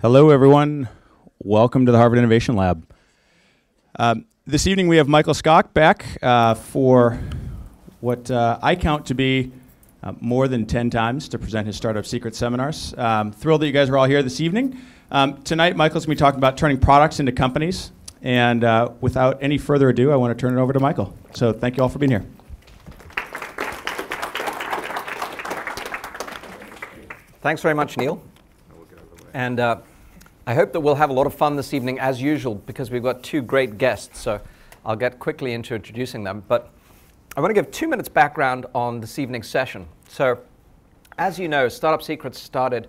Hello, 0.00 0.30
everyone. 0.30 0.88
Welcome 1.40 1.84
to 1.86 1.90
the 1.90 1.98
Harvard 1.98 2.20
Innovation 2.20 2.54
Lab. 2.54 2.86
Um, 3.98 4.26
this 4.46 4.68
evening 4.68 4.86
we 4.86 4.96
have 4.98 5.08
Michael 5.08 5.34
Skok 5.34 5.74
back 5.74 6.06
uh, 6.22 6.54
for 6.54 7.18
what 7.98 8.30
uh, 8.30 8.60
I 8.62 8.76
count 8.76 9.06
to 9.06 9.14
be 9.14 9.50
uh, 10.04 10.12
more 10.20 10.46
than 10.46 10.66
10 10.66 10.90
times 10.90 11.28
to 11.30 11.38
present 11.40 11.66
his 11.66 11.74
Startup 11.74 12.06
Secret 12.06 12.36
seminars. 12.36 12.94
Um, 12.96 13.32
thrilled 13.32 13.62
that 13.62 13.66
you 13.66 13.72
guys 13.72 13.90
are 13.90 13.98
all 13.98 14.04
here 14.04 14.22
this 14.22 14.40
evening. 14.40 14.80
Um, 15.10 15.42
tonight, 15.42 15.74
Michael's 15.74 16.06
going 16.06 16.16
to 16.16 16.22
be 16.22 16.24
talking 16.24 16.38
about 16.38 16.56
turning 16.56 16.78
products 16.78 17.18
into 17.18 17.32
companies. 17.32 17.90
And 18.22 18.62
uh, 18.62 18.92
without 19.00 19.42
any 19.42 19.58
further 19.58 19.88
ado, 19.88 20.12
I 20.12 20.16
want 20.16 20.30
to 20.30 20.40
turn 20.40 20.56
it 20.56 20.60
over 20.60 20.72
to 20.72 20.78
Michael. 20.78 21.12
So 21.34 21.52
thank 21.52 21.76
you 21.76 21.82
all 21.82 21.88
for 21.88 21.98
being 21.98 22.12
here. 22.12 22.24
Thanks 27.40 27.62
very 27.62 27.74
much, 27.74 27.96
Neil. 27.96 28.22
And 29.38 29.60
uh, 29.60 29.76
I 30.48 30.54
hope 30.54 30.72
that 30.72 30.80
we'll 30.80 30.96
have 30.96 31.10
a 31.10 31.12
lot 31.12 31.28
of 31.28 31.32
fun 31.32 31.54
this 31.54 31.72
evening, 31.72 32.00
as 32.00 32.20
usual, 32.20 32.56
because 32.56 32.90
we've 32.90 33.04
got 33.04 33.22
two 33.22 33.40
great 33.40 33.78
guests. 33.78 34.18
So 34.18 34.40
I'll 34.84 34.96
get 34.96 35.20
quickly 35.20 35.52
into 35.52 35.76
introducing 35.76 36.24
them. 36.24 36.42
But 36.48 36.72
I 37.36 37.40
want 37.40 37.50
to 37.50 37.54
give 37.54 37.70
two 37.70 37.86
minutes 37.86 38.08
background 38.08 38.66
on 38.74 39.00
this 39.00 39.16
evening's 39.16 39.46
session. 39.46 39.86
So, 40.08 40.40
as 41.18 41.38
you 41.38 41.46
know, 41.46 41.68
Startup 41.68 42.02
Secrets 42.02 42.40
started 42.40 42.88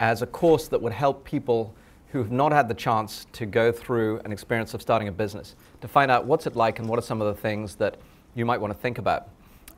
as 0.00 0.22
a 0.22 0.26
course 0.26 0.66
that 0.68 0.80
would 0.80 0.94
help 0.94 1.26
people 1.26 1.74
who 2.08 2.20
have 2.20 2.32
not 2.32 2.52
had 2.52 2.68
the 2.68 2.74
chance 2.74 3.26
to 3.34 3.44
go 3.44 3.70
through 3.70 4.18
an 4.24 4.32
experience 4.32 4.72
of 4.72 4.80
starting 4.80 5.08
a 5.08 5.12
business 5.12 5.56
to 5.82 5.88
find 5.88 6.10
out 6.10 6.24
what's 6.24 6.46
it 6.46 6.56
like 6.56 6.78
and 6.78 6.88
what 6.88 6.98
are 6.98 7.02
some 7.02 7.20
of 7.20 7.36
the 7.36 7.38
things 7.38 7.74
that 7.74 7.98
you 8.34 8.46
might 8.46 8.62
want 8.62 8.72
to 8.72 8.78
think 8.78 8.96
about. 8.96 9.28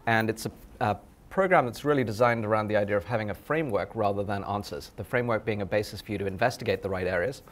And 0.07 0.31
it's 0.31 0.47
a, 0.47 0.53
a 0.79 0.97
program 1.35 1.67
that's 1.67 1.85
really 1.85 2.05
designed 2.05 2.45
around 2.45 2.69
the 2.69 2.77
idea 2.77 2.97
of 2.97 3.05
having 3.05 3.31
a 3.31 3.35
framework 3.35 3.91
rather 3.97 4.23
than 4.23 4.45
answers. 4.45 4.93
The 4.97 5.03
framework 5.03 5.45
being 5.45 5.63
a 5.63 5.67
basis 5.67 6.01
for 6.01 6.13
you 6.13 6.19
to 6.19 6.29
investigate 6.29 6.81
the 6.81 6.89
right 6.89 7.09
areas, 7.09 7.43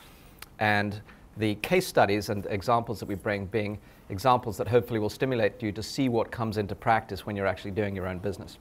and 0.61 1.01
the 1.37 1.57
case 1.57 1.85
studies 1.85 2.29
and 2.29 2.47
examples 2.49 3.01
that 3.01 3.07
we 3.07 3.17
bring 3.17 3.47
being 3.47 3.81
examples 4.09 4.57
that 4.59 4.69
hopefully 4.69 5.01
will 5.01 5.11
stimulate 5.11 5.61
you 5.61 5.73
to 5.73 5.83
see 5.83 6.09
what 6.09 6.31
comes 6.31 6.59
into 6.59 6.77
practice 6.77 7.27
when 7.27 7.35
you're 7.35 7.49
actually 7.49 7.73
doing 7.73 7.97
your 7.97 8.07
own 8.07 8.19
business. 8.19 8.57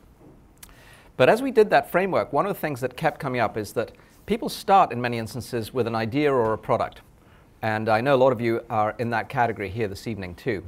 But 1.17 1.30
as 1.30 1.44
we 1.44 1.52
did 1.52 1.69
that 1.69 1.92
framework, 1.92 2.33
one 2.33 2.47
of 2.47 2.55
the 2.55 2.59
things 2.59 2.81
that 2.81 2.97
kept 2.97 3.19
coming 3.19 3.42
up 3.42 3.58
is 3.58 3.73
that 3.73 3.92
people 4.25 4.49
start 4.49 4.92
in 4.92 4.99
many 4.99 5.19
instances 5.19 5.72
with 5.72 5.86
an 5.86 5.94
idea 5.94 6.33
or 6.33 6.52
a 6.53 6.58
product. 6.58 7.02
And 7.61 7.89
I 7.89 8.02
know 8.02 8.16
a 8.16 8.17
lot 8.17 8.31
of 8.31 8.42
you 8.42 8.61
are 8.72 8.95
in 8.97 9.11
that 9.11 9.30
category 9.30 9.69
here 9.69 9.88
this 9.88 10.08
evening 10.08 10.33
too. 10.33 10.64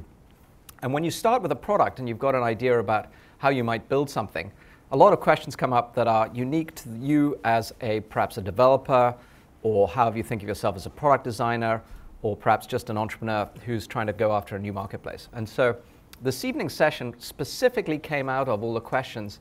And 0.80 0.92
when 0.92 1.02
you 1.02 1.10
start 1.10 1.42
with 1.42 1.50
a 1.50 1.56
product 1.56 1.98
and 1.98 2.08
you've 2.08 2.20
got 2.20 2.36
an 2.36 2.44
idea 2.44 2.78
about 2.78 3.08
how 3.44 3.50
you 3.50 3.62
might 3.62 3.86
build 3.90 4.08
something, 4.08 4.50
a 4.90 4.96
lot 4.96 5.12
of 5.12 5.20
questions 5.20 5.54
come 5.54 5.74
up 5.74 5.94
that 5.94 6.08
are 6.08 6.30
unique 6.32 6.74
to 6.74 6.88
you 6.98 7.38
as 7.44 7.74
a 7.82 8.00
perhaps 8.00 8.38
a 8.38 8.40
developer, 8.40 9.14
or 9.62 9.86
however 9.86 10.16
you 10.16 10.22
think 10.22 10.40
of 10.40 10.48
yourself 10.48 10.74
as 10.76 10.86
a 10.86 10.90
product 10.90 11.24
designer, 11.24 11.82
or 12.22 12.34
perhaps 12.34 12.66
just 12.66 12.88
an 12.88 12.96
entrepreneur 12.96 13.46
who's 13.66 13.86
trying 13.86 14.06
to 14.06 14.14
go 14.14 14.32
after 14.32 14.56
a 14.56 14.58
new 14.58 14.72
marketplace. 14.72 15.28
And 15.34 15.46
so 15.46 15.76
this 16.22 16.42
evening's 16.42 16.72
session 16.72 17.14
specifically 17.18 17.98
came 17.98 18.30
out 18.30 18.48
of 18.48 18.62
all 18.62 18.72
the 18.72 18.80
questions 18.80 19.40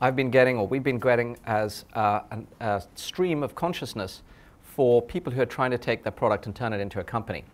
I've 0.00 0.16
been 0.16 0.32
getting, 0.32 0.58
or 0.58 0.66
we've 0.66 0.82
been 0.82 0.98
getting, 0.98 1.36
as 1.46 1.84
uh, 1.94 2.22
an, 2.32 2.48
a 2.58 2.82
stream 2.96 3.44
of 3.44 3.54
consciousness 3.54 4.22
for 4.64 5.00
people 5.00 5.32
who 5.32 5.40
are 5.40 5.46
trying 5.46 5.70
to 5.70 5.78
take 5.78 6.02
their 6.02 6.10
product 6.10 6.46
and 6.46 6.56
turn 6.56 6.72
it 6.72 6.80
into 6.80 6.98
a 6.98 7.04
company. 7.04 7.44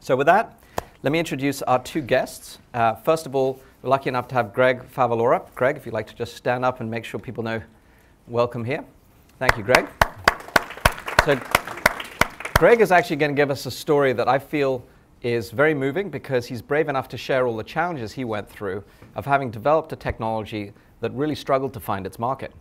So 0.00 0.16
with 0.16 0.26
that, 0.26 0.58
let 1.04 1.12
me 1.12 1.20
introduce 1.20 1.62
our 1.62 1.78
two 1.78 2.00
guests. 2.00 2.58
Uh, 2.74 2.96
first 2.96 3.26
of 3.26 3.36
all, 3.36 3.60
we're 3.82 3.88
lucky 3.88 4.08
enough 4.08 4.28
to 4.28 4.34
have 4.34 4.52
Greg 4.52 4.82
Favalora. 4.94 5.42
Greg, 5.54 5.76
if 5.76 5.86
you'd 5.86 5.92
like 5.92 6.06
to 6.06 6.14
just 6.14 6.36
stand 6.36 6.64
up 6.64 6.80
and 6.80 6.90
make 6.90 7.04
sure 7.04 7.18
people 7.18 7.42
know, 7.42 7.62
welcome 8.28 8.62
here. 8.62 8.84
Thank 9.38 9.56
you, 9.56 9.62
Greg. 9.62 9.88
So, 11.24 11.40
Greg 12.54 12.82
is 12.82 12.92
actually 12.92 13.16
going 13.16 13.30
to 13.30 13.36
give 13.36 13.50
us 13.50 13.64
a 13.64 13.70
story 13.70 14.12
that 14.12 14.28
I 14.28 14.38
feel 14.38 14.84
is 15.22 15.50
very 15.50 15.72
moving 15.72 16.10
because 16.10 16.46
he's 16.46 16.60
brave 16.60 16.90
enough 16.90 17.08
to 17.08 17.16
share 17.16 17.46
all 17.46 17.56
the 17.56 17.64
challenges 17.64 18.12
he 18.12 18.24
went 18.24 18.50
through 18.50 18.84
of 19.14 19.24
having 19.24 19.50
developed 19.50 19.92
a 19.92 19.96
technology 19.96 20.72
that 21.00 21.10
really 21.12 21.34
struggled 21.34 21.72
to 21.72 21.80
find 21.80 22.06
its 22.06 22.18
market. 22.18 22.52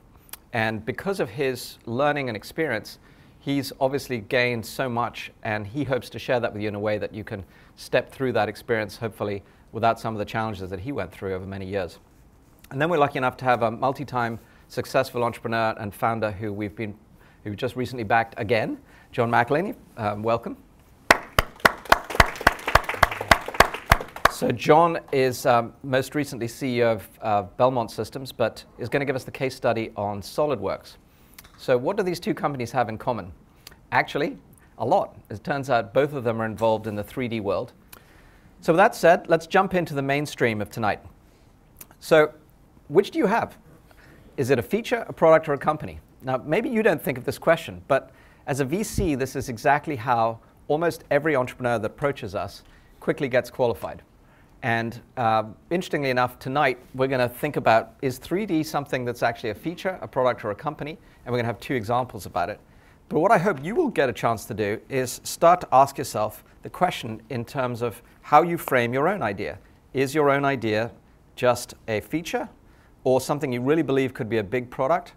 And 0.54 0.86
because 0.86 1.20
of 1.20 1.30
his 1.30 1.80
learning 1.86 2.30
and 2.30 2.38
experience, 2.38 2.98
he's 3.40 3.74
obviously 3.82 4.20
gained 4.20 4.66
so 4.66 4.88
much, 4.88 5.32
and 5.44 5.68
he 5.68 5.84
hopes 5.84 6.10
to 6.12 6.20
share 6.20 6.40
that 6.40 6.54
with 6.54 6.62
you 6.62 6.70
in 6.70 6.76
a 6.76 6.80
way 6.80 6.98
that 6.98 7.14
you 7.14 7.26
can 7.26 7.44
step 7.76 8.10
through 8.10 8.32
that 8.34 8.48
experience, 8.48 8.96
hopefully, 8.98 9.44
without 9.72 10.00
some 10.00 10.14
of 10.14 10.20
the 10.20 10.26
challenges 10.26 10.70
that 10.70 10.80
he 10.80 10.92
went 10.92 11.12
through 11.12 11.34
over 11.34 11.46
many 11.46 11.66
years. 11.66 12.00
And 12.72 12.82
then 12.82 12.90
we're 12.90 12.98
lucky 12.98 13.18
enough 13.18 13.38
to 13.38 13.46
have 13.46 13.64
a 13.64 13.72
multi-time 13.72 14.40
successful 14.68 15.24
entrepreneur 15.24 15.76
and 15.80 15.94
founder 15.94 16.32
who 16.32 16.54
we've 16.54 16.76
been, 16.76 16.96
who 17.44 17.56
just 17.56 17.76
recently 17.76 18.04
backed 18.04 18.36
again, 18.38 18.78
John 19.12 19.32
McEleney. 19.32 19.76
Um, 19.98 20.22
welcome. 20.22 20.58
So 24.32 24.52
John 24.52 25.00
is 25.12 25.46
um, 25.46 25.74
most 25.84 26.16
recently 26.16 26.48
CEO 26.48 26.94
of 26.94 27.10
uh, 27.22 27.42
Belmont 27.58 27.92
Systems, 27.92 28.32
but 28.32 28.64
is 28.78 28.88
going 28.88 29.02
to 29.02 29.06
give 29.06 29.16
us 29.16 29.26
the 29.26 29.32
case 29.32 29.54
study 29.54 29.92
on 29.98 30.22
SolidWorks. 30.22 30.96
So 31.58 31.78
what 31.78 31.98
do 31.98 32.04
these 32.04 32.22
two 32.22 32.34
companies 32.34 32.72
have 32.72 32.88
in 32.88 32.98
common? 32.98 33.34
Actually, 33.92 34.38
a 34.78 34.86
lot. 34.86 35.18
It 35.30 35.44
turns 35.44 35.70
out 35.70 35.94
both 35.94 36.14
of 36.14 36.24
them 36.24 36.42
are 36.42 36.46
involved 36.46 36.88
in 36.88 36.96
the 36.96 37.04
3D 37.04 37.42
world. 37.42 37.74
So 38.62 38.74
with 38.74 38.78
that 38.78 38.96
said, 38.96 39.30
let's 39.30 39.48
jump 39.48 39.74
into 39.74 39.94
the 39.94 40.02
mainstream 40.02 40.62
of 40.62 40.70
tonight. 40.70 41.00
So 42.00 42.34
which 42.90 43.12
do 43.12 43.20
you 43.20 43.28
have? 43.28 43.58
Is 44.36 44.50
it 44.50 44.60
a 44.60 44.64
feature, 44.64 45.06
a 45.08 45.14
product, 45.14 45.48
or 45.48 45.54
a 45.54 45.58
company? 45.58 46.00
Now, 46.22 46.38
maybe 46.38 46.70
you 46.70 46.84
don't 46.84 47.02
think 47.02 47.18
of 47.18 47.24
this 47.24 47.38
question, 47.38 47.82
but 47.88 48.12
as 48.48 48.60
a 48.60 48.66
VC, 48.66 49.18
this 49.18 49.36
is 49.36 49.48
exactly 49.48 49.96
how 49.96 50.40
almost 50.68 51.04
every 51.10 51.36
entrepreneur 51.36 51.80
that 51.80 51.86
approaches 51.86 52.36
us 52.36 52.64
quickly 53.00 53.30
gets 53.30 53.50
qualified. 53.50 54.02
And 54.62 55.00
uh, 55.16 55.44
interestingly 55.70 56.10
enough, 56.10 56.38
tonight 56.40 56.80
we're 56.94 57.08
going 57.08 57.22
to 57.22 57.34
think 57.34 57.56
about 57.56 57.94
is 58.02 58.20
3D 58.20 58.66
something 58.66 59.06
that's 59.06 59.24
actually 59.24 59.52
a 59.52 59.56
feature, 59.56 59.98
a 60.02 60.08
product, 60.08 60.44
or 60.44 60.52
a 60.52 60.56
company? 60.56 60.98
And 61.26 61.32
we're 61.32 61.38
going 61.38 61.46
to 61.46 61.54
have 61.54 61.62
two 61.62 61.76
examples 61.76 62.26
about 62.26 62.50
it. 62.50 62.60
But 63.10 63.22
what 63.22 63.32
I 63.32 63.40
hope 63.40 63.64
you 63.64 63.74
will 63.74 63.90
get 63.90 64.08
a 64.08 64.14
chance 64.14 64.46
to 64.46 64.54
do 64.54 64.80
is 64.88 65.20
start 65.24 65.62
to 65.62 65.68
ask 65.72 65.98
yourself 65.98 66.44
the 66.62 66.70
question 66.70 67.22
in 67.32 67.44
terms 67.44 67.82
of 67.82 68.04
how 68.22 68.44
you 68.44 68.56
frame 68.56 68.94
your 68.94 69.08
own 69.08 69.24
idea. 69.24 69.58
Is 69.96 70.14
your 70.14 70.30
own 70.30 70.46
idea 70.46 70.92
just 71.36 71.74
a 71.88 72.02
feature 72.02 72.48
or 73.04 73.20
something 73.20 73.52
you 73.52 73.62
really 73.62 73.82
believe 73.82 74.14
could 74.14 74.30
be 74.30 74.38
a 74.38 74.44
big 74.44 74.70
product? 74.70 75.14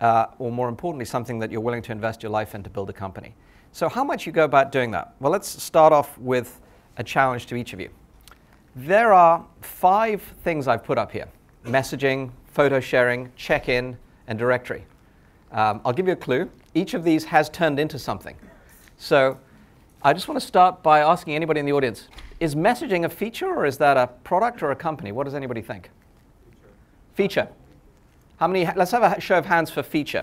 Uh, 0.00 0.26
or 0.38 0.52
more 0.52 0.68
importantly, 0.68 1.04
something 1.04 1.40
that 1.40 1.50
you're 1.50 1.60
willing 1.60 1.82
to 1.82 1.90
invest 1.90 2.22
your 2.22 2.30
life 2.30 2.54
in 2.54 2.62
to 2.62 2.70
build 2.70 2.90
a 2.90 2.92
company. 2.92 3.34
So, 3.72 3.88
how 3.88 4.04
might 4.04 4.26
you 4.26 4.32
go 4.32 4.44
about 4.44 4.70
doing 4.70 4.90
that? 4.92 5.14
Well, 5.18 5.32
let's 5.32 5.48
start 5.48 5.92
off 5.92 6.16
with 6.18 6.60
a 6.96 7.04
challenge 7.04 7.46
to 7.46 7.56
each 7.56 7.72
of 7.72 7.80
you. 7.80 7.88
There 8.76 9.12
are 9.12 9.44
five 9.60 10.22
things 10.44 10.68
I've 10.68 10.84
put 10.84 10.98
up 10.98 11.10
here 11.10 11.28
messaging, 11.64 12.30
photo 12.46 12.80
sharing, 12.80 13.32
check 13.36 13.68
in, 13.68 13.96
and 14.26 14.38
directory. 14.38 14.84
Um, 15.52 15.80
I'll 15.84 15.92
give 15.92 16.06
you 16.06 16.12
a 16.12 16.16
clue. 16.16 16.50
Each 16.74 16.94
of 16.94 17.04
these 17.04 17.24
has 17.24 17.48
turned 17.48 17.78
into 17.78 17.98
something. 17.98 18.36
So, 18.96 19.38
I 20.02 20.12
just 20.12 20.26
want 20.26 20.40
to 20.40 20.46
start 20.46 20.82
by 20.82 21.00
asking 21.00 21.34
anybody 21.34 21.60
in 21.60 21.66
the 21.66 21.72
audience 21.72 22.08
is 22.40 22.54
messaging 22.56 23.04
a 23.04 23.08
feature 23.08 23.46
or 23.46 23.66
is 23.66 23.78
that 23.78 23.96
a 23.96 24.08
product 24.24 24.62
or 24.62 24.72
a 24.72 24.76
company? 24.76 25.12
What 25.12 25.24
does 25.24 25.34
anybody 25.34 25.62
think? 25.62 25.90
Feature. 27.14 27.42
feature. 27.42 27.48
How 28.38 28.48
many? 28.48 28.68
Let's 28.74 28.90
have 28.90 29.04
a 29.04 29.20
show 29.20 29.38
of 29.38 29.46
hands 29.46 29.70
for 29.70 29.82
feature. 29.82 30.22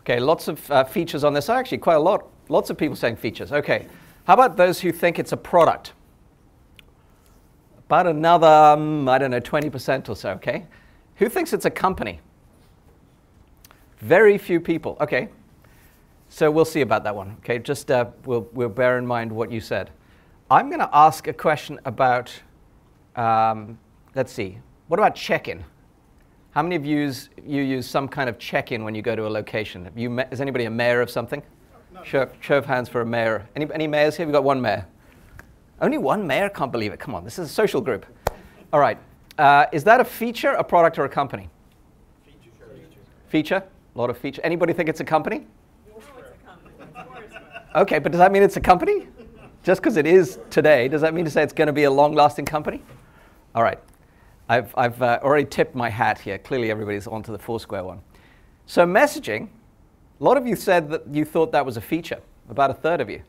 Okay, 0.00 0.18
lots 0.18 0.48
of 0.48 0.68
uh, 0.70 0.84
features 0.84 1.22
on 1.22 1.34
this. 1.34 1.48
Actually, 1.48 1.78
quite 1.78 1.94
a 1.94 2.00
lot. 2.00 2.28
Lots 2.48 2.70
of 2.70 2.76
people 2.76 2.96
saying 2.96 3.16
features. 3.16 3.52
Okay. 3.52 3.86
How 4.26 4.34
about 4.34 4.56
those 4.56 4.80
who 4.80 4.90
think 4.90 5.20
it's 5.20 5.30
a 5.30 5.36
product? 5.36 5.92
About 7.86 8.08
another, 8.08 8.48
um, 8.48 9.08
I 9.08 9.18
don't 9.18 9.30
know, 9.30 9.40
20% 9.40 10.08
or 10.08 10.16
so, 10.16 10.30
okay? 10.30 10.66
Who 11.16 11.28
thinks 11.28 11.52
it's 11.52 11.64
a 11.64 11.70
company? 11.70 12.20
Very 13.98 14.38
few 14.38 14.60
people. 14.60 14.96
Okay, 15.00 15.28
so 16.28 16.50
we'll 16.50 16.64
see 16.64 16.82
about 16.82 17.04
that 17.04 17.14
one. 17.14 17.36
Okay, 17.40 17.58
just 17.58 17.90
uh, 17.90 18.06
we'll, 18.24 18.48
we'll 18.52 18.68
bear 18.68 18.98
in 18.98 19.06
mind 19.06 19.32
what 19.32 19.50
you 19.50 19.60
said. 19.60 19.90
I'm 20.50 20.68
going 20.68 20.80
to 20.80 20.90
ask 20.92 21.26
a 21.26 21.32
question 21.32 21.80
about, 21.84 22.32
um, 23.16 23.78
let's 24.14 24.32
see, 24.32 24.58
what 24.88 25.00
about 25.00 25.16
check-in? 25.16 25.64
How 26.52 26.62
many 26.62 26.76
of 26.76 26.86
you 26.86 26.96
use, 26.96 27.30
you 27.44 27.62
use 27.62 27.86
some 27.86 28.06
kind 28.08 28.28
of 28.28 28.38
check-in 28.38 28.84
when 28.84 28.94
you 28.94 29.02
go 29.02 29.16
to 29.16 29.26
a 29.26 29.28
location? 29.28 29.90
You, 29.96 30.20
is 30.30 30.40
anybody 30.40 30.66
a 30.66 30.70
mayor 30.70 31.00
of 31.00 31.10
something? 31.10 31.42
No. 31.92 32.04
Show, 32.04 32.30
show, 32.40 32.58
of 32.58 32.66
hands 32.66 32.88
for 32.88 33.00
a 33.00 33.06
mayor. 33.06 33.48
Any, 33.56 33.66
any 33.74 33.86
mayors 33.86 34.16
here? 34.16 34.26
We've 34.26 34.32
got 34.32 34.44
one 34.44 34.60
mayor. 34.60 34.86
Only 35.80 35.98
one 35.98 36.26
mayor? 36.26 36.48
Can't 36.48 36.72
believe 36.72 36.92
it. 36.92 37.00
Come 37.00 37.14
on, 37.14 37.24
this 37.24 37.38
is 37.38 37.50
a 37.50 37.52
social 37.52 37.80
group. 37.80 38.06
All 38.72 38.80
right. 38.80 38.98
Uh, 39.38 39.66
is 39.72 39.84
that 39.84 40.00
a 40.00 40.04
feature, 40.04 40.52
a 40.52 40.64
product, 40.64 40.98
or 40.98 41.04
a 41.04 41.08
company? 41.08 41.48
Feature. 42.24 42.50
Feature? 43.28 43.62
A 43.96 43.98
lot 43.98 44.10
of 44.10 44.18
feature. 44.18 44.42
Anybody 44.44 44.74
think 44.74 44.90
it's 44.90 45.00
a 45.00 45.04
company? 45.04 45.46
Okay, 47.74 47.98
but 47.98 48.12
does 48.12 48.18
that 48.18 48.30
mean 48.30 48.42
it's 48.42 48.58
a 48.58 48.60
company? 48.60 49.08
Just 49.62 49.80
because 49.80 49.96
it 49.96 50.06
is 50.06 50.38
today, 50.50 50.86
does 50.86 51.00
that 51.00 51.14
mean 51.14 51.24
to 51.24 51.30
say 51.30 51.42
it's 51.42 51.54
going 51.54 51.66
to 51.66 51.72
be 51.72 51.84
a 51.84 51.90
long 51.90 52.14
lasting 52.14 52.44
company? 52.44 52.82
All 53.54 53.62
right. 53.62 53.78
I've, 54.50 54.72
I've 54.76 55.00
uh, 55.00 55.18
already 55.22 55.46
tipped 55.46 55.74
my 55.74 55.88
hat 55.88 56.18
here. 56.18 56.36
Clearly, 56.36 56.70
everybody's 56.70 57.06
onto 57.06 57.32
the 57.32 57.38
Foursquare 57.38 57.84
one. 57.84 58.00
So, 58.66 58.84
messaging 58.84 59.48
A 60.20 60.24
lot 60.24 60.36
of 60.36 60.46
you 60.46 60.56
said 60.56 60.90
that 60.90 61.02
you 61.10 61.24
thought 61.24 61.50
that 61.52 61.64
was 61.64 61.78
a 61.78 61.80
feature, 61.80 62.20
about 62.50 62.70
a 62.70 62.74
third 62.74 63.00
of 63.00 63.08
you. 63.08 63.22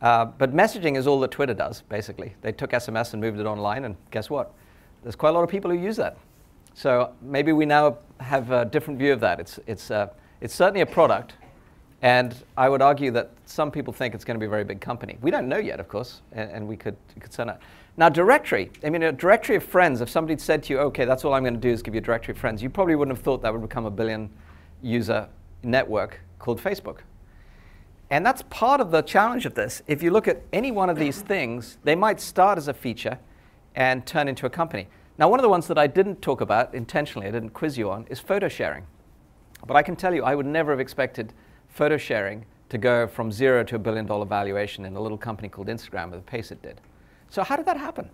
Uh, 0.00 0.26
but 0.26 0.54
messaging 0.54 0.96
is 0.96 1.08
all 1.08 1.18
that 1.20 1.32
Twitter 1.32 1.54
does, 1.54 1.82
basically. 1.88 2.34
They 2.40 2.52
took 2.52 2.70
SMS 2.70 3.14
and 3.14 3.20
moved 3.20 3.40
it 3.40 3.46
online, 3.46 3.84
and 3.84 3.96
guess 4.12 4.30
what? 4.30 4.54
There's 5.02 5.16
quite 5.16 5.30
a 5.30 5.32
lot 5.32 5.42
of 5.42 5.50
people 5.50 5.72
who 5.72 5.76
use 5.76 5.96
that. 5.96 6.16
So 6.74 7.12
maybe 7.20 7.52
we 7.52 7.66
now 7.66 7.98
have 8.24 8.50
a 8.50 8.64
different 8.64 8.98
view 8.98 9.12
of 9.12 9.20
that. 9.20 9.38
It's, 9.38 9.60
it's, 9.66 9.90
uh, 9.90 10.08
it's 10.40 10.54
certainly 10.54 10.80
a 10.80 10.86
product, 10.86 11.34
and 12.02 12.34
I 12.56 12.68
would 12.68 12.82
argue 12.82 13.10
that 13.12 13.30
some 13.44 13.70
people 13.70 13.92
think 13.92 14.14
it's 14.14 14.24
going 14.24 14.34
to 14.34 14.40
be 14.40 14.46
a 14.46 14.50
very 14.50 14.64
big 14.64 14.80
company. 14.80 15.16
We 15.20 15.30
don't 15.30 15.48
know 15.48 15.58
yet, 15.58 15.80
of 15.80 15.88
course, 15.88 16.22
and, 16.32 16.50
and 16.50 16.68
we 16.68 16.76
could, 16.76 16.96
send 17.30 17.50
out. 17.50 17.60
Now, 17.96 18.08
directory. 18.08 18.70
I 18.82 18.90
mean, 18.90 19.04
a 19.04 19.12
directory 19.12 19.56
of 19.56 19.62
friends, 19.62 20.00
if 20.00 20.10
somebody 20.10 20.38
said 20.38 20.64
to 20.64 20.72
you, 20.72 20.80
okay, 20.80 21.04
that's 21.04 21.24
all 21.24 21.32
I'm 21.32 21.44
going 21.44 21.54
to 21.54 21.60
do 21.60 21.70
is 21.70 21.82
give 21.82 21.94
you 21.94 22.00
a 22.00 22.04
directory 22.04 22.32
of 22.32 22.38
friends, 22.38 22.62
you 22.62 22.68
probably 22.68 22.96
wouldn't 22.96 23.16
have 23.16 23.24
thought 23.24 23.42
that 23.42 23.52
would 23.52 23.62
become 23.62 23.86
a 23.86 23.90
billion 23.90 24.30
user 24.82 25.28
network 25.62 26.20
called 26.38 26.60
Facebook. 26.60 26.98
And 28.10 28.24
that's 28.24 28.42
part 28.50 28.80
of 28.80 28.90
the 28.90 29.02
challenge 29.02 29.46
of 29.46 29.54
this. 29.54 29.82
If 29.86 30.02
you 30.02 30.10
look 30.10 30.28
at 30.28 30.42
any 30.52 30.70
one 30.70 30.90
of 30.90 30.96
these 30.96 31.22
things, 31.22 31.78
they 31.84 31.94
might 31.94 32.20
start 32.20 32.58
as 32.58 32.68
a 32.68 32.74
feature 32.74 33.18
and 33.74 34.06
turn 34.06 34.28
into 34.28 34.46
a 34.46 34.50
company. 34.50 34.88
Now, 35.16 35.28
one 35.28 35.38
of 35.38 35.42
the 35.42 35.48
ones 35.48 35.68
that 35.68 35.78
I 35.78 35.86
didn't 35.86 36.22
talk 36.22 36.40
about 36.40 36.74
intentionally, 36.74 37.28
I 37.28 37.30
didn't 37.30 37.50
quiz 37.50 37.78
you 37.78 37.90
on, 37.90 38.06
is 38.10 38.18
photo 38.18 38.48
sharing. 38.48 38.84
But 39.66 39.76
I 39.76 39.82
can 39.82 39.94
tell 39.94 40.12
you, 40.12 40.24
I 40.24 40.34
would 40.34 40.46
never 40.46 40.72
have 40.72 40.80
expected 40.80 41.32
photo 41.68 41.96
sharing 41.96 42.44
to 42.68 42.78
go 42.78 43.06
from 43.06 43.30
zero 43.30 43.62
to 43.64 43.76
a 43.76 43.78
billion 43.78 44.06
dollar 44.06 44.26
valuation 44.26 44.84
in 44.84 44.96
a 44.96 45.00
little 45.00 45.18
company 45.18 45.48
called 45.48 45.68
Instagram 45.68 46.06
at 46.06 46.12
the 46.12 46.18
pace 46.18 46.50
it 46.50 46.60
did. 46.62 46.80
So 47.30 47.44
how 47.44 47.56
did 47.56 47.66
that 47.66 47.76
happen? 47.76 48.10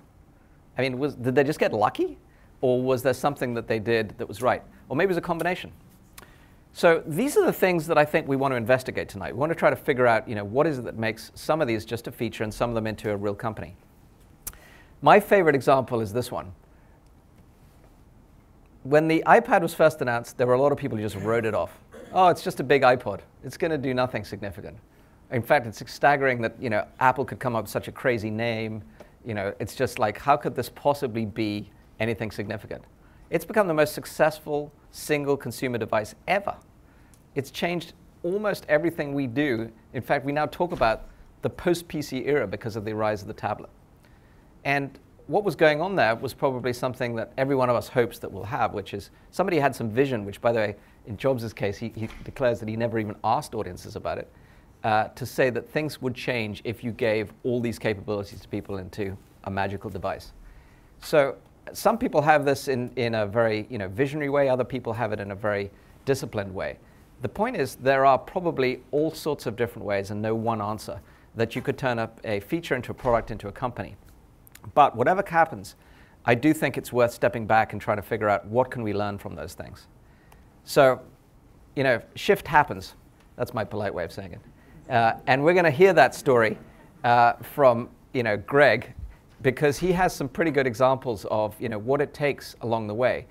I 0.76 0.82
mean, 0.82 0.98
was, 0.98 1.14
did 1.14 1.34
they 1.34 1.44
just 1.44 1.58
get 1.58 1.72
lucky? 1.72 2.18
Or 2.60 2.82
was 2.82 3.02
there 3.02 3.14
something 3.14 3.54
that 3.54 3.66
they 3.66 3.78
did 3.78 4.14
that 4.18 4.28
was 4.28 4.42
right? 4.42 4.62
Or 4.88 4.96
maybe 4.96 5.06
it 5.06 5.08
was 5.08 5.16
a 5.16 5.22
combination. 5.22 5.72
So 6.72 7.02
these 7.06 7.36
are 7.36 7.44
the 7.44 7.52
things 7.52 7.86
that 7.86 7.98
I 7.98 8.04
think 8.04 8.28
we 8.28 8.36
want 8.36 8.52
to 8.52 8.56
investigate 8.56 9.08
tonight. 9.08 9.32
We 9.32 9.40
want 9.40 9.50
to 9.50 9.56
try 9.56 9.70
to 9.70 9.76
figure 9.76 10.06
out, 10.06 10.28
you 10.28 10.34
know, 10.34 10.44
what 10.44 10.66
is 10.66 10.78
it 10.78 10.84
that 10.84 10.96
makes 10.96 11.32
some 11.34 11.62
of 11.62 11.68
these 11.68 11.84
just 11.84 12.06
a 12.06 12.12
feature 12.12 12.44
and 12.44 12.52
some 12.52 12.70
of 12.70 12.74
them 12.74 12.86
into 12.86 13.10
a 13.10 13.16
real 13.16 13.34
company. 13.34 13.74
My 15.02 15.18
favorite 15.18 15.54
example 15.54 16.00
is 16.00 16.12
this 16.12 16.30
one. 16.30 16.52
When 18.82 19.08
the 19.08 19.22
iPad 19.26 19.60
was 19.60 19.74
first 19.74 20.00
announced, 20.00 20.38
there 20.38 20.46
were 20.46 20.54
a 20.54 20.60
lot 20.60 20.72
of 20.72 20.78
people 20.78 20.96
who 20.96 21.04
just 21.04 21.16
wrote 21.16 21.44
it 21.44 21.54
off. 21.54 21.78
Oh, 22.14 22.28
it's 22.28 22.42
just 22.42 22.60
a 22.60 22.64
big 22.64 22.80
iPod. 22.80 23.20
It's 23.44 23.58
going 23.58 23.70
to 23.70 23.78
do 23.78 23.92
nothing 23.92 24.24
significant. 24.24 24.78
In 25.30 25.42
fact, 25.42 25.66
it's 25.66 25.82
staggering 25.92 26.40
that 26.40 26.60
you 26.60 26.70
know 26.70 26.86
Apple 26.98 27.26
could 27.26 27.38
come 27.38 27.54
up 27.54 27.64
with 27.64 27.70
such 27.70 27.88
a 27.88 27.92
crazy 27.92 28.30
name. 28.30 28.82
You 29.24 29.34
know, 29.34 29.54
it's 29.60 29.74
just 29.74 29.98
like 29.98 30.18
how 30.18 30.36
could 30.36 30.54
this 30.54 30.70
possibly 30.70 31.26
be 31.26 31.70
anything 32.00 32.30
significant? 32.30 32.82
It's 33.28 33.44
become 33.44 33.68
the 33.68 33.74
most 33.74 33.94
successful 33.94 34.72
single 34.92 35.36
consumer 35.36 35.76
device 35.76 36.14
ever. 36.26 36.56
It's 37.34 37.50
changed 37.50 37.92
almost 38.22 38.64
everything 38.68 39.12
we 39.12 39.26
do. 39.26 39.70
In 39.92 40.02
fact, 40.02 40.24
we 40.24 40.32
now 40.32 40.46
talk 40.46 40.72
about 40.72 41.08
the 41.42 41.50
post 41.50 41.86
PC 41.86 42.26
era 42.26 42.46
because 42.46 42.76
of 42.76 42.86
the 42.86 42.94
rise 42.94 43.20
of 43.20 43.28
the 43.28 43.34
tablet. 43.34 43.70
And 44.64 44.98
what 45.30 45.44
was 45.44 45.54
going 45.54 45.80
on 45.80 45.94
there 45.94 46.16
was 46.16 46.34
probably 46.34 46.72
something 46.72 47.14
that 47.14 47.32
every 47.38 47.54
one 47.54 47.70
of 47.70 47.76
us 47.76 47.86
hopes 47.86 48.18
that 48.18 48.30
we'll 48.30 48.42
have, 48.42 48.74
which 48.74 48.92
is 48.92 49.10
somebody 49.30 49.60
had 49.60 49.74
some 49.74 49.88
vision, 49.88 50.24
which, 50.24 50.40
by 50.40 50.50
the 50.50 50.58
way, 50.58 50.76
in 51.06 51.16
Jobs' 51.16 51.52
case, 51.52 51.78
he, 51.78 51.92
he 51.94 52.08
declares 52.24 52.58
that 52.58 52.68
he 52.68 52.74
never 52.74 52.98
even 52.98 53.14
asked 53.22 53.54
audiences 53.54 53.94
about 53.94 54.18
it, 54.18 54.28
uh, 54.82 55.04
to 55.08 55.24
say 55.24 55.48
that 55.48 55.70
things 55.70 56.02
would 56.02 56.16
change 56.16 56.62
if 56.64 56.82
you 56.82 56.90
gave 56.90 57.32
all 57.44 57.60
these 57.60 57.78
capabilities 57.78 58.40
to 58.40 58.48
people 58.48 58.78
into 58.78 59.16
a 59.44 59.50
magical 59.50 59.88
device. 59.88 60.32
So 61.00 61.36
some 61.72 61.96
people 61.96 62.20
have 62.22 62.44
this 62.44 62.66
in, 62.66 62.90
in 62.96 63.14
a 63.14 63.24
very 63.24 63.68
you 63.70 63.78
know, 63.78 63.86
visionary 63.86 64.30
way, 64.30 64.48
other 64.48 64.64
people 64.64 64.92
have 64.92 65.12
it 65.12 65.20
in 65.20 65.30
a 65.30 65.36
very 65.36 65.70
disciplined 66.06 66.52
way. 66.52 66.76
The 67.22 67.28
point 67.28 67.56
is, 67.56 67.76
there 67.76 68.04
are 68.04 68.18
probably 68.18 68.82
all 68.90 69.12
sorts 69.12 69.46
of 69.46 69.54
different 69.54 69.86
ways 69.86 70.10
and 70.10 70.20
no 70.20 70.34
one 70.34 70.60
answer 70.60 71.00
that 71.36 71.54
you 71.54 71.62
could 71.62 71.78
turn 71.78 72.00
up 72.00 72.20
a 72.24 72.40
feature 72.40 72.74
into 72.74 72.90
a 72.90 72.94
product 72.94 73.30
into 73.30 73.46
a 73.46 73.52
company. 73.52 73.94
But 74.74 74.96
whatever 74.96 75.22
happens, 75.26 75.76
I 76.24 76.34
do 76.34 76.52
think 76.52 76.76
it's 76.76 76.92
worth 76.92 77.12
stepping 77.12 77.46
back 77.46 77.72
and 77.72 77.80
trying 77.80 77.96
to 77.96 78.02
figure 78.02 78.28
out 78.28 78.46
what 78.46 78.70
can 78.70 78.82
we 78.82 78.92
learn 78.92 79.18
from 79.18 79.34
those 79.34 79.54
things. 79.54 79.86
So, 80.64 81.00
you 81.76 81.82
know, 81.82 82.00
shift 82.14 82.46
happens. 82.46 82.94
That's 83.36 83.54
my 83.54 83.64
polite 83.64 83.94
way 83.94 84.04
of 84.04 84.12
saying 84.12 84.32
it. 84.32 84.92
Uh, 84.92 85.14
and 85.26 85.42
we're 85.42 85.54
going 85.54 85.64
to 85.64 85.70
hear 85.70 85.92
that 85.92 86.14
story 86.14 86.58
uh, 87.04 87.34
from, 87.34 87.88
you 88.12 88.22
know, 88.22 88.36
Greg, 88.36 88.92
because 89.42 89.78
he 89.78 89.92
has 89.92 90.14
some 90.14 90.28
pretty 90.28 90.50
good 90.50 90.66
examples 90.66 91.24
of 91.30 91.58
you 91.60 91.68
know, 91.68 91.78
what 91.78 92.00
it 92.00 92.12
takes 92.12 92.54
along 92.60 92.86
the 92.86 92.94
way. 92.94 93.26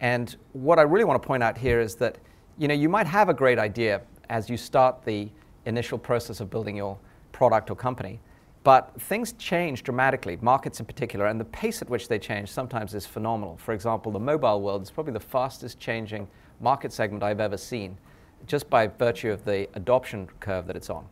And 0.00 0.34
what 0.52 0.78
I 0.78 0.82
really 0.82 1.04
want 1.04 1.22
to 1.22 1.26
point 1.26 1.42
out 1.42 1.56
here 1.56 1.80
is 1.80 1.94
that 1.96 2.18
you, 2.58 2.68
know, 2.68 2.74
you 2.74 2.88
might 2.88 3.06
have 3.06 3.28
a 3.28 3.34
great 3.34 3.58
idea 3.58 4.02
as 4.28 4.48
you 4.48 4.56
start 4.56 5.04
the 5.04 5.28
initial 5.66 5.98
process 5.98 6.40
of 6.40 6.50
building 6.50 6.76
your 6.76 6.98
product 7.32 7.70
or 7.70 7.76
company, 7.76 8.20
but 8.64 8.98
things 9.02 9.34
change 9.34 9.82
dramatically, 9.82 10.38
markets 10.40 10.80
in 10.80 10.86
particular, 10.86 11.26
and 11.26 11.38
the 11.38 11.44
pace 11.44 11.82
at 11.82 11.90
which 11.90 12.08
they 12.08 12.18
change 12.18 12.50
sometimes 12.50 12.94
is 12.94 13.04
phenomenal. 13.04 13.58
For 13.58 13.74
example, 13.74 14.10
the 14.10 14.18
mobile 14.18 14.62
world 14.62 14.82
is 14.82 14.90
probably 14.90 15.12
the 15.12 15.20
fastest 15.20 15.78
changing 15.78 16.26
market 16.60 16.90
segment 16.90 17.22
I've 17.22 17.40
ever 17.40 17.58
seen, 17.58 17.98
just 18.46 18.70
by 18.70 18.86
virtue 18.86 19.30
of 19.30 19.44
the 19.44 19.68
adoption 19.74 20.28
curve 20.40 20.66
that 20.66 20.76
it's 20.76 20.88
on. 20.88 21.06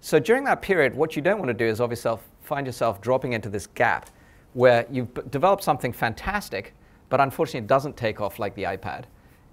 So 0.00 0.18
during 0.18 0.44
that 0.44 0.62
period, 0.62 0.94
what 0.94 1.14
you 1.14 1.20
don't 1.20 1.38
want 1.38 1.48
to 1.48 1.54
do 1.54 1.66
is 1.66 1.80
obviously 1.80 2.16
find 2.42 2.66
yourself 2.66 3.02
dropping 3.02 3.34
into 3.34 3.50
this 3.50 3.66
gap 3.66 4.08
where 4.54 4.86
you've 4.90 5.12
developed 5.30 5.62
something 5.62 5.92
fantastic, 5.92 6.72
but 7.10 7.20
unfortunately 7.20 7.60
it 7.60 7.66
doesn't 7.66 7.98
take 7.98 8.18
off 8.20 8.38
like 8.38 8.54
the 8.54 8.62
iPad. 8.62 9.04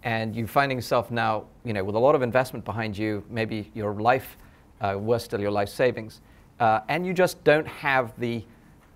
And 0.03 0.35
you're 0.35 0.47
finding 0.47 0.77
yourself 0.77 1.11
now, 1.11 1.45
you 1.65 1.73
know, 1.73 1.83
with 1.83 1.95
a 1.95 1.99
lot 1.99 2.15
of 2.15 2.21
investment 2.21 2.63
behind 2.63 2.97
you, 2.97 3.25
maybe 3.29 3.71
your 3.73 3.93
life, 3.95 4.37
uh, 4.79 4.95
worse 4.97 5.25
still, 5.25 5.41
your 5.41 5.51
life 5.51 5.67
savings, 5.67 6.21
uh, 6.59 6.81
and 6.87 7.05
you 7.05 7.13
just 7.13 7.43
don't 7.43 7.67
have 7.67 8.17
the 8.19 8.43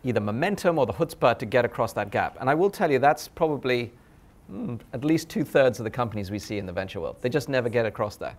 either 0.03 0.19
momentum 0.19 0.79
or 0.79 0.85
the 0.85 0.93
chutzpah 0.93 1.37
to 1.39 1.45
get 1.45 1.65
across 1.65 1.93
that 1.93 2.11
gap. 2.11 2.37
And 2.39 2.49
I 2.49 2.55
will 2.55 2.69
tell 2.69 2.89
you, 2.89 2.99
that's 2.99 3.27
probably 3.27 3.91
mm, 4.51 4.79
at 4.93 5.03
least 5.03 5.29
two 5.29 5.43
thirds 5.43 5.79
of 5.79 5.83
the 5.83 5.89
companies 5.89 6.31
we 6.31 6.39
see 6.39 6.57
in 6.57 6.65
the 6.65 6.71
venture 6.71 7.01
world. 7.01 7.17
They 7.21 7.29
just 7.29 7.49
never 7.49 7.69
get 7.69 7.85
across 7.85 8.15
that. 8.17 8.37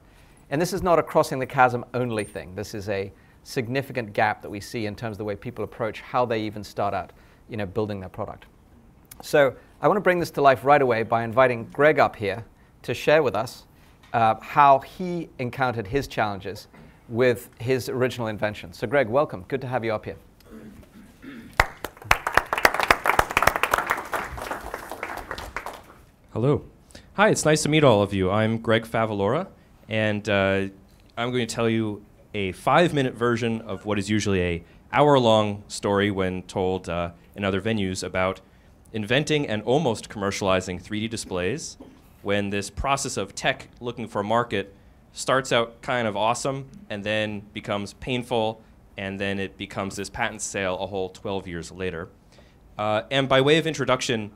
And 0.51 0.61
this 0.61 0.73
is 0.73 0.83
not 0.83 0.99
a 0.99 1.03
crossing 1.03 1.39
the 1.39 1.47
chasm 1.47 1.85
only 1.95 2.25
thing. 2.25 2.55
This 2.55 2.75
is 2.75 2.89
a 2.89 3.13
significant 3.45 4.13
gap 4.13 4.43
that 4.43 4.51
we 4.51 4.61
see 4.61 4.87
in 4.87 4.97
terms 4.97 5.15
of 5.15 5.19
the 5.19 5.25
way 5.25 5.37
people 5.37 5.65
approach 5.65 6.01
how 6.01 6.25
they 6.25 6.41
even 6.43 6.65
start 6.65 6.95
out, 6.95 7.13
you 7.49 7.57
know, 7.57 7.67
building 7.67 8.01
their 8.01 8.09
product. 8.09 8.47
So 9.23 9.55
I 9.81 9.89
want 9.89 9.97
to 9.97 10.03
bring 10.03 10.19
this 10.19 10.31
to 10.33 10.43
life 10.43 10.65
right 10.65 10.81
away 10.81 11.03
by 11.03 11.25
inviting 11.25 11.65
Greg 11.67 11.99
up 11.99 12.17
here 12.17 12.45
to 12.83 12.95
share 12.95 13.23
with 13.23 13.35
us 13.35 13.65
uh, 14.13 14.35
how 14.41 14.81
he 14.81 15.29
encountered 15.39 15.87
his 15.87 16.09
challenges 16.09 16.69
with 17.11 17.51
his 17.59 17.89
original 17.89 18.29
invention. 18.29 18.73
So 18.73 18.87
Greg, 18.87 19.09
welcome. 19.09 19.45
Good 19.49 19.61
to 19.61 19.67
have 19.67 19.85
you 19.85 19.93
up 19.93 20.05
here. 20.05 20.17
Hello. 26.33 26.65
Hi, 27.15 27.29
it's 27.29 27.45
nice 27.45 27.63
to 27.65 27.69
meet 27.69 27.83
all 27.83 28.03
of 28.03 28.15
you. 28.15 28.31
I'm 28.31 28.59
Greg 28.59 28.87
Favalora 28.87 29.49
and 29.89 30.27
uh, 30.29 30.69
I'm 31.19 31.33
going 31.33 31.47
to 31.47 31.55
tell 31.55 31.69
you 31.69 32.05
a 32.33 32.53
five-minute 32.53 33.15
version 33.15 33.61
of 33.63 33.85
what 33.85 33.99
is 33.99 34.09
usually 34.09 34.41
a 34.41 34.65
hour-long 34.93 35.65
story 35.67 36.13
when 36.13 36.45
told 36.45 36.89
uh, 36.89 37.11
in 37.35 37.45
other 37.45 37.61
venues 37.61 38.05
about 38.05 38.41
inventing 38.93 39.47
and 39.49 39.63
almost 39.63 40.09
commercializing 40.09 40.83
3D 40.83 41.11
displays 41.11 41.77
when 42.23 42.51
this 42.51 42.71
process 42.71 43.17
of 43.17 43.35
tech 43.35 43.69
looking 43.81 44.07
for 44.07 44.21
a 44.21 44.25
market 44.25 44.75
starts 45.13 45.53
out 45.53 45.83
kind 45.83 46.07
of 46.07 46.17
awesome 46.17 46.69
and 46.89 47.03
then 47.05 47.41
becomes 47.53 47.95
painful 47.95 48.63
and 48.97 49.19
then 49.19 49.39
it 49.39 49.57
becomes 49.57 49.97
this 49.97 50.11
patent 50.11 50.43
sale 50.43 50.79
a 50.79 50.87
whole 50.87 51.09
12 51.09 51.49
years 51.49 51.73
later. 51.73 52.09
Uh, 52.79 53.03
and 53.11 53.29
by 53.29 53.41
way 53.41 53.59
of 53.59 53.67
introduction, 53.67 54.31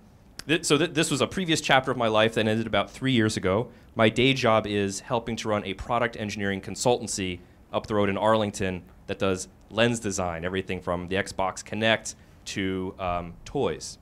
th- 0.46 0.64
so 0.64 0.78
th- 0.78 0.92
this 0.92 1.10
was 1.10 1.20
a 1.20 1.26
previous 1.26 1.60
chapter 1.60 1.90
of 1.90 1.96
my 1.96 2.08
life 2.08 2.34
that 2.34 2.46
ended 2.46 2.66
about 2.66 2.90
three 2.90 3.12
years 3.12 3.36
ago. 3.36 3.68
My 3.94 4.08
day 4.08 4.32
job 4.32 4.66
is 4.66 5.00
helping 5.00 5.36
to 5.36 5.48
run 5.48 5.64
a 5.64 5.74
product 5.74 6.16
engineering 6.16 6.60
consultancy 6.60 7.40
up 7.72 7.86
the 7.86 7.94
road 7.94 8.08
in 8.08 8.16
Arlington 8.16 8.82
that 9.06 9.18
does 9.18 9.48
lens 9.70 10.00
design, 10.00 10.44
everything 10.44 10.80
from 10.80 11.08
the 11.08 11.16
Xbox 11.16 11.62
Kinect 11.64 12.14
to 12.46 12.94
um, 12.98 13.34
toys. 13.44 13.98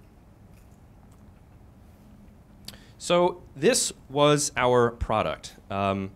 So 2.98 3.42
this 3.56 3.92
was 4.08 4.52
our 4.56 4.92
product. 4.92 5.56
Um, 5.70 6.12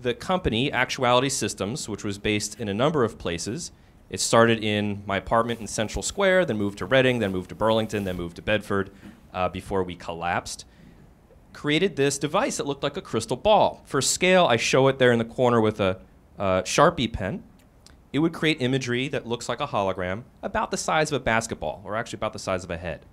the 0.00 0.14
company, 0.14 0.70
Actuality 0.72 1.28
Systems, 1.28 1.88
which 1.88 2.04
was 2.04 2.18
based 2.18 2.60
in 2.60 2.68
a 2.68 2.74
number 2.74 3.04
of 3.04 3.18
places, 3.18 3.72
it 4.10 4.20
started 4.20 4.62
in 4.62 5.02
my 5.06 5.16
apartment 5.16 5.60
in 5.60 5.66
Central 5.66 6.02
Square, 6.02 6.46
then 6.46 6.56
moved 6.56 6.78
to 6.78 6.86
Reading, 6.86 7.18
then 7.18 7.32
moved 7.32 7.48
to 7.48 7.54
Burlington, 7.54 8.04
then 8.04 8.16
moved 8.16 8.36
to 8.36 8.42
Bedford 8.42 8.90
uh, 9.34 9.48
before 9.48 9.82
we 9.82 9.96
collapsed 9.96 10.64
created 11.56 11.96
this 11.96 12.18
device 12.18 12.58
that 12.58 12.66
looked 12.66 12.82
like 12.82 12.98
a 12.98 13.00
crystal 13.00 13.36
ball. 13.36 13.82
For 13.86 14.02
scale, 14.02 14.44
I 14.44 14.56
show 14.56 14.88
it 14.88 14.98
there 14.98 15.10
in 15.10 15.18
the 15.18 15.24
corner 15.24 15.60
with 15.60 15.80
a 15.80 15.98
Sharpie 16.38 17.12
pen. 17.12 17.42
It 18.12 18.18
would 18.18 18.34
create 18.34 18.60
imagery 18.60 19.08
that 19.08 19.26
looks 19.26 19.48
like 19.48 19.60
a 19.60 19.66
hologram, 19.66 20.24
about 20.42 20.70
the 20.70 20.76
size 20.76 21.10
of 21.10 21.20
a 21.20 21.24
basketball, 21.24 21.82
or 21.84 21.96
actually 21.96 22.18
about 22.18 22.34
the 22.34 22.38
size 22.38 22.62
of 22.62 22.70
a 22.70 22.76
head. 22.76 23.06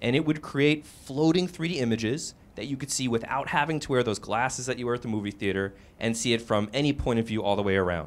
And 0.00 0.16
it 0.16 0.24
would 0.24 0.42
create 0.42 0.86
floating 0.86 1.48
3D 1.48 1.76
images 1.76 2.34
that 2.62 2.68
you 2.68 2.76
could 2.76 2.92
see 2.92 3.08
without 3.08 3.48
having 3.48 3.80
to 3.80 3.90
wear 3.90 4.04
those 4.04 4.20
glasses 4.20 4.66
that 4.66 4.78
you 4.78 4.86
wear 4.86 4.94
at 4.94 5.02
the 5.02 5.08
movie 5.08 5.32
theater 5.32 5.74
and 5.98 6.16
see 6.16 6.32
it 6.32 6.40
from 6.40 6.70
any 6.72 6.92
point 6.92 7.18
of 7.18 7.26
view 7.26 7.42
all 7.42 7.56
the 7.56 7.62
way 7.62 7.74
around. 7.74 8.06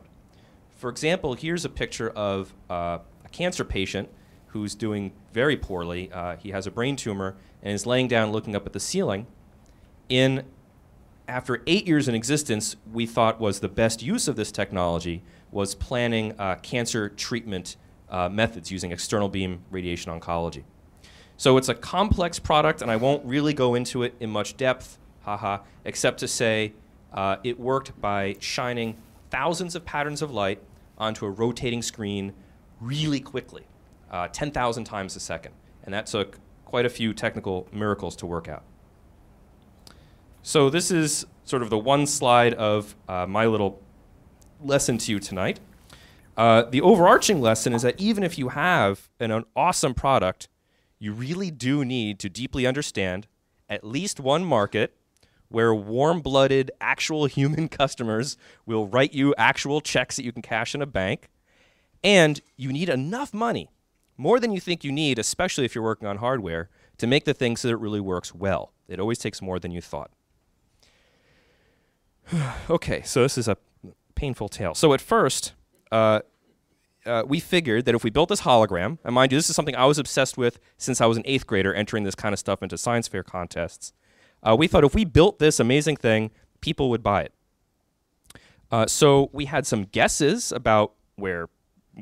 For 0.78 0.90
example, 0.90 1.34
here's 1.34 1.66
a 1.66 1.70
picture 1.70 2.10
of 2.12 2.54
uh, 2.70 3.00
a 3.26 3.30
cancer 3.34 3.66
patient 3.66 4.08
who's 4.48 4.74
doing 4.74 5.12
very 5.34 5.58
poorly. 5.58 6.10
Uh, 6.10 6.38
he 6.38 6.52
has 6.52 6.66
a 6.66 6.72
brain 6.72 6.96
tumor 6.96 7.36
and 7.62 7.74
is 7.74 7.86
laying 7.86 8.08
down 8.08 8.32
looking 8.32 8.56
up 8.56 8.66
at 8.66 8.72
the 8.72 8.80
ceiling. 8.80 9.28
In 10.08 10.46
after 11.28 11.62
eight 11.68 11.86
years 11.86 12.08
in 12.08 12.16
existence, 12.16 12.78
we 12.94 13.06
thought 13.06 13.42
was 13.42 13.60
the 13.60 13.68
best 13.68 14.02
use 14.02 14.30
of 14.30 14.38
this 14.38 14.54
technology 14.54 15.22
was 15.52 15.76
planning 15.76 16.34
uh, 16.40 16.56
cancer 16.62 17.10
treatment 17.10 17.76
uh, 18.10 18.30
methods 18.30 18.72
using 18.72 18.94
external 18.94 19.28
beam 19.28 19.66
radiation 19.70 20.18
oncology. 20.18 20.64
So 21.38 21.58
it's 21.58 21.70
a 21.70 21.76
complex 21.76 22.40
product, 22.40 22.82
and 22.82 22.90
I 22.90 22.96
won't 22.96 23.26
really 23.26 23.54
go 23.54 23.76
into 23.76 24.04
it 24.04 24.16
in 24.20 24.30
much 24.30 24.56
depth, 24.56 24.98
haha, 25.24 25.60
except 25.84 26.20
to 26.20 26.28
say 26.28 26.74
uh, 27.14 27.38
it 27.44 27.60
worked 27.60 28.00
by 28.00 28.38
shining 28.40 28.98
thousands 29.30 29.76
of 29.76 29.86
patterns 29.86 30.22
of 30.22 30.32
light 30.32 30.62
onto 30.98 31.26
a 31.26 31.30
rotating 31.30 31.82
screen 31.82 32.34
really 32.80 33.20
quickly, 33.20 33.64
uh, 34.12 34.28
10,000 34.30 34.84
times 34.86 35.16
a 35.16 35.20
second. 35.20 35.54
And 35.84 35.94
that 35.94 36.06
took 36.06 36.40
quite 36.64 36.86
a 36.86 36.90
few 36.90 37.14
technical 37.14 37.68
miracles 37.72 38.16
to 38.18 38.26
work 38.26 38.48
out. 38.48 38.64
So 40.42 40.70
this 40.70 40.92
is 40.92 41.26
sort 41.44 41.64
of 41.64 41.70
the 41.70 41.78
one 41.78 42.06
slide 42.06 42.54
of 42.54 42.96
uh, 43.08 43.26
my 43.26 43.46
little 43.46 43.82
lesson 44.62 44.98
to 45.00 45.12
you 45.12 45.20
tonight. 45.20 45.60
Uh, 46.38 46.64
the 46.64 46.82
overarching 46.82 47.42
lesson 47.42 47.74
is 47.74 47.82
that 47.82 48.00
even 48.00 48.24
if 48.24 48.38
you 48.38 48.50
have 48.50 49.10
an, 49.20 49.32
an 49.32 49.46
awesome 49.56 49.94
product, 49.94 50.48
you 51.00 51.14
really 51.14 51.52
do 51.52 51.84
need 51.84 52.20
to 52.20 52.30
deeply 52.30 52.66
understand 52.66 53.28
at 53.70 53.84
least 53.84 54.20
one 54.20 54.46
market 54.46 54.96
where 55.50 55.74
warm 55.74 56.22
blooded, 56.22 56.72
actual 56.82 57.26
human 57.28 57.68
customers 57.68 58.38
will 58.66 58.88
write 58.88 59.14
you 59.14 59.34
actual 59.38 59.82
checks 59.82 60.16
that 60.16 60.24
you 60.24 60.32
can 60.32 60.42
cash 60.42 60.76
in 60.76 60.82
a 60.82 60.86
bank. 60.86 61.30
And 62.04 62.42
you 62.56 62.72
need 62.72 62.90
enough 62.90 63.34
money, 63.34 63.70
more 64.18 64.40
than 64.40 64.52
you 64.52 64.60
think 64.60 64.84
you 64.84 64.92
need, 64.92 65.18
especially 65.18 65.66
if 65.66 65.74
you're 65.74 65.84
working 65.84 66.08
on 66.08 66.18
hardware, 66.18 66.70
to 66.98 67.08
make 67.08 67.26
the 67.26 67.34
thing 67.34 67.58
so 67.58 67.68
that 67.68 67.74
it 67.74 67.80
really 67.80 68.00
works 68.00 68.34
well. 68.34 68.74
It 68.88 69.00
always 69.00 69.18
takes 69.18 69.42
more 69.42 69.60
than 69.60 69.72
you 69.72 69.82
thought. 69.82 70.12
okay, 72.70 73.02
so 73.04 73.24
this 73.24 73.38
is 73.38 73.48
a 73.48 73.58
painful 74.14 74.50
tale. 74.50 74.76
So 74.76 74.94
at 74.94 75.02
first, 75.02 75.54
uh, 75.92 76.22
uh, 77.06 77.24
we 77.26 77.40
figured 77.40 77.86
that 77.86 77.96
if 77.96 78.04
we 78.04 78.10
built 78.10 78.30
this 78.30 78.42
hologram, 78.42 78.98
and 79.04 79.14
mind 79.16 79.32
you, 79.32 79.38
this 79.38 79.50
is 79.50 79.56
something 79.56 79.76
I 79.76 79.86
was 79.86 80.00
obsessed 80.00 80.38
with 80.38 80.60
since 80.78 81.02
I 81.02 81.06
was 81.06 81.18
an 81.18 81.24
eighth 81.26 81.46
grader 81.46 81.74
entering 81.74 82.04
this 82.04 82.16
kind 82.16 82.34
of 82.34 82.40
stuff 82.40 82.64
into 82.64 82.78
science 82.78 83.08
fair 83.08 83.24
contests. 83.24 83.94
Uh, 84.44 84.56
we 84.58 84.68
thought 84.68 84.84
if 84.84 84.96
we 84.96 85.06
built 85.06 85.40
this 85.40 85.60
amazing 85.60 85.98
thing, 85.98 86.32
people 86.62 86.90
would 86.90 87.04
buy 87.04 87.24
it. 87.24 87.34
Uh, 88.72 88.88
so 88.88 89.30
we 89.32 89.46
had 89.46 89.66
some 89.66 89.84
guesses 89.84 90.52
about 90.52 90.94
where 91.16 91.50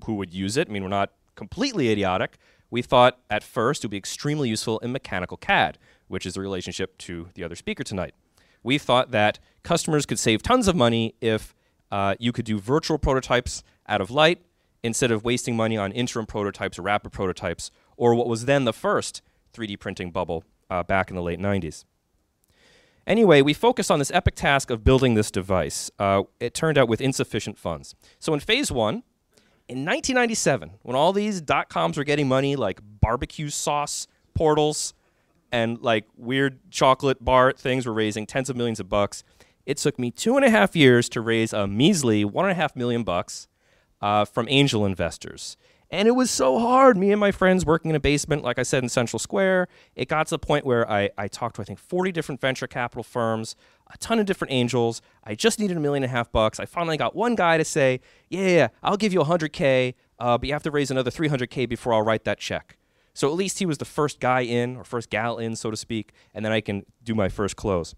who 0.05 0.15
would 0.15 0.33
use 0.33 0.57
it. 0.57 0.69
I 0.69 0.72
mean, 0.72 0.83
we're 0.83 0.89
not 0.89 1.12
completely 1.36 1.89
idiotic. 1.89 2.38
We 2.69 2.81
thought 2.81 3.19
at 3.29 3.43
first 3.43 3.83
it 3.83 3.88
would 3.88 3.91
be 3.91 3.98
extremely 3.98 4.50
useful 4.50 4.79
in 4.79 4.91
mechanical 4.91 5.38
CAD, 5.38 5.77
which 6.07 6.25
is 6.25 6.33
the 6.33 6.41
relationship 6.41 6.98
to 7.00 7.29
the 7.36 7.43
other 7.43 7.55
speaker 7.55 7.83
tonight. 7.83 8.15
We 8.63 8.77
thought 8.77 9.12
that 9.12 9.39
customers 9.62 10.05
could 10.05 10.17
save 10.17 10.41
tons 10.41 10.67
of 10.67 10.75
money 10.75 11.15
if 11.22 11.53
uh, 11.91 12.15
you 12.17 12.31
could 12.31 12.45
do 12.45 12.57
virtual 12.60 12.98
prototypes 12.98 13.63
out 13.88 14.01
of 14.01 14.10
light 14.10 14.41
instead 14.84 15.12
of 15.12 15.24
wasting 15.24 15.56
money 15.56 15.78
on 15.78 15.92
interim 15.92 16.25
prototypes 16.25 16.78
or 16.78 16.84
rapid 16.84 17.12
prototypes, 17.12 17.72
or 17.98 18.13
what 18.13 18.28
was 18.28 18.46
then 18.46 18.66
the 18.66 18.74
first 18.74 19.22
3D 19.54 19.80
printing 19.80 20.12
bubble 20.12 20.44
uh, 20.70 20.84
back 20.84 21.10
in 21.10 21.16
the 21.16 21.22
late 21.22 21.40
90s. 21.40 21.86
Anyway, 23.06 23.42
we 23.42 23.54
focused 23.54 23.92
on 23.92 24.00
this 24.00 24.12
epic 24.12 24.36
task 24.36 24.70
of 24.70 24.84
building 24.84 25.13
this 25.13 25.30
device. 25.30 25.92
Uh, 26.00 26.24
it 26.40 26.54
turned 26.54 26.78
out 26.78 26.88
with 26.88 27.02
insufficient 27.02 27.58
funds. 27.58 27.96
So 28.20 28.34
in 28.34 28.40
phase 28.40 28.72
one, 28.72 29.04
in 29.68 29.86
1997, 29.86 30.72
when 30.84 30.96
all 30.96 31.13
these 31.13 31.42
dot 31.42 31.70
coms 31.70 31.98
were 31.98 32.04
getting 32.04 32.28
money 32.28 32.56
like 32.56 32.80
barbecue 33.02 33.50
sauce 33.50 34.08
portals 34.34 34.94
and 35.52 35.80
like 35.82 36.06
weird 36.18 36.60
chocolate 36.72 37.24
bar 37.24 37.54
things 37.54 37.86
were 37.86 37.94
raising 37.94 38.25
tens 38.25 38.50
of 38.50 38.56
millions 38.56 38.80
of 38.80 38.90
bucks, 38.90 39.24
it 39.66 39.78
took 39.78 40.00
me 40.00 40.10
two 40.10 40.36
and 40.36 40.46
a 40.46 40.50
half 40.50 40.75
years 40.75 41.08
to 41.10 41.22
raise 41.22 41.54
a 41.54 41.68
measly 41.68 42.25
one 42.25 42.46
and 42.46 42.52
a 42.52 42.56
half 42.56 42.75
million 42.75 43.04
bucks 43.04 43.48
uh, 44.03 44.25
from 44.25 44.45
angel 44.50 44.86
investors. 44.86 45.55
And 45.89 46.10
it 46.10 46.12
was 46.12 46.29
so 46.29 46.60
hard. 46.60 46.98
Me 46.98 47.12
and 47.12 47.19
my 47.19 47.31
friends 47.31 47.65
working 47.65 47.89
in 47.89 47.95
a 47.95 48.00
basement, 48.00 48.43
like 48.43 48.60
I 48.60 48.63
said, 48.63 48.83
in 48.83 48.89
Central 48.89 49.17
Square. 49.17 49.69
It 49.95 50.10
got 50.10 50.27
to 50.27 50.31
the 50.31 50.39
point 50.39 50.65
where 50.65 50.89
I, 50.91 51.10
I 51.17 51.29
talked 51.29 51.55
to, 51.55 51.62
I 51.62 51.65
think, 51.65 51.79
40 51.79 52.12
different 52.12 52.41
venture 52.41 52.67
capital 52.67 53.03
firms, 53.03 53.55
a 53.93 53.98
ton 54.00 54.19
of 54.19 54.25
different 54.25 54.51
angels. 54.51 55.01
I 55.24 55.36
just 55.36 55.57
needed 55.57 55.77
a 55.77 55.79
million 55.79 56.03
and 56.03 56.12
a 56.12 56.13
half 56.13 56.31
bucks. 56.33 56.60
I 56.60 56.65
finally 56.65 56.98
got 56.98 57.15
one 57.15 57.36
guy 57.36 57.57
to 57.57 57.63
say, 57.63 58.01
Yeah, 58.29 58.48
yeah 58.48 58.67
I'll 58.81 58.98
give 58.98 59.13
you 59.13 59.22
100K, 59.22 59.93
uh, 60.19 60.38
but 60.38 60.48
you 60.48 60.53
have 60.53 60.63
to 60.63 60.72
raise 60.72 60.91
another 60.91 61.12
300K 61.12 61.69
before 61.69 61.93
I'll 61.93 62.01
write 62.01 62.25
that 62.25 62.39
check. 62.39 62.77
So 63.13 63.29
at 63.29 63.36
least 63.36 63.60
he 63.60 63.65
was 63.65 63.77
the 63.77 63.86
first 63.86 64.19
guy 64.19 64.41
in, 64.41 64.75
or 64.75 64.83
first 64.83 65.10
gal 65.10 65.38
in, 65.38 65.55
so 65.55 65.72
to 65.72 65.77
speak, 65.77 66.12
and 66.33 66.43
then 66.43 66.51
I 66.51 66.60
can 66.60 66.86
do 67.03 67.15
my 67.15 67.29
first 67.29 67.55
close. 67.55 67.95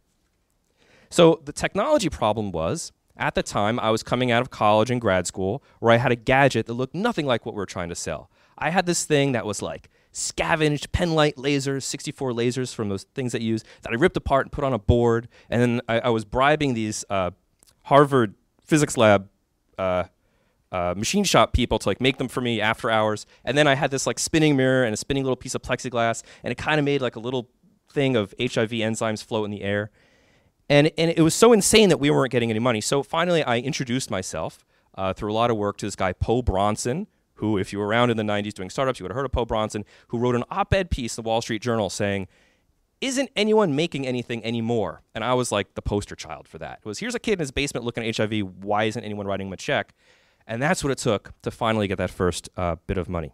So 1.09 1.41
the 1.45 1.53
technology 1.53 2.09
problem 2.09 2.51
was 2.51 2.91
at 3.17 3.35
the 3.35 3.43
time, 3.43 3.79
I 3.79 3.91
was 3.91 4.03
coming 4.03 4.31
out 4.31 4.41
of 4.41 4.49
college 4.49 4.91
and 4.91 4.99
grad 4.99 5.27
school 5.27 5.63
where 5.79 5.91
I 5.91 5.97
had 5.97 6.11
a 6.11 6.15
gadget 6.15 6.65
that 6.67 6.73
looked 6.73 6.95
nothing 6.95 7.25
like 7.25 7.45
what 7.45 7.55
we 7.55 7.59
were 7.59 7.65
trying 7.65 7.89
to 7.89 7.95
sell. 7.95 8.29
I 8.57 8.69
had 8.69 8.85
this 8.85 9.05
thing 9.05 9.33
that 9.33 9.45
was 9.45 9.61
like 9.61 9.89
scavenged 10.11 10.91
penlight 10.91 11.35
lasers, 11.35 11.83
64 11.83 12.31
lasers 12.31 12.73
from 12.73 12.89
those 12.89 13.03
things 13.15 13.31
that 13.31 13.41
you 13.41 13.49
use, 13.49 13.63
that 13.81 13.91
I 13.91 13.95
ripped 13.95 14.17
apart 14.17 14.45
and 14.45 14.51
put 14.51 14.63
on 14.63 14.73
a 14.73 14.79
board. 14.79 15.27
And 15.49 15.61
then 15.61 15.81
I, 15.87 15.99
I 15.99 16.09
was 16.09 16.25
bribing 16.25 16.73
these 16.73 17.03
uh, 17.09 17.31
Harvard 17.83 18.35
physics 18.61 18.97
lab 18.97 19.29
uh, 19.77 20.05
uh, 20.71 20.93
machine 20.97 21.23
shop 21.23 21.53
people 21.53 21.79
to 21.79 21.89
like 21.89 22.01
make 22.01 22.17
them 22.17 22.27
for 22.27 22.41
me 22.41 22.59
after 22.61 22.89
hours. 22.89 23.25
And 23.43 23.57
then 23.57 23.67
I 23.67 23.75
had 23.75 23.91
this 23.91 24.07
like 24.07 24.19
spinning 24.19 24.55
mirror 24.55 24.83
and 24.83 24.93
a 24.93 24.97
spinning 24.97 25.23
little 25.23 25.35
piece 25.35 25.55
of 25.55 25.61
plexiglass, 25.61 26.23
and 26.43 26.51
it 26.51 26.57
kind 26.57 26.79
of 26.79 26.85
made 26.85 27.01
like 27.01 27.15
a 27.15 27.19
little 27.19 27.49
thing 27.91 28.15
of 28.15 28.33
HIV 28.39 28.71
enzymes 28.71 29.23
float 29.23 29.45
in 29.45 29.51
the 29.51 29.61
air. 29.61 29.91
And, 30.69 30.91
and 30.97 31.11
it 31.11 31.21
was 31.21 31.35
so 31.35 31.53
insane 31.53 31.89
that 31.89 31.99
we 31.99 32.09
weren't 32.09 32.31
getting 32.31 32.49
any 32.49 32.59
money. 32.59 32.81
So 32.81 33.03
finally, 33.03 33.43
I 33.43 33.59
introduced 33.59 34.09
myself 34.09 34.65
uh, 34.95 35.13
through 35.13 35.31
a 35.31 35.33
lot 35.33 35.51
of 35.51 35.57
work 35.57 35.77
to 35.77 35.85
this 35.85 35.95
guy, 35.95 36.13
Po 36.13 36.41
Bronson, 36.41 37.07
who, 37.35 37.57
if 37.57 37.71
you 37.71 37.79
were 37.79 37.87
around 37.87 38.09
in 38.09 38.17
the 38.17 38.23
90s 38.23 38.53
doing 38.53 38.69
startups, 38.69 38.99
you 38.99 39.03
would 39.03 39.11
have 39.11 39.15
heard 39.15 39.25
of 39.25 39.31
Po 39.31 39.45
Bronson, 39.45 39.85
who 40.07 40.17
wrote 40.17 40.35
an 40.35 40.43
op 40.49 40.73
ed 40.73 40.89
piece 40.89 41.17
in 41.17 41.23
the 41.23 41.27
Wall 41.27 41.41
Street 41.41 41.61
Journal 41.61 41.89
saying, 41.89 42.27
Isn't 43.01 43.29
anyone 43.35 43.75
making 43.75 44.07
anything 44.07 44.43
anymore? 44.43 45.01
And 45.13 45.23
I 45.23 45.33
was 45.33 45.51
like 45.51 45.75
the 45.75 45.81
poster 45.81 46.15
child 46.15 46.47
for 46.47 46.57
that. 46.59 46.79
It 46.83 46.87
was, 46.87 46.99
Here's 46.99 47.15
a 47.15 47.19
kid 47.19 47.33
in 47.33 47.39
his 47.39 47.51
basement 47.51 47.85
looking 47.85 48.07
at 48.07 48.15
HIV. 48.15 48.39
Why 48.63 48.85
isn't 48.85 49.03
anyone 49.03 49.27
writing 49.27 49.47
him 49.47 49.53
a 49.53 49.57
check? 49.57 49.93
And 50.47 50.61
that's 50.61 50.83
what 50.83 50.91
it 50.91 50.97
took 50.97 51.33
to 51.41 51.51
finally 51.51 51.87
get 51.87 51.97
that 51.97 52.11
first 52.11 52.49
uh, 52.55 52.77
bit 52.87 52.97
of 52.97 53.09
money. 53.09 53.33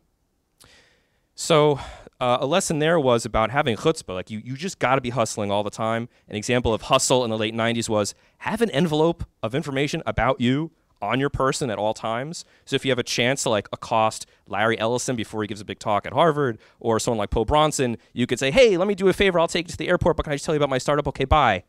So 1.35 1.79
uh, 2.19 2.37
a 2.39 2.45
lesson 2.45 2.79
there 2.79 2.99
was 2.99 3.25
about 3.25 3.51
having 3.51 3.75
chutzpah. 3.75 4.13
Like 4.13 4.29
you, 4.29 4.41
you 4.43 4.55
just 4.55 4.79
got 4.79 4.95
to 4.95 5.01
be 5.01 5.09
hustling 5.09 5.51
all 5.51 5.63
the 5.63 5.71
time. 5.71 6.07
An 6.29 6.35
example 6.35 6.73
of 6.73 6.83
hustle 6.83 7.23
in 7.23 7.31
the 7.31 7.37
late 7.37 7.53
90s 7.53 7.89
was 7.89 8.13
have 8.39 8.61
an 8.61 8.69
envelope 8.71 9.23
of 9.41 9.55
information 9.55 10.03
about 10.05 10.39
you 10.39 10.71
on 11.01 11.19
your 11.19 11.29
person 11.29 11.69
at 11.69 11.79
all 11.79 11.93
times. 11.93 12.45
So 12.65 12.75
if 12.75 12.85
you 12.85 12.91
have 12.91 12.99
a 12.99 13.03
chance 13.03 13.43
to 13.43 13.49
like 13.49 13.67
accost 13.73 14.27
Larry 14.47 14.77
Ellison 14.79 15.15
before 15.15 15.41
he 15.41 15.47
gives 15.47 15.61
a 15.61 15.65
big 15.65 15.79
talk 15.79 16.05
at 16.05 16.13
Harvard, 16.13 16.59
or 16.79 16.99
someone 16.99 17.17
like 17.17 17.31
Po 17.31 17.43
Bronson, 17.43 17.97
you 18.13 18.27
could 18.27 18.37
say, 18.39 18.51
"Hey, 18.51 18.77
let 18.77 18.87
me 18.87 18.93
do 18.95 19.07
a 19.07 19.13
favor. 19.13 19.39
I'll 19.39 19.47
take 19.47 19.67
you 19.67 19.71
to 19.71 19.77
the 19.77 19.87
airport, 19.87 20.17
but 20.17 20.23
can 20.23 20.33
I 20.33 20.35
just 20.35 20.45
tell 20.45 20.53
you 20.53 20.57
about 20.57 20.69
my 20.69 20.77
startup? 20.77 21.07
Okay, 21.07 21.25
bye." 21.25 21.63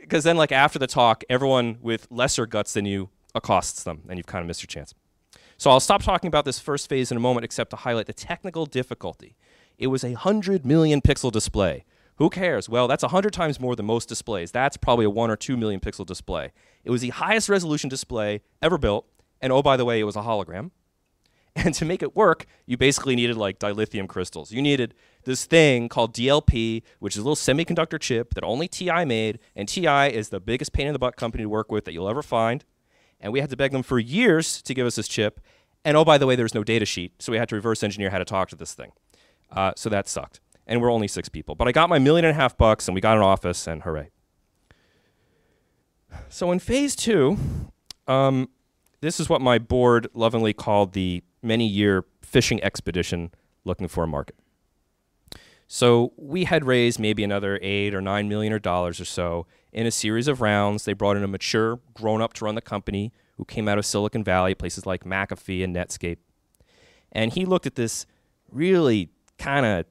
Because 0.00 0.24
then, 0.24 0.36
like 0.36 0.50
after 0.52 0.78
the 0.78 0.86
talk, 0.86 1.22
everyone 1.30 1.78
with 1.80 2.08
lesser 2.10 2.46
guts 2.46 2.72
than 2.72 2.84
you 2.84 3.10
accosts 3.34 3.84
them, 3.84 4.02
and 4.08 4.18
you've 4.18 4.26
kind 4.26 4.42
of 4.42 4.48
missed 4.48 4.62
your 4.62 4.66
chance. 4.68 4.94
So 5.62 5.70
I'll 5.70 5.78
stop 5.78 6.02
talking 6.02 6.26
about 6.26 6.44
this 6.44 6.58
first 6.58 6.88
phase 6.88 7.12
in 7.12 7.16
a 7.16 7.20
moment, 7.20 7.44
except 7.44 7.70
to 7.70 7.76
highlight 7.76 8.06
the 8.06 8.12
technical 8.12 8.66
difficulty. 8.66 9.36
It 9.78 9.86
was 9.86 10.02
a 10.02 10.08
100 10.08 10.66
million 10.66 11.00
pixel 11.00 11.30
display. 11.30 11.84
Who 12.16 12.30
cares? 12.30 12.68
Well, 12.68 12.88
that's 12.88 13.04
100 13.04 13.32
times 13.32 13.60
more 13.60 13.76
than 13.76 13.86
most 13.86 14.08
displays. 14.08 14.50
That's 14.50 14.76
probably 14.76 15.04
a 15.04 15.10
1 15.10 15.30
or 15.30 15.36
2 15.36 15.56
million 15.56 15.78
pixel 15.78 16.04
display. 16.04 16.50
It 16.82 16.90
was 16.90 17.00
the 17.00 17.10
highest 17.10 17.48
resolution 17.48 17.88
display 17.88 18.40
ever 18.60 18.76
built. 18.76 19.06
And 19.40 19.52
oh, 19.52 19.62
by 19.62 19.76
the 19.76 19.84
way, 19.84 20.00
it 20.00 20.02
was 20.02 20.16
a 20.16 20.22
hologram. 20.22 20.72
And 21.54 21.74
to 21.74 21.84
make 21.84 22.02
it 22.02 22.16
work, 22.16 22.46
you 22.66 22.76
basically 22.76 23.14
needed 23.14 23.36
like 23.36 23.60
dilithium 23.60 24.08
crystals. 24.08 24.50
You 24.50 24.62
needed 24.62 24.94
this 25.24 25.44
thing 25.44 25.88
called 25.88 26.12
DLP, 26.12 26.82
which 26.98 27.14
is 27.14 27.18
a 27.18 27.22
little 27.22 27.36
semiconductor 27.36 28.00
chip 28.00 28.34
that 28.34 28.42
only 28.42 28.66
TI 28.66 29.04
made. 29.04 29.38
And 29.54 29.68
TI 29.68 30.08
is 30.12 30.30
the 30.30 30.40
biggest 30.40 30.72
pain 30.72 30.88
in 30.88 30.92
the 30.92 30.98
butt 30.98 31.14
company 31.14 31.44
to 31.44 31.48
work 31.48 31.70
with 31.70 31.84
that 31.84 31.92
you'll 31.92 32.08
ever 32.08 32.22
find 32.22 32.64
and 33.22 33.32
we 33.32 33.40
had 33.40 33.48
to 33.50 33.56
beg 33.56 33.72
them 33.72 33.82
for 33.82 33.98
years 33.98 34.60
to 34.62 34.74
give 34.74 34.86
us 34.86 34.96
this 34.96 35.08
chip. 35.08 35.40
And 35.84 35.96
oh, 35.96 36.04
by 36.04 36.18
the 36.18 36.26
way, 36.26 36.36
there 36.36 36.44
was 36.44 36.54
no 36.54 36.64
data 36.64 36.84
sheet, 36.84 37.14
so 37.20 37.32
we 37.32 37.38
had 37.38 37.48
to 37.48 37.54
reverse 37.54 37.82
engineer 37.82 38.10
how 38.10 38.18
to 38.18 38.24
talk 38.24 38.50
to 38.50 38.56
this 38.56 38.74
thing. 38.74 38.92
Uh, 39.50 39.72
so 39.76 39.88
that 39.88 40.08
sucked. 40.08 40.40
And 40.66 40.80
we're 40.80 40.92
only 40.92 41.08
six 41.08 41.28
people. 41.28 41.54
But 41.54 41.68
I 41.68 41.72
got 41.72 41.88
my 41.88 41.98
million 41.98 42.24
and 42.24 42.32
a 42.32 42.40
half 42.40 42.56
bucks, 42.56 42.86
and 42.88 42.94
we 42.94 43.00
got 43.00 43.16
an 43.16 43.22
office, 43.22 43.66
and 43.66 43.82
hooray. 43.82 44.10
So 46.28 46.52
in 46.52 46.58
phase 46.58 46.94
two, 46.94 47.38
um, 48.06 48.48
this 49.00 49.18
is 49.18 49.28
what 49.28 49.40
my 49.40 49.58
board 49.58 50.08
lovingly 50.14 50.52
called 50.52 50.92
the 50.92 51.22
many 51.42 51.66
year 51.66 52.04
fishing 52.20 52.62
expedition 52.62 53.30
looking 53.64 53.88
for 53.88 54.04
a 54.04 54.06
market. 54.06 54.36
So 55.66 56.12
we 56.16 56.44
had 56.44 56.64
raised 56.64 57.00
maybe 57.00 57.24
another 57.24 57.58
eight 57.62 57.94
or 57.94 58.00
nine 58.00 58.28
million 58.28 58.60
dollars 58.60 59.00
or 59.00 59.04
so 59.04 59.46
in 59.72 59.86
a 59.86 59.90
series 59.90 60.28
of 60.28 60.40
rounds. 60.40 60.84
They 60.84 60.92
brought 60.92 61.16
in 61.16 61.24
a 61.24 61.28
mature 61.28 61.80
grown 61.94 62.20
up 62.20 62.32
to 62.34 62.44
run 62.44 62.54
the 62.54 62.60
company 62.60 63.12
who 63.36 63.44
came 63.44 63.68
out 63.68 63.78
of 63.78 63.86
Silicon 63.86 64.22
Valley, 64.22 64.54
places 64.54 64.86
like 64.86 65.04
McAfee 65.04 65.64
and 65.64 65.74
Netscape. 65.74 66.18
And 67.10 67.32
he 67.32 67.44
looked 67.44 67.66
at 67.66 67.74
this 67.74 68.06
really 68.50 69.10
kind 69.38 69.64
of 69.64 69.86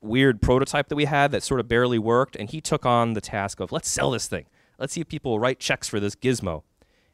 weird 0.00 0.42
prototype 0.42 0.88
that 0.88 0.96
we 0.96 1.04
had 1.04 1.30
that 1.30 1.42
sort 1.42 1.60
of 1.60 1.68
barely 1.68 1.98
worked, 1.98 2.36
and 2.36 2.50
he 2.50 2.60
took 2.60 2.84
on 2.84 3.12
the 3.12 3.20
task 3.20 3.60
of 3.60 3.72
let's 3.72 3.88
sell 3.88 4.10
this 4.10 4.26
thing. 4.26 4.46
Let's 4.78 4.92
see 4.92 5.00
if 5.00 5.08
people 5.08 5.32
will 5.32 5.38
write 5.38 5.60
checks 5.60 5.88
for 5.88 6.00
this 6.00 6.16
gizmo. 6.16 6.62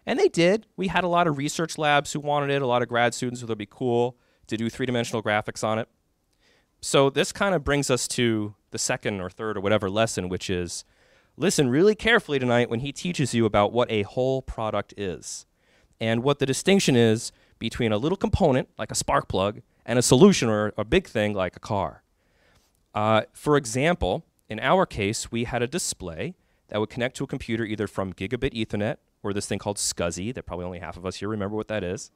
And 0.07 0.19
they 0.19 0.29
did. 0.29 0.67
We 0.77 0.88
had 0.88 1.05
a 1.05 1.09
lot 1.09 1.27
of 1.27 1.37
research 1.37 1.77
labs 1.77 2.12
who 2.15 2.21
wanted 2.21 2.50
it, 2.50 2.62
a 2.62 2.67
lot 2.67 2.81
of 2.81 2.88
grad 2.88 3.12
students 3.12 3.41
who 3.41 3.47
thought 3.47 3.53
it'd 3.53 3.59
be 3.59 3.67
cool 3.67 4.17
to 4.47 4.57
do 4.57 4.71
three 4.71 4.87
dimensional 4.87 5.23
graphics 5.23 5.62
on 5.62 5.79
it. 5.79 5.88
So 6.81 7.11
this 7.11 7.31
kind 7.31 7.55
of 7.55 7.65
brings 7.65 7.91
us 7.91 8.09
to 8.09 8.55
the 8.71 8.79
second 8.79 9.21
or 9.21 9.29
third 9.29 9.59
or 9.59 9.61
whatever 9.61 9.91
lesson, 9.91 10.31
which 10.31 10.49
is 10.49 10.85
listen 11.38 11.68
really 11.68 11.95
carefully 11.95 12.38
tonight 12.38 12.68
when 12.68 12.80
he 12.80 12.92
teaches 12.92 13.33
you 13.33 13.47
about 13.47 13.73
what 13.73 13.90
a 13.90 14.02
whole 14.02 14.42
product 14.42 14.92
is 14.97 15.47
and 16.00 16.23
what 16.23 16.38
the 16.40 16.47
distinction 16.47 16.97
is 16.97 17.33
between 17.59 17.92
a 17.92 17.99
little 17.99 18.16
component 18.16 18.68
like 18.78 18.90
a 18.90 18.95
spark 18.95 19.28
plug 19.28 19.62
and 19.87 19.99
a 19.99 20.02
solution 20.02 20.49
or 20.49 20.73
a 20.76 20.85
big 20.85 21.07
thing 21.07 21.33
like 21.33 21.57
a 21.57 21.61
car. 21.61 22.02
Uh, 22.95 23.23
for 23.33 23.57
example, 23.57 24.25
in 24.49 24.59
our 24.61 24.85
case, 24.85 25.30
we 25.30 25.45
had 25.45 25.62
a 25.62 25.66
display 25.66 26.35
that 26.68 26.80
would 26.80 26.90
connect 26.90 27.16
to 27.16 27.25
a 27.25 27.26
computer 27.26 27.64
either 27.64 27.87
from 27.87 28.12
gigabit 28.12 28.52
Ethernet 28.52 28.97
or 29.23 29.33
this 29.33 29.47
thing 29.47 29.59
called 29.59 29.76
SCSI 29.76 30.35
that 30.35 30.45
probably 30.45 30.66
only 30.66 30.78
half 30.80 30.97
of 30.97 31.07
us 31.07 31.16
here 31.16 31.28
remember 31.28 31.57
what 31.57 31.68
that 31.68 31.85
is, 31.85 32.11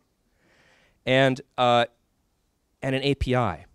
and 1.07 1.41
uh, 1.57 1.87
and 2.83 2.95
an 2.95 3.03
API. 3.03 3.67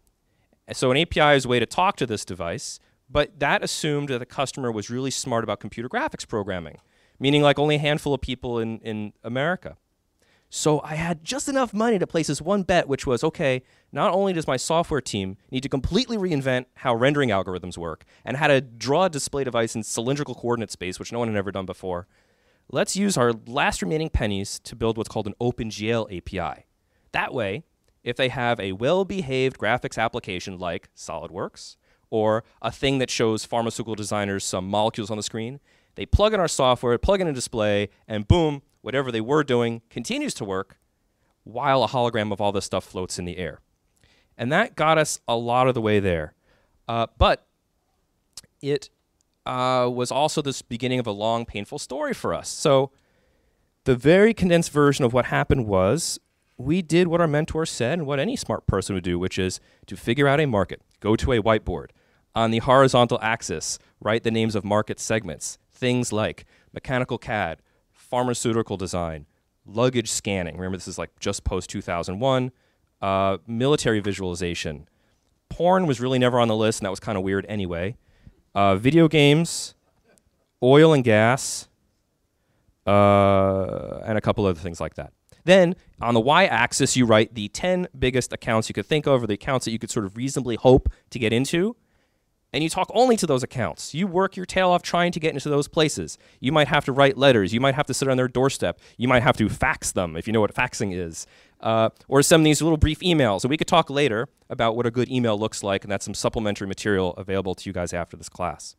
So 0.74 0.92
an 0.92 0.98
API 0.98 1.36
is 1.36 1.46
a 1.46 1.48
way 1.48 1.60
to 1.60 1.66
talk 1.66 1.96
to 1.98 2.06
this 2.06 2.26
device, 2.26 2.80
but 3.10 3.40
that 3.40 3.64
assumed 3.64 4.10
that 4.10 4.20
the 4.20 4.26
customer 4.26 4.72
was 4.72 4.90
really 4.90 5.12
smart 5.12 5.44
about 5.44 5.60
computer 5.60 5.90
graphics 5.90 6.28
programming, 6.28 6.78
meaning 7.20 7.42
like 7.42 7.58
only 7.58 7.76
a 7.76 7.80
handful 7.80 8.14
of 8.14 8.22
people 8.22 8.60
in, 8.60 8.80
in 8.80 9.14
America. 9.24 9.78
So 10.50 10.82
I 10.82 10.96
had 10.96 11.26
just 11.26 11.50
enough 11.50 11.74
money 11.74 12.00
to 12.00 12.08
place 12.08 12.28
this 12.28 12.42
one 12.42 12.64
bet, 12.64 12.88
which 12.88 13.06
was 13.06 13.24
okay, 13.24 13.64
not 13.92 14.14
only 14.14 14.32
does 14.32 14.48
my 14.48 14.56
software 14.56 15.02
team 15.02 15.36
need 15.52 15.64
to 15.64 15.70
completely 15.70 16.18
reinvent 16.18 16.66
how 16.76 16.96
rendering 16.96 17.30
algorithms 17.30 17.78
work 17.78 18.06
and 18.24 18.38
how 18.38 18.48
to 18.48 18.62
draw 18.62 19.06
a 19.06 19.10
display 19.10 19.44
device 19.44 19.76
in 19.76 19.84
cylindrical 19.84 20.36
coordinate 20.36 20.72
space, 20.72 21.00
which 21.00 21.12
no 21.12 21.20
one 21.20 21.28
had 21.28 21.38
ever 21.38 21.52
done 21.52 21.66
before, 21.66 22.08
let's 22.72 22.96
use 22.96 23.18
our 23.18 23.34
last 23.46 23.82
remaining 23.82 24.10
pennies 24.10 24.60
to 24.60 24.76
build 24.76 24.98
what's 24.98 25.10
called 25.10 25.28
an 25.28 25.36
OpenGL 25.42 26.16
API. 26.16 26.66
That 27.12 27.34
way, 27.34 27.64
if 28.04 28.16
they 28.16 28.30
have 28.30 28.58
a 28.62 28.72
well 28.72 29.04
behaved 29.04 29.58
graphics 29.58 30.02
application 30.02 30.58
like 30.58 30.90
SolidWorks 30.96 31.76
or 32.10 32.44
a 32.62 32.72
thing 32.72 33.00
that 33.00 33.10
shows 33.10 33.46
pharmaceutical 33.46 33.96
designers 33.96 34.44
some 34.44 34.68
molecules 34.68 35.10
on 35.10 35.18
the 35.18 35.24
screen, 35.24 35.60
they 35.96 36.06
plug 36.06 36.34
in 36.34 36.40
our 36.40 36.48
software, 36.48 36.98
plug 36.98 37.22
in 37.22 37.28
a 37.28 37.34
display, 37.34 37.90
and 38.08 38.28
boom, 38.28 38.62
whatever 38.82 39.12
they 39.12 39.22
were 39.22 39.44
doing 39.44 39.82
continues 39.90 40.34
to 40.36 40.46
work 40.46 40.78
while 41.44 41.84
a 41.84 41.88
hologram 41.88 42.32
of 42.32 42.40
all 42.40 42.52
this 42.52 42.66
stuff 42.66 42.84
floats 42.84 43.18
in 43.18 43.26
the 43.26 43.38
air. 43.38 43.60
And 44.38 44.52
that 44.52 44.76
got 44.76 44.98
us 44.98 45.20
a 45.28 45.36
lot 45.36 45.68
of 45.68 45.74
the 45.74 45.82
way 45.82 46.00
there. 46.00 46.34
Uh, 46.88 47.08
but 47.18 47.48
it 48.62 48.90
uh, 49.46 49.90
was 49.92 50.12
also 50.12 50.42
this 50.42 50.62
beginning 50.62 51.00
of 51.00 51.08
a 51.08 51.12
long, 51.12 51.46
painful 51.46 51.80
story 51.80 52.14
for 52.14 52.34
us. 52.34 52.50
So, 52.50 52.92
the 53.86 53.96
very 53.96 54.34
condensed 54.34 54.72
version 54.72 55.06
of 55.06 55.14
what 55.14 55.26
happened 55.26 55.66
was 55.66 56.20
we 56.58 56.82
did 56.82 57.08
what 57.08 57.22
our 57.22 57.28
mentor 57.28 57.66
said 57.66 58.00
and 58.00 58.08
what 58.08 58.20
any 58.20 58.36
smart 58.36 58.66
person 58.66 58.96
would 58.96 59.04
do, 59.04 59.20
which 59.20 59.38
is 59.38 59.60
to 59.86 59.96
figure 59.96 60.28
out 60.28 60.40
a 60.40 60.46
market, 60.46 60.82
go 61.00 61.16
to 61.16 61.32
a 61.34 61.42
whiteboard. 61.42 61.90
On 62.36 62.52
the 62.52 62.60
horizontal 62.60 63.20
axis, 63.22 63.80
write 64.00 64.24
the 64.24 64.32
names 64.32 64.56
of 64.56 64.64
market 64.64 65.00
segments, 65.00 65.58
things 65.72 66.12
like 66.12 66.46
mechanical 66.74 67.18
CAD, 67.18 67.62
pharmaceutical 67.92 68.78
design, 68.78 69.26
luggage 69.66 70.10
scanning. 70.10 70.56
Remember, 70.56 70.78
this 70.78 70.88
is 70.88 70.98
like 70.98 71.12
just 71.20 71.44
post 71.44 71.70
2001. 71.70 72.52
Uh, 73.00 73.38
military 73.46 74.00
visualization. 74.00 74.88
Porn 75.50 75.86
was 75.86 76.02
really 76.02 76.18
never 76.18 76.40
on 76.40 76.48
the 76.48 76.56
list, 76.56 76.80
and 76.80 76.86
that 76.86 76.90
was 76.90 77.00
kind 77.00 77.18
of 77.18 77.24
weird 77.24 77.46
anyway. 77.48 77.96
Uh, 78.56 78.76
video 78.76 79.08
games, 79.08 79.76
oil 80.64 80.94
and 80.94 81.04
gas, 81.04 81.68
uh, 82.88 84.00
and 84.04 84.18
a 84.18 84.22
couple 84.22 84.46
other 84.48 84.60
things 84.60 84.82
like 84.82 84.96
that. 84.96 85.14
Then 85.48 85.76
on 86.02 86.14
the 86.14 86.20
y 86.20 86.46
axis, 86.46 86.96
you 86.96 87.06
write 87.06 87.34
the 87.34 87.48
10 87.48 87.88
biggest 87.98 88.34
accounts 88.34 88.70
you 88.70 88.74
could 88.74 88.86
think 88.86 89.08
of, 89.08 89.24
or 89.24 89.28
the 89.28 89.34
accounts 89.34 89.66
that 89.66 89.72
you 89.72 89.80
could 89.80 89.90
sort 89.90 90.06
of 90.06 90.16
reasonably 90.18 90.56
hope 90.56 90.90
to 91.10 91.20
get 91.20 91.34
into 91.34 91.76
and 92.54 92.64
you 92.64 92.70
talk 92.70 92.90
only 92.94 93.18
to 93.18 93.28
those 93.28 93.44
accounts. 93.44 93.94
You 93.94 94.08
work 94.08 94.38
your 94.38 94.46
tail 94.46 94.70
off 94.70 94.82
trying 94.82 95.12
to 95.12 95.20
get 95.20 95.34
into 95.34 95.50
those 95.50 95.68
places. 95.68 96.18
You 96.40 96.52
might 96.52 96.68
have 96.70 96.86
to 96.86 96.92
write 96.92 97.18
letters. 97.18 97.54
You 97.54 97.60
might 97.60 97.76
have 97.76 97.86
to 97.88 97.94
sit 97.94 98.08
on 98.08 98.18
their 98.18 98.28
doorstep. 98.28 98.80
You 98.98 99.08
might 99.08 99.22
have 99.22 99.38
to 99.38 99.50
fax 99.50 99.92
them 99.92 100.16
if 100.16 100.28
you 100.28 100.34
know 100.34 100.42
what 100.42 100.54
faxing 100.56 100.96
is, 100.96 101.28
uh, 101.60 101.90
or 102.08 102.22
send 102.22 102.46
these 102.46 102.62
little 102.62 102.78
brief 102.78 103.00
emails. 103.02 103.44
And 103.44 103.50
we 103.50 103.58
could 103.58 103.68
talk 103.68 103.90
later 103.90 104.30
about 104.50 104.76
what 104.76 104.86
a 104.86 104.92
good 104.92 105.10
email 105.10 105.38
looks 105.38 105.62
like, 105.62 105.84
and 105.84 105.92
that's 105.92 106.06
some 106.06 106.14
supplementary 106.14 106.68
material 106.68 107.14
available 107.16 107.54
to 107.56 107.70
you 107.70 107.74
guys 107.74 107.94
after 107.94 108.16
this 108.16 108.30
class. 108.30 108.76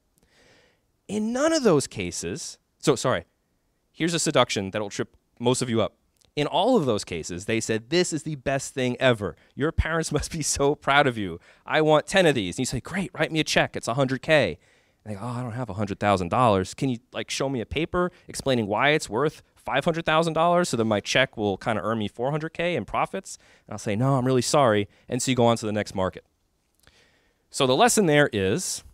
In 1.07 1.33
none 1.33 1.53
of 1.53 1.63
those 1.63 1.87
cases, 1.87 2.59
so 2.79 2.97
sorry, 2.97 3.25
here's 3.93 4.15
a 4.15 4.19
seduction 4.19 4.71
that'll 4.71 4.91
trip 4.91 5.17
most 5.39 5.63
of 5.63 5.69
you 5.69 5.83
up. 5.83 5.95
In 6.39 6.47
all 6.47 6.77
of 6.77 6.87
those 6.87 7.03
cases, 7.03 7.47
they 7.47 7.59
said, 7.59 7.91
This 7.91 8.13
is 8.13 8.23
the 8.23 8.37
best 8.37 8.73
thing 8.73 8.97
ever. 9.01 9.35
Your 9.57 9.73
parents 9.73 10.13
must 10.13 10.31
be 10.31 10.41
so 10.41 10.77
proud 10.77 11.09
of 11.09 11.19
you. 11.19 11.41
I 11.67 11.81
want 11.81 12.07
10 12.07 12.27
of 12.27 12.37
these. 12.37 12.55
And 12.55 12.61
you 12.61 12.65
say, 12.65 12.79
Great, 12.79 13.11
write 13.13 13.33
me 13.33 13.41
a 13.41 13.45
check. 13.45 13.75
It's 13.75 13.89
100K. 13.89 14.57
And 15.05 15.13
they 15.13 15.19
go, 15.19 15.25
Oh, 15.25 15.31
I 15.31 15.43
don't 15.43 15.51
have 15.51 15.67
$100,000. 15.67 16.77
Can 16.77 16.91
you 16.91 16.99
like 17.13 17.29
show 17.29 17.49
me 17.49 17.61
a 17.61 17.67
paper 17.67 18.13
explaining 18.29 18.69
why 18.69 18.91
it's 18.91 19.11
worth 19.11 19.43
$500,000 19.67 20.67
so 20.69 20.77
that 20.77 20.85
my 20.85 21.01
check 21.01 21.37
will 21.37 21.59
kind 21.59 21.77
of 21.77 21.85
earn 21.85 21.99
me 21.99 22.09
400K 22.09 22.77
in 22.77 22.85
profits? 22.85 23.37
And 23.67 23.73
I'll 23.73 23.79
say, 23.79 23.97
No, 23.97 24.15
I'm 24.15 24.25
really 24.25 24.41
sorry. 24.41 24.87
And 25.09 25.21
so 25.21 25.33
you 25.33 25.37
go 25.37 25.47
on 25.47 25.57
to 25.57 25.67
the 25.67 25.73
next 25.73 25.93
market. 25.93 26.25
So 27.51 27.67
the 27.67 27.75
lesson 27.75 28.07
there 28.07 28.31
is 28.33 28.85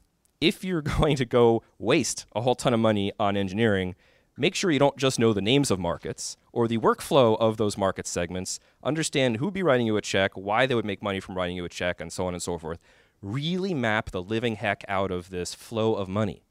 if 0.40 0.64
you're 0.64 0.80
going 0.98 1.16
to 1.16 1.26
go 1.26 1.62
waste 1.78 2.24
a 2.34 2.40
whole 2.40 2.54
ton 2.54 2.72
of 2.72 2.80
money 2.80 3.12
on 3.20 3.36
engineering, 3.36 3.96
make 4.36 4.54
sure 4.54 4.70
you 4.70 4.78
don't 4.78 4.96
just 4.96 5.18
know 5.18 5.32
the 5.32 5.42
names 5.42 5.70
of 5.70 5.78
markets 5.78 6.36
or 6.52 6.66
the 6.66 6.78
workflow 6.78 7.38
of 7.38 7.56
those 7.56 7.78
market 7.78 8.06
segments, 8.06 8.58
understand 8.82 9.36
who'd 9.36 9.54
be 9.54 9.62
writing 9.62 9.86
you 9.86 9.96
a 9.96 10.02
check, 10.02 10.32
why 10.34 10.66
they 10.66 10.74
would 10.74 10.84
make 10.84 11.02
money 11.02 11.20
from 11.20 11.36
writing 11.36 11.56
you 11.56 11.64
a 11.64 11.68
check, 11.68 12.00
and 12.00 12.12
so 12.12 12.26
on 12.26 12.34
and 12.34 12.42
so 12.42 12.58
forth. 12.58 12.78
Really 13.22 13.74
map 13.74 14.10
the 14.10 14.22
living 14.22 14.56
heck 14.56 14.84
out 14.88 15.10
of 15.10 15.30
this 15.30 15.54
flow 15.54 15.94
of 15.94 16.08
money. 16.08 16.42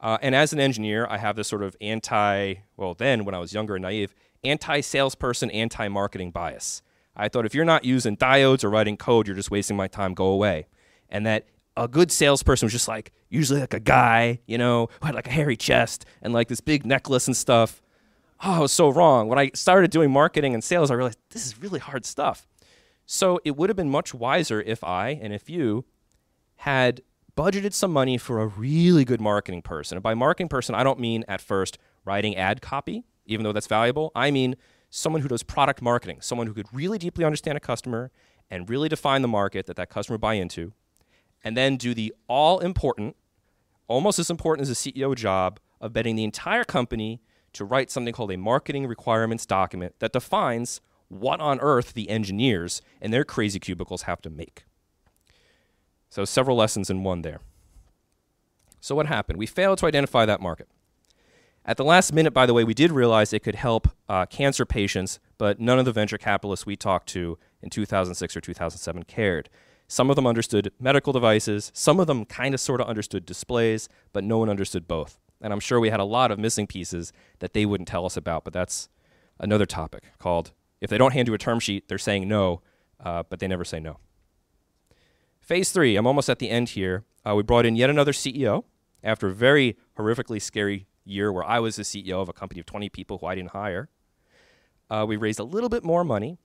Uh, 0.00 0.18
and 0.20 0.34
as 0.34 0.52
an 0.52 0.60
engineer, 0.60 1.06
I 1.08 1.18
have 1.18 1.36
this 1.36 1.48
sort 1.48 1.62
of 1.62 1.76
anti, 1.80 2.54
well, 2.76 2.94
then 2.94 3.24
when 3.24 3.34
I 3.34 3.38
was 3.38 3.54
younger 3.54 3.76
and 3.76 3.82
naive, 3.82 4.14
anti 4.42 4.80
salesperson, 4.80 5.50
anti 5.50 5.88
marketing 5.88 6.30
bias. 6.30 6.82
I 7.16 7.28
thought 7.28 7.46
if 7.46 7.54
you're 7.54 7.64
not 7.64 7.84
using 7.84 8.16
diodes 8.16 8.64
or 8.64 8.70
writing 8.70 8.96
code, 8.96 9.26
you're 9.26 9.36
just 9.36 9.50
wasting 9.50 9.76
my 9.76 9.86
time, 9.86 10.14
go 10.14 10.26
away. 10.26 10.66
And 11.08 11.24
that 11.26 11.46
a 11.76 11.88
good 11.88 12.12
salesperson 12.12 12.66
was 12.66 12.72
just 12.72 12.88
like 12.88 13.12
usually 13.28 13.60
like 13.60 13.74
a 13.74 13.80
guy, 13.80 14.40
you 14.46 14.58
know, 14.58 14.88
who 15.00 15.06
had 15.06 15.14
like 15.14 15.26
a 15.26 15.30
hairy 15.30 15.56
chest 15.56 16.04
and 16.22 16.32
like 16.32 16.48
this 16.48 16.60
big 16.60 16.86
necklace 16.86 17.26
and 17.26 17.36
stuff. 17.36 17.82
Oh, 18.42 18.52
I 18.52 18.58
was 18.60 18.72
so 18.72 18.90
wrong. 18.90 19.28
When 19.28 19.38
I 19.38 19.50
started 19.54 19.90
doing 19.90 20.10
marketing 20.10 20.54
and 20.54 20.62
sales, 20.62 20.90
I 20.90 20.94
realized 20.94 21.18
this 21.30 21.46
is 21.46 21.60
really 21.60 21.80
hard 21.80 22.04
stuff. 22.04 22.46
So 23.06 23.40
it 23.44 23.56
would 23.56 23.70
have 23.70 23.76
been 23.76 23.90
much 23.90 24.14
wiser 24.14 24.60
if 24.60 24.82
I 24.84 25.10
and 25.10 25.32
if 25.32 25.50
you 25.50 25.84
had 26.56 27.02
budgeted 27.36 27.72
some 27.72 27.92
money 27.92 28.16
for 28.16 28.40
a 28.40 28.46
really 28.46 29.04
good 29.04 29.20
marketing 29.20 29.62
person. 29.62 29.96
And 29.96 30.02
by 30.02 30.14
marketing 30.14 30.48
person, 30.48 30.74
I 30.74 30.84
don't 30.84 31.00
mean 31.00 31.24
at 31.26 31.40
first 31.40 31.78
writing 32.04 32.36
ad 32.36 32.62
copy, 32.62 33.04
even 33.26 33.44
though 33.44 33.52
that's 33.52 33.66
valuable. 33.66 34.12
I 34.14 34.30
mean 34.30 34.56
someone 34.90 35.22
who 35.22 35.28
does 35.28 35.42
product 35.42 35.82
marketing, 35.82 36.18
someone 36.20 36.46
who 36.46 36.54
could 36.54 36.68
really 36.72 36.98
deeply 36.98 37.24
understand 37.24 37.56
a 37.56 37.60
customer 37.60 38.12
and 38.48 38.70
really 38.70 38.88
define 38.88 39.22
the 39.22 39.28
market 39.28 39.66
that 39.66 39.76
that 39.76 39.90
customer 39.90 40.18
buy 40.18 40.34
into 40.34 40.72
and 41.44 41.56
then 41.56 41.76
do 41.76 41.94
the 41.94 42.12
all 42.26 42.58
important, 42.58 43.14
almost 43.86 44.18
as 44.18 44.30
important 44.30 44.68
as 44.68 44.70
a 44.70 44.74
CEO 44.74 45.14
job, 45.14 45.60
of 45.80 45.92
betting 45.92 46.16
the 46.16 46.24
entire 46.24 46.64
company 46.64 47.20
to 47.52 47.64
write 47.64 47.90
something 47.90 48.14
called 48.14 48.32
a 48.32 48.38
marketing 48.38 48.86
requirements 48.86 49.44
document 49.46 49.94
that 49.98 50.12
defines 50.12 50.80
what 51.08 51.40
on 51.40 51.60
earth 51.60 51.92
the 51.92 52.08
engineers 52.08 52.80
and 53.00 53.12
their 53.12 53.24
crazy 53.24 53.60
cubicles 53.60 54.02
have 54.02 54.22
to 54.22 54.30
make. 54.30 54.64
So, 56.08 56.24
several 56.24 56.56
lessons 56.56 56.90
in 56.90 57.02
one 57.02 57.22
there. 57.22 57.40
So, 58.80 58.94
what 58.94 59.06
happened? 59.06 59.38
We 59.38 59.46
failed 59.46 59.78
to 59.78 59.86
identify 59.86 60.24
that 60.26 60.40
market. 60.40 60.68
At 61.66 61.76
the 61.76 61.84
last 61.84 62.12
minute, 62.12 62.32
by 62.32 62.44
the 62.46 62.52
way, 62.52 62.64
we 62.64 62.74
did 62.74 62.92
realize 62.92 63.32
it 63.32 63.42
could 63.42 63.54
help 63.54 63.88
uh, 64.08 64.26
cancer 64.26 64.66
patients, 64.66 65.18
but 65.38 65.58
none 65.58 65.78
of 65.78 65.86
the 65.86 65.92
venture 65.92 66.18
capitalists 66.18 66.66
we 66.66 66.76
talked 66.76 67.08
to 67.10 67.38
in 67.62 67.70
2006 67.70 68.36
or 68.36 68.40
2007 68.40 69.02
cared. 69.04 69.48
Some 69.94 70.10
of 70.10 70.16
them 70.16 70.26
understood 70.26 70.72
medical 70.80 71.12
devices, 71.12 71.70
some 71.72 72.00
of 72.00 72.08
them 72.08 72.24
kind 72.24 72.52
of 72.52 72.58
sort 72.58 72.80
of 72.80 72.88
understood 72.88 73.24
displays, 73.24 73.88
but 74.12 74.24
no 74.24 74.38
one 74.38 74.50
understood 74.50 74.88
both. 74.88 75.20
And 75.40 75.52
I'm 75.52 75.60
sure 75.60 75.78
we 75.78 75.90
had 75.90 76.00
a 76.00 76.04
lot 76.04 76.32
of 76.32 76.38
missing 76.40 76.66
pieces 76.66 77.12
that 77.38 77.52
they 77.52 77.64
wouldn't 77.64 77.86
tell 77.86 78.04
us 78.04 78.16
about, 78.16 78.42
but 78.42 78.52
that's 78.52 78.88
another 79.38 79.66
topic 79.66 80.02
called 80.18 80.50
if 80.80 80.90
they 80.90 80.98
don't 80.98 81.12
hand 81.12 81.28
you 81.28 81.34
a 81.34 81.38
term 81.38 81.60
sheet, 81.60 81.86
they're 81.86 81.96
saying 81.96 82.26
no, 82.26 82.60
uh, 83.04 83.22
but 83.28 83.38
they 83.38 83.46
never 83.46 83.64
say 83.64 83.78
no. 83.78 84.00
phase 85.40 85.70
three, 85.70 85.94
I'm 85.94 86.08
almost 86.08 86.28
at 86.28 86.40
the 86.40 86.50
end 86.50 86.70
here. 86.70 87.04
Uh, 87.24 87.36
we 87.36 87.44
brought 87.44 87.64
in 87.64 87.76
yet 87.76 87.88
another 87.88 88.10
CEO 88.10 88.64
after 89.04 89.28
a 89.28 89.32
very 89.32 89.76
horrifically 89.96 90.42
scary 90.42 90.88
year 91.04 91.30
where 91.30 91.44
I 91.44 91.60
was 91.60 91.76
the 91.76 91.84
CEO 91.84 92.20
of 92.20 92.28
a 92.28 92.32
company 92.32 92.58
of 92.58 92.66
20 92.66 92.88
people 92.88 93.18
who 93.18 93.26
I 93.26 93.36
didn't 93.36 93.52
hire. 93.52 93.88
Uh, 94.90 95.04
we 95.06 95.14
raised 95.14 95.38
a 95.38 95.44
little 95.44 95.68
bit 95.68 95.84
more 95.84 96.02
money, 96.02 96.40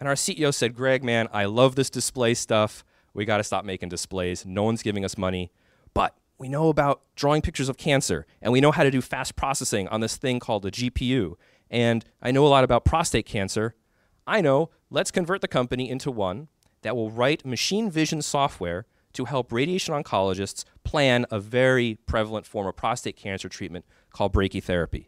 and 0.00 0.08
our 0.08 0.14
CEO 0.14 0.52
said, 0.52 0.74
Greg, 0.74 1.04
man, 1.04 1.28
I 1.32 1.44
love 1.44 1.76
this 1.76 1.90
display 1.90 2.34
stuff. 2.34 2.84
We 3.18 3.24
got 3.24 3.38
to 3.38 3.44
stop 3.44 3.64
making 3.64 3.88
displays. 3.88 4.46
No 4.46 4.62
one's 4.62 4.80
giving 4.80 5.04
us 5.04 5.18
money. 5.18 5.50
But 5.92 6.16
we 6.38 6.48
know 6.48 6.68
about 6.68 7.02
drawing 7.16 7.42
pictures 7.42 7.68
of 7.68 7.76
cancer, 7.76 8.26
and 8.40 8.52
we 8.52 8.60
know 8.60 8.70
how 8.70 8.84
to 8.84 8.92
do 8.92 9.00
fast 9.00 9.34
processing 9.34 9.88
on 9.88 10.00
this 10.00 10.16
thing 10.16 10.38
called 10.38 10.64
a 10.64 10.70
GPU. 10.70 11.34
And 11.68 12.04
I 12.22 12.30
know 12.30 12.46
a 12.46 12.48
lot 12.48 12.62
about 12.62 12.84
prostate 12.84 13.26
cancer. 13.26 13.74
I 14.24 14.40
know, 14.40 14.70
let's 14.88 15.10
convert 15.10 15.40
the 15.40 15.48
company 15.48 15.90
into 15.90 16.12
one 16.12 16.46
that 16.82 16.94
will 16.94 17.10
write 17.10 17.44
machine 17.44 17.90
vision 17.90 18.22
software 18.22 18.86
to 19.14 19.24
help 19.24 19.52
radiation 19.52 19.94
oncologists 19.94 20.62
plan 20.84 21.26
a 21.28 21.40
very 21.40 21.96
prevalent 22.06 22.46
form 22.46 22.68
of 22.68 22.76
prostate 22.76 23.16
cancer 23.16 23.48
treatment 23.48 23.84
called 24.12 24.32
brachytherapy. 24.32 25.06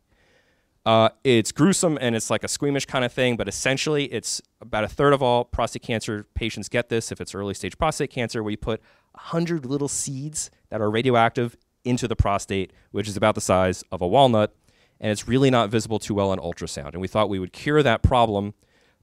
Uh, 0.86 1.10
it's 1.24 1.52
gruesome 1.52 1.98
and 2.00 2.16
it's 2.16 2.30
like 2.30 2.42
a 2.42 2.48
squeamish 2.48 2.86
kind 2.86 3.04
of 3.04 3.12
thing, 3.12 3.36
but 3.36 3.48
essentially, 3.48 4.04
it's 4.06 4.40
about 4.60 4.82
a 4.82 4.88
third 4.88 5.12
of 5.12 5.22
all 5.22 5.44
prostate 5.44 5.82
cancer 5.82 6.26
patients 6.34 6.68
get 6.68 6.88
this 6.88 7.12
if 7.12 7.20
it's 7.20 7.34
early 7.34 7.52
stage 7.52 7.76
prostate 7.76 8.10
cancer, 8.10 8.48
you 8.48 8.56
put 8.56 8.80
100 9.12 9.66
little 9.66 9.88
seeds 9.88 10.50
that 10.70 10.80
are 10.80 10.90
radioactive 10.90 11.56
into 11.84 12.08
the 12.08 12.16
prostate, 12.16 12.72
which 12.92 13.08
is 13.08 13.16
about 13.16 13.34
the 13.34 13.40
size 13.40 13.84
of 13.92 14.00
a 14.00 14.06
walnut, 14.06 14.54
and 15.00 15.10
it's 15.10 15.26
really 15.26 15.50
not 15.50 15.70
visible 15.70 15.98
too 15.98 16.14
well 16.14 16.30
on 16.30 16.38
ultrasound. 16.38 16.92
And 16.92 17.00
we 17.00 17.08
thought 17.08 17.28
we 17.28 17.38
would 17.38 17.52
cure 17.52 17.82
that 17.82 18.02
problem, 18.02 18.54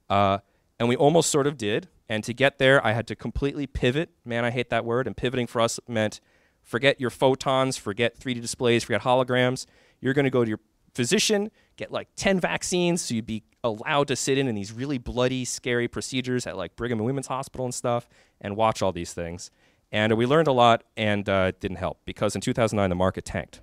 uh, 0.10 0.40
and 0.80 0.88
we 0.88 0.96
almost 0.96 1.30
sort 1.30 1.48
of 1.48 1.58
did. 1.58 1.88
And 2.10 2.24
to 2.24 2.34
get 2.34 2.58
there, 2.58 2.86
I 2.86 2.94
had 2.94 3.08
to 3.08 3.16
completely 3.16 3.68
pivot. 3.68 4.12
Man, 4.24 4.46
I 4.46 4.52
hate 4.52 4.70
that 4.70 4.86
word. 4.86 5.08
And 5.08 5.18
pivoting 5.18 5.48
for 5.48 5.60
us 5.60 5.80
meant 5.88 6.22
forget 6.62 7.02
your 7.02 7.10
photons, 7.10 7.78
forget 7.78 8.18
3D 8.18 8.42
displays, 8.42 8.84
forget 8.84 9.02
holograms. 9.02 9.66
You're 10.00 10.14
going 10.14 10.26
to 10.26 10.32
go 10.32 10.44
to 10.44 10.50
your 10.50 10.60
physician, 10.94 11.52
get 11.78 11.92
like 11.92 12.10
10 12.16 12.40
vaccines 12.40 13.02
so 13.02 13.14
you'd 13.14 13.26
be 13.26 13.44
allowed 13.64 14.08
to 14.08 14.16
sit 14.16 14.38
in 14.38 14.48
in 14.48 14.56
these 14.56 14.72
really 14.72 14.98
bloody, 14.98 15.46
scary 15.46 15.88
procedures 15.88 16.46
at 16.46 16.58
like 16.58 16.76
Brigham 16.76 17.00
and 17.00 17.06
Women's 17.06 17.28
Hospital 17.28 17.66
and 17.66 17.74
stuff 17.74 18.10
and 18.42 18.56
watch 18.56 18.82
all 18.82 18.92
these 18.92 19.14
things. 19.14 19.52
And 19.92 20.18
we 20.18 20.26
learned 20.26 20.48
a 20.48 20.52
lot 20.52 20.84
and 20.98 21.28
uh, 21.30 21.46
it 21.50 21.60
didn't 21.60 21.78
help 21.78 22.00
because 22.04 22.36
in 22.36 22.42
2009 22.42 22.90
the 22.90 22.96
market 22.96 23.24
tanked. 23.24 23.62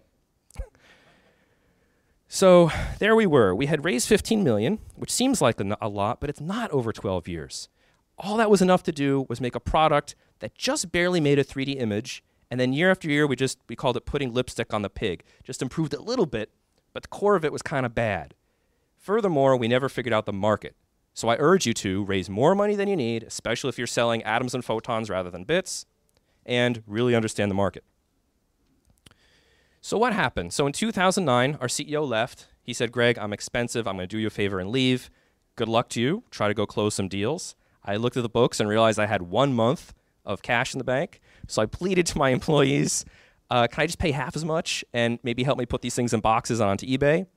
so 2.29 2.71
there 2.99 3.15
we 3.15 3.27
were. 3.27 3.55
We 3.55 3.67
had 3.67 3.85
raised 3.85 4.09
15 4.09 4.43
million, 4.43 4.79
which 4.95 5.11
seems 5.11 5.43
like 5.43 5.61
a 5.61 5.89
lot, 5.89 6.21
but 6.21 6.31
it's 6.31 6.41
not 6.41 6.71
over 6.71 6.93
12 6.93 7.29
years. 7.29 7.69
All 8.17 8.37
that 8.37 8.51
was 8.51 8.63
enough 8.63 8.83
to 8.85 8.93
do 8.93 9.27
was 9.29 9.41
make 9.41 9.55
a 9.55 9.61
product 9.61 10.15
that 10.39 10.55
just 10.55 10.93
barely 10.93 11.21
made 11.21 11.39
a 11.39 11.45
3D 11.45 11.81
image 11.81 12.23
and 12.51 12.61
then 12.61 12.73
year 12.73 12.91
after 12.91 13.09
year 13.09 13.27
we 13.27 13.35
just 13.35 13.59
we 13.69 13.75
called 13.75 13.97
it 13.97 14.05
putting 14.05 14.33
lipstick 14.33 14.73
on 14.73 14.83
the 14.83 14.91
pig. 14.91 15.25
Just 15.43 15.61
improved 15.61 15.93
a 15.93 16.01
little 16.01 16.27
bit 16.27 16.51
but 16.95 17.03
the 17.03 17.09
core 17.09 17.37
of 17.37 17.45
it 17.45 17.53
was 17.53 17.61
kind 17.61 17.85
of 17.85 17.95
bad. 17.95 18.33
Furthermore, 18.97 19.55
we 19.59 19.69
never 19.69 19.91
figured 19.91 20.15
out 20.15 20.25
the 20.25 20.33
market. 20.33 20.75
So 21.13 21.29
I 21.29 21.37
urge 21.39 21.67
you 21.67 21.75
to 21.75 22.05
raise 22.05 22.31
more 22.31 22.55
money 22.55 22.75
than 22.75 22.89
you 22.89 22.97
need, 22.97 23.23
especially 23.25 23.69
if 23.69 23.77
you're 23.77 23.87
selling 23.87 24.23
atoms 24.23 24.55
and 24.55 24.65
photons 24.65 25.11
rather 25.11 25.31
than 25.31 25.45
bits, 25.45 25.85
and 26.47 26.83
really 26.87 27.15
understand 27.15 27.51
the 27.51 27.55
market. 27.55 27.85
So 29.83 29.99
what 29.99 30.15
happened? 30.15 30.55
So 30.55 30.67
in 30.67 30.73
2009, 30.73 31.59
our 31.61 31.67
CEO 31.67 32.09
left. 32.09 32.49
He 32.63 32.73
said, 32.73 32.91
Greg, 32.91 33.19
I'm 33.19 33.35
expensive. 33.35 33.87
I'm 33.87 33.97
going 33.97 34.09
to 34.09 34.17
do 34.17 34.19
you 34.19 34.29
a 34.29 34.31
favor 34.31 34.59
and 34.59 34.71
leave. 34.71 35.11
Good 35.57 35.69
luck 35.69 35.91
to 35.91 36.01
you. 36.01 36.25
Try 36.31 36.49
to 36.49 36.55
go 36.55 36.65
close 36.65 36.95
some 36.95 37.09
deals. 37.09 37.55
I 37.85 37.97
looked 37.97 38.17
at 38.17 38.23
the 38.23 38.31
books 38.31 38.59
and 38.59 38.69
realized 38.69 38.99
I 38.99 39.07
had 39.07 39.23
one 39.23 39.53
month 39.53 39.93
of 40.25 40.41
cash 40.41 40.73
in 40.73 40.79
the 40.79 40.85
bank. 40.85 41.21
So 41.47 41.61
I 41.61 41.67
pleaded 41.67 42.07
to 42.07 42.19
my 42.19 42.31
employees 42.39 43.05
uh, 43.55 43.69
can 43.69 43.83
I 43.85 43.87
just 43.87 44.01
pay 44.01 44.11
half 44.11 44.35
as 44.35 44.45
much 44.45 44.85
and 44.93 45.21
maybe 45.23 45.45
help 45.45 45.59
me 45.59 45.65
put 45.65 45.81
these 45.81 45.95
things 45.95 46.13
in 46.13 46.19
boxes 46.19 46.61
onto 46.61 46.89
eBay? 46.89 47.29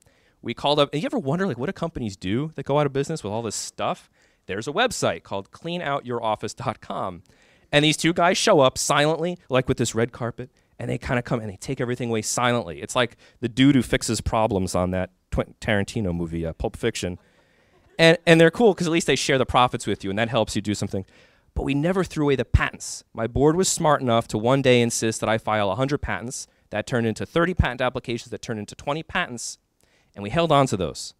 We 0.42 0.52
called 0.52 0.80
up. 0.80 0.90
And 0.92 1.00
you 1.00 1.06
ever 1.06 1.18
wonder 1.18 1.46
like 1.46 1.58
what 1.58 1.66
do 1.66 1.72
companies 1.72 2.16
do 2.16 2.50
that 2.56 2.66
go 2.66 2.80
out 2.80 2.86
of 2.86 2.92
business 2.92 3.22
with 3.22 3.32
all 3.32 3.40
this 3.40 3.54
stuff? 3.54 4.10
There's 4.46 4.66
a 4.66 4.72
website 4.72 5.22
called 5.22 5.52
cleanoutyouroffice.com, 5.52 7.22
and 7.70 7.84
these 7.84 7.96
two 7.96 8.12
guys 8.12 8.36
show 8.36 8.58
up 8.58 8.78
silently, 8.78 9.38
like 9.48 9.68
with 9.68 9.78
this 9.78 9.94
red 9.94 10.10
carpet, 10.10 10.50
and 10.76 10.90
they 10.90 10.98
kind 10.98 11.20
of 11.20 11.24
come 11.24 11.38
and 11.38 11.50
they 11.50 11.56
take 11.56 11.80
everything 11.80 12.08
away 12.08 12.22
silently. 12.22 12.82
It's 12.82 12.96
like 12.96 13.16
the 13.38 13.48
dude 13.48 13.76
who 13.76 13.82
fixes 13.82 14.20
problems 14.20 14.74
on 14.74 14.90
that 14.90 15.10
Tarantino 15.30 16.12
movie, 16.12 16.44
uh, 16.44 16.52
Pulp 16.52 16.76
Fiction. 16.76 17.20
And, 17.96 18.18
and 18.26 18.40
they're 18.40 18.50
cool 18.50 18.74
because 18.74 18.88
at 18.88 18.92
least 18.92 19.06
they 19.06 19.16
share 19.16 19.38
the 19.38 19.46
profits 19.46 19.86
with 19.86 20.02
you, 20.02 20.10
and 20.10 20.18
that 20.18 20.30
helps 20.30 20.56
you 20.56 20.62
do 20.62 20.74
something 20.74 21.04
but 21.58 21.64
we 21.64 21.74
never 21.74 22.04
threw 22.04 22.26
away 22.26 22.36
the 22.36 22.44
patents. 22.44 23.02
My 23.12 23.26
board 23.26 23.56
was 23.56 23.68
smart 23.68 24.00
enough 24.00 24.28
to 24.28 24.38
one 24.38 24.62
day 24.62 24.80
insist 24.80 25.18
that 25.18 25.28
I 25.28 25.38
file 25.38 25.66
100 25.66 25.98
patents. 25.98 26.46
That 26.70 26.86
turned 26.86 27.04
into 27.04 27.26
30 27.26 27.54
patent 27.54 27.80
applications 27.80 28.30
that 28.30 28.42
turned 28.42 28.60
into 28.60 28.76
20 28.76 29.02
patents, 29.02 29.58
and 30.14 30.22
we 30.22 30.30
held 30.30 30.52
on 30.52 30.68
to 30.68 30.76
those. 30.76 31.14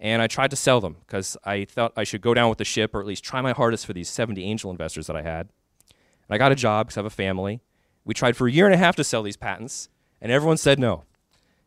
And 0.00 0.20
I 0.20 0.26
tried 0.26 0.50
to 0.50 0.56
sell 0.56 0.80
them 0.80 0.96
because 1.06 1.36
I 1.44 1.66
thought 1.66 1.92
I 1.96 2.02
should 2.02 2.20
go 2.20 2.34
down 2.34 2.48
with 2.48 2.58
the 2.58 2.64
ship 2.64 2.96
or 2.96 3.00
at 3.00 3.06
least 3.06 3.22
try 3.22 3.40
my 3.40 3.52
hardest 3.52 3.86
for 3.86 3.92
these 3.92 4.08
70 4.08 4.42
angel 4.42 4.72
investors 4.72 5.06
that 5.06 5.14
I 5.14 5.22
had. 5.22 5.50
And 5.88 6.34
I 6.34 6.38
got 6.38 6.50
a 6.50 6.56
job 6.56 6.88
because 6.88 6.96
I 6.96 7.00
have 7.02 7.06
a 7.06 7.10
family. 7.10 7.60
We 8.04 8.12
tried 8.12 8.36
for 8.36 8.48
a 8.48 8.52
year 8.52 8.66
and 8.66 8.74
a 8.74 8.78
half 8.78 8.96
to 8.96 9.04
sell 9.04 9.22
these 9.22 9.36
patents, 9.36 9.88
and 10.20 10.32
everyone 10.32 10.56
said 10.56 10.80
no, 10.80 11.04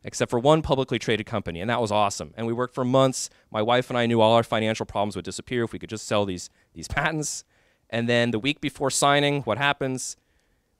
except 0.04 0.28
for 0.28 0.38
one 0.38 0.60
publicly 0.60 0.98
traded 0.98 1.24
company, 1.24 1.62
and 1.62 1.70
that 1.70 1.80
was 1.80 1.90
awesome. 1.90 2.34
And 2.36 2.46
we 2.46 2.52
worked 2.52 2.74
for 2.74 2.84
months. 2.84 3.30
My 3.50 3.62
wife 3.62 3.88
and 3.88 3.98
I 3.98 4.04
knew 4.04 4.20
all 4.20 4.34
our 4.34 4.42
financial 4.42 4.84
problems 4.84 5.16
would 5.16 5.24
disappear 5.24 5.64
if 5.64 5.72
we 5.72 5.78
could 5.78 5.88
just 5.88 6.06
sell 6.06 6.26
these, 6.26 6.50
these 6.74 6.86
patents. 6.86 7.44
And 7.90 8.08
then 8.08 8.30
the 8.30 8.38
week 8.38 8.60
before 8.60 8.90
signing, 8.90 9.42
what 9.42 9.58
happens? 9.58 10.16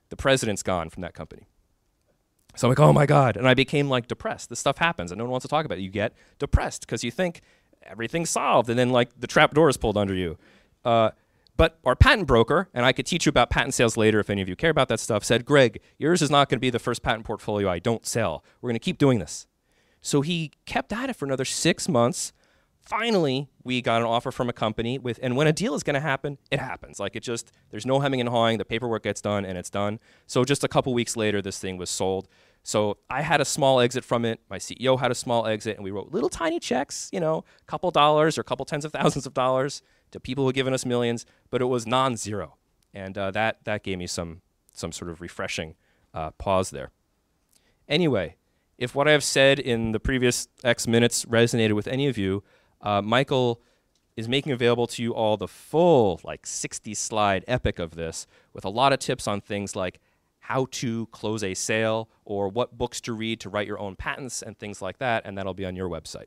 The 0.08 0.16
president's 0.16 0.62
gone 0.62 0.88
from 0.88 1.02
that 1.02 1.12
company. 1.12 1.46
So 2.56 2.66
I'm 2.66 2.70
like, 2.70 2.80
oh 2.80 2.92
my 2.92 3.06
God. 3.06 3.36
And 3.36 3.46
I 3.46 3.54
became 3.54 3.88
like 3.88 4.08
depressed. 4.08 4.48
This 4.48 4.58
stuff 4.58 4.78
happens 4.78 5.10
and 5.10 5.18
no 5.18 5.24
one 5.24 5.32
wants 5.32 5.44
to 5.44 5.48
talk 5.48 5.64
about 5.64 5.78
it. 5.78 5.82
You 5.82 5.90
get 5.90 6.14
depressed 6.38 6.82
because 6.82 7.04
you 7.04 7.10
think 7.10 7.42
everything's 7.82 8.30
solved 8.30 8.68
and 8.70 8.78
then 8.78 8.90
like 8.90 9.08
the 9.18 9.26
trap 9.26 9.54
door 9.54 9.68
is 9.68 9.76
pulled 9.76 9.96
under 9.96 10.14
you. 10.14 10.38
Uh, 10.84 11.10
but 11.56 11.78
our 11.84 11.94
patent 11.94 12.26
broker, 12.26 12.68
and 12.72 12.86
I 12.86 12.92
could 12.92 13.04
teach 13.04 13.26
you 13.26 13.30
about 13.30 13.50
patent 13.50 13.74
sales 13.74 13.96
later 13.96 14.18
if 14.18 14.30
any 14.30 14.40
of 14.40 14.48
you 14.48 14.56
care 14.56 14.70
about 14.70 14.88
that 14.88 14.98
stuff, 14.98 15.24
said, 15.24 15.44
Greg, 15.44 15.80
yours 15.98 16.22
is 16.22 16.30
not 16.30 16.48
going 16.48 16.56
to 16.56 16.60
be 16.60 16.70
the 16.70 16.78
first 16.78 17.02
patent 17.02 17.26
portfolio 17.26 17.68
I 17.68 17.78
don't 17.78 18.06
sell. 18.06 18.42
We're 18.60 18.68
going 18.68 18.76
to 18.76 18.84
keep 18.84 18.98
doing 18.98 19.18
this. 19.18 19.46
So 20.00 20.22
he 20.22 20.52
kept 20.64 20.92
at 20.92 21.10
it 21.10 21.16
for 21.16 21.26
another 21.26 21.44
six 21.44 21.88
months 21.88 22.32
finally 22.90 23.48
we 23.62 23.80
got 23.80 24.00
an 24.00 24.06
offer 24.06 24.32
from 24.32 24.48
a 24.48 24.52
company 24.52 24.98
with 24.98 25.20
and 25.22 25.36
when 25.36 25.46
a 25.46 25.52
deal 25.52 25.74
is 25.74 25.84
going 25.84 25.94
to 25.94 26.00
happen 26.00 26.36
it 26.50 26.58
happens. 26.58 26.98
Like 26.98 27.14
it 27.14 27.22
just 27.22 27.52
there's 27.70 27.86
no 27.86 28.00
hemming 28.00 28.20
and 28.20 28.28
hawing. 28.28 28.58
The 28.58 28.64
paperwork 28.64 29.04
gets 29.04 29.20
done 29.20 29.44
and 29.44 29.56
it's 29.56 29.70
done. 29.70 30.00
So 30.26 30.44
just 30.44 30.64
a 30.64 30.68
couple 30.68 30.92
weeks 30.92 31.16
later 31.16 31.40
this 31.40 31.58
thing 31.60 31.76
was 31.76 31.88
sold. 31.88 32.26
So 32.64 32.98
i 33.08 33.22
had 33.22 33.40
a 33.40 33.44
small 33.44 33.78
exit 33.80 34.04
from 34.04 34.24
it. 34.24 34.40
My 34.50 34.58
ceo 34.58 34.98
had 34.98 35.12
a 35.12 35.14
small 35.14 35.46
exit 35.46 35.76
and 35.76 35.84
we 35.84 35.92
wrote 35.92 36.12
little 36.12 36.28
tiny 36.28 36.58
checks 36.58 37.08
you 37.12 37.20
know 37.20 37.44
a 37.62 37.64
couple 37.66 37.92
dollars 37.92 38.36
or 38.36 38.40
a 38.40 38.44
couple 38.44 38.66
tens 38.66 38.84
of 38.84 38.92
thousands 38.92 39.24
of 39.24 39.34
dollars 39.34 39.82
to 40.10 40.18
people 40.18 40.42
who 40.42 40.48
had 40.48 40.56
given 40.56 40.74
us 40.74 40.84
millions 40.84 41.24
but 41.48 41.62
it 41.62 41.66
was 41.66 41.86
non-zero. 41.86 42.56
And 42.92 43.16
uh, 43.16 43.30
that 43.30 43.64
that 43.64 43.84
gave 43.84 43.98
me 43.98 44.08
some 44.08 44.42
some 44.72 44.90
sort 44.90 45.12
of 45.12 45.20
refreshing 45.20 45.76
uh, 46.12 46.32
pause 46.32 46.70
there. 46.70 46.90
Anyway 47.88 48.34
if 48.78 48.94
what 48.94 49.06
i 49.06 49.12
have 49.12 49.22
said 49.22 49.58
in 49.58 49.92
the 49.92 50.00
previous 50.00 50.48
x 50.64 50.88
minutes 50.88 51.26
resonated 51.26 51.74
with 51.74 51.86
any 51.86 52.08
of 52.08 52.16
you 52.16 52.42
uh, 52.82 53.02
Michael 53.02 53.60
is 54.16 54.28
making 54.28 54.52
available 54.52 54.86
to 54.86 55.02
you 55.02 55.14
all 55.14 55.36
the 55.36 55.48
full, 55.48 56.20
like 56.24 56.46
60 56.46 56.94
slide 56.94 57.44
epic 57.48 57.78
of 57.78 57.94
this 57.94 58.26
with 58.52 58.64
a 58.64 58.68
lot 58.68 58.92
of 58.92 58.98
tips 58.98 59.26
on 59.26 59.40
things 59.40 59.74
like 59.74 60.00
how 60.40 60.66
to 60.70 61.06
close 61.06 61.44
a 61.44 61.54
sale 61.54 62.08
or 62.24 62.48
what 62.48 62.76
books 62.76 63.00
to 63.00 63.12
read 63.12 63.40
to 63.40 63.48
write 63.48 63.66
your 63.66 63.78
own 63.78 63.94
patents 63.94 64.42
and 64.42 64.58
things 64.58 64.82
like 64.82 64.98
that, 64.98 65.24
and 65.24 65.38
that'll 65.38 65.54
be 65.54 65.64
on 65.64 65.76
your 65.76 65.88
website. 65.88 66.26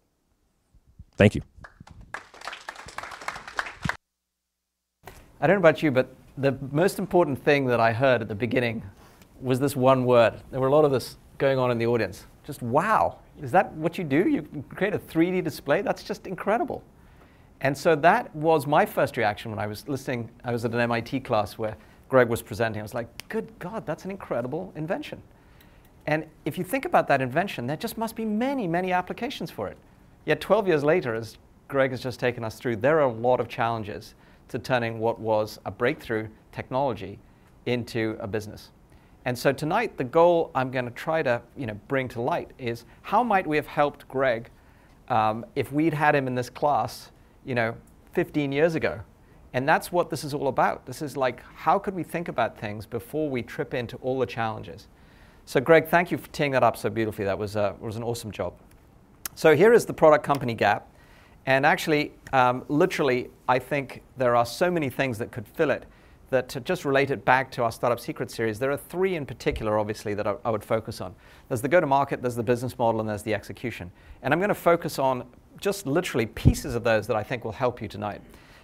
Thank 1.18 1.36
you. 1.36 1.42
I 5.42 5.48
don't 5.48 5.56
know 5.56 5.68
about 5.68 5.84
you, 5.84 5.92
but 5.92 6.16
the 6.38 6.58
most 6.72 7.00
important 7.00 7.44
thing 7.44 7.66
that 7.66 7.80
I 7.80 7.92
heard 7.92 8.22
at 8.22 8.30
the 8.30 8.36
beginning 8.36 8.82
was 9.42 9.60
this 9.60 9.76
one 9.76 10.06
word. 10.06 10.36
There 10.52 10.60
were 10.60 10.68
a 10.68 10.72
lot 10.72 10.86
of 10.86 10.92
this 10.92 11.18
going 11.38 11.60
on 11.60 11.70
in 11.70 11.78
the 11.78 11.86
audience. 11.86 12.26
Just 12.46 12.62
wow. 12.62 13.20
Is 13.42 13.52
that 13.52 13.74
what 13.74 13.98
you 13.98 14.04
do? 14.04 14.28
You 14.28 14.64
create 14.70 14.94
a 14.94 15.00
3D 15.00 15.44
display? 15.44 15.82
That's 15.82 16.04
just 16.04 16.28
incredible. 16.28 16.84
And 17.62 17.78
so 17.78 17.96
that 17.96 18.36
was 18.36 18.68
my 18.68 18.86
first 18.86 19.18
reaction 19.18 19.50
when 19.50 19.60
I 19.60 19.68
was 19.68 19.88
listening. 19.88 20.30
I 20.44 20.52
was 20.52 20.66
at 20.66 20.74
an 20.74 20.80
MIT 20.80 21.22
class 21.22 21.58
where 21.58 21.78
Greg 22.10 22.28
was 22.28 22.42
presenting. 22.42 22.80
I 22.80 22.84
was 22.84 22.94
like, 22.94 23.08
good 23.30 23.52
God, 23.60 23.86
that's 23.86 24.06
an 24.06 24.12
incredible 24.12 24.72
invention. 24.76 25.22
And 26.06 26.26
if 26.46 26.58
you 26.58 26.64
think 26.64 26.86
about 26.86 27.08
that 27.08 27.22
invention, 27.22 27.66
there 27.66 27.78
just 27.78 27.98
must 27.98 28.16
be 28.16 28.26
many, 28.26 28.68
many 28.68 28.92
applications 28.92 29.50
for 29.50 29.68
it. 29.68 29.78
Yet 30.26 30.42
12 30.42 30.68
years 30.68 30.84
later, 30.84 31.16
as 31.16 31.38
Greg 31.70 31.92
has 31.92 32.02
just 32.02 32.20
taken 32.20 32.44
us 32.44 32.60
through, 32.60 32.78
there 32.78 32.98
are 33.00 33.10
a 33.10 33.12
lot 33.12 33.40
of 33.40 33.48
challenges 33.48 34.14
to 34.50 34.60
turning 34.60 35.00
what 35.00 35.20
was 35.20 35.60
a 35.66 35.72
breakthrough 35.72 36.28
technology 36.52 37.18
into 37.66 38.18
a 38.20 38.28
business. 38.28 38.72
And 39.26 39.38
so 39.38 39.54
tonight, 39.54 39.98
the 39.98 40.04
goal 40.04 40.52
I'm 40.54 40.70
going 40.70 40.86
to 40.86 40.92
try 40.92 41.24
to 41.24 41.42
you 41.58 41.66
know, 41.66 41.80
bring 41.88 42.08
to 42.10 42.22
light 42.22 42.52
is 42.58 42.86
how 43.02 43.24
might 43.24 43.48
we 43.48 43.56
have 43.56 43.68
helped 43.68 44.08
Greg 44.08 44.50
um, 45.08 45.46
if 45.56 45.72
we'd 45.72 45.94
had 45.94 46.16
him 46.16 46.28
in 46.28 46.36
this 46.36 46.50
class 46.50 47.12
you 47.46 47.56
know, 47.56 47.76
15 48.14 48.52
years 48.52 48.76
ago? 48.76 49.00
And 49.54 49.70
that's 49.70 49.92
what 49.92 50.10
this 50.10 50.24
is 50.24 50.34
all 50.34 50.48
about. 50.48 50.86
This 50.86 51.02
is 51.02 51.16
like, 51.16 51.42
how 51.56 51.78
could 51.78 51.94
we 51.94 52.04
think 52.04 52.28
about 52.28 52.58
things 52.58 52.86
before 52.86 53.30
we 53.30 53.44
trip 53.44 53.74
into 53.74 53.98
all 53.98 54.20
the 54.20 54.26
challenges? 54.26 54.88
So, 55.46 55.60
Greg, 55.60 55.88
thank 55.88 56.10
you 56.10 56.18
for 56.18 56.28
teeing 56.30 56.52
that 56.52 56.64
up 56.64 56.76
so 56.76 56.90
beautifully. 56.90 57.26
That 57.26 57.38
was, 57.38 57.56
uh, 57.56 57.74
was 57.80 57.96
an 57.96 58.04
awesome 58.04 58.32
job. 58.32 58.54
So, 59.36 59.56
here 59.56 59.74
is 59.74 59.86
the 59.86 59.94
product 59.94 60.24
company 60.24 60.56
gap. 60.56 60.88
And 61.46 61.66
actually, 61.66 62.14
um, 62.32 62.64
literally, 62.68 63.30
I 63.48 63.60
think 63.60 64.02
there 64.18 64.36
are 64.36 64.46
so 64.46 64.72
many 64.72 64.90
things 64.90 65.18
that 65.20 65.32
could 65.32 65.48
fill 65.48 65.70
it 65.70 65.86
that 66.34 66.66
just 66.66 66.84
relate 66.84 67.12
it 67.12 67.24
back 67.24 67.52
to 67.52 67.64
our 67.64 67.72
Startup 67.72 68.00
Secret 68.00 68.30
series, 68.30 68.60
there 68.60 68.72
are 68.72 68.78
three 68.78 69.16
in 69.16 69.26
particular, 69.26 69.78
obviously, 69.78 70.14
that 70.16 70.28
I, 70.28 70.36
I 70.44 70.50
would 70.50 70.64
focus 70.64 71.00
on. 71.00 71.16
There's 71.48 71.62
the 71.62 71.68
go 71.68 71.80
to 71.80 71.88
market, 71.88 72.22
there's 72.22 72.36
the 72.36 72.44
business 72.44 72.78
model, 72.78 73.00
and 73.00 73.08
there's 73.08 73.24
the 73.24 73.34
execution. 73.34 73.92
And 74.24 74.34
I'm 74.34 74.40
going 74.40 74.50
to 74.50 74.56
focus 74.56 75.00
on 75.00 75.24
just 75.62 75.86
literally 75.86 76.26
pieces 76.26 76.76
of 76.76 76.84
those 76.84 77.06
that 77.08 77.16
I 77.16 77.24
think 77.24 77.46
will 77.46 77.52
help 77.52 77.82
you 77.82 77.88
tonight. 77.88 78.20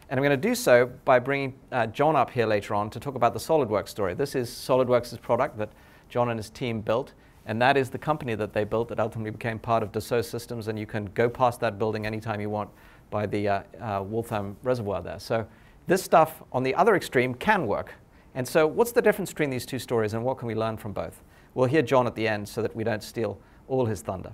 And 0.10 0.20
I'm 0.20 0.24
going 0.24 0.42
to 0.42 0.48
do 0.50 0.56
so 0.56 0.92
by 1.06 1.20
bringing 1.20 1.54
uh, 1.72 1.86
John 1.88 2.16
up 2.16 2.32
here 2.32 2.48
later 2.48 2.74
on 2.74 2.90
to 2.90 3.00
talk 3.00 3.14
about 3.14 3.34
the 3.34 3.40
SolidWorks 3.40 3.90
story. 3.90 4.16
This 4.16 4.34
is 4.34 4.50
SolidWorks' 4.50 5.22
product 5.22 5.58
that 5.60 5.70
John 6.10 6.30
and 6.30 6.40
his 6.40 6.50
team 6.50 6.82
built, 6.82 7.14
and 7.46 7.62
that 7.62 7.78
is 7.78 7.92
the 7.92 8.00
company 8.00 8.34
that 8.34 8.52
they 8.52 8.64
built 8.64 8.90
that 8.90 9.00
ultimately 9.00 9.30
became 9.32 9.60
part 9.60 9.84
of 9.84 9.92
Dassault 9.92 10.26
Systems, 10.26 10.68
and 10.68 10.80
you 10.80 10.88
can 10.88 11.06
go 11.14 11.30
past 11.30 11.60
that 11.60 11.78
building 11.78 12.08
anytime 12.08 12.42
you 12.42 12.50
want 12.50 12.72
by 13.12 13.28
the 13.28 13.48
uh, 13.48 13.62
uh, 13.80 14.04
Waltham 14.04 14.58
Reservoir 14.64 15.04
there. 15.04 15.20
So 15.20 15.46
this 15.90 16.04
stuff 16.04 16.44
on 16.52 16.62
the 16.62 16.76
other 16.76 16.96
extreme 16.96 17.34
can 17.34 17.66
work. 17.66 17.96
And 18.36 18.48
so 18.48 18.68
what's 18.68 18.92
the 18.92 19.02
difference 19.02 19.32
between 19.32 19.50
these 19.50 19.66
two 19.66 19.80
stories, 19.80 20.14
and 20.14 20.24
what 20.24 20.38
can 20.38 20.48
we 20.48 20.54
learn 20.54 20.78
from 20.78 20.94
both? 20.94 21.24
We'll 21.56 21.68
hear 21.68 21.82
John 21.82 22.06
at 22.06 22.14
the 22.14 22.28
end 22.28 22.48
so 22.48 22.62
that 22.62 22.76
we 22.76 22.84
don't 22.84 23.02
steal 23.02 23.40
all 23.68 23.88
his 23.88 24.02
thunder. 24.02 24.32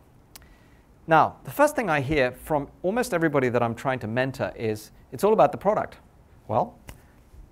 Now, 1.08 1.38
the 1.46 1.52
first 1.52 1.74
thing 1.74 1.90
I 1.90 2.02
hear 2.02 2.34
from 2.34 2.68
almost 2.84 3.14
everybody 3.14 3.48
that 3.48 3.64
I'm 3.64 3.74
trying 3.74 4.00
to 4.00 4.08
mentor 4.08 4.52
is 4.58 4.92
it's 5.14 5.24
all 5.24 5.32
about 5.32 5.54
the 5.54 5.58
product. 5.58 5.98
Well, 6.50 6.78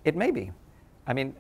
it 0.04 0.18
may 0.18 0.32
be. 0.32 0.52
I 1.08 1.14
mean, 1.14 1.34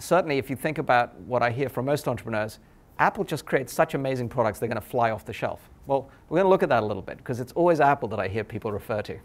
certainly 0.00 0.38
if 0.38 0.50
you 0.50 0.56
think 0.56 0.78
about 0.78 1.14
what 1.20 1.44
I 1.44 1.50
hear 1.50 1.68
from 1.68 1.84
most 1.84 2.08
entrepreneurs, 2.08 2.58
Apple 2.98 3.22
just 3.22 3.46
creates 3.46 3.72
such 3.72 3.94
amazing 3.94 4.28
products 4.28 4.58
they're 4.58 4.68
going 4.68 4.80
to 4.80 4.86
fly 4.86 5.12
off 5.12 5.24
the 5.24 5.32
shelf. 5.32 5.70
Well, 5.86 6.10
we're 6.28 6.38
going 6.38 6.46
to 6.46 6.50
look 6.50 6.64
at 6.64 6.70
that 6.70 6.82
a 6.82 6.86
little 6.86 7.02
bit 7.02 7.18
because 7.18 7.38
it's 7.38 7.52
always 7.52 7.78
Apple 7.78 8.08
that 8.08 8.18
I 8.18 8.26
hear 8.26 8.42
people 8.42 8.72
refer 8.72 9.00
to. 9.02 9.18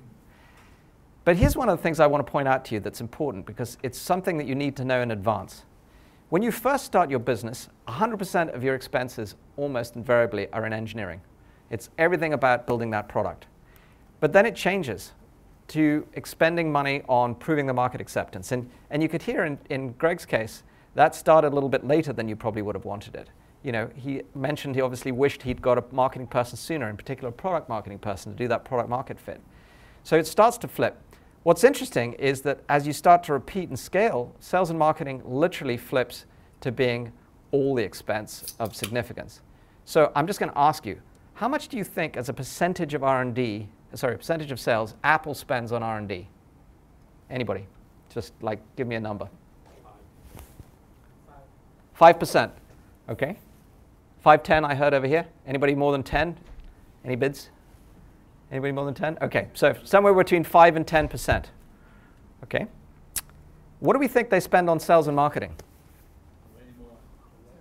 But 1.29 1.37
here's 1.37 1.55
one 1.55 1.69
of 1.69 1.77
the 1.77 1.83
things 1.83 1.99
I 1.99 2.07
want 2.07 2.25
to 2.25 2.31
point 2.31 2.47
out 2.47 2.65
to 2.65 2.73
you 2.73 2.79
that's 2.79 3.01
important 3.01 3.45
because 3.45 3.77
it's 3.83 3.99
something 3.99 4.35
that 4.39 4.47
you 4.47 4.55
need 4.55 4.75
to 4.77 4.83
know 4.83 4.99
in 4.99 5.11
advance. 5.11 5.63
When 6.29 6.41
you 6.41 6.51
first 6.51 6.85
start 6.85 7.11
your 7.11 7.19
business, 7.19 7.69
100% 7.87 8.55
of 8.55 8.63
your 8.63 8.73
expenses 8.73 9.35
almost 9.55 9.95
invariably 9.95 10.51
are 10.51 10.65
in 10.65 10.73
engineering. 10.73 11.21
It's 11.69 11.91
everything 11.99 12.33
about 12.33 12.65
building 12.65 12.89
that 12.89 13.07
product. 13.07 13.45
But 14.19 14.33
then 14.33 14.47
it 14.47 14.55
changes 14.55 15.11
to 15.67 16.07
expending 16.13 16.71
money 16.71 17.03
on 17.07 17.35
proving 17.35 17.67
the 17.67 17.73
market 17.73 18.01
acceptance. 18.01 18.51
And, 18.51 18.67
and 18.89 19.03
you 19.03 19.07
could 19.07 19.21
hear 19.21 19.43
in, 19.43 19.59
in 19.69 19.91
Greg's 19.99 20.25
case, 20.25 20.63
that 20.95 21.13
started 21.13 21.49
a 21.49 21.53
little 21.53 21.69
bit 21.69 21.85
later 21.85 22.11
than 22.11 22.27
you 22.27 22.35
probably 22.35 22.63
would 22.63 22.73
have 22.73 22.85
wanted 22.85 23.13
it. 23.13 23.29
You 23.61 23.71
know, 23.71 23.91
he 23.95 24.23
mentioned 24.33 24.73
he 24.73 24.81
obviously 24.81 25.11
wished 25.11 25.43
he'd 25.43 25.61
got 25.61 25.77
a 25.77 25.83
marketing 25.91 26.25
person 26.25 26.57
sooner, 26.57 26.89
in 26.89 26.97
particular 26.97 27.29
a 27.29 27.31
product 27.31 27.69
marketing 27.69 27.99
person, 27.99 28.31
to 28.31 28.35
do 28.35 28.47
that 28.47 28.65
product 28.65 28.89
market 28.89 29.19
fit. 29.19 29.39
So 30.03 30.17
it 30.17 30.25
starts 30.25 30.57
to 30.57 30.67
flip. 30.67 30.99
What's 31.43 31.63
interesting 31.63 32.13
is 32.13 32.41
that 32.41 32.61
as 32.67 32.85
you 32.85 32.93
start 32.93 33.23
to 33.23 33.33
repeat 33.33 33.69
and 33.69 33.79
scale, 33.79 34.35
sales 34.39 34.69
and 34.69 34.77
marketing 34.77 35.21
literally 35.25 35.77
flips 35.77 36.25
to 36.61 36.71
being 36.71 37.11
all 37.51 37.75
the 37.75 37.83
expense 37.83 38.55
of 38.59 38.75
significance. 38.75 39.41
So 39.85 40.11
I'm 40.15 40.27
just 40.27 40.39
going 40.39 40.51
to 40.51 40.57
ask 40.57 40.85
you, 40.85 41.01
how 41.33 41.47
much 41.47 41.69
do 41.69 41.77
you 41.77 41.83
think, 41.83 42.17
as 42.17 42.27
a 42.27 42.33
percentage 42.33 42.93
of 42.93 43.03
R&D, 43.03 43.67
sorry, 43.93 44.17
percentage 44.17 44.51
of 44.51 44.59
sales, 44.59 44.95
Apple 45.03 45.33
spends 45.33 45.71
on 45.71 45.81
R&D? 45.81 46.27
Anybody? 47.29 47.65
Just 48.13 48.33
like, 48.41 48.59
give 48.75 48.87
me 48.87 48.95
a 48.95 48.99
number. 48.99 49.29
Five 51.93 52.17
percent. 52.17 52.53
Okay. 53.09 53.35
Five 54.21 54.41
ten. 54.41 54.63
I 54.63 54.73
heard 54.73 54.93
over 54.93 55.05
here. 55.05 55.27
Anybody 55.45 55.75
more 55.75 55.91
than 55.91 56.01
ten? 56.01 56.37
Any 57.03 57.17
bids? 57.17 57.49
Anybody 58.51 58.71
more 58.71 58.85
than 58.85 58.93
ten? 58.93 59.17
Okay. 59.21 59.47
So 59.53 59.75
somewhere 59.83 60.13
between 60.13 60.43
five 60.43 60.75
and 60.75 60.85
ten 60.85 61.07
percent. 61.07 61.51
Okay. 62.43 62.67
What 63.79 63.93
do 63.93 63.99
we 63.99 64.07
think 64.07 64.29
they 64.29 64.39
spend 64.39 64.69
on 64.69 64.79
sales 64.79 65.07
and 65.07 65.15
marketing? 65.15 65.55
Way 66.55 66.65
more. 66.79 66.91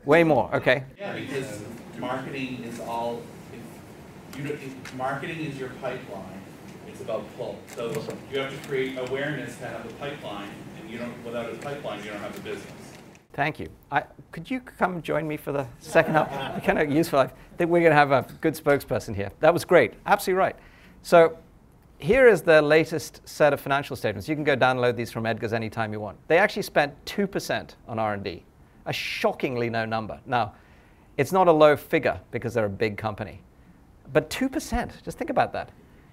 Way 0.04 0.24
more. 0.24 0.54
Okay. 0.56 0.84
Yeah, 0.98 1.14
because 1.14 1.62
marketing 1.98 2.64
is 2.64 2.80
all 2.80 3.20
you 4.36 4.44
if 4.44 4.94
marketing 4.94 5.40
is 5.40 5.58
your 5.58 5.70
pipeline. 5.80 6.42
It's 6.86 7.00
about 7.00 7.24
pull. 7.36 7.58
So 7.76 7.90
you 8.32 8.38
have 8.38 8.50
to 8.50 8.68
create 8.68 8.98
awareness 8.98 9.56
to 9.58 9.66
have 9.66 9.84
a 9.84 9.92
pipeline, 9.94 10.48
and 10.80 10.90
you 10.90 10.98
don't. 10.98 11.24
Without 11.24 11.52
a 11.52 11.56
pipeline, 11.56 12.02
you 12.02 12.10
don't 12.10 12.20
have 12.20 12.36
a 12.36 12.40
business. 12.40 12.72
Thank 13.34 13.60
you. 13.60 13.68
I, 13.92 14.02
could 14.32 14.50
you 14.50 14.58
come 14.58 15.00
join 15.00 15.28
me 15.28 15.36
for 15.36 15.52
the 15.52 15.66
second 15.78 16.14
half? 16.14 16.64
kind 16.64 16.78
of 16.78 16.90
useful. 16.90 17.20
I 17.20 17.30
think 17.56 17.70
we're 17.70 17.80
going 17.80 17.90
to 17.90 17.96
have 17.96 18.10
a 18.10 18.26
good 18.40 18.54
spokesperson 18.54 19.14
here. 19.14 19.30
That 19.38 19.52
was 19.52 19.64
great. 19.64 19.94
Absolutely 20.06 20.38
right. 20.38 20.56
So 21.02 21.38
here 21.98 22.28
is 22.28 22.42
the 22.42 22.62
latest 22.62 23.26
set 23.28 23.52
of 23.52 23.60
financial 23.60 23.96
statements. 23.96 24.28
You 24.28 24.34
can 24.34 24.44
go 24.44 24.56
download 24.56 24.96
these 24.96 25.10
from 25.10 25.26
Edgar's 25.26 25.52
anytime 25.52 25.92
you 25.92 26.00
want. 26.00 26.16
They 26.28 26.38
actually 26.38 26.62
spent 26.62 26.92
2% 27.06 27.74
on 27.88 27.98
R&D, 27.98 28.44
a 28.86 28.92
shockingly 28.92 29.68
low 29.68 29.84
number. 29.84 30.20
Now, 30.26 30.54
it's 31.16 31.32
not 31.32 31.48
a 31.48 31.52
low 31.52 31.76
figure 31.76 32.20
because 32.30 32.54
they're 32.54 32.66
a 32.66 32.70
big 32.70 32.96
company. 32.96 33.40
But 34.12 34.30
2%, 34.30 35.02
just 35.02 35.18
think 35.18 35.30
about 35.30 35.52
that. 35.52 35.70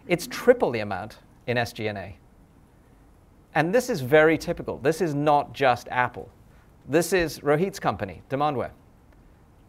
It's 0.07 0.27
triple 0.27 0.71
the 0.71 0.79
amount 0.79 1.19
in 1.47 1.57
SG&A. 1.57 2.17
And 3.53 3.73
this 3.73 3.89
is 3.89 4.01
very 4.01 4.37
typical. 4.37 4.79
This 4.79 5.01
is 5.01 5.13
not 5.13 5.53
just 5.53 5.87
Apple. 5.89 6.29
This 6.89 7.13
is 7.13 7.39
Rohit's 7.39 7.79
company, 7.79 8.21
Demandware. 8.29 8.71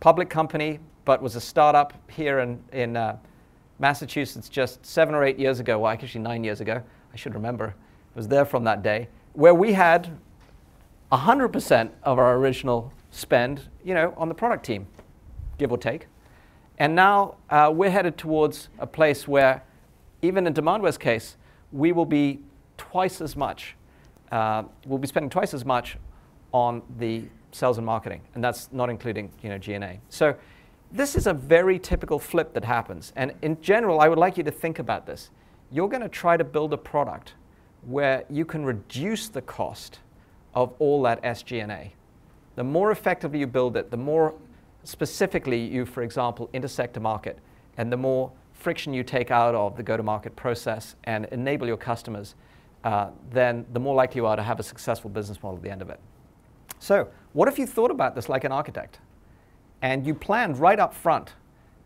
Public 0.00 0.28
company, 0.28 0.80
but 1.04 1.22
was 1.22 1.36
a 1.36 1.40
startup 1.40 1.92
here 2.10 2.40
in, 2.40 2.58
in 2.72 2.96
uh, 2.96 3.16
Massachusetts 3.78 4.48
just 4.48 4.84
seven 4.84 5.14
or 5.14 5.24
eight 5.24 5.38
years 5.38 5.60
ago. 5.60 5.78
Well, 5.78 5.92
actually, 5.92 6.20
nine 6.20 6.44
years 6.44 6.60
ago. 6.60 6.82
I 7.12 7.16
should 7.16 7.34
remember. 7.34 7.74
I 8.14 8.16
was 8.16 8.28
there 8.28 8.44
from 8.44 8.64
that 8.64 8.82
day, 8.82 9.08
where 9.34 9.54
we 9.54 9.72
had 9.72 10.18
100% 11.12 11.90
of 12.02 12.18
our 12.18 12.36
original 12.36 12.92
spend, 13.10 13.68
you 13.84 13.94
know, 13.94 14.12
on 14.16 14.28
the 14.28 14.34
product 14.34 14.64
team, 14.66 14.86
give 15.58 15.70
or 15.72 15.78
take. 15.78 16.06
And 16.78 16.94
now 16.94 17.36
uh, 17.48 17.72
we're 17.74 17.90
headed 17.90 18.18
towards 18.18 18.68
a 18.78 18.86
place 18.86 19.26
where, 19.26 19.62
even 20.22 20.46
in 20.46 20.54
Demandware's 20.54 20.98
case, 20.98 21.36
we 21.72 21.92
will 21.92 22.04
be 22.04 22.40
twice 22.76 23.20
as 23.20 23.36
much, 23.36 23.76
uh, 24.32 24.64
we'll 24.86 24.98
be 24.98 25.08
spending 25.08 25.30
twice 25.30 25.54
as 25.54 25.64
much 25.64 25.96
on 26.52 26.82
the 26.98 27.24
sales 27.52 27.78
and 27.78 27.86
marketing, 27.86 28.20
and 28.34 28.44
that's 28.44 28.70
not 28.72 28.90
including 28.90 29.30
you 29.42 29.48
know, 29.48 29.58
G&A. 29.58 30.00
So 30.08 30.36
this 30.96 31.14
is 31.14 31.26
a 31.26 31.34
very 31.34 31.78
typical 31.78 32.18
flip 32.18 32.54
that 32.54 32.64
happens. 32.64 33.12
And 33.16 33.34
in 33.42 33.60
general, 33.60 34.00
I 34.00 34.08
would 34.08 34.18
like 34.18 34.36
you 34.36 34.44
to 34.44 34.50
think 34.50 34.78
about 34.78 35.06
this. 35.06 35.30
You're 35.70 35.88
going 35.88 36.02
to 36.02 36.08
try 36.08 36.36
to 36.36 36.44
build 36.44 36.72
a 36.72 36.78
product 36.78 37.34
where 37.82 38.24
you 38.30 38.44
can 38.44 38.64
reduce 38.64 39.28
the 39.28 39.42
cost 39.42 40.00
of 40.54 40.72
all 40.78 41.02
that 41.02 41.22
SG&A. 41.22 41.92
The 42.56 42.64
more 42.64 42.90
effectively 42.90 43.38
you 43.38 43.46
build 43.46 43.76
it, 43.76 43.90
the 43.90 43.96
more 43.96 44.34
specifically 44.84 45.60
you, 45.60 45.84
for 45.84 46.02
example, 46.02 46.48
intersect 46.52 46.96
a 46.96 47.00
market, 47.00 47.38
and 47.76 47.92
the 47.92 47.96
more 47.96 48.32
friction 48.54 48.94
you 48.94 49.04
take 49.04 49.30
out 49.30 49.54
of 49.54 49.76
the 49.76 49.82
go-to-market 49.82 50.34
process 50.34 50.96
and 51.04 51.26
enable 51.26 51.66
your 51.66 51.76
customers, 51.76 52.34
uh, 52.84 53.10
then 53.30 53.66
the 53.72 53.80
more 53.80 53.94
likely 53.94 54.20
you 54.20 54.26
are 54.26 54.36
to 54.36 54.42
have 54.42 54.58
a 54.58 54.62
successful 54.62 55.10
business 55.10 55.42
model 55.42 55.58
at 55.58 55.62
the 55.62 55.70
end 55.70 55.82
of 55.82 55.90
it. 55.90 56.00
So 56.78 57.08
what 57.34 57.48
if 57.48 57.58
you 57.58 57.66
thought 57.66 57.90
about 57.90 58.14
this 58.14 58.28
like 58.28 58.44
an 58.44 58.52
architect? 58.52 59.00
And 59.86 60.06
you 60.06 60.14
planned 60.14 60.58
right 60.58 60.80
up 60.80 60.92
front 60.92 61.34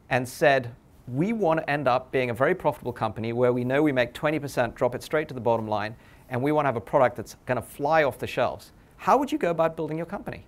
and 0.09 0.27
said, 0.27 0.75
we 1.07 1.33
want 1.33 1.61
to 1.61 1.69
end 1.69 1.87
up 1.87 2.11
being 2.11 2.31
a 2.31 2.35
very 2.35 2.55
profitable 2.55 2.93
company 2.93 3.33
where 3.33 3.53
we 3.53 3.63
know 3.63 3.83
we 3.83 3.93
make 3.93 4.15
20%, 4.15 4.75
drop 4.75 4.95
it 4.95 5.03
straight 5.03 5.29
to 5.29 5.35
the 5.35 5.41
bottom 5.41 5.69
line, 5.69 5.95
and 6.31 6.43
we 6.43 6.51
want 6.51 6.65
to 6.65 6.69
have 6.69 6.77
a 6.77 6.81
product 6.81 7.17
that's 7.17 7.37
going 7.45 7.57
to 7.57 7.63
fly 7.63 8.05
off 8.05 8.19
the 8.19 8.27
shelves. 8.27 8.73
How 8.97 9.19
would 9.19 9.31
you 9.31 9.37
go 9.39 9.51
about 9.51 9.77
building 9.77 9.99
your 9.99 10.07
company? 10.07 10.47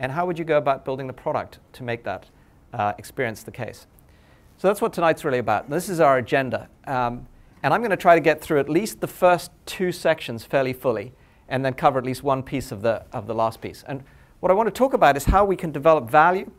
and 0.00 0.10
how 0.10 0.26
would 0.26 0.38
you 0.38 0.44
go 0.44 0.56
about 0.56 0.84
building 0.84 1.06
the 1.06 1.12
product 1.12 1.60
to 1.74 1.84
make 1.84 2.02
that 2.04 2.26
uh, 2.72 2.94
experience 2.98 3.42
the 3.44 3.50
case? 3.50 3.86
So 4.56 4.66
that's 4.66 4.80
what 4.80 4.92
tonight's 4.92 5.24
really 5.24 5.38
about. 5.38 5.70
This 5.70 5.88
is 5.88 6.00
our 6.00 6.18
agenda. 6.18 6.68
Um, 6.86 7.28
and 7.62 7.72
I'm 7.72 7.80
going 7.82 7.90
to 7.90 7.96
try 7.96 8.14
to 8.14 8.20
get 8.20 8.40
through 8.40 8.60
at 8.60 8.68
least 8.68 9.00
the 9.00 9.06
first 9.06 9.52
two 9.66 9.92
sections 9.92 10.44
fairly 10.44 10.72
fully 10.72 11.12
and 11.48 11.64
then 11.64 11.74
cover 11.74 11.98
at 11.98 12.04
least 12.04 12.22
one 12.22 12.42
piece 12.42 12.72
of 12.72 12.80
the, 12.80 13.04
of 13.12 13.26
the 13.26 13.34
last 13.34 13.60
piece. 13.60 13.84
And 13.86 14.02
what 14.40 14.50
I 14.50 14.54
want 14.54 14.68
to 14.68 14.72
talk 14.72 14.94
about 14.94 15.16
is 15.18 15.26
how 15.26 15.44
we 15.44 15.56
can 15.56 15.70
develop 15.70 16.10
value 16.10 16.50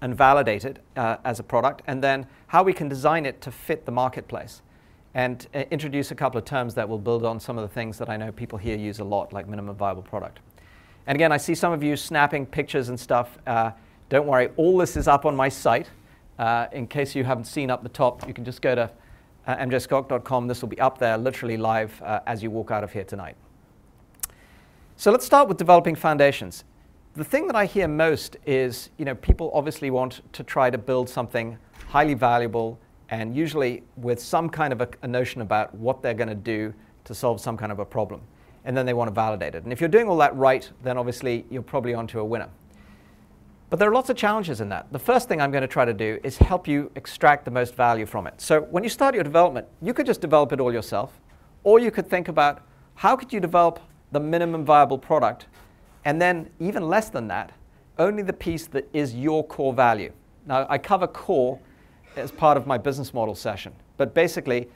and 0.00 0.16
validate 0.16 0.64
it 0.64 0.78
uh, 0.96 1.16
as 1.24 1.40
a 1.40 1.42
product, 1.42 1.82
and 1.86 2.02
then 2.02 2.26
how 2.48 2.62
we 2.62 2.72
can 2.72 2.88
design 2.88 3.26
it 3.26 3.40
to 3.40 3.50
fit 3.50 3.86
the 3.86 3.92
marketplace. 3.92 4.62
And 5.14 5.46
uh, 5.54 5.64
introduce 5.70 6.10
a 6.10 6.14
couple 6.14 6.38
of 6.38 6.44
terms 6.44 6.74
that 6.74 6.88
will 6.88 6.98
build 6.98 7.24
on 7.24 7.38
some 7.38 7.56
of 7.56 7.62
the 7.62 7.72
things 7.72 7.98
that 7.98 8.08
I 8.08 8.16
know 8.16 8.32
people 8.32 8.58
here 8.58 8.76
use 8.76 8.98
a 8.98 9.04
lot, 9.04 9.32
like 9.32 9.48
minimum 9.48 9.76
viable 9.76 10.02
product. 10.02 10.40
And 11.06 11.16
again, 11.16 11.30
I 11.32 11.36
see 11.36 11.54
some 11.54 11.72
of 11.72 11.82
you 11.82 11.96
snapping 11.96 12.46
pictures 12.46 12.88
and 12.88 12.98
stuff. 12.98 13.38
Uh, 13.46 13.70
don't 14.08 14.26
worry, 14.26 14.50
all 14.56 14.78
this 14.78 14.96
is 14.96 15.06
up 15.06 15.24
on 15.24 15.36
my 15.36 15.48
site. 15.48 15.88
Uh, 16.38 16.66
in 16.72 16.86
case 16.86 17.14
you 17.14 17.22
haven't 17.22 17.44
seen 17.44 17.70
up 17.70 17.82
the 17.82 17.88
top, 17.88 18.26
you 18.26 18.34
can 18.34 18.44
just 18.44 18.60
go 18.60 18.74
to 18.74 18.90
uh, 19.46 19.56
mjskok.com. 19.56 20.48
This 20.48 20.62
will 20.62 20.68
be 20.68 20.80
up 20.80 20.98
there 20.98 21.16
literally 21.16 21.56
live 21.56 22.00
uh, 22.02 22.20
as 22.26 22.42
you 22.42 22.50
walk 22.50 22.70
out 22.70 22.82
of 22.82 22.92
here 22.92 23.04
tonight. 23.04 23.36
So 24.96 25.10
let's 25.10 25.26
start 25.26 25.48
with 25.48 25.58
developing 25.58 25.94
foundations. 25.94 26.64
The 27.16 27.22
thing 27.22 27.46
that 27.46 27.54
I 27.54 27.66
hear 27.66 27.86
most 27.86 28.38
is, 28.44 28.90
you 28.98 29.04
know, 29.04 29.14
people 29.14 29.52
obviously 29.54 29.88
want 29.92 30.20
to 30.32 30.42
try 30.42 30.68
to 30.68 30.76
build 30.76 31.08
something 31.08 31.56
highly 31.86 32.14
valuable 32.14 32.76
and 33.08 33.36
usually 33.36 33.84
with 33.96 34.18
some 34.20 34.48
kind 34.50 34.72
of 34.72 34.80
a, 34.80 34.88
a 35.02 35.06
notion 35.06 35.40
about 35.40 35.72
what 35.76 36.02
they're 36.02 36.12
going 36.12 36.28
to 36.28 36.34
do 36.34 36.74
to 37.04 37.14
solve 37.14 37.40
some 37.40 37.56
kind 37.56 37.70
of 37.70 37.78
a 37.78 37.84
problem. 37.84 38.20
And 38.64 38.76
then 38.76 38.84
they 38.84 38.94
want 38.94 39.06
to 39.06 39.14
validate 39.14 39.54
it. 39.54 39.62
And 39.62 39.72
if 39.72 39.80
you're 39.80 39.88
doing 39.88 40.08
all 40.08 40.16
that 40.16 40.34
right, 40.34 40.68
then 40.82 40.98
obviously 40.98 41.46
you're 41.50 41.62
probably 41.62 41.94
onto 41.94 42.18
a 42.18 42.24
winner. 42.24 42.48
But 43.70 43.78
there 43.78 43.88
are 43.88 43.94
lots 43.94 44.10
of 44.10 44.16
challenges 44.16 44.60
in 44.60 44.68
that. 44.70 44.92
The 44.92 44.98
first 44.98 45.28
thing 45.28 45.40
I'm 45.40 45.52
going 45.52 45.62
to 45.62 45.68
try 45.68 45.84
to 45.84 45.94
do 45.94 46.18
is 46.24 46.36
help 46.38 46.66
you 46.66 46.90
extract 46.96 47.44
the 47.44 47.50
most 47.52 47.76
value 47.76 48.06
from 48.06 48.26
it. 48.26 48.40
So 48.40 48.62
when 48.62 48.82
you 48.82 48.90
start 48.90 49.14
your 49.14 49.22
development, 49.22 49.68
you 49.80 49.94
could 49.94 50.06
just 50.06 50.20
develop 50.20 50.52
it 50.52 50.58
all 50.58 50.72
yourself, 50.72 51.20
or 51.62 51.78
you 51.78 51.92
could 51.92 52.08
think 52.08 52.26
about 52.26 52.62
how 52.96 53.14
could 53.14 53.32
you 53.32 53.38
develop 53.38 53.78
the 54.10 54.18
minimum 54.18 54.64
viable 54.64 54.98
product, 54.98 55.46
and 56.04 56.20
then 56.20 56.50
even 56.60 56.88
less 56.88 57.10
than 57.10 57.28
that, 57.28 57.52
only 57.98 58.22
the 58.22 58.32
piece 58.32 58.66
that 58.68 58.88
is 58.92 59.14
your 59.14 59.44
core 59.44 59.72
value. 59.72 60.12
Now, 60.46 60.66
I 60.68 60.78
cover 60.78 61.06
core 61.06 61.58
as 62.16 62.30
part 62.30 62.56
of 62.56 62.66
my 62.66 62.78
business 62.78 63.14
model 63.14 63.34
session, 63.34 63.72
but 63.96 64.14
basically, 64.14 64.68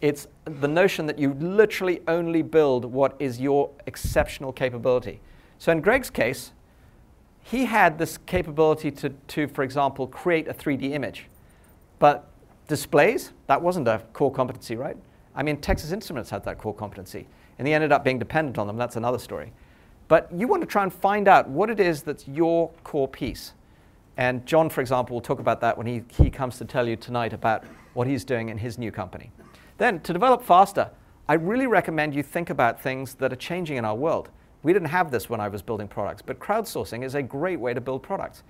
it's 0.00 0.28
the 0.44 0.68
notion 0.68 1.06
that 1.06 1.18
you 1.18 1.34
literally 1.34 2.02
only 2.06 2.42
build 2.42 2.84
what 2.84 3.16
is 3.18 3.40
your 3.40 3.70
exceptional 3.86 4.52
capability. 4.52 5.20
So 5.58 5.72
in 5.72 5.80
Greg's 5.80 6.10
case, 6.10 6.52
he 7.42 7.64
had 7.64 7.98
this 7.98 8.18
capability 8.18 8.90
to, 8.90 9.10
to, 9.10 9.46
for 9.48 9.62
example, 9.62 10.06
create 10.06 10.48
a 10.48 10.54
3D 10.54 10.92
image. 10.92 11.26
But 11.98 12.28
displays, 12.68 13.32
that 13.46 13.62
wasn't 13.62 13.88
a 13.88 14.02
core 14.12 14.32
competency, 14.32 14.76
right? 14.76 14.96
I 15.34 15.42
mean, 15.42 15.58
Texas 15.58 15.92
Instruments 15.92 16.28
had 16.28 16.44
that 16.44 16.58
core 16.58 16.74
competency 16.74 17.26
and 17.58 17.66
he 17.66 17.72
ended 17.72 17.92
up 17.92 18.04
being 18.04 18.18
dependent 18.18 18.58
on 18.58 18.66
them. 18.66 18.76
That's 18.76 18.96
another 18.96 19.18
story. 19.18 19.52
But 20.08 20.30
you 20.32 20.46
want 20.46 20.62
to 20.62 20.66
try 20.66 20.82
and 20.82 20.92
find 20.92 21.28
out 21.28 21.48
what 21.48 21.70
it 21.70 21.80
is 21.80 22.02
that's 22.02 22.28
your 22.28 22.70
core 22.84 23.08
piece. 23.08 23.52
And 24.16 24.46
John, 24.46 24.70
for 24.70 24.80
example, 24.80 25.14
will 25.14 25.20
talk 25.20 25.40
about 25.40 25.60
that 25.60 25.76
when 25.76 25.86
he, 25.86 26.02
he 26.16 26.30
comes 26.30 26.58
to 26.58 26.64
tell 26.64 26.88
you 26.88 26.96
tonight 26.96 27.32
about 27.32 27.64
what 27.94 28.06
he's 28.06 28.24
doing 28.24 28.48
in 28.48 28.58
his 28.58 28.78
new 28.78 28.90
company. 28.90 29.30
Then, 29.78 30.00
to 30.00 30.12
develop 30.12 30.42
faster, 30.42 30.90
I 31.28 31.34
really 31.34 31.66
recommend 31.66 32.14
you 32.14 32.22
think 32.22 32.50
about 32.50 32.80
things 32.80 33.14
that 33.14 33.32
are 33.32 33.36
changing 33.36 33.76
in 33.76 33.84
our 33.84 33.94
world. 33.94 34.30
We 34.62 34.72
didn't 34.72 34.88
have 34.88 35.10
this 35.10 35.28
when 35.28 35.40
I 35.40 35.48
was 35.48 35.60
building 35.60 35.88
products, 35.88 36.22
but 36.22 36.38
crowdsourcing 36.38 37.04
is 37.04 37.14
a 37.14 37.22
great 37.22 37.60
way 37.60 37.74
to 37.74 37.80
build 37.80 38.02
products. 38.02 38.42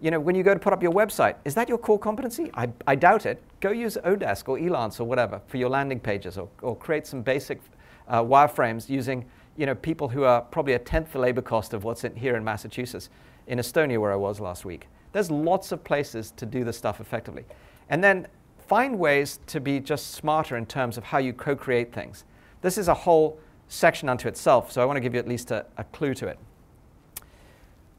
You 0.00 0.10
know, 0.10 0.20
when 0.20 0.34
you 0.34 0.42
go 0.42 0.54
to 0.54 0.60
put 0.60 0.72
up 0.72 0.82
your 0.82 0.92
website, 0.92 1.36
is 1.44 1.54
that 1.54 1.68
your 1.68 1.76
core 1.76 1.98
competency? 1.98 2.50
I, 2.54 2.68
I 2.86 2.94
doubt 2.94 3.26
it. 3.26 3.42
Go 3.60 3.70
use 3.70 3.98
Odesk 4.04 4.48
or 4.48 4.58
Elance 4.58 5.00
or 5.00 5.04
whatever 5.04 5.40
for 5.46 5.56
your 5.56 5.68
landing 5.68 6.00
pages 6.00 6.38
or, 6.38 6.48
or 6.62 6.76
create 6.76 7.06
some 7.06 7.20
basic 7.20 7.60
uh, 8.08 8.22
wireframes 8.22 8.88
using 8.88 9.26
you 9.56 9.66
know, 9.66 9.74
people 9.74 10.08
who 10.08 10.24
are 10.24 10.40
probably 10.40 10.74
a 10.74 10.78
tenth 10.78 11.12
the 11.12 11.18
labor 11.18 11.42
cost 11.42 11.74
of 11.74 11.84
what's 11.84 12.04
in, 12.04 12.14
here 12.16 12.36
in 12.36 12.44
Massachusetts, 12.44 13.10
in 13.46 13.58
Estonia 13.58 14.00
where 14.00 14.12
I 14.12 14.16
was 14.16 14.40
last 14.40 14.64
week. 14.64 14.86
There's 15.12 15.30
lots 15.30 15.72
of 15.72 15.82
places 15.82 16.32
to 16.36 16.46
do 16.46 16.64
this 16.64 16.76
stuff 16.76 17.00
effectively. 17.00 17.44
And 17.88 18.02
then 18.02 18.28
find 18.68 18.98
ways 18.98 19.40
to 19.48 19.60
be 19.60 19.80
just 19.80 20.12
smarter 20.12 20.56
in 20.56 20.66
terms 20.66 20.96
of 20.96 21.04
how 21.04 21.18
you 21.18 21.32
co-create 21.32 21.92
things. 21.92 22.24
This 22.62 22.78
is 22.78 22.88
a 22.88 22.94
whole 22.94 23.38
section 23.68 24.08
unto 24.08 24.28
itself, 24.28 24.70
so 24.70 24.80
I 24.80 24.84
want 24.84 24.96
to 24.96 25.00
give 25.00 25.14
you 25.14 25.20
at 25.20 25.28
least 25.28 25.50
a, 25.50 25.66
a 25.76 25.84
clue 25.84 26.14
to 26.14 26.28
it. 26.28 26.38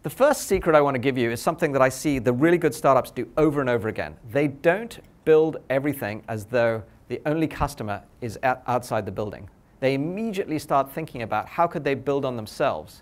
The 0.04 0.10
first 0.10 0.48
secret 0.48 0.76
I 0.76 0.82
want 0.82 0.96
to 0.96 1.00
give 1.00 1.18
you 1.18 1.30
is 1.30 1.42
something 1.42 1.74
that 1.74 1.82
I 1.82 1.90
see 1.90 2.20
the 2.20 2.34
really 2.34 2.58
good 2.58 2.74
startups 2.74 3.12
do 3.12 3.28
over 3.38 3.62
and 3.62 3.70
over 3.70 3.88
again. 3.88 4.16
They 4.32 4.48
don't 4.48 5.00
build 5.26 5.58
everything 5.70 6.24
as 6.28 6.46
though 6.46 6.84
the 7.08 7.22
only 7.26 7.48
customer 7.48 8.02
is 8.22 8.40
outside 8.44 9.06
the 9.06 9.12
building 9.12 9.50
they 9.82 9.96
immediately 9.96 10.60
start 10.60 10.90
thinking 10.90 11.24
about 11.24 11.50
how 11.50 11.68
could 11.68 11.84
they 11.84 11.96
build 11.96 12.24
on 12.24 12.38
themselves. 12.38 13.02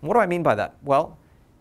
what 0.00 0.14
do 0.14 0.20
I 0.20 0.26
mean 0.26 0.42
by 0.42 0.54
that? 0.56 0.74
Well, 0.82 1.16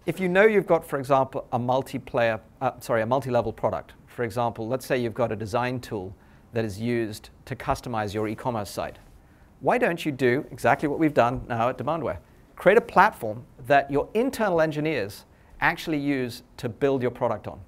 if 0.05 0.19
you 0.19 0.27
know 0.27 0.45
you've 0.45 0.65
got, 0.65 0.85
for 0.85 0.97
example, 0.97 1.47
a 1.51 1.59
multiplayer, 1.59 2.39
uh, 2.61 2.71
sorry, 2.79 3.03
a 3.03 3.05
multi-level 3.05 3.53
product. 3.53 3.93
For 4.07 4.23
example, 4.23 4.67
let's 4.67 4.85
say 4.85 4.97
you've 4.97 5.13
got 5.13 5.31
a 5.31 5.35
design 5.35 5.79
tool 5.79 6.15
that 6.53 6.65
is 6.65 6.79
used 6.79 7.29
to 7.45 7.55
customize 7.55 8.13
your 8.13 8.27
e-commerce 8.27 8.71
site. 8.71 8.97
Why 9.59 9.77
don't 9.77 10.03
you 10.03 10.11
do 10.11 10.45
exactly 10.51 10.87
what 10.87 10.97
we've 10.97 11.13
done 11.13 11.45
now 11.47 11.69
at 11.69 11.77
Demandware? 11.77 12.17
Create 12.55 12.77
a 12.77 12.81
platform 12.81 13.43
that 13.67 13.91
your 13.91 14.09
internal 14.15 14.61
engineers 14.61 15.25
actually 15.61 15.99
use 15.99 16.41
to 16.57 16.69
build 16.69 17.03
your 17.03 17.11
product 17.11 17.47
on. 17.47 17.59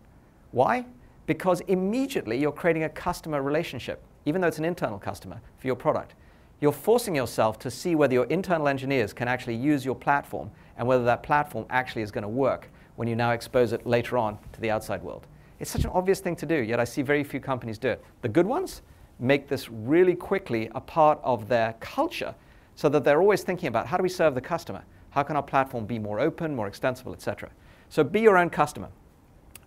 Why? 0.52 0.86
Because 1.28 1.60
immediately 1.62 2.40
you're 2.40 2.52
creating 2.52 2.86
a 2.86 2.90
customer 2.90 3.44
relationship, 3.44 4.04
even 4.26 4.42
though 4.42 4.48
it's 4.48 4.58
an 4.58 4.66
internal 4.66 4.98
customer 4.98 5.40
for 5.58 5.68
your 5.68 5.76
product 5.76 6.16
you're 6.62 6.72
forcing 6.72 7.16
yourself 7.16 7.58
to 7.60 7.72
see 7.72 7.96
whether 7.96 8.14
your 8.14 8.26
internal 8.26 8.68
engineers 8.68 9.12
can 9.12 9.28
actually 9.28 9.56
use 9.56 9.84
your 9.84 9.96
platform 9.96 10.50
and 10.78 10.88
whether 10.88 11.04
that 11.04 11.24
platform 11.24 11.66
actually 11.72 12.04
is 12.04 12.12
going 12.12 12.22
to 12.22 12.30
work 12.30 12.70
when 12.96 13.08
you 13.08 13.16
now 13.16 13.32
expose 13.32 13.74
it 13.74 13.86
later 13.86 14.18
on 14.18 14.38
to 14.54 14.62
the 14.62 14.70
outside 14.70 15.02
world. 15.02 15.26
It's 15.60 15.72
such 15.72 15.84
an 15.84 15.92
obvious 15.94 16.20
thing 16.20 16.36
to 16.38 16.46
do, 16.46 16.56
yet 16.56 16.80
I 16.80 16.84
see 16.84 17.02
very 17.02 17.24
few 17.24 17.40
companies 17.40 17.78
do 17.78 17.90
it. 17.90 18.04
The 18.22 18.30
good 18.30 18.46
ones 18.46 18.84
make 19.20 19.48
this 19.48 19.70
really 19.70 20.16
quickly 20.16 20.70
a 20.74 20.82
part 20.82 21.20
of 21.24 21.48
their 21.48 21.74
culture 21.80 22.34
so 22.76 22.90
that 22.90 23.04
they're 23.04 23.22
always 23.22 23.44
thinking 23.44 23.68
about 23.68 23.88
how 23.88 23.98
do 23.98 24.04
we 24.04 24.10
serve 24.10 24.36
the 24.36 24.42
customer? 24.42 24.84
How 25.12 25.24
can 25.24 25.36
our 25.36 25.44
platform 25.44 25.86
be 25.86 26.00
more 26.00 26.20
open, 26.20 26.56
more 26.56 26.68
extensible, 26.68 27.14
etc. 27.14 27.50
So 27.90 28.04
be 28.04 28.22
your 28.22 28.38
own 28.38 28.50
customer. 28.50 28.90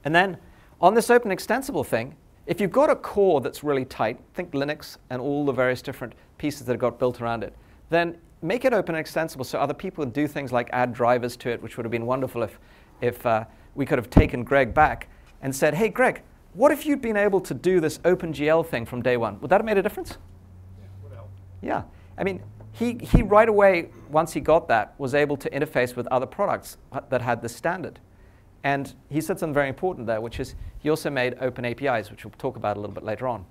And 0.05 0.15
then 0.15 0.39
on 0.81 0.95
this 0.95 1.11
open 1.11 1.31
extensible 1.31 1.85
thing, 1.85 2.17
if 2.47 2.61
you've 2.61 2.73
got 2.73 2.91
a 2.91 2.97
core 2.97 3.41
that's 3.41 3.65
really 3.65 3.85
tight, 3.85 4.21
think 4.35 4.53
Linux 4.53 4.99
and 5.11 5.21
all 5.21 5.45
the 5.45 5.53
various 5.53 5.81
different 5.81 6.13
pieces 6.39 6.67
that 6.67 6.73
have 6.73 6.81
got 6.81 6.99
built 6.99 7.21
around 7.21 7.43
it, 7.43 7.55
then 7.91 8.19
make 8.43 8.65
it 8.65 8.75
open 8.75 8.95
and 8.95 9.01
extensible 9.01 9.45
so 9.45 9.59
other 9.59 9.75
people 9.75 10.05
can 10.05 10.13
do 10.13 10.27
things 10.27 10.53
like 10.53 10.69
add 10.73 10.93
drivers 10.93 11.37
to 11.39 11.49
it, 11.49 11.63
which 11.63 11.77
would 11.77 11.85
have 11.85 11.91
been 11.91 12.07
wonderful 12.07 12.43
if, 12.43 12.59
if 13.01 13.25
uh, 13.25 13.45
we 13.75 13.87
could 13.87 13.99
have 13.99 14.11
taken 14.11 14.45
Greg 14.45 14.75
back 14.75 15.09
and 15.41 15.55
said, 15.55 15.75
hey, 15.75 15.89
Greg, 15.89 16.23
what 16.53 16.71
if 16.71 16.87
you'd 16.87 17.01
been 17.01 17.17
able 17.17 17.41
to 17.41 17.55
do 17.55 17.81
this 17.81 17.99
OpenGL 17.99 18.67
thing 18.67 18.85
from 18.85 19.03
day 19.03 19.17
one? 19.17 19.41
Would 19.41 19.51
that 19.51 19.61
have 19.61 19.65
made 19.65 19.79
a 19.79 19.83
difference? 19.83 20.19
Yeah. 20.79 21.21
Yeah. 21.63 21.83
I 22.19 22.25
mean, 22.25 22.43
he, 22.73 22.99
he 23.01 23.23
right 23.23 23.49
away, 23.49 23.89
once 24.11 24.33
he 24.33 24.41
got 24.41 24.69
that, 24.69 24.95
was 24.99 25.15
able 25.15 25.37
to 25.39 25.51
interface 25.51 25.97
with 25.97 26.07
other 26.09 26.27
products 26.27 26.77
that 27.09 27.23
had 27.23 27.41
this 27.41 27.57
standard. 27.57 28.01
And 28.63 28.95
he 29.09 29.21
said 29.21 29.39
something 29.39 29.55
very 29.55 29.69
important 29.69 30.07
there, 30.07 30.21
which 30.21 30.41
is 30.41 30.55
he 30.85 30.91
also 30.91 31.09
made 31.09 31.35
open 31.41 31.65
APIs, 31.65 32.11
which 32.11 32.27
we'll 32.27 32.35
talk 32.37 32.57
about 32.57 32.77
a 32.77 32.81
little 32.81 32.95
bit 32.95 33.05
later 33.05 33.27
on. 33.27 33.47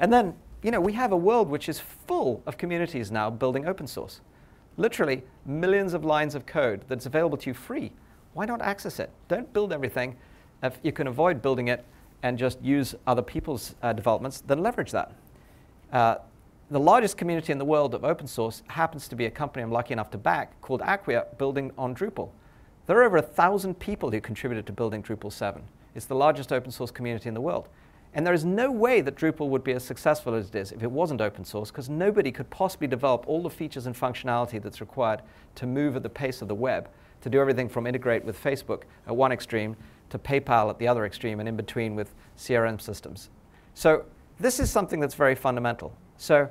And 0.00 0.12
then, 0.12 0.34
you 0.64 0.72
know, 0.72 0.80
we 0.80 0.92
have 0.94 1.12
a 1.12 1.16
world 1.16 1.48
which 1.48 1.68
is 1.68 1.78
full 1.78 2.42
of 2.46 2.58
communities 2.58 3.12
now 3.12 3.30
building 3.30 3.64
open 3.64 3.86
source. 3.86 4.20
Literally 4.76 5.22
millions 5.46 5.94
of 5.94 6.04
lines 6.04 6.34
of 6.34 6.44
code 6.44 6.84
that's 6.88 7.06
available 7.06 7.38
to 7.38 7.50
you 7.50 7.54
free. 7.54 7.92
Why 8.34 8.44
not 8.44 8.60
access 8.60 8.98
it? 8.98 9.10
Don't 9.28 9.52
build 9.52 9.72
everything. 9.72 10.16
If 10.64 10.80
you 10.82 10.90
can 10.90 11.06
avoid 11.06 11.42
building 11.42 11.68
it 11.68 11.84
and 12.24 12.36
just 12.36 12.60
use 12.60 12.96
other 13.06 13.22
people's 13.22 13.76
uh, 13.80 13.92
developments, 13.92 14.40
then 14.40 14.58
leverage 14.58 14.90
that. 14.90 15.12
Uh, 15.92 16.16
the 16.72 16.80
largest 16.80 17.16
community 17.16 17.52
in 17.52 17.58
the 17.58 17.64
world 17.64 17.94
of 17.94 18.02
open 18.04 18.26
source 18.26 18.64
happens 18.66 19.06
to 19.06 19.14
be 19.14 19.26
a 19.26 19.30
company 19.30 19.62
I'm 19.62 19.70
lucky 19.70 19.92
enough 19.92 20.10
to 20.10 20.18
back 20.18 20.60
called 20.60 20.80
Acquia, 20.80 21.26
building 21.38 21.70
on 21.78 21.94
Drupal. 21.94 22.30
There 22.88 22.98
are 22.98 23.04
over 23.04 23.18
a 23.18 23.22
thousand 23.22 23.78
people 23.78 24.10
who 24.10 24.20
contributed 24.20 24.66
to 24.66 24.72
building 24.72 25.04
Drupal 25.04 25.32
7. 25.32 25.62
It's 25.94 26.06
the 26.06 26.14
largest 26.14 26.52
open 26.52 26.70
source 26.70 26.90
community 26.90 27.28
in 27.28 27.34
the 27.34 27.40
world. 27.40 27.68
And 28.14 28.26
there 28.26 28.34
is 28.34 28.44
no 28.44 28.70
way 28.70 29.00
that 29.00 29.16
Drupal 29.16 29.48
would 29.48 29.64
be 29.64 29.72
as 29.72 29.84
successful 29.84 30.34
as 30.34 30.48
it 30.48 30.54
is 30.54 30.72
if 30.72 30.82
it 30.82 30.90
wasn't 30.90 31.20
open 31.20 31.44
source, 31.44 31.70
because 31.70 31.88
nobody 31.88 32.30
could 32.30 32.50
possibly 32.50 32.86
develop 32.86 33.24
all 33.26 33.42
the 33.42 33.50
features 33.50 33.86
and 33.86 33.96
functionality 33.96 34.62
that's 34.62 34.80
required 34.80 35.22
to 35.54 35.66
move 35.66 35.96
at 35.96 36.02
the 36.02 36.10
pace 36.10 36.42
of 36.42 36.48
the 36.48 36.54
web, 36.54 36.90
to 37.22 37.30
do 37.30 37.40
everything 37.40 37.68
from 37.68 37.86
integrate 37.86 38.24
with 38.24 38.42
Facebook 38.42 38.82
at 39.06 39.16
one 39.16 39.32
extreme 39.32 39.76
to 40.10 40.18
PayPal 40.18 40.68
at 40.68 40.78
the 40.78 40.86
other 40.86 41.06
extreme, 41.06 41.40
and 41.40 41.48
in 41.48 41.56
between 41.56 41.96
with 41.96 42.14
CRM 42.36 42.78
systems. 42.78 43.30
So 43.72 44.04
this 44.38 44.60
is 44.60 44.70
something 44.70 45.00
that's 45.00 45.14
very 45.14 45.34
fundamental. 45.34 45.96
So 46.18 46.50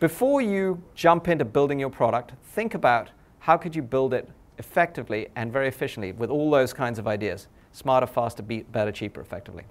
before 0.00 0.40
you 0.40 0.82
jump 0.94 1.28
into 1.28 1.44
building 1.44 1.78
your 1.78 1.90
product, 1.90 2.32
think 2.42 2.72
about 2.72 3.10
how 3.40 3.58
could 3.58 3.76
you 3.76 3.82
build 3.82 4.14
it 4.14 4.30
effectively 4.58 5.28
and 5.36 5.52
very 5.52 5.68
efficiently 5.68 6.12
with 6.12 6.30
all 6.30 6.50
those 6.50 6.72
kinds 6.72 6.98
of 6.98 7.06
ideas. 7.06 7.48
Smarter, 7.72 8.06
faster, 8.06 8.42
better, 8.42 8.92
cheaper, 8.92 9.20
effectively. 9.20 9.64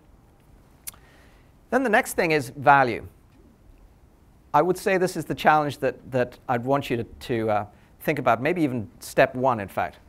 Then 1.70 1.84
the 1.84 1.89
next 1.89 2.14
thing 2.14 2.32
is 2.32 2.49
value. 2.49 3.08
I 4.54 4.62
would 4.62 4.78
say 4.78 4.97
this 4.97 5.16
is 5.16 5.26
the 5.26 5.36
challenge 5.36 5.78
that, 5.78 6.12
that 6.12 6.38
I'd 6.49 6.66
want 6.66 6.89
you 6.89 6.97
to, 6.97 7.04
to 7.04 7.49
uh, 7.49 7.66
think 8.02 8.20
about, 8.20 8.41
maybe 8.41 8.62
even 8.64 8.89
step 8.99 9.34
one, 9.34 9.60
in 9.60 9.70
fact. 9.70 9.99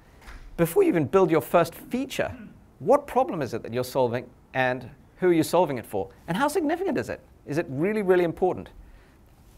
Before 0.57 0.83
you 0.83 0.89
even 0.89 1.07
build 1.07 1.31
your 1.31 1.41
first 1.41 1.75
feature, 1.75 2.35
what 2.81 3.07
problem 3.07 3.41
is 3.41 3.55
it 3.55 3.63
that 3.63 3.73
you're 3.73 3.85
solving 3.85 4.27
and 4.55 4.91
who 5.19 5.29
are 5.29 5.33
you 5.33 5.45
solving 5.45 5.79
it 5.79 5.87
for? 5.87 6.09
And 6.27 6.37
how 6.37 6.49
significant 6.49 6.99
is 6.99 7.09
it? 7.09 7.21
Is 7.47 7.59
it 7.59 7.67
really, 7.69 8.03
really 8.03 8.25
important? 8.25 8.71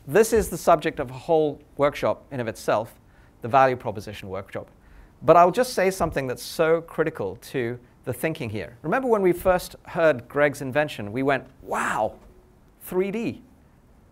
This 0.07 0.35
is 0.35 0.51
the 0.51 0.59
subject 0.59 1.01
of 1.01 1.11
a 1.11 1.15
whole 1.15 1.61
workshop 1.79 2.25
in 2.31 2.41
of 2.41 2.49
itself, 2.49 2.93
the 3.41 3.49
value 3.49 3.77
proposition 3.77 4.29
workshop. 4.29 4.69
But 5.23 5.37
I'll 5.37 5.51
just 5.51 5.73
say 5.73 5.91
something 5.91 6.27
that's 6.27 6.43
so 6.43 6.83
critical 6.83 7.37
to 7.37 7.79
the 8.05 8.13
thinking 8.13 8.51
here. 8.51 8.77
Remember 8.83 9.09
when 9.09 9.23
we 9.23 9.33
first 9.33 9.77
heard 9.87 10.29
Greg's 10.29 10.61
invention, 10.61 11.13
we 11.13 11.23
went, 11.23 11.45
wow, 11.63 12.15
3D. 12.89 13.41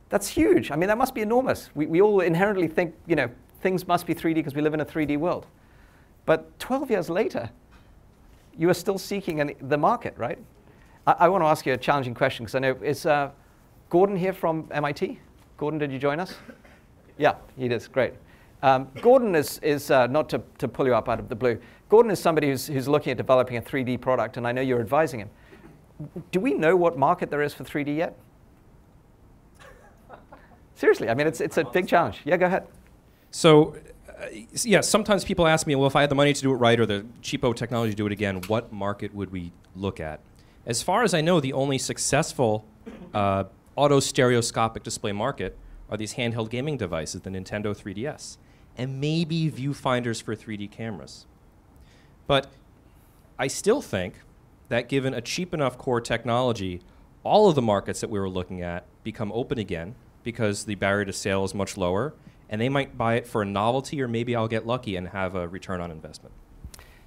That's 0.09 0.29
huge. 0.29 0.71
I 0.71 0.77
mean, 0.77 0.89
that 0.89 0.99
must 0.99 1.15
be 1.15 1.21
enormous. 1.21 1.71
We, 1.75 1.87
we 1.87 2.01
all 2.01 2.21
inherently 2.21 2.69
think, 2.69 2.95
you 3.07 3.17
know, 3.17 3.31
things 3.61 3.87
must 3.87 4.07
be 4.07 4.15
3D 4.15 4.37
because 4.37 4.55
we 4.55 4.63
live 4.63 4.75
in 4.75 4.81
a 4.81 4.85
3D 4.85 5.19
world. 5.19 5.47
But 6.27 6.59
12 6.59 6.91
years 6.91 7.11
later, 7.11 7.51
you 8.59 8.69
are 8.69 8.75
still 8.75 8.99
seeking 8.99 9.41
an, 9.41 9.53
the 9.61 9.79
market, 9.79 10.15
right? 10.17 10.39
I, 11.07 11.13
I, 11.21 11.29
want 11.29 11.43
to 11.43 11.47
ask 11.47 11.65
you 11.67 11.73
a 11.73 11.77
challenging 11.77 12.15
question 12.15 12.45
because 12.45 12.55
I 12.55 12.59
know, 12.61 12.77
is 12.83 13.07
uh, 13.07 13.31
Gordon 13.91 14.17
here 14.17 14.33
from 14.33 14.69
MIT? 14.71 15.19
Gordon, 15.57 15.79
did 15.79 15.91
you 15.93 15.99
join 15.99 16.21
us? 16.21 16.35
Yeah, 17.19 17.35
he 17.57 17.69
does, 17.69 17.89
great. 17.89 18.15
Um, 18.63 18.89
Gordon 19.01 19.35
is, 19.35 19.59
is 19.59 19.91
uh, 19.91 20.07
not 20.07 20.29
to, 20.31 20.41
to 20.59 20.69
pull 20.69 20.87
you 20.87 20.95
up 20.95 21.09
out 21.09 21.19
of 21.19 21.29
the 21.29 21.35
blue, 21.35 21.59
Gordon 21.89 22.11
is 22.11 22.21
somebody 22.21 22.49
who's, 22.49 22.67
who's 22.67 22.89
looking 22.89 23.11
at 23.11 23.17
developing 23.17 23.57
a 23.57 23.63
3D 23.63 24.01
product, 24.01 24.37
and 24.37 24.47
I 24.47 24.53
know 24.53 24.63
you're 24.63 24.81
advising 24.81 25.21
him. 25.21 25.31
Do 26.31 26.41
we 26.41 26.55
know 26.55 26.77
what 26.77 26.97
market 26.97 27.31
there 27.31 27.43
is 27.43 27.53
for 27.53 27.65
3D 27.65 27.97
yet? 27.97 28.17
Seriously, 30.75 31.09
I 31.09 31.15
mean, 31.15 31.27
it's, 31.27 31.41
it's 31.41 31.59
a 31.59 31.65
big 31.65 31.87
challenge. 31.89 32.21
Yeah, 32.25 32.37
go 32.37 32.47
ahead. 32.47 32.67
So, 33.31 33.77
uh, 34.09 34.27
yeah, 34.63 34.81
sometimes 34.81 35.25
people 35.25 35.47
ask 35.47 35.67
me, 35.67 35.75
well, 35.75 35.87
if 35.87 35.97
I 35.97 36.01
had 36.03 36.11
the 36.11 36.15
money 36.15 36.33
to 36.33 36.41
do 36.41 36.53
it 36.53 36.57
right 36.57 36.79
or 36.79 36.87
the 36.87 37.05
cheapo 37.23 37.55
technology 37.55 37.93
to 37.93 37.97
do 37.97 38.07
it 38.07 38.13
again, 38.13 38.41
what 38.47 38.73
market 38.73 39.15
would 39.15 39.31
we 39.31 39.53
look 39.75 40.01
at? 40.01 40.21
As 40.65 40.83
far 40.83 41.03
as 41.03 41.13
I 41.13 41.21
know, 41.21 41.41
the 41.41 41.53
only 41.53 41.79
successful 41.79 42.65
uh, 43.13 43.45
auto 43.75 44.01
stereoscopic 44.01 44.83
display 44.83 45.13
market 45.13 45.59
are 45.91 45.97
these 45.97 46.15
handheld 46.15 46.51
gaming 46.51 46.77
devices, 46.77 47.21
the 47.21 47.31
Nintendo 47.31 47.77
3DS, 47.77 48.39
and 48.77 49.01
maybe 49.01 49.51
viewfinders 49.51 50.23
for 50.23 50.35
3D 50.35 50.71
cameras. 50.71 51.27
But 52.27 52.49
I 53.39 53.47
still 53.47 53.83
think 53.83 54.15
that 54.69 54.89
given 54.89 55.13
a 55.15 55.21
cheap 55.21 55.53
enough 55.53 55.77
core 55.77 56.01
technology, 56.01 56.81
all 57.25 57.49
of 57.49 57.55
the 57.55 57.63
markets 57.63 58.01
that 58.01 58.11
we 58.11 58.19
were 58.19 58.29
looking 58.29 58.63
at 58.63 58.85
become 59.05 59.31
open 59.33 59.59
again 59.59 59.95
because 60.23 60.65
the 60.65 60.75
barrier 60.77 61.05
to 61.05 61.13
sale 61.13 61.45
is 61.45 61.55
much 61.55 61.77
lower, 61.77 62.15
and 62.49 62.61
they 62.61 62.69
might 62.69 62.97
buy 62.97 63.15
it 63.15 63.27
for 63.27 63.43
a 63.43 63.45
novelty, 63.45 64.01
or 64.01 64.09
maybe 64.09 64.37
I'll 64.37 64.49
get 64.49 64.67
lucky 64.67 64.97
and 64.97 65.09
have 65.09 65.35
a 65.35 65.49
return 65.49 65.81
on 65.81 65.91
investment. 65.91 66.35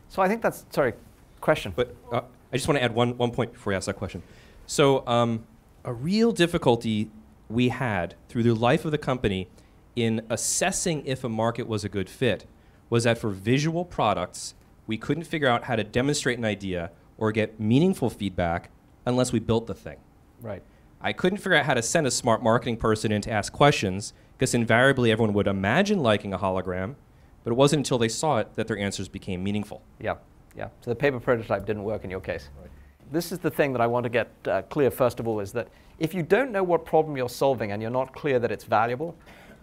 So 0.10 0.22
I 0.22 0.28
think 0.28 0.42
that's 0.42 0.66
sorry, 0.70 0.94
question. 1.42 1.74
But 1.76 1.96
uh, 2.12 2.22
I 2.52 2.58
just 2.58 2.68
want 2.68 2.78
to 2.78 2.84
add 2.84 2.94
one, 2.94 3.18
one 3.18 3.32
point 3.32 3.54
before 3.54 3.74
you 3.74 3.78
ask 3.78 3.86
that 3.88 3.98
question. 3.98 4.22
So 4.68 5.06
um, 5.08 5.46
a 5.84 5.94
real 5.94 6.32
difficulty 6.32 7.10
we 7.50 7.70
had 7.70 8.16
through 8.28 8.44
the 8.44 8.54
life 8.54 8.86
of 8.86 8.92
the 8.92 8.98
company 8.98 9.48
in 9.96 10.26
assessing 10.30 11.06
if 11.06 11.24
a 11.24 11.30
market 11.30 11.68
was 11.68 11.84
a 11.84 11.90
good 11.90 12.10
fit 12.10 12.46
was 12.90 13.06
that 13.06 13.18
for 13.18 13.30
visual 13.30 13.86
products, 13.86 14.54
we 14.88 14.98
couldn't 14.98 15.24
figure 15.24 15.48
out 15.48 15.64
how 15.64 15.76
to 15.76 15.84
demonstrate 15.84 16.38
an 16.38 16.46
idea 16.46 16.92
or 17.18 17.32
get 17.32 17.60
meaningful 17.60 18.10
feedback 18.10 18.70
unless 19.06 19.32
we 19.32 19.40
built 19.40 19.68
the 19.68 19.74
thing. 19.74 19.98
Right. 20.42 20.62
I 21.02 21.14
couldn't 21.14 21.38
figure 21.38 21.56
out 21.56 21.66
how 21.66 21.74
to 21.74 21.82
send 21.82 22.08
a 22.08 22.12
smart 22.12 22.44
marketing 22.44 22.78
person 22.78 23.12
in 23.12 23.22
to 23.22 23.32
ask 23.32 23.54
questions 23.54 24.14
because 24.38 24.54
invariably 24.54 25.12
everyone 25.12 25.34
would 25.34 25.48
imagine 25.48 26.00
liking 26.00 26.34
a 26.34 26.38
hologram, 26.38 26.96
but 27.44 27.52
it 27.52 27.56
wasn't 27.56 27.80
until 27.80 27.98
they 27.98 28.10
saw 28.10 28.38
it 28.40 28.56
that 28.56 28.68
their 28.68 28.78
answers 28.78 29.08
became 29.08 29.44
meaningful. 29.44 29.82
Yeah, 30.00 30.16
yeah. 30.56 30.70
So 30.82 30.92
the 30.92 30.96
paper 30.96 31.20
prototype 31.20 31.66
didn't 31.66 31.84
work 31.84 32.04
in 32.04 32.10
your 32.10 32.20
case. 32.20 32.50
Right. 32.60 32.70
This 33.12 33.32
is 33.32 33.40
the 33.40 33.52
thing 33.52 33.72
that 33.74 33.82
I 33.82 33.88
want 33.88 34.04
to 34.04 34.10
get 34.10 34.32
uh, 34.48 34.64
clear 34.64 34.90
first 34.90 35.20
of 35.20 35.28
all 35.28 35.40
is 35.40 35.52
that 35.54 35.70
if 36.00 36.14
you 36.14 36.24
don't 36.24 36.52
know 36.52 36.64
what 36.64 36.86
problem 36.86 37.16
you're 37.16 37.30
solving 37.30 37.72
and 37.72 37.82
you're 37.82 37.92
not 37.92 38.14
clear 38.14 38.40
that 38.40 38.52
it's 38.52 38.64
valuable, 38.64 39.16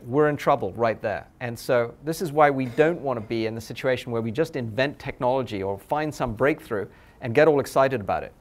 we're 0.07 0.29
in 0.29 0.37
trouble 0.37 0.73
right 0.73 1.01
there. 1.01 1.27
And 1.41 1.59
so 1.59 1.95
this 2.05 2.23
is 2.23 2.33
why 2.33 2.51
we 2.51 2.67
don't 2.67 3.01
want 3.01 3.19
to 3.19 3.27
be 3.27 3.47
in 3.47 3.55
the 3.55 3.61
situation 3.61 4.13
where 4.13 4.23
we 4.23 4.31
just 4.31 4.57
invent 4.57 4.99
technology 4.99 5.63
or 5.63 5.79
find 5.79 6.15
some 6.15 6.35
breakthrough 6.35 6.87
and 7.21 7.35
get 7.35 7.49
all 7.49 7.61
excited 7.61 8.01
about 8.01 8.23
it. 8.23 8.33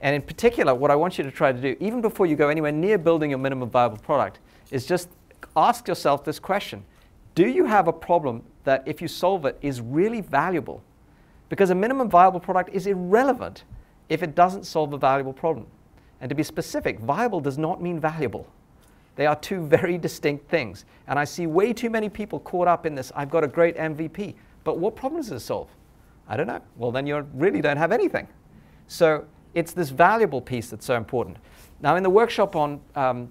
And 0.00 0.14
in 0.14 0.22
particular, 0.22 0.74
what 0.74 0.90
I 0.90 0.96
want 0.96 1.18
you 1.18 1.24
to 1.24 1.30
try 1.30 1.52
to 1.52 1.60
do, 1.60 1.76
even 1.80 2.00
before 2.00 2.26
you 2.26 2.36
go 2.36 2.48
anywhere 2.48 2.72
near 2.72 2.98
building 2.98 3.30
your 3.30 3.38
minimum 3.38 3.70
viable 3.70 3.96
product, 3.96 4.40
is 4.70 4.86
just 4.86 5.08
ask 5.56 5.88
yourself 5.88 6.24
this 6.24 6.38
question. 6.38 6.84
Do 7.34 7.48
you 7.48 7.64
have 7.64 7.88
a 7.88 7.92
problem 7.92 8.42
that 8.64 8.82
if 8.86 9.00
you 9.00 9.08
solve 9.08 9.46
it 9.46 9.58
is 9.62 9.80
really 9.80 10.20
valuable? 10.20 10.82
Because 11.48 11.70
a 11.70 11.74
minimum 11.74 12.10
viable 12.10 12.40
product 12.40 12.70
is 12.72 12.86
irrelevant 12.86 13.64
if 14.08 14.22
it 14.22 14.34
doesn't 14.34 14.64
solve 14.64 14.92
a 14.92 14.98
valuable 14.98 15.32
problem. 15.32 15.66
And 16.20 16.28
to 16.28 16.34
be 16.34 16.42
specific, 16.42 16.98
viable 17.00 17.40
does 17.40 17.58
not 17.58 17.82
mean 17.82 18.00
valuable. 18.00 18.46
They 19.16 19.26
are 19.26 19.36
two 19.36 19.66
very 19.66 19.98
distinct 19.98 20.48
things. 20.48 20.84
And 21.08 21.18
I 21.18 21.24
see 21.24 21.46
way 21.46 21.72
too 21.72 21.90
many 21.90 22.08
people 22.08 22.40
caught 22.40 22.68
up 22.68 22.86
in 22.86 22.94
this 22.94 23.10
I've 23.16 23.30
got 23.30 23.42
a 23.42 23.48
great 23.48 23.76
MVP, 23.76 24.34
but 24.62 24.78
what 24.78 24.94
problem 24.94 25.20
does 25.22 25.32
it 25.32 25.40
solve? 25.40 25.68
I 26.28 26.36
don't 26.36 26.46
know. 26.46 26.60
Well, 26.76 26.92
then 26.92 27.06
you 27.06 27.26
really 27.34 27.60
don't 27.60 27.76
have 27.76 27.92
anything. 27.92 28.28
So 28.88 29.24
it's 29.54 29.72
this 29.72 29.90
valuable 29.90 30.40
piece 30.40 30.68
that's 30.70 30.84
so 30.84 30.96
important. 30.96 31.38
Now, 31.80 31.96
in 31.96 32.02
the 32.02 32.10
workshop 32.10 32.56
on 32.56 32.80
um, 32.94 33.30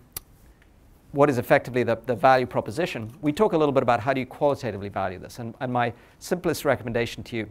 what 1.11 1.29
is 1.29 1.37
effectively 1.37 1.83
the, 1.83 1.97
the 2.05 2.15
value 2.15 2.45
proposition, 2.45 3.11
we 3.21 3.31
talk 3.31 3.53
a 3.53 3.57
little 3.57 3.73
bit 3.73 3.83
about 3.83 3.99
how 3.99 4.13
do 4.13 4.19
you 4.19 4.25
qualitatively 4.25 4.89
value 4.89 5.19
this. 5.19 5.39
And, 5.39 5.53
and 5.59 5.71
my 5.71 5.93
simplest 6.19 6.65
recommendation 6.65 7.23
to 7.23 7.37
you, 7.37 7.49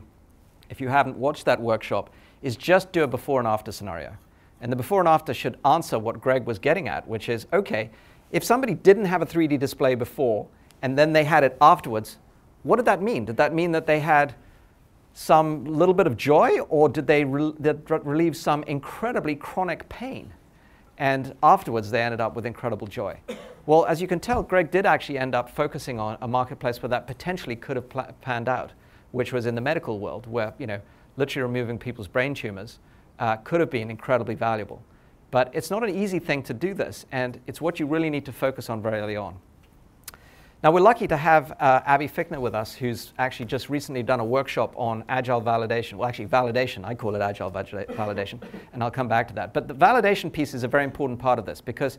if 0.70 0.80
you 0.80 0.88
haven't 0.88 1.16
watched 1.16 1.44
that 1.44 1.60
workshop, 1.60 2.10
is 2.42 2.56
just 2.56 2.92
do 2.92 3.04
a 3.04 3.06
before 3.06 3.38
and 3.38 3.48
after 3.48 3.70
scenario. 3.70 4.16
And 4.60 4.72
the 4.72 4.76
before 4.76 5.00
and 5.00 5.08
after 5.08 5.34
should 5.34 5.58
answer 5.64 5.98
what 5.98 6.20
Greg 6.20 6.46
was 6.46 6.58
getting 6.58 6.88
at, 6.88 7.06
which 7.06 7.28
is 7.28 7.46
okay, 7.52 7.90
if 8.34 8.42
somebody 8.42 8.74
didn't 8.74 9.04
have 9.04 9.22
a 9.22 9.26
3D 9.26 9.60
display 9.60 9.94
before 9.94 10.48
and 10.82 10.98
then 10.98 11.12
they 11.12 11.22
had 11.22 11.44
it 11.44 11.56
afterwards, 11.60 12.18
what 12.64 12.76
did 12.76 12.84
that 12.84 13.00
mean? 13.00 13.24
Did 13.24 13.36
that 13.36 13.54
mean 13.54 13.70
that 13.70 13.86
they 13.86 14.00
had 14.00 14.34
some 15.12 15.64
little 15.64 15.94
bit 15.94 16.08
of 16.08 16.16
joy 16.16 16.58
or 16.68 16.88
did 16.88 17.06
they 17.06 17.24
re- 17.24 17.52
relieve 18.02 18.36
some 18.36 18.64
incredibly 18.64 19.36
chronic 19.36 19.88
pain? 19.88 20.34
And 20.98 21.36
afterwards, 21.44 21.92
they 21.92 22.02
ended 22.02 22.20
up 22.20 22.34
with 22.34 22.44
incredible 22.44 22.88
joy. 22.88 23.20
Well, 23.66 23.84
as 23.86 24.02
you 24.02 24.08
can 24.08 24.18
tell, 24.18 24.42
Greg 24.42 24.72
did 24.72 24.84
actually 24.84 25.18
end 25.18 25.36
up 25.36 25.48
focusing 25.48 26.00
on 26.00 26.18
a 26.20 26.26
marketplace 26.26 26.82
where 26.82 26.90
that 26.90 27.06
potentially 27.06 27.54
could 27.54 27.76
have 27.76 27.88
pl- 27.88 28.08
panned 28.20 28.48
out, 28.48 28.72
which 29.12 29.32
was 29.32 29.46
in 29.46 29.54
the 29.54 29.60
medical 29.60 30.00
world, 30.00 30.26
where 30.26 30.52
you 30.58 30.66
know, 30.66 30.80
literally 31.16 31.44
removing 31.44 31.78
people's 31.78 32.08
brain 32.08 32.34
tumors 32.34 32.80
uh, 33.20 33.36
could 33.36 33.60
have 33.60 33.70
been 33.70 33.90
incredibly 33.90 34.34
valuable. 34.34 34.82
But 35.34 35.50
it's 35.52 35.68
not 35.68 35.82
an 35.82 35.90
easy 35.90 36.20
thing 36.20 36.44
to 36.44 36.54
do 36.54 36.74
this, 36.74 37.06
and 37.10 37.40
it's 37.48 37.60
what 37.60 37.80
you 37.80 37.86
really 37.86 38.08
need 38.08 38.24
to 38.26 38.32
focus 38.32 38.70
on 38.70 38.80
very 38.80 39.00
early 39.00 39.16
on. 39.16 39.34
Now, 40.62 40.70
we're 40.70 40.78
lucky 40.78 41.08
to 41.08 41.16
have 41.16 41.50
uh, 41.58 41.80
Abby 41.84 42.06
Fichtner 42.06 42.40
with 42.40 42.54
us, 42.54 42.72
who's 42.72 43.12
actually 43.18 43.46
just 43.46 43.68
recently 43.68 44.04
done 44.04 44.20
a 44.20 44.24
workshop 44.24 44.72
on 44.76 45.02
agile 45.08 45.42
validation. 45.42 45.94
Well, 45.94 46.08
actually, 46.08 46.28
validation. 46.28 46.84
I 46.84 46.94
call 46.94 47.16
it 47.16 47.20
agile 47.20 47.50
validation, 47.50 48.40
and 48.72 48.80
I'll 48.80 48.92
come 48.92 49.08
back 49.08 49.26
to 49.26 49.34
that. 49.34 49.52
But 49.52 49.66
the 49.66 49.74
validation 49.74 50.32
piece 50.32 50.54
is 50.54 50.62
a 50.62 50.68
very 50.68 50.84
important 50.84 51.18
part 51.18 51.40
of 51.40 51.46
this 51.46 51.60
because 51.60 51.98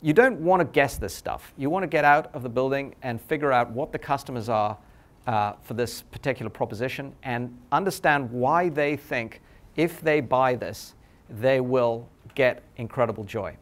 you 0.00 0.14
don't 0.14 0.40
want 0.40 0.60
to 0.60 0.64
guess 0.64 0.96
this 0.96 1.12
stuff. 1.12 1.52
You 1.58 1.68
want 1.68 1.82
to 1.82 1.86
get 1.86 2.06
out 2.06 2.34
of 2.34 2.42
the 2.42 2.48
building 2.48 2.94
and 3.02 3.20
figure 3.20 3.52
out 3.52 3.70
what 3.72 3.92
the 3.92 3.98
customers 3.98 4.48
are 4.48 4.78
uh, 5.26 5.52
for 5.60 5.74
this 5.74 6.00
particular 6.00 6.48
proposition 6.48 7.12
and 7.24 7.54
understand 7.72 8.30
why 8.30 8.70
they 8.70 8.96
think 8.96 9.42
if 9.76 10.00
they 10.00 10.22
buy 10.22 10.54
this, 10.54 10.94
they 11.28 11.60
will 11.60 12.08
get 12.34 12.62
incredible 12.76 13.24
joy. 13.24 13.56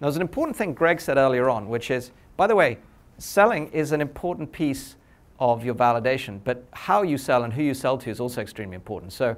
Now, 0.00 0.06
there's 0.06 0.16
an 0.16 0.22
important 0.22 0.56
thing 0.56 0.74
Greg 0.74 1.00
said 1.00 1.16
earlier 1.16 1.48
on, 1.48 1.68
which 1.68 1.90
is, 1.90 2.10
by 2.36 2.46
the 2.46 2.56
way, 2.56 2.78
selling 3.18 3.68
is 3.68 3.92
an 3.92 4.00
important 4.00 4.50
piece 4.50 4.96
of 5.38 5.64
your 5.64 5.74
validation, 5.74 6.40
but 6.42 6.64
how 6.72 7.02
you 7.02 7.18
sell 7.18 7.44
and 7.44 7.52
who 7.52 7.62
you 7.62 7.74
sell 7.74 7.98
to 7.98 8.10
is 8.10 8.20
also 8.20 8.40
extremely 8.40 8.74
important. 8.74 9.12
So, 9.12 9.36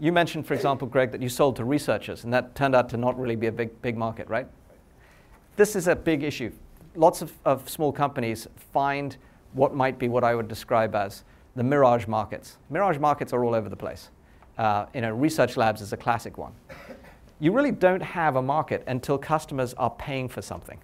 you 0.00 0.12
mentioned, 0.12 0.46
for 0.46 0.54
example, 0.54 0.88
Greg, 0.88 1.12
that 1.12 1.20
you 1.20 1.28
sold 1.28 1.56
to 1.56 1.64
researchers, 1.64 2.24
and 2.24 2.32
that 2.32 2.54
turned 2.54 2.74
out 2.74 2.88
to 2.88 2.96
not 2.96 3.18
really 3.18 3.36
be 3.36 3.48
a 3.48 3.52
big, 3.52 3.82
big 3.82 3.96
market, 3.96 4.26
right? 4.28 4.48
This 5.56 5.76
is 5.76 5.88
a 5.88 5.94
big 5.94 6.22
issue. 6.22 6.50
Lots 6.94 7.22
of, 7.22 7.32
of 7.44 7.68
small 7.68 7.92
companies 7.92 8.48
find 8.72 9.16
what 9.52 9.74
might 9.74 9.98
be 9.98 10.08
what 10.08 10.24
I 10.24 10.34
would 10.34 10.48
describe 10.48 10.94
as 10.94 11.24
the 11.54 11.62
mirage 11.62 12.06
markets. 12.06 12.56
Mirage 12.70 12.98
markets 12.98 13.32
are 13.32 13.44
all 13.44 13.54
over 13.54 13.68
the 13.68 13.76
place. 13.76 14.10
Uh, 14.56 14.86
you 14.94 15.02
know, 15.02 15.10
research 15.10 15.56
labs 15.56 15.80
is 15.80 15.92
a 15.92 15.96
classic 15.96 16.38
one 16.38 16.52
you 17.40 17.52
really 17.52 17.72
don't 17.72 18.02
have 18.02 18.36
a 18.36 18.42
market 18.42 18.84
until 18.86 19.18
customers 19.18 19.74
are 19.74 19.90
paying 19.90 20.28
for 20.28 20.42
something. 20.42 20.78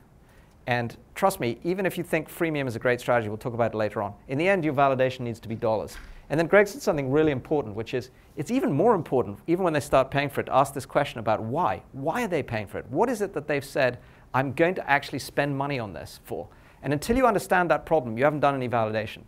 And 0.66 0.96
trust 1.14 1.38
me, 1.38 1.59
even 1.62 1.86
if 1.86 1.96
you 1.96 2.02
think 2.02 2.28
freemium 2.28 2.66
is 2.66 2.74
a 2.74 2.78
great 2.78 2.98
strategy, 2.98 3.28
we'll 3.28 3.38
talk 3.38 3.54
about 3.54 3.72
it 3.72 3.76
later 3.76 4.02
on, 4.02 4.14
in 4.26 4.38
the 4.38 4.48
end, 4.48 4.64
your 4.64 4.74
validation 4.74 5.20
needs 5.20 5.38
to 5.40 5.48
be 5.48 5.54
dollars. 5.54 5.96
And 6.28 6.40
then 6.40 6.48
Greg 6.48 6.66
said 6.66 6.82
something 6.82 7.11
really 7.11 7.30
important, 7.30 7.76
which 7.76 7.94
is 7.94 8.11
it's 8.34 8.50
even 8.50 8.72
more 8.72 8.94
important, 8.94 9.38
even 9.46 9.62
when 9.62 9.72
they 9.72 9.80
start 9.80 10.11
paying 10.11 10.28
for 10.28 10.40
it, 10.40 10.44
to 10.44 10.54
ask 10.54 10.74
this 10.74 10.86
question 10.86 11.20
about 11.20 11.40
why. 11.40 11.82
Why 11.92 12.24
are 12.24 12.28
they 12.28 12.42
paying 12.42 12.66
for 12.66 12.78
it? 12.78 12.86
What 12.90 13.09
is 13.09 13.20
it 13.20 13.32
that 13.34 13.46
they've 13.46 13.64
said, 13.64 13.98
I'm 14.34 14.52
going 14.52 14.74
to 14.74 14.90
actually 14.90 15.20
spend 15.20 15.57
money 15.57 15.78
on 15.78 15.92
this 15.92 16.18
for? 16.24 16.48
And 16.82 16.92
until 16.92 17.16
you 17.16 17.26
understand 17.26 17.70
that 17.70 17.86
problem, 17.86 18.18
you 18.18 18.24
haven't 18.24 18.40
done 18.40 18.57
any 18.57 18.68
validation. 18.68 19.22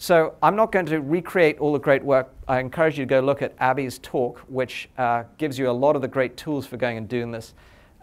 So 0.00 0.34
I'm 0.44 0.54
not 0.54 0.70
going 0.70 0.86
to 0.86 1.00
recreate 1.00 1.58
all 1.58 1.72
the 1.72 1.78
great 1.80 2.04
work. 2.04 2.32
I 2.46 2.60
encourage 2.60 2.96
you 2.96 3.04
to 3.04 3.08
go 3.08 3.18
look 3.18 3.42
at 3.42 3.52
Abby's 3.58 3.98
talk, 3.98 4.38
which 4.46 4.88
uh, 4.96 5.24
gives 5.38 5.58
you 5.58 5.68
a 5.68 5.72
lot 5.72 5.96
of 5.96 6.02
the 6.02 6.08
great 6.08 6.36
tools 6.36 6.66
for 6.66 6.76
going 6.76 6.98
and 6.98 7.08
doing 7.08 7.32
this. 7.32 7.54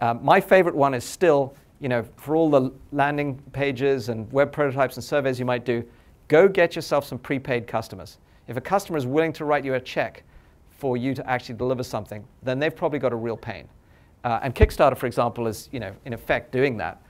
Uh, 0.01 0.13
my 0.15 0.41
favorite 0.41 0.75
one 0.75 0.93
is 0.93 1.05
still, 1.05 1.55
you 1.79 1.87
know, 1.87 2.05
for 2.17 2.35
all 2.35 2.49
the 2.49 2.69
landing 2.91 3.41
pages 3.53 4.09
and 4.09 4.29
web 4.33 4.51
prototypes 4.51 4.97
and 4.97 5.05
surveys 5.05 5.39
you 5.39 5.45
might 5.45 5.63
do, 5.63 5.85
go 6.27 6.49
get 6.49 6.75
yourself 6.75 7.05
some 7.05 7.17
prepaid 7.17 7.65
customers. 7.65 8.17
If 8.49 8.57
a 8.57 8.61
customer 8.61 8.97
is 8.97 9.07
willing 9.07 9.31
to 9.31 9.45
write 9.45 9.63
you 9.63 9.75
a 9.75 9.79
check 9.79 10.23
for 10.71 10.97
you 10.97 11.15
to 11.15 11.29
actually 11.29 11.55
deliver 11.55 11.81
something, 11.81 12.27
then 12.43 12.59
they've 12.59 12.75
probably 12.75 12.99
got 12.99 13.13
a 13.13 13.15
real 13.15 13.37
pain. 13.37 13.69
Uh, 14.25 14.41
and 14.43 14.53
Kickstarter, 14.53 14.97
for 14.97 15.05
example, 15.05 15.47
is, 15.47 15.69
you 15.71 15.79
know, 15.79 15.95
in 16.03 16.11
effect 16.11 16.51
doing 16.51 16.75
that. 16.75 17.01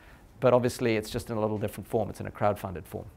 But 0.42 0.54
obviously, 0.54 0.96
it's 0.96 1.10
just 1.10 1.32
in 1.32 1.38
a 1.38 1.42
little 1.42 1.58
different 1.58 1.88
form. 1.88 2.12
It's 2.12 2.20
in 2.20 2.28
a 2.28 2.32
crowd-funded 2.32 2.86
form. 2.86 3.08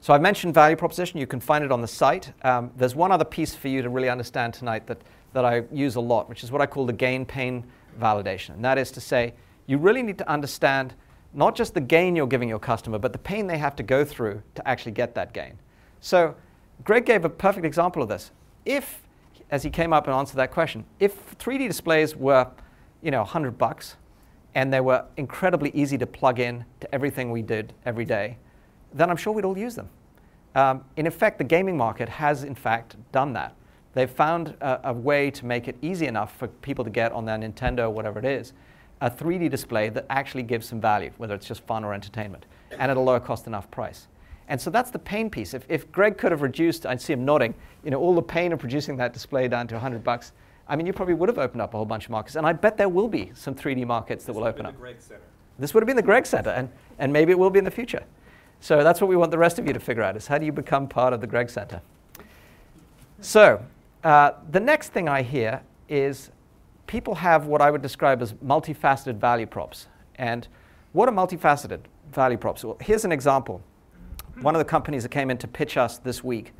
So 0.00 0.14
I 0.14 0.18
mentioned 0.18 0.54
value 0.54 0.76
proposition. 0.76 1.18
You 1.18 1.26
can 1.26 1.40
find 1.40 1.64
it 1.64 1.72
on 1.72 1.80
the 1.80 1.88
site. 1.88 2.32
Um, 2.42 2.70
there's 2.76 2.94
one 2.94 3.10
other 3.10 3.24
piece 3.24 3.54
for 3.54 3.68
you 3.68 3.82
to 3.82 3.88
really 3.88 4.08
understand 4.08 4.54
tonight 4.54 4.86
that, 4.86 4.98
that 5.32 5.44
I 5.44 5.64
use 5.72 5.96
a 5.96 6.00
lot, 6.00 6.28
which 6.28 6.44
is 6.44 6.52
what 6.52 6.60
I 6.60 6.66
call 6.66 6.86
the 6.86 6.92
gain 6.92 7.26
pain 7.26 7.64
validation. 8.00 8.50
And 8.50 8.64
that 8.64 8.78
is 8.78 8.90
to 8.92 9.00
say, 9.00 9.34
you 9.66 9.76
really 9.76 10.02
need 10.02 10.18
to 10.18 10.28
understand 10.30 10.94
not 11.34 11.54
just 11.54 11.74
the 11.74 11.80
gain 11.80 12.16
you're 12.16 12.26
giving 12.26 12.48
your 12.48 12.60
customer, 12.60 12.98
but 12.98 13.12
the 13.12 13.18
pain 13.18 13.46
they 13.46 13.58
have 13.58 13.76
to 13.76 13.82
go 13.82 14.04
through 14.04 14.42
to 14.54 14.66
actually 14.66 14.92
get 14.92 15.14
that 15.16 15.32
gain. 15.32 15.58
So 16.00 16.34
Greg 16.84 17.04
gave 17.04 17.24
a 17.24 17.28
perfect 17.28 17.66
example 17.66 18.02
of 18.02 18.08
this. 18.08 18.30
If, 18.64 19.02
as 19.50 19.62
he 19.62 19.70
came 19.70 19.92
up 19.92 20.06
and 20.06 20.14
answered 20.14 20.36
that 20.36 20.52
question, 20.52 20.84
if 21.00 21.36
3D 21.38 21.66
displays 21.66 22.14
were, 22.14 22.46
you 23.02 23.10
know, 23.10 23.20
100 23.20 23.58
bucks, 23.58 23.96
and 24.54 24.72
they 24.72 24.80
were 24.80 25.04
incredibly 25.16 25.70
easy 25.74 25.98
to 25.98 26.06
plug 26.06 26.40
in 26.40 26.64
to 26.80 26.94
everything 26.94 27.30
we 27.30 27.42
did 27.42 27.74
every 27.84 28.04
day, 28.04 28.38
then 28.92 29.10
I'm 29.10 29.16
sure 29.16 29.32
we'd 29.32 29.44
all 29.44 29.58
use 29.58 29.74
them. 29.74 29.88
Um, 30.54 30.84
in 30.96 31.06
effect, 31.06 31.38
the 31.38 31.44
gaming 31.44 31.76
market 31.76 32.08
has, 32.08 32.44
in 32.44 32.54
fact, 32.54 32.96
done 33.12 33.32
that. 33.34 33.54
They've 33.94 34.10
found 34.10 34.54
a, 34.60 34.90
a, 34.90 34.92
way 34.92 35.30
to 35.30 35.46
make 35.46 35.68
it 35.68 35.76
easy 35.82 36.06
enough 36.06 36.36
for 36.36 36.48
people 36.48 36.84
to 36.84 36.90
get 36.90 37.12
on 37.12 37.24
their 37.24 37.36
Nintendo 37.36 37.80
or 37.80 37.90
whatever 37.90 38.18
it 38.18 38.24
is, 38.24 38.52
a 39.00 39.10
3D 39.10 39.50
display 39.50 39.88
that 39.90 40.06
actually 40.10 40.42
gives 40.42 40.66
some 40.66 40.80
value, 40.80 41.10
whether 41.16 41.34
it's 41.34 41.46
just 41.46 41.64
fun 41.66 41.84
or 41.84 41.94
entertainment, 41.94 42.46
and 42.70 42.90
at 42.90 42.96
a 42.96 43.00
lower 43.00 43.20
cost 43.20 43.46
enough 43.46 43.70
price. 43.70 44.08
And 44.48 44.60
so 44.60 44.70
that's 44.70 44.90
the 44.90 44.98
pain 44.98 45.28
piece. 45.28 45.52
If, 45.52 45.64
if 45.68 45.90
Greg 45.92 46.16
could 46.16 46.32
have 46.32 46.42
reduced, 46.42 46.86
I'd 46.86 47.00
see 47.00 47.12
him 47.12 47.24
nodding, 47.24 47.54
you 47.84 47.90
know, 47.90 48.00
all 48.00 48.14
the 48.14 48.22
pain 48.22 48.52
of 48.52 48.58
producing 48.58 48.96
that 48.96 49.12
display 49.12 49.46
down 49.46 49.68
to 49.68 49.74
100 49.74 50.02
bucks, 50.02 50.32
I 50.66 50.76
mean, 50.76 50.86
you 50.86 50.92
probably 50.92 51.14
would 51.14 51.28
have 51.28 51.38
opened 51.38 51.62
up 51.62 51.74
a 51.74 51.76
whole 51.76 51.86
bunch 51.86 52.04
of 52.06 52.10
markets. 52.10 52.36
And 52.36 52.46
I 52.46 52.52
bet 52.52 52.76
there 52.76 52.88
will 52.88 53.08
be 53.08 53.30
some 53.34 53.54
3D 53.54 53.86
markets 53.86 54.24
that 54.24 54.32
this 54.32 54.36
will 54.40 54.46
open 54.46 54.66
up. 54.66 54.74
Center. 55.00 55.20
This 55.58 55.74
would 55.74 55.82
have 55.82 55.86
been 55.86 55.96
the 55.96 56.02
Greg 56.02 56.26
Center, 56.26 56.50
and, 56.50 56.68
and 56.98 57.12
maybe 57.12 57.32
it 57.32 57.38
will 57.38 57.50
be 57.50 57.58
in 57.58 57.64
the 57.64 57.70
future. 57.70 58.04
So 58.60 58.82
that's 58.82 59.00
what 59.00 59.08
we 59.08 59.16
want 59.16 59.30
the 59.30 59.38
rest 59.38 59.58
of 59.58 59.66
you 59.66 59.72
to 59.72 59.80
figure 59.80 60.02
out 60.02 60.16
is 60.16 60.26
how 60.26 60.38
do 60.38 60.46
you 60.46 60.52
become 60.52 60.88
part 60.88 61.12
of 61.12 61.20
the 61.20 61.26
Greg 61.26 61.48
Center? 61.50 61.80
So 63.20 63.64
uh, 64.04 64.32
the 64.50 64.60
next 64.60 64.90
thing 64.90 65.08
I 65.08 65.22
hear 65.22 65.62
is 65.88 66.30
people 66.86 67.14
have 67.16 67.46
what 67.46 67.60
I 67.60 67.70
would 67.70 67.82
describe 67.82 68.22
as 68.22 68.32
multifaceted 68.34 69.16
value 69.16 69.46
props. 69.46 69.86
And 70.16 70.46
what 70.92 71.08
are 71.08 71.12
multifaceted 71.12 71.80
value 72.12 72.36
props? 72.36 72.64
Well, 72.64 72.76
here's 72.80 73.04
an 73.04 73.12
example. 73.12 73.62
One 74.40 74.54
of 74.54 74.58
the 74.58 74.64
companies 74.64 75.02
that 75.02 75.10
came 75.10 75.30
in 75.30 75.38
to 75.38 75.48
pitch 75.48 75.76
us 75.76 75.98
this 75.98 76.22
week, 76.24 76.52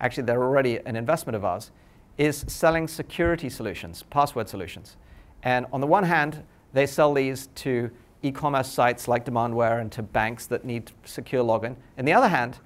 actually 0.00 0.24
they're 0.24 0.42
already 0.42 0.78
an 0.86 0.96
investment 0.96 1.36
of 1.36 1.44
ours, 1.44 1.70
is 2.18 2.44
selling 2.48 2.88
security 2.88 3.48
solutions, 3.48 4.02
password 4.04 4.48
solutions. 4.48 4.96
And 5.42 5.66
on 5.72 5.80
the 5.80 5.86
one 5.86 6.04
hand, 6.04 6.42
they 6.72 6.86
sell 6.86 7.12
these 7.12 7.48
to 7.56 7.90
e-commerce 8.22 8.68
sites 8.68 9.08
like 9.08 9.24
Demandware 9.24 9.80
and 9.80 9.92
to 9.92 10.02
banks 10.02 10.46
that 10.46 10.64
need 10.64 10.90
secure 11.04 11.44
login. 11.44 11.76
On 11.98 12.04
the 12.04 12.12
other 12.12 12.28
hand, 12.28 12.58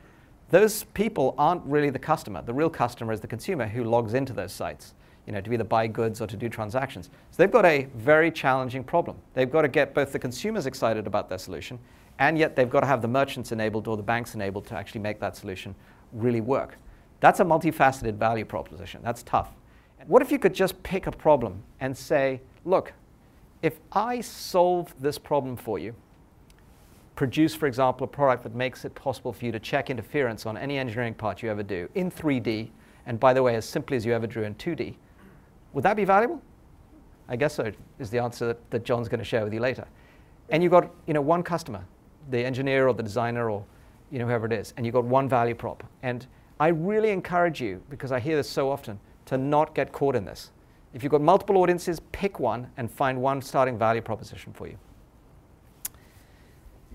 those 0.51 0.85
people 0.85 1.35
aren't 1.39 1.65
really 1.65 1.91
the 1.91 1.99
customer. 1.99 2.43
The 2.43 2.53
real 2.53 2.71
customer 2.71 3.13
is 3.13 3.21
the 3.21 3.27
consumer 3.27 3.67
who 3.67 3.85
logs 3.85 4.15
into 4.15 4.33
those 4.33 4.53
sites, 4.53 4.95
you 5.27 5.33
know, 5.33 5.41
to 5.41 5.53
either 5.53 5.65
buy 5.65 5.87
goods 5.87 6.21
or 6.21 6.27
to 6.27 6.37
do 6.37 6.49
transactions. 6.49 7.11
So 7.31 7.37
they've 7.37 7.51
got 7.51 7.65
a 7.65 7.87
very 7.95 8.31
challenging 8.31 8.83
problem. 8.83 9.17
They've 9.35 9.51
got 9.51 9.63
to 9.63 9.69
get 9.69 9.95
both 9.95 10.13
the 10.13 10.19
consumers 10.19 10.67
excited 10.67 11.07
about 11.07 11.29
their 11.29 11.39
solution, 11.39 11.79
and 12.19 12.37
yet 12.37 12.57
they've 12.57 12.69
got 12.69 12.81
to 12.81 12.87
have 12.87 13.01
the 13.01 13.09
merchants 13.09 13.53
enabled 13.53 13.87
or 13.87 13.97
the 13.97 14.03
banks 14.03 14.35
enabled 14.35 14.67
to 14.67 14.75
actually 14.75 15.01
make 15.01 15.21
that 15.21 15.37
solution 15.37 15.75
really 16.13 16.41
work. 16.41 16.77
That's 17.21 17.41
a 17.41 17.45
multifaceted 17.45 18.15
value 18.15 18.45
proposition. 18.45 19.03
That's 19.05 19.23
tough. 19.23 19.51
What 20.07 20.23
if 20.23 20.33
you 20.33 20.39
could 20.39 20.55
just 20.55 20.83
pick 20.83 21.07
a 21.07 21.13
problem 21.13 21.63
and 21.79 21.97
say, 21.97 22.41
look, 22.65 22.93
if 23.63 23.79
I 23.93 24.21
solve 24.21 24.95
this 25.01 25.19
problem 25.19 25.57
for 25.57 25.79
you, 25.79 25.95
produce, 27.15 27.55
for 27.55 27.67
example, 27.67 28.05
a 28.05 28.09
product 28.09 28.43
that 28.45 28.55
makes 28.55 28.85
it 28.85 28.95
possible 28.95 29.33
for 29.33 29.45
you 29.45 29.53
to 29.53 29.61
check 29.61 29.91
interference 29.91 30.47
on 30.47 30.57
any 30.57 30.79
engineering 30.79 31.15
part 31.15 31.43
you 31.43 31.51
ever 31.51 31.63
do 31.63 31.89
in 31.95 32.11
3D, 32.11 32.71
and 33.07 33.21
by 33.21 33.35
the 33.35 33.43
way, 33.43 33.57
as 33.57 33.65
simply 33.65 33.97
as 33.97 34.07
you 34.07 34.13
ever 34.13 34.27
drew 34.27 34.45
in 34.45 34.55
2D, 34.55 34.95
would 35.73 35.85
that 35.85 35.97
be 35.97 36.05
valuable? 36.05 36.41
I 37.29 37.37
guess 37.37 37.55
so, 37.55 37.71
is 37.99 38.11
the 38.11 38.19
answer 38.19 38.47
that, 38.47 38.71
that 38.71 38.85
John's 38.85 39.09
going 39.09 39.19
to 39.19 39.25
share 39.25 39.45
with 39.45 39.53
you 39.53 39.61
later. 39.61 39.87
And 40.49 40.63
you've 40.63 40.73
got 40.73 40.91
you 41.07 41.15
know, 41.15 41.21
one 41.21 41.43
customer, 41.43 41.85
the 42.31 42.45
engineer 42.45 42.89
or 42.89 42.95
the 42.95 43.03
designer 43.03 43.51
or 43.51 43.65
you 44.11 44.19
know, 44.19 44.27
whoever 44.27 44.47
it 44.47 44.53
is, 44.53 44.75
and 44.77 44.85
you've 44.85 44.95
got 44.95 45.05
one 45.05 45.29
value 45.29 45.55
prop. 45.55 45.85
And 46.03 46.27
I 46.59 46.69
really 46.69 47.11
encourage 47.11 47.61
you, 47.61 47.83
because 47.89 48.13
I 48.13 48.21
hear 48.21 48.37
this 48.37 48.49
so 48.49 48.71
often, 48.71 48.99
to 49.27 49.39
not 49.39 49.75
get 49.75 49.93
caught 49.93 50.17
in 50.17 50.25
this. 50.25 50.51
If 50.93 51.03
you've 51.03 51.13
got 51.13 51.21
multiple 51.21 51.57
audiences, 51.59 52.01
pick 52.13 52.41
one 52.41 52.69
and 52.77 52.91
find 52.91 53.21
one 53.21 53.43
starting 53.43 53.79
value 53.79 54.01
proposition 54.01 54.53
for 54.53 54.67
you. 54.67 54.77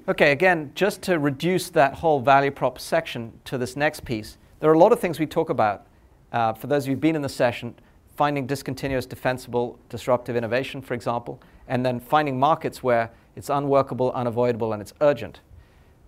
Okay, 0.07 0.31
again, 0.31 0.71
just 0.75 1.01
to 1.03 1.17
reduce 1.17 1.69
that 1.71 1.95
whole 1.95 2.19
value 2.19 2.51
prop 2.51 2.77
section 2.77 3.33
to 3.45 3.57
this 3.57 3.75
next 3.75 4.05
piece, 4.05 4.37
there 4.59 4.69
are 4.69 4.73
a 4.73 4.79
lot 4.79 4.91
of 4.91 4.99
things 4.99 5.19
we 5.19 5.25
talk 5.25 5.49
about. 5.49 5.87
Uh, 6.31 6.53
for 6.53 6.67
those 6.67 6.83
of 6.83 6.89
you 6.89 6.93
who've 6.93 7.01
been 7.01 7.15
in 7.15 7.21
the 7.21 7.29
session, 7.29 7.73
finding 8.15 8.45
discontinuous, 8.45 9.05
defensible, 9.05 9.79
disruptive 9.89 10.35
innovation, 10.35 10.81
for 10.81 10.93
example, 10.93 11.41
and 11.67 11.85
then 11.85 11.99
finding 11.99 12.39
markets 12.39 12.83
where 12.83 13.11
it's 13.35 13.49
unworkable, 13.49 14.11
unavoidable, 14.11 14.73
and 14.73 14.81
it's 14.81 14.93
urgent. 15.01 15.39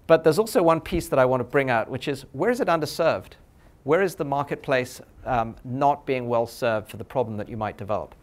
But 0.05 0.23
there's 0.23 0.39
also 0.39 0.61
one 0.61 0.79
piece 0.79 1.09
that 1.09 1.19
I 1.19 1.25
want 1.25 1.41
to 1.41 1.43
bring 1.45 1.69
out, 1.69 1.89
which 1.89 2.07
is 2.07 2.25
where 2.31 2.49
is 2.49 2.61
it 2.61 2.67
underserved? 2.67 3.33
Where 3.83 4.01
is 4.01 4.15
the 4.15 4.25
marketplace 4.25 5.01
um, 5.25 5.55
not 5.63 6.05
being 6.05 6.27
well 6.27 6.45
served 6.45 6.89
for 6.89 6.97
the 6.97 7.03
problem 7.03 7.37
that 7.37 7.49
you 7.49 7.57
might 7.57 7.77
develop? 7.77 8.15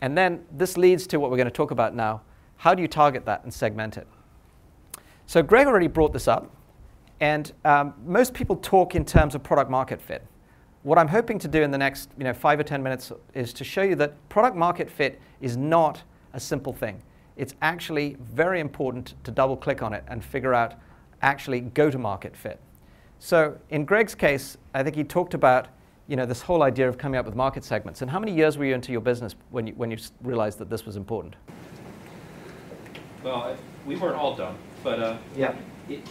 And 0.00 0.16
then 0.16 0.44
this 0.52 0.76
leads 0.76 1.06
to 1.08 1.18
what 1.18 1.30
we're 1.30 1.36
going 1.36 1.46
to 1.46 1.50
talk 1.50 1.70
about 1.70 1.94
now. 1.94 2.22
How 2.58 2.74
do 2.74 2.82
you 2.82 2.88
target 2.88 3.24
that 3.26 3.42
and 3.44 3.52
segment 3.52 3.96
it? 3.96 4.06
So 5.26 5.42
Greg 5.42 5.66
already 5.66 5.88
brought 5.88 6.12
this 6.12 6.28
up, 6.28 6.50
and 7.20 7.52
um, 7.64 7.94
most 8.04 8.34
people 8.34 8.56
talk 8.56 8.94
in 8.94 9.04
terms 9.04 9.34
of 9.34 9.42
product 9.42 9.70
market 9.70 10.00
fit. 10.00 10.22
What 10.82 10.98
I'm 10.98 11.08
hoping 11.08 11.38
to 11.40 11.48
do 11.48 11.62
in 11.62 11.70
the 11.70 11.78
next 11.78 12.10
you 12.16 12.24
know, 12.24 12.32
five 12.32 12.60
or 12.60 12.62
10 12.62 12.82
minutes 12.82 13.10
is 13.34 13.52
to 13.54 13.64
show 13.64 13.82
you 13.82 13.96
that 13.96 14.28
product 14.28 14.56
market 14.56 14.88
fit 14.88 15.20
is 15.40 15.56
not 15.56 16.02
a 16.32 16.38
simple 16.38 16.72
thing. 16.72 17.02
It's 17.36 17.54
actually 17.60 18.16
very 18.20 18.60
important 18.60 19.14
to 19.24 19.30
double 19.30 19.56
click 19.56 19.82
on 19.82 19.92
it 19.92 20.04
and 20.08 20.24
figure 20.24 20.54
out 20.54 20.74
actually 21.22 21.60
go 21.60 21.90
to 21.90 21.98
market 21.98 22.36
fit. 22.36 22.60
So 23.18 23.56
in 23.70 23.84
Greg's 23.84 24.14
case, 24.14 24.56
I 24.74 24.82
think 24.82 24.96
he 24.96 25.04
talked 25.04 25.34
about 25.34 25.68
you 26.08 26.16
know, 26.16 26.26
this 26.26 26.40
whole 26.42 26.62
idea 26.62 26.88
of 26.88 26.98
coming 26.98 27.18
up 27.18 27.26
with 27.26 27.34
market 27.34 27.64
segments. 27.64 28.02
And 28.02 28.10
how 28.10 28.20
many 28.20 28.32
years 28.32 28.56
were 28.56 28.64
you 28.64 28.74
into 28.74 28.92
your 28.92 29.00
business 29.00 29.34
when 29.50 29.66
you, 29.66 29.74
when 29.74 29.90
you 29.90 29.98
realized 30.22 30.58
that 30.58 30.70
this 30.70 30.86
was 30.86 30.96
important? 30.96 31.34
Well, 33.24 33.56
we 33.84 33.96
weren't 33.96 34.16
all 34.16 34.36
dumb, 34.36 34.56
But 34.84 35.00
uh, 35.00 35.16
yeah. 35.36 35.54
It, 35.88 36.06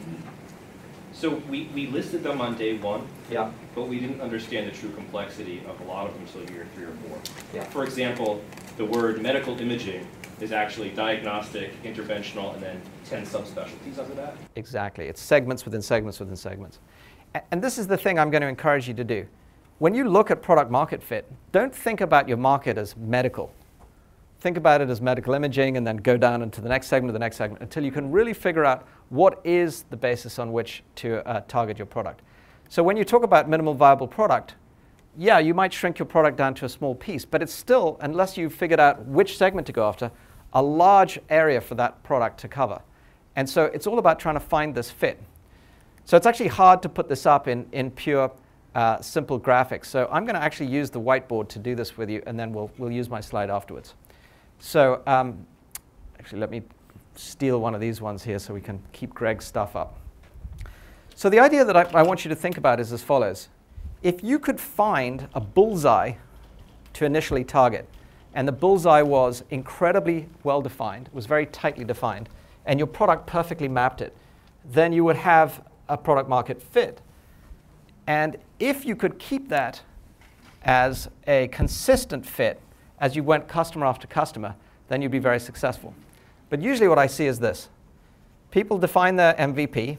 so 1.14 1.36
we, 1.50 1.70
we 1.74 1.88
listed 1.88 2.24
them 2.24 2.42
on 2.42 2.58
day 2.58 2.78
one, 2.78 3.08
yeah. 3.32 3.50
but 3.74 3.88
we 3.88 4.02
didn't 4.02 4.20
understand 4.20 4.68
the 4.68 4.72
true 4.72 4.92
complexity 4.92 5.64
of 5.66 5.80
a 5.80 5.84
lot 5.86 6.08
of 6.08 6.14
them 6.14 6.24
until 6.24 6.54
year 6.54 6.68
three 6.76 6.84
or 6.84 6.92
four. 7.08 7.18
Yeah. 7.54 7.64
For 7.64 7.86
example, 7.86 8.42
the 8.76 8.84
word 8.84 9.22
medical 9.22 9.58
imaging 9.58 10.06
is 10.42 10.52
actually 10.52 10.90
diagnostic, 10.90 11.82
interventional, 11.84 12.54
and 12.54 12.62
then 12.62 12.82
10 13.06 13.26
subspecialties 13.26 13.98
under 13.98 14.14
that. 14.16 14.36
Exactly. 14.58 15.06
It's 15.06 15.22
segments 15.22 15.64
within 15.64 15.82
segments 15.82 16.20
within 16.20 16.36
segments. 16.36 16.80
And 17.52 17.62
this 17.62 17.78
is 17.78 17.88
the 17.88 17.98
thing 17.98 18.18
I'm 18.18 18.30
going 18.30 18.42
to 18.42 18.48
encourage 18.48 18.88
you 18.88 18.94
to 18.94 19.04
do. 19.04 19.28
When 19.80 19.94
you 19.94 20.10
look 20.10 20.32
at 20.32 20.42
product 20.42 20.72
market 20.72 21.04
fit, 21.04 21.30
don't 21.52 21.74
think 21.74 22.02
about 22.02 22.28
your 22.28 22.38
market 22.38 22.78
as 22.78 22.96
medical 22.96 23.52
think 24.46 24.58
about 24.58 24.80
it 24.80 24.92
as 24.92 25.02
medical 25.02 25.34
imaging 25.34 25.76
and 25.76 25.88
then 25.88 25.98
go 25.98 26.18
down 26.18 26.44
into 26.44 26.62
the 26.62 26.70
next 26.70 26.86
segment, 26.86 27.12
the 27.14 27.18
next 27.18 27.36
segment, 27.36 27.64
until 27.64 27.84
you 27.84 27.92
can 27.92 28.12
really 28.12 28.32
figure 28.32 28.64
out 28.64 28.88
what 29.10 29.42
is 29.44 29.86
the 29.90 29.98
basis 29.98 30.38
on 30.38 30.52
which 30.52 30.84
to 30.94 31.28
uh, 31.28 31.42
target 31.48 31.80
your 31.80 31.88
product. 31.88 32.22
So 32.70 32.84
when 32.84 32.96
you 32.96 33.04
talk 33.04 33.24
about 33.24 33.50
minimal 33.50 33.74
viable 33.74 34.08
product, 34.08 34.54
yeah, 35.18 35.40
you 35.40 35.56
might 35.56 35.74
shrink 35.74 35.98
your 35.98 36.06
product 36.06 36.38
down 36.38 36.54
to 36.56 36.66
a 36.66 36.70
small 36.70 36.94
piece, 36.94 37.26
but 37.26 37.42
it's 37.42 37.56
still, 37.56 37.98
unless 38.02 38.38
you've 38.38 38.54
figured 38.54 38.80
out 38.80 39.04
which 39.06 39.36
segment 39.36 39.66
to 39.66 39.74
go 39.74 39.88
after, 39.88 40.12
a 40.54 40.62
large 40.62 41.20
area 41.32 41.60
for 41.60 41.74
that 41.74 42.04
product 42.04 42.40
to 42.42 42.48
cover. 42.48 42.80
And 43.36 43.50
so 43.50 43.66
it's 43.66 43.88
all 43.88 43.98
about 43.98 44.20
trying 44.20 44.36
to 44.36 44.40
find 44.40 44.76
this 44.76 44.92
fit. 44.92 45.20
So 46.06 46.16
it's 46.16 46.28
actually 46.28 46.50
hard 46.50 46.84
to 46.84 46.90
put 46.90 47.10
this 47.10 47.26
up 47.26 47.48
in, 47.48 47.66
in 47.72 47.90
pure 47.90 48.32
uh, 48.76 49.02
simple 49.02 49.40
graphics. 49.40 49.86
So 49.86 50.08
I'm 50.12 50.24
going 50.24 50.36
to 50.36 50.42
actually 50.42 50.68
use 50.68 50.92
the 50.92 51.02
whiteboard 51.02 51.48
to 51.50 51.60
do 51.60 51.74
this 51.74 51.98
with 51.98 52.10
you, 52.10 52.22
and 52.28 52.40
then 52.40 52.54
we'll, 52.54 52.70
we'll 52.78 52.92
use 52.92 53.10
my 53.10 53.22
slide 53.22 53.50
afterwards. 53.50 53.96
So 54.60 55.02
um, 55.08 55.46
actually, 56.20 56.40
let 56.40 56.52
me 56.52 56.62
steal 57.16 57.60
one 57.60 57.74
of 57.74 57.82
these 57.82 58.02
ones 58.02 58.24
here 58.24 58.38
so 58.38 58.54
we 58.54 58.62
can 58.62 58.82
keep 58.92 59.14
Greg's 59.14 59.46
stuff 59.46 59.76
up. 59.76 60.00
So 61.16 61.30
the 61.30 61.40
idea 61.40 61.66
that 61.66 61.76
I, 61.76 61.84
I 61.94 62.04
want 62.04 62.24
you 62.24 62.30
to 62.30 62.36
think 62.36 62.58
about 62.58 62.80
is 62.80 62.94
as 62.94 63.02
follows. 63.02 63.50
If 64.04 64.24
you 64.24 64.38
could 64.38 64.60
find 64.60 65.28
a 65.34 65.40
bullseye 65.42 66.14
to 66.94 67.06
initially 67.06 67.44
target, 67.44 67.90
and 68.36 68.48
the 68.48 68.52
bullseye 68.52 69.02
was 69.02 69.44
incredibly 69.50 70.28
well 70.44 70.62
defined, 70.62 71.10
was 71.14 71.26
very 71.26 71.48
tightly 71.48 71.86
defined, 71.86 72.30
and 72.66 72.80
your 72.80 72.88
product 72.88 73.26
perfectly 73.26 73.68
mapped 73.68 74.02
it, 74.02 74.16
then 74.66 74.94
you 74.94 75.04
would 75.04 75.16
have 75.16 75.64
a 75.90 75.98
product 75.98 76.30
market 76.30 76.62
fit. 76.62 77.02
And 78.08 78.38
if 78.60 78.86
you 78.86 78.96
could 78.96 79.20
keep 79.20 79.50
that 79.50 79.82
as 80.64 81.10
a 81.28 81.48
consistent 81.50 82.26
fit, 82.26 82.62
as 83.00 83.16
you 83.16 83.24
went 83.24 83.48
customer 83.48 83.86
after 83.86 84.08
customer, 84.08 84.56
then 84.88 85.02
you'd 85.02 85.12
be 85.12 85.20
very 85.20 85.40
successful. 85.40 85.94
But 86.50 86.62
usually 86.62 86.88
what 86.88 87.00
I 87.00 87.08
see 87.08 87.26
is 87.26 87.40
this. 87.40 87.70
People 88.52 88.78
define 88.78 89.16
their 89.16 89.34
MVP, 89.34 89.98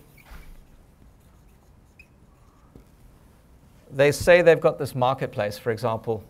they 3.90 4.12
say 4.12 4.42
they've 4.42 4.60
got 4.60 4.78
this 4.78 4.94
marketplace, 4.94 5.58
for 5.58 5.70
example, 5.70 6.22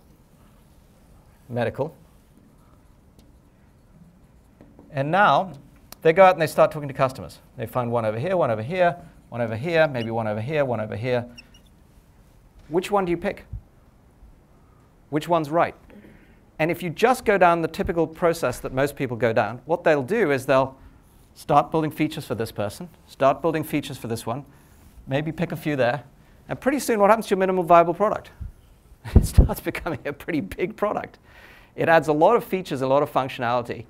medical. 1.48 1.94
And 4.90 5.10
now 5.10 5.52
they 6.02 6.12
go 6.12 6.24
out 6.24 6.34
and 6.34 6.40
they 6.40 6.46
start 6.46 6.70
talking 6.70 6.88
to 6.88 6.94
customers. 6.94 7.40
They 7.56 7.66
find 7.66 7.90
one 7.90 8.04
over 8.04 8.18
here, 8.18 8.36
one 8.36 8.50
over 8.50 8.62
here, 8.62 8.96
one 9.28 9.40
over 9.40 9.56
here, 9.56 9.88
maybe 9.88 10.10
one 10.10 10.26
over 10.26 10.40
here, 10.40 10.64
one 10.64 10.80
over 10.80 10.96
here. 10.96 11.26
Which 12.68 12.90
one 12.90 13.04
do 13.04 13.10
you 13.10 13.16
pick? 13.16 13.44
Which 15.10 15.28
one's 15.28 15.50
right? 15.50 15.74
And 16.58 16.70
if 16.70 16.82
you 16.82 16.90
just 16.90 17.24
go 17.24 17.36
down 17.36 17.62
the 17.62 17.68
typical 17.68 18.06
process 18.06 18.60
that 18.60 18.72
most 18.72 18.96
people 18.96 19.16
go 19.16 19.32
down, 19.32 19.60
what 19.66 19.84
they'll 19.84 20.02
do 20.02 20.30
is 20.30 20.46
they'll 20.46 20.76
start 21.34 21.70
building 21.70 21.90
features 21.90 22.24
for 22.24 22.34
this 22.34 22.50
person, 22.50 22.88
start 23.06 23.42
building 23.42 23.62
features 23.62 23.98
for 23.98 24.08
this 24.08 24.24
one, 24.24 24.44
maybe 25.06 25.30
pick 25.30 25.52
a 25.52 25.56
few 25.56 25.76
there, 25.76 26.04
and 26.48 26.58
pretty 26.60 26.78
soon 26.78 26.98
what 26.98 27.10
happens 27.10 27.26
to 27.26 27.30
your 27.30 27.38
minimum 27.38 27.66
viable 27.66 27.94
product? 27.94 28.30
It 29.14 29.24
starts 29.24 29.60
becoming 29.60 30.00
a 30.04 30.12
pretty 30.12 30.40
big 30.40 30.76
product. 30.76 31.20
It 31.76 31.88
adds 31.88 32.08
a 32.08 32.12
lot 32.12 32.34
of 32.34 32.42
features, 32.44 32.80
a 32.80 32.86
lot 32.88 33.04
of 33.04 33.12
functionality. 33.12 33.84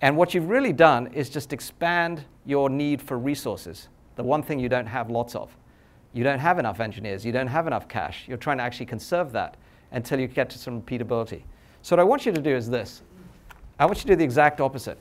And 0.00 0.16
what 0.16 0.34
you've 0.34 0.48
really 0.48 0.72
done 0.72 1.06
is 1.08 1.30
just 1.30 1.52
expand 1.52 2.24
your 2.44 2.68
need 2.68 3.00
for 3.00 3.16
resources, 3.18 3.88
the 4.16 4.22
one 4.22 4.42
thing 4.42 4.58
you 4.58 4.68
don't 4.68 4.86
have 4.86 5.10
lots 5.10 5.34
of. 5.34 5.54
You 6.12 6.24
don't 6.24 6.38
have 6.38 6.58
enough 6.58 6.80
engineers, 6.80 7.24
you 7.24 7.32
don't 7.32 7.46
have 7.46 7.66
enough 7.66 7.88
cash. 7.88 8.24
You're 8.26 8.38
trying 8.38 8.58
to 8.58 8.64
actually 8.64 8.86
conserve 8.86 9.32
that 9.32 9.56
until 9.92 10.18
you 10.18 10.26
get 10.26 10.50
to 10.50 10.58
some 10.58 10.80
repeatability. 10.80 11.42
So 11.82 11.94
what 11.94 12.00
I 12.00 12.04
want 12.04 12.26
you 12.26 12.32
to 12.32 12.40
do 12.40 12.54
is 12.54 12.68
this. 12.68 13.02
I 13.78 13.84
want 13.84 13.98
you 13.98 14.02
to 14.02 14.08
do 14.08 14.16
the 14.16 14.24
exact 14.24 14.60
opposite. 14.60 14.98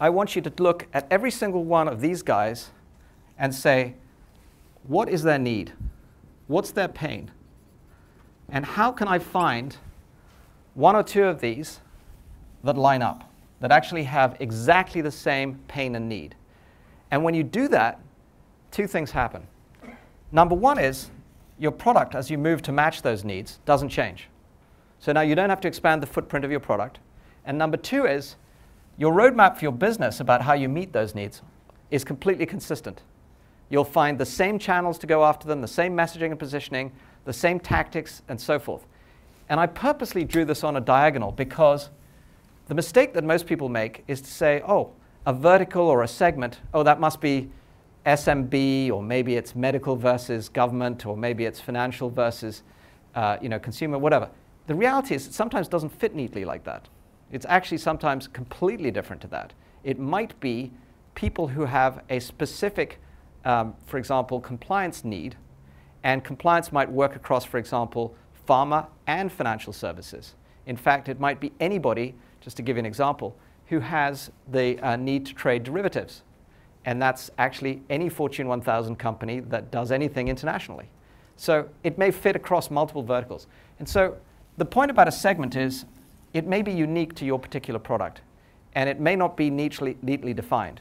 I 0.00 0.10
want 0.10 0.36
you 0.36 0.42
to 0.42 0.52
look 0.62 0.86
at 0.92 1.06
every 1.10 1.30
single 1.30 1.64
one 1.64 1.88
of 1.88 2.00
these 2.00 2.22
guys 2.22 2.70
and 3.38 3.54
say, 3.54 3.94
what 4.86 5.08
is 5.08 5.22
their 5.22 5.38
need? 5.38 5.72
What's 6.46 6.70
their 6.72 6.88
pain? 6.88 7.30
And 8.48 8.64
how 8.64 8.90
can 8.90 9.08
I 9.08 9.18
find 9.18 9.76
one 10.74 10.96
or 10.96 11.02
two 11.02 11.24
of 11.24 11.40
these 11.40 11.80
that 12.64 12.76
line 12.76 13.02
up, 13.02 13.30
that 13.60 13.70
actually 13.70 14.04
have 14.04 14.36
exactly 14.40 15.00
the 15.00 15.10
same 15.10 15.60
pain 15.68 15.94
and 15.94 16.08
need? 16.08 16.34
And 17.10 17.24
when 17.24 17.34
you 17.34 17.42
do 17.42 17.68
that, 17.68 18.00
two 18.70 18.86
things 18.86 19.10
happen. 19.10 19.46
Number 20.32 20.54
one 20.54 20.78
is 20.78 21.10
your 21.58 21.72
product, 21.72 22.14
as 22.14 22.30
you 22.30 22.38
move 22.38 22.62
to 22.62 22.72
match 22.72 23.02
those 23.02 23.24
needs, 23.24 23.58
doesn't 23.64 23.88
change. 23.88 24.28
So 24.98 25.12
now 25.12 25.20
you 25.22 25.34
don't 25.34 25.50
have 25.50 25.60
to 25.62 25.68
expand 25.68 26.02
the 26.02 26.06
footprint 26.06 26.44
of 26.44 26.50
your 26.50 26.60
product. 26.60 26.98
And 27.44 27.56
number 27.56 27.76
two 27.76 28.06
is 28.06 28.36
your 28.96 29.12
roadmap 29.12 29.56
for 29.56 29.64
your 29.64 29.72
business 29.72 30.20
about 30.20 30.42
how 30.42 30.54
you 30.54 30.68
meet 30.68 30.92
those 30.92 31.14
needs 31.14 31.42
is 31.90 32.04
completely 32.04 32.46
consistent. 32.46 33.02
You'll 33.70 33.84
find 33.84 34.18
the 34.18 34.26
same 34.26 34.58
channels 34.58 34.98
to 34.98 35.06
go 35.06 35.24
after 35.24 35.46
them, 35.46 35.60
the 35.60 35.68
same 35.68 35.96
messaging 35.96 36.30
and 36.30 36.38
positioning, 36.38 36.92
the 37.24 37.32
same 37.32 37.60
tactics, 37.60 38.22
and 38.28 38.40
so 38.40 38.58
forth. 38.58 38.86
And 39.48 39.60
I 39.60 39.66
purposely 39.66 40.24
drew 40.24 40.44
this 40.44 40.64
on 40.64 40.76
a 40.76 40.80
diagonal 40.80 41.32
because 41.32 41.90
the 42.66 42.74
mistake 42.74 43.14
that 43.14 43.24
most 43.24 43.46
people 43.46 43.68
make 43.68 44.04
is 44.08 44.20
to 44.20 44.30
say, 44.30 44.62
oh, 44.66 44.92
a 45.26 45.32
vertical 45.32 45.82
or 45.82 46.02
a 46.02 46.08
segment, 46.08 46.58
oh, 46.74 46.82
that 46.82 47.00
must 47.00 47.20
be 47.20 47.50
SMB, 48.08 48.90
or 48.90 49.02
maybe 49.02 49.36
it's 49.36 49.54
medical 49.54 49.94
versus 49.94 50.48
government, 50.48 51.04
or 51.04 51.16
maybe 51.16 51.44
it's 51.44 51.60
financial 51.60 52.08
versus 52.08 52.62
uh, 53.14 53.36
you 53.42 53.50
know, 53.50 53.58
consumer, 53.58 53.98
whatever. 53.98 54.30
The 54.66 54.74
reality 54.74 55.14
is 55.14 55.26
it 55.26 55.34
sometimes 55.34 55.68
doesn't 55.68 55.90
fit 55.90 56.14
neatly 56.14 56.44
like 56.44 56.64
that. 56.64 56.88
It's 57.30 57.44
actually 57.46 57.78
sometimes 57.78 58.26
completely 58.26 58.90
different 58.90 59.20
to 59.22 59.28
that. 59.28 59.52
It 59.84 59.98
might 59.98 60.38
be 60.40 60.72
people 61.14 61.48
who 61.48 61.66
have 61.66 62.02
a 62.08 62.18
specific, 62.18 62.98
um, 63.44 63.74
for 63.86 63.98
example, 63.98 64.40
compliance 64.40 65.04
need, 65.04 65.36
and 66.02 66.24
compliance 66.24 66.72
might 66.72 66.90
work 66.90 67.14
across, 67.14 67.44
for 67.44 67.58
example, 67.58 68.16
pharma 68.48 68.86
and 69.06 69.30
financial 69.30 69.72
services. 69.72 70.34
In 70.64 70.76
fact, 70.76 71.08
it 71.10 71.20
might 71.20 71.40
be 71.40 71.52
anybody, 71.60 72.14
just 72.40 72.56
to 72.56 72.62
give 72.62 72.76
you 72.76 72.80
an 72.80 72.86
example, 72.86 73.36
who 73.66 73.80
has 73.80 74.30
the 74.50 74.78
uh, 74.78 74.96
need 74.96 75.26
to 75.26 75.34
trade 75.34 75.64
derivatives. 75.64 76.22
And 76.88 77.02
that's 77.02 77.30
actually 77.36 77.82
any 77.90 78.08
Fortune 78.08 78.48
1000 78.48 78.96
company 78.96 79.40
that 79.40 79.70
does 79.70 79.92
anything 79.92 80.28
internationally. 80.28 80.88
So 81.36 81.68
it 81.84 81.98
may 81.98 82.10
fit 82.10 82.34
across 82.34 82.70
multiple 82.70 83.02
verticals. 83.02 83.46
And 83.78 83.86
so 83.86 84.16
the 84.56 84.64
point 84.64 84.90
about 84.90 85.06
a 85.06 85.12
segment 85.12 85.54
is 85.54 85.84
it 86.32 86.46
may 86.46 86.62
be 86.62 86.72
unique 86.72 87.14
to 87.16 87.26
your 87.26 87.38
particular 87.38 87.78
product, 87.78 88.22
and 88.74 88.88
it 88.88 89.00
may 89.00 89.16
not 89.16 89.36
be 89.36 89.50
neatly, 89.50 89.98
neatly 90.00 90.32
defined. 90.32 90.80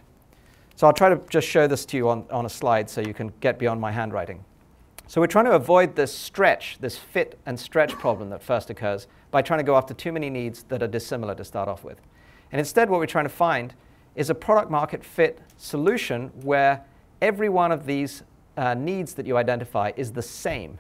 So 0.78 0.88
I'll 0.88 0.94
try 0.94 1.10
to 1.10 1.20
just 1.30 1.46
show 1.46 1.68
this 1.68 1.86
to 1.88 1.98
you 1.98 2.08
on, 2.08 2.24
on 2.32 2.46
a 2.46 2.50
slide 2.50 2.90
so 2.90 3.02
you 3.02 3.14
can 3.14 3.34
get 3.42 3.60
beyond 3.60 3.82
my 3.82 3.92
handwriting. 3.92 4.46
So 5.08 5.20
we're 5.20 5.28
trying 5.28 5.46
to 5.46 5.56
avoid 5.56 5.98
this 5.98 6.16
stretch, 6.16 6.78
this 6.80 6.98
fit 6.98 7.38
and 7.46 7.60
stretch 7.60 7.92
problem 7.92 8.30
that 8.30 8.42
first 8.42 8.70
occurs 8.70 9.08
by 9.30 9.42
trying 9.42 9.60
to 9.60 9.66
go 9.66 9.76
after 9.76 9.94
too 9.94 10.14
many 10.14 10.30
needs 10.30 10.64
that 10.70 10.82
are 10.82 10.88
dissimilar 10.88 11.36
to 11.36 11.44
start 11.44 11.68
off 11.68 11.84
with. 11.84 12.00
And 12.54 12.60
instead 12.60 12.90
what 12.90 13.02
we're 13.02 13.08
trying 13.08 13.26
to 13.26 13.30
find 13.30 13.74
is 14.18 14.30
a 14.30 14.36
product 14.36 14.70
market 14.70 15.02
fit 15.02 15.40
solution 15.56 16.28
where 16.42 16.84
every 17.22 17.48
one 17.48 17.72
of 17.72 17.86
these 17.86 18.24
uh, 18.58 18.74
needs 18.74 19.14
that 19.14 19.26
you 19.26 19.38
identify 19.38 19.94
is 19.96 20.12
the 20.12 20.22
same 20.22 20.78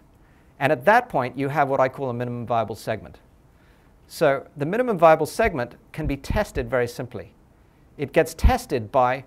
and 0.60 0.72
at 0.72 0.86
that 0.86 1.10
point, 1.10 1.38
you 1.38 1.50
have 1.50 1.70
what 1.70 1.80
I 1.80 1.90
call 1.90 2.10
a 2.10 2.14
minimum 2.14 2.46
viable 2.46 2.76
segment. 2.76 3.20
So 4.08 4.48
the 4.56 4.66
minimum 4.66 4.98
viable 4.98 5.26
segment 5.26 5.76
can 5.92 6.08
be 6.08 6.18
tested 6.18 6.70
very 6.70 6.88
simply. 6.88 7.34
It 7.98 8.14
gets 8.14 8.34
tested 8.34 8.92
by 8.92 9.26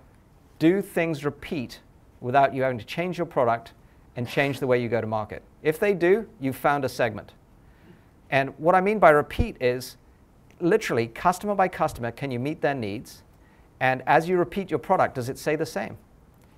do 0.59 0.81
things 0.81 1.23
repeat 1.23 1.79
without 2.19 2.53
you 2.53 2.63
having 2.63 2.77
to 2.77 2.85
change 2.85 3.17
your 3.17 3.25
product 3.25 3.73
and 4.15 4.27
change 4.27 4.59
the 4.59 4.67
way 4.67 4.81
you 4.81 4.89
go 4.89 4.99
to 4.99 5.07
market. 5.07 5.41
If 5.63 5.79
they 5.79 5.93
do, 5.93 6.27
you've 6.39 6.55
found 6.55 6.83
a 6.83 6.89
segment. 6.89 7.33
And 8.29 8.57
what 8.57 8.75
I 8.75 8.81
mean 8.81 8.99
by 8.99 9.11
repeat 9.11 9.57
is 9.61 9.97
literally 10.59 11.07
customer 11.07 11.55
by 11.55 11.67
customer, 11.67 12.11
can 12.11 12.31
you 12.31 12.39
meet 12.39 12.61
their 12.61 12.75
needs? 12.75 13.23
And 13.81 14.01
as 14.07 14.29
you 14.29 14.37
repeat 14.37 14.69
your 14.69 14.79
product, 14.79 15.15
does 15.15 15.27
it 15.27 15.37
say 15.37 15.57
the 15.57 15.65
same? 15.65 15.97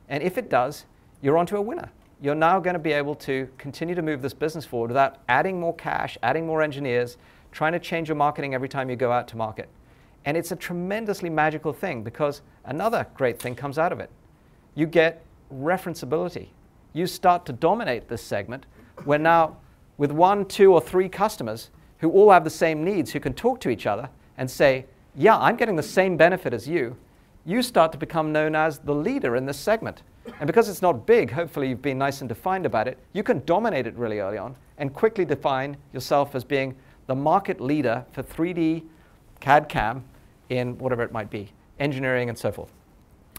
And 0.09 0.21
if 0.21 0.37
it 0.37 0.51
does, 0.51 0.85
you're 1.21 1.39
onto 1.39 1.57
a 1.57 1.61
winner 1.61 1.89
you're 2.23 2.33
now 2.33 2.57
going 2.57 2.73
to 2.73 2.79
be 2.79 2.93
able 2.93 3.15
to 3.15 3.49
continue 3.57 3.93
to 3.93 4.01
move 4.01 4.21
this 4.21 4.33
business 4.33 4.63
forward 4.63 4.87
without 4.87 5.17
adding 5.27 5.59
more 5.59 5.75
cash, 5.75 6.17
adding 6.23 6.47
more 6.47 6.61
engineers, 6.61 7.17
trying 7.51 7.73
to 7.73 7.79
change 7.79 8.07
your 8.07 8.15
marketing 8.15 8.53
every 8.53 8.69
time 8.69 8.89
you 8.89 8.95
go 8.95 9.11
out 9.11 9.27
to 9.27 9.35
market. 9.35 9.67
And 10.23 10.37
it's 10.37 10.53
a 10.53 10.55
tremendously 10.55 11.29
magical 11.29 11.73
thing 11.73 12.01
because 12.01 12.41
another 12.63 13.05
great 13.13 13.41
thing 13.41 13.55
comes 13.55 13.77
out 13.77 13.91
of 13.91 13.99
it. 13.99 14.09
You 14.73 14.85
get 14.85 15.25
referenceability. 15.53 16.47
You 16.93 17.07
start 17.07 17.45
to 17.47 17.51
dominate 17.51 18.07
this 18.07 18.21
segment 18.23 18.67
where 19.03 19.19
now, 19.19 19.57
with 19.97 20.13
one, 20.13 20.45
two, 20.45 20.71
or 20.71 20.79
three 20.79 21.09
customers 21.09 21.71
who 21.97 22.09
all 22.09 22.31
have 22.31 22.45
the 22.45 22.49
same 22.49 22.85
needs, 22.85 23.11
who 23.11 23.19
can 23.19 23.33
talk 23.33 23.59
to 23.59 23.69
each 23.69 23.85
other 23.85 24.09
and 24.37 24.49
say, 24.49 24.85
Yeah, 25.13 25.37
I'm 25.37 25.57
getting 25.57 25.75
the 25.75 25.83
same 25.83 26.15
benefit 26.15 26.53
as 26.53 26.69
you, 26.69 26.95
you 27.45 27.61
start 27.61 27.91
to 27.91 27.97
become 27.97 28.31
known 28.31 28.55
as 28.55 28.79
the 28.79 28.93
leader 28.93 29.35
in 29.35 29.45
this 29.45 29.57
segment. 29.57 30.03
And 30.39 30.47
because 30.47 30.69
it's 30.69 30.81
not 30.81 31.05
big, 31.05 31.31
hopefully 31.31 31.69
you've 31.69 31.81
been 31.81 31.97
nice 31.97 32.21
and 32.21 32.29
defined 32.29 32.65
about 32.65 32.87
it, 32.87 32.97
you 33.11 33.23
can 33.23 33.43
dominate 33.45 33.87
it 33.87 33.95
really 33.95 34.19
early 34.19 34.37
on 34.37 34.55
and 34.77 34.93
quickly 34.93 35.25
define 35.25 35.77
yourself 35.91 36.35
as 36.35 36.43
being 36.43 36.75
the 37.07 37.15
market 37.15 37.59
leader 37.59 38.05
for 38.11 38.23
3D 38.23 38.83
CAD 39.41 39.67
CAM 39.67 40.05
in 40.49 40.77
whatever 40.77 41.03
it 41.03 41.11
might 41.11 41.29
be, 41.29 41.49
engineering 41.79 42.29
and 42.29 42.37
so 42.37 42.51
forth. 42.51 42.71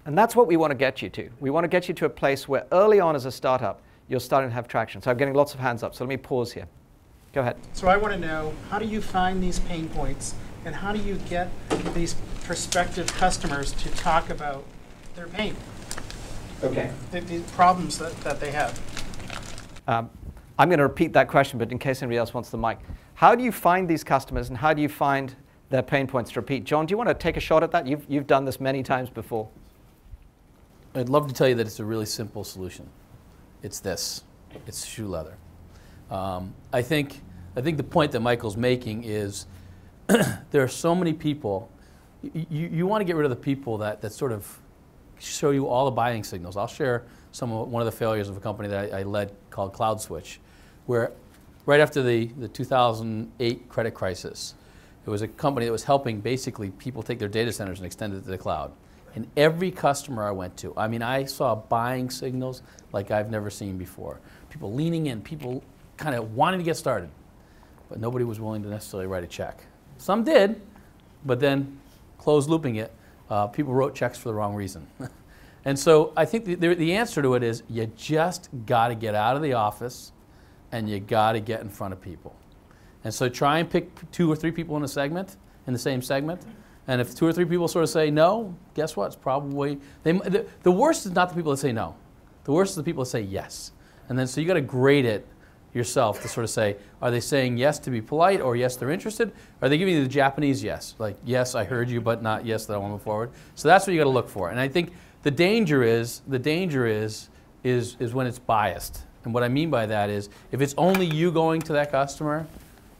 And 0.05 0.18
that's 0.18 0.36
what 0.36 0.46
we 0.46 0.59
want 0.59 0.70
to 0.70 0.74
get 0.74 1.00
you 1.00 1.09
to. 1.11 1.30
We 1.40 1.48
want 1.48 1.64
to 1.64 1.68
get 1.68 1.88
you 1.88 1.94
to 1.94 2.05
a 2.05 2.11
place 2.11 2.46
where 2.46 2.66
early 2.72 3.00
on 3.00 3.16
as 3.16 3.24
a 3.24 3.32
startup, 3.32 3.80
you're 4.09 4.20
starting 4.20 4.50
to 4.50 4.55
have 4.55 4.68
traction. 4.68 5.00
So 5.00 5.11
I'm 5.11 5.16
getting 5.16 5.32
lots 5.32 5.55
of 5.55 5.61
hands 5.61 5.82
up, 5.82 5.94
so 5.94 6.05
let 6.05 6.11
me 6.11 6.18
pause 6.18 6.52
here. 6.52 6.66
Go 7.32 7.40
ahead. 7.40 7.57
So 7.72 7.88
I 7.88 7.96
want 7.96 8.12
to 8.12 8.20
know, 8.20 8.52
how 8.68 8.78
do 8.78 8.84
you 8.84 9.00
find 9.00 9.42
these 9.42 9.61
pain 9.61 9.88
points 9.88 10.34
and 10.66 10.74
how 10.74 10.92
do 10.92 10.98
you 10.98 11.16
get 11.30 11.48
these 11.94 12.14
prospective 12.45 13.07
customers 13.14 13.72
to 13.72 13.90
talk 13.90 14.30
about 14.30 14.64
their 15.14 15.26
pain? 15.26 15.57
Okay. 16.62 16.90
The, 17.11 17.20
the 17.20 17.40
problems 17.53 17.99
that, 17.99 18.16
that 18.20 18.40
they 18.40 18.51
have. 18.51 18.80
Um, 19.86 20.11
I'm 20.59 20.68
going 20.68 20.78
to 20.78 20.84
repeat 20.84 21.12
that 21.14 21.28
question, 21.28 21.59
but 21.59 21.72
in 21.72 21.78
case 21.78 22.03
anybody 22.03 22.18
else 22.18 22.32
wants 22.32 22.51
the 22.51 22.59
mic. 22.59 22.78
How 23.14 23.34
do 23.34 23.42
you 23.42 23.53
find 23.53 23.88
these 23.88 24.05
customers 24.05 24.49
and 24.49 24.59
how 24.59 24.72
do 24.72 24.80
you 24.82 24.88
find 24.88 25.34
their 25.70 25.82
pain 25.82 26.07
points 26.07 26.30
to 26.32 26.40
repeat? 26.40 26.64
John, 26.64 26.86
do 26.86 26.92
you 26.92 26.97
want 26.97 27.09
to 27.09 27.14
take 27.14 27.36
a 27.36 27.40
shot 27.40 27.62
at 27.62 27.70
that? 27.72 27.86
You've, 27.86 28.05
you've 28.09 28.26
done 28.26 28.45
this 28.45 28.61
many 28.61 28.82
times 28.82 29.11
before. 29.11 29.49
I'd 30.95 31.09
love 31.09 31.26
to 31.26 31.34
tell 31.34 31.49
you 31.49 31.57
that 31.57 31.66
it's 31.66 31.80
a 31.80 31.84
really 31.84 32.07
simple 32.07 32.45
solution. 32.45 32.88
It's 33.62 33.80
this. 33.80 34.22
It's 34.66 34.86
shoe 34.86 35.09
leather. 35.09 35.36
Um, 36.11 36.55
I 36.72 36.82
think 36.82 37.22
I 37.57 37.61
think 37.61 37.76
the 37.76 37.84
point 37.84 38.12
that 38.12 38.20
Michael's 38.20 38.57
making 38.57 39.05
is 39.05 39.47
there 40.07 40.62
are 40.62 40.68
so 40.68 40.95
many 40.95 41.12
people. 41.12 41.70
You, 42.32 42.68
you 42.68 42.86
want 42.86 43.00
to 43.00 43.04
get 43.04 43.16
rid 43.16 43.24
of 43.24 43.30
the 43.30 43.36
people 43.36 43.78
that, 43.78 44.00
that 44.02 44.12
sort 44.12 44.32
of 44.32 44.58
show 45.18 45.50
you 45.50 45.68
all 45.68 45.84
the 45.84 45.90
buying 45.90 46.24
signals. 46.24 46.56
I'll 46.56 46.66
share 46.66 47.04
some 47.32 47.52
of, 47.52 47.68
one 47.68 47.80
of 47.82 47.86
the 47.86 47.96
failures 47.96 48.28
of 48.28 48.36
a 48.36 48.40
company 48.40 48.68
that 48.68 48.92
I, 48.92 49.00
I 49.00 49.02
led 49.02 49.32
called 49.50 49.72
CloudSwitch, 49.72 50.38
where 50.86 51.12
right 51.66 51.80
after 51.80 52.02
the, 52.02 52.26
the 52.26 52.48
2008 52.48 53.68
credit 53.68 53.92
crisis, 53.92 54.54
it 55.06 55.10
was 55.10 55.22
a 55.22 55.28
company 55.28 55.66
that 55.66 55.72
was 55.72 55.84
helping 55.84 56.20
basically 56.20 56.70
people 56.70 57.02
take 57.02 57.18
their 57.18 57.28
data 57.28 57.52
centers 57.52 57.78
and 57.78 57.86
extend 57.86 58.14
it 58.14 58.22
to 58.22 58.30
the 58.30 58.38
cloud. 58.38 58.72
And 59.14 59.28
every 59.36 59.70
customer 59.70 60.24
I 60.24 60.32
went 60.32 60.56
to, 60.58 60.74
I 60.76 60.88
mean, 60.88 61.02
I 61.02 61.24
saw 61.24 61.54
buying 61.54 62.10
signals 62.10 62.62
like 62.92 63.10
I've 63.10 63.30
never 63.30 63.48
seen 63.48 63.78
before. 63.78 64.20
People 64.50 64.72
leaning 64.72 65.06
in, 65.06 65.20
people 65.20 65.62
kind 65.96 66.16
of 66.16 66.34
wanting 66.34 66.58
to 66.58 66.64
get 66.64 66.76
started, 66.76 67.10
but 67.88 68.00
nobody 68.00 68.24
was 68.24 68.40
willing 68.40 68.62
to 68.62 68.68
necessarily 68.68 69.06
write 69.06 69.22
a 69.22 69.28
check. 69.28 69.62
Some 69.98 70.24
did, 70.24 70.60
but 71.24 71.38
then 71.38 71.78
closed 72.24 72.48
looping 72.48 72.76
it, 72.76 72.90
uh, 73.28 73.46
people 73.46 73.74
wrote 73.74 73.94
checks 73.94 74.16
for 74.16 74.30
the 74.30 74.34
wrong 74.34 74.54
reason. 74.54 74.86
and 75.66 75.78
so 75.78 76.10
I 76.16 76.24
think 76.24 76.46
the, 76.46 76.54
the, 76.54 76.74
the 76.74 76.94
answer 76.94 77.20
to 77.20 77.34
it 77.34 77.42
is 77.42 77.62
you 77.68 77.86
just 77.96 78.48
got 78.64 78.88
to 78.88 78.94
get 78.94 79.14
out 79.14 79.36
of 79.36 79.42
the 79.42 79.52
office 79.52 80.12
and 80.72 80.88
you 80.88 81.00
got 81.00 81.32
to 81.32 81.40
get 81.40 81.60
in 81.60 81.68
front 81.68 81.92
of 81.92 82.00
people. 82.00 82.34
And 83.04 83.12
so 83.12 83.28
try 83.28 83.58
and 83.58 83.68
pick 83.68 84.10
two 84.10 84.32
or 84.32 84.36
three 84.36 84.52
people 84.52 84.74
in 84.78 84.82
a 84.82 84.88
segment, 84.88 85.36
in 85.66 85.74
the 85.74 85.78
same 85.78 86.00
segment. 86.00 86.40
And 86.88 86.98
if 86.98 87.14
two 87.14 87.26
or 87.26 87.32
three 87.32 87.44
people 87.44 87.68
sort 87.68 87.82
of 87.82 87.90
say 87.90 88.10
no, 88.10 88.56
guess 88.72 88.96
what? 88.96 89.08
It's 89.08 89.16
probably, 89.16 89.78
they, 90.02 90.12
the, 90.12 90.46
the 90.62 90.72
worst 90.72 91.04
is 91.04 91.12
not 91.12 91.28
the 91.28 91.34
people 91.34 91.50
that 91.50 91.58
say 91.58 91.72
no. 91.72 91.94
The 92.44 92.52
worst 92.52 92.70
is 92.70 92.76
the 92.76 92.82
people 92.82 93.04
that 93.04 93.10
say 93.10 93.20
yes. 93.20 93.72
And 94.08 94.18
then 94.18 94.26
so 94.26 94.40
you 94.40 94.46
got 94.46 94.54
to 94.54 94.62
grade 94.62 95.04
it 95.04 95.26
yourself 95.74 96.22
to 96.22 96.28
sort 96.28 96.44
of 96.44 96.50
say, 96.50 96.76
are 97.02 97.10
they 97.10 97.20
saying 97.20 97.58
yes 97.58 97.78
to 97.80 97.90
be 97.90 98.00
polite 98.00 98.40
or 98.40 98.56
yes, 98.56 98.76
they're 98.76 98.90
interested? 98.90 99.32
Are 99.60 99.68
they 99.68 99.76
giving 99.76 99.94
you 99.94 100.02
the 100.02 100.08
Japanese 100.08 100.62
yes? 100.62 100.94
Like, 100.98 101.16
yes, 101.24 101.54
I 101.54 101.64
heard 101.64 101.90
you, 101.90 102.00
but 102.00 102.22
not 102.22 102.46
yes, 102.46 102.64
that 102.66 102.74
I 102.74 102.76
want 102.78 102.90
to 102.90 102.92
move 102.92 103.02
forward. 103.02 103.30
So 103.56 103.68
that's 103.68 103.86
what 103.86 103.92
you 103.92 104.00
got 104.00 104.04
to 104.04 104.10
look 104.10 104.28
for. 104.28 104.50
And 104.50 104.60
I 104.60 104.68
think 104.68 104.92
the 105.24 105.32
danger 105.32 105.82
is, 105.82 106.22
the 106.28 106.38
danger 106.38 106.86
is, 106.86 107.28
is, 107.64 107.96
is 107.98 108.14
when 108.14 108.26
it's 108.26 108.38
biased. 108.38 109.02
And 109.24 109.34
what 109.34 109.42
I 109.42 109.48
mean 109.48 109.68
by 109.68 109.86
that 109.86 110.10
is 110.10 110.28
if 110.52 110.60
it's 110.60 110.74
only 110.78 111.06
you 111.06 111.32
going 111.32 111.60
to 111.62 111.72
that 111.72 111.90
customer 111.90 112.46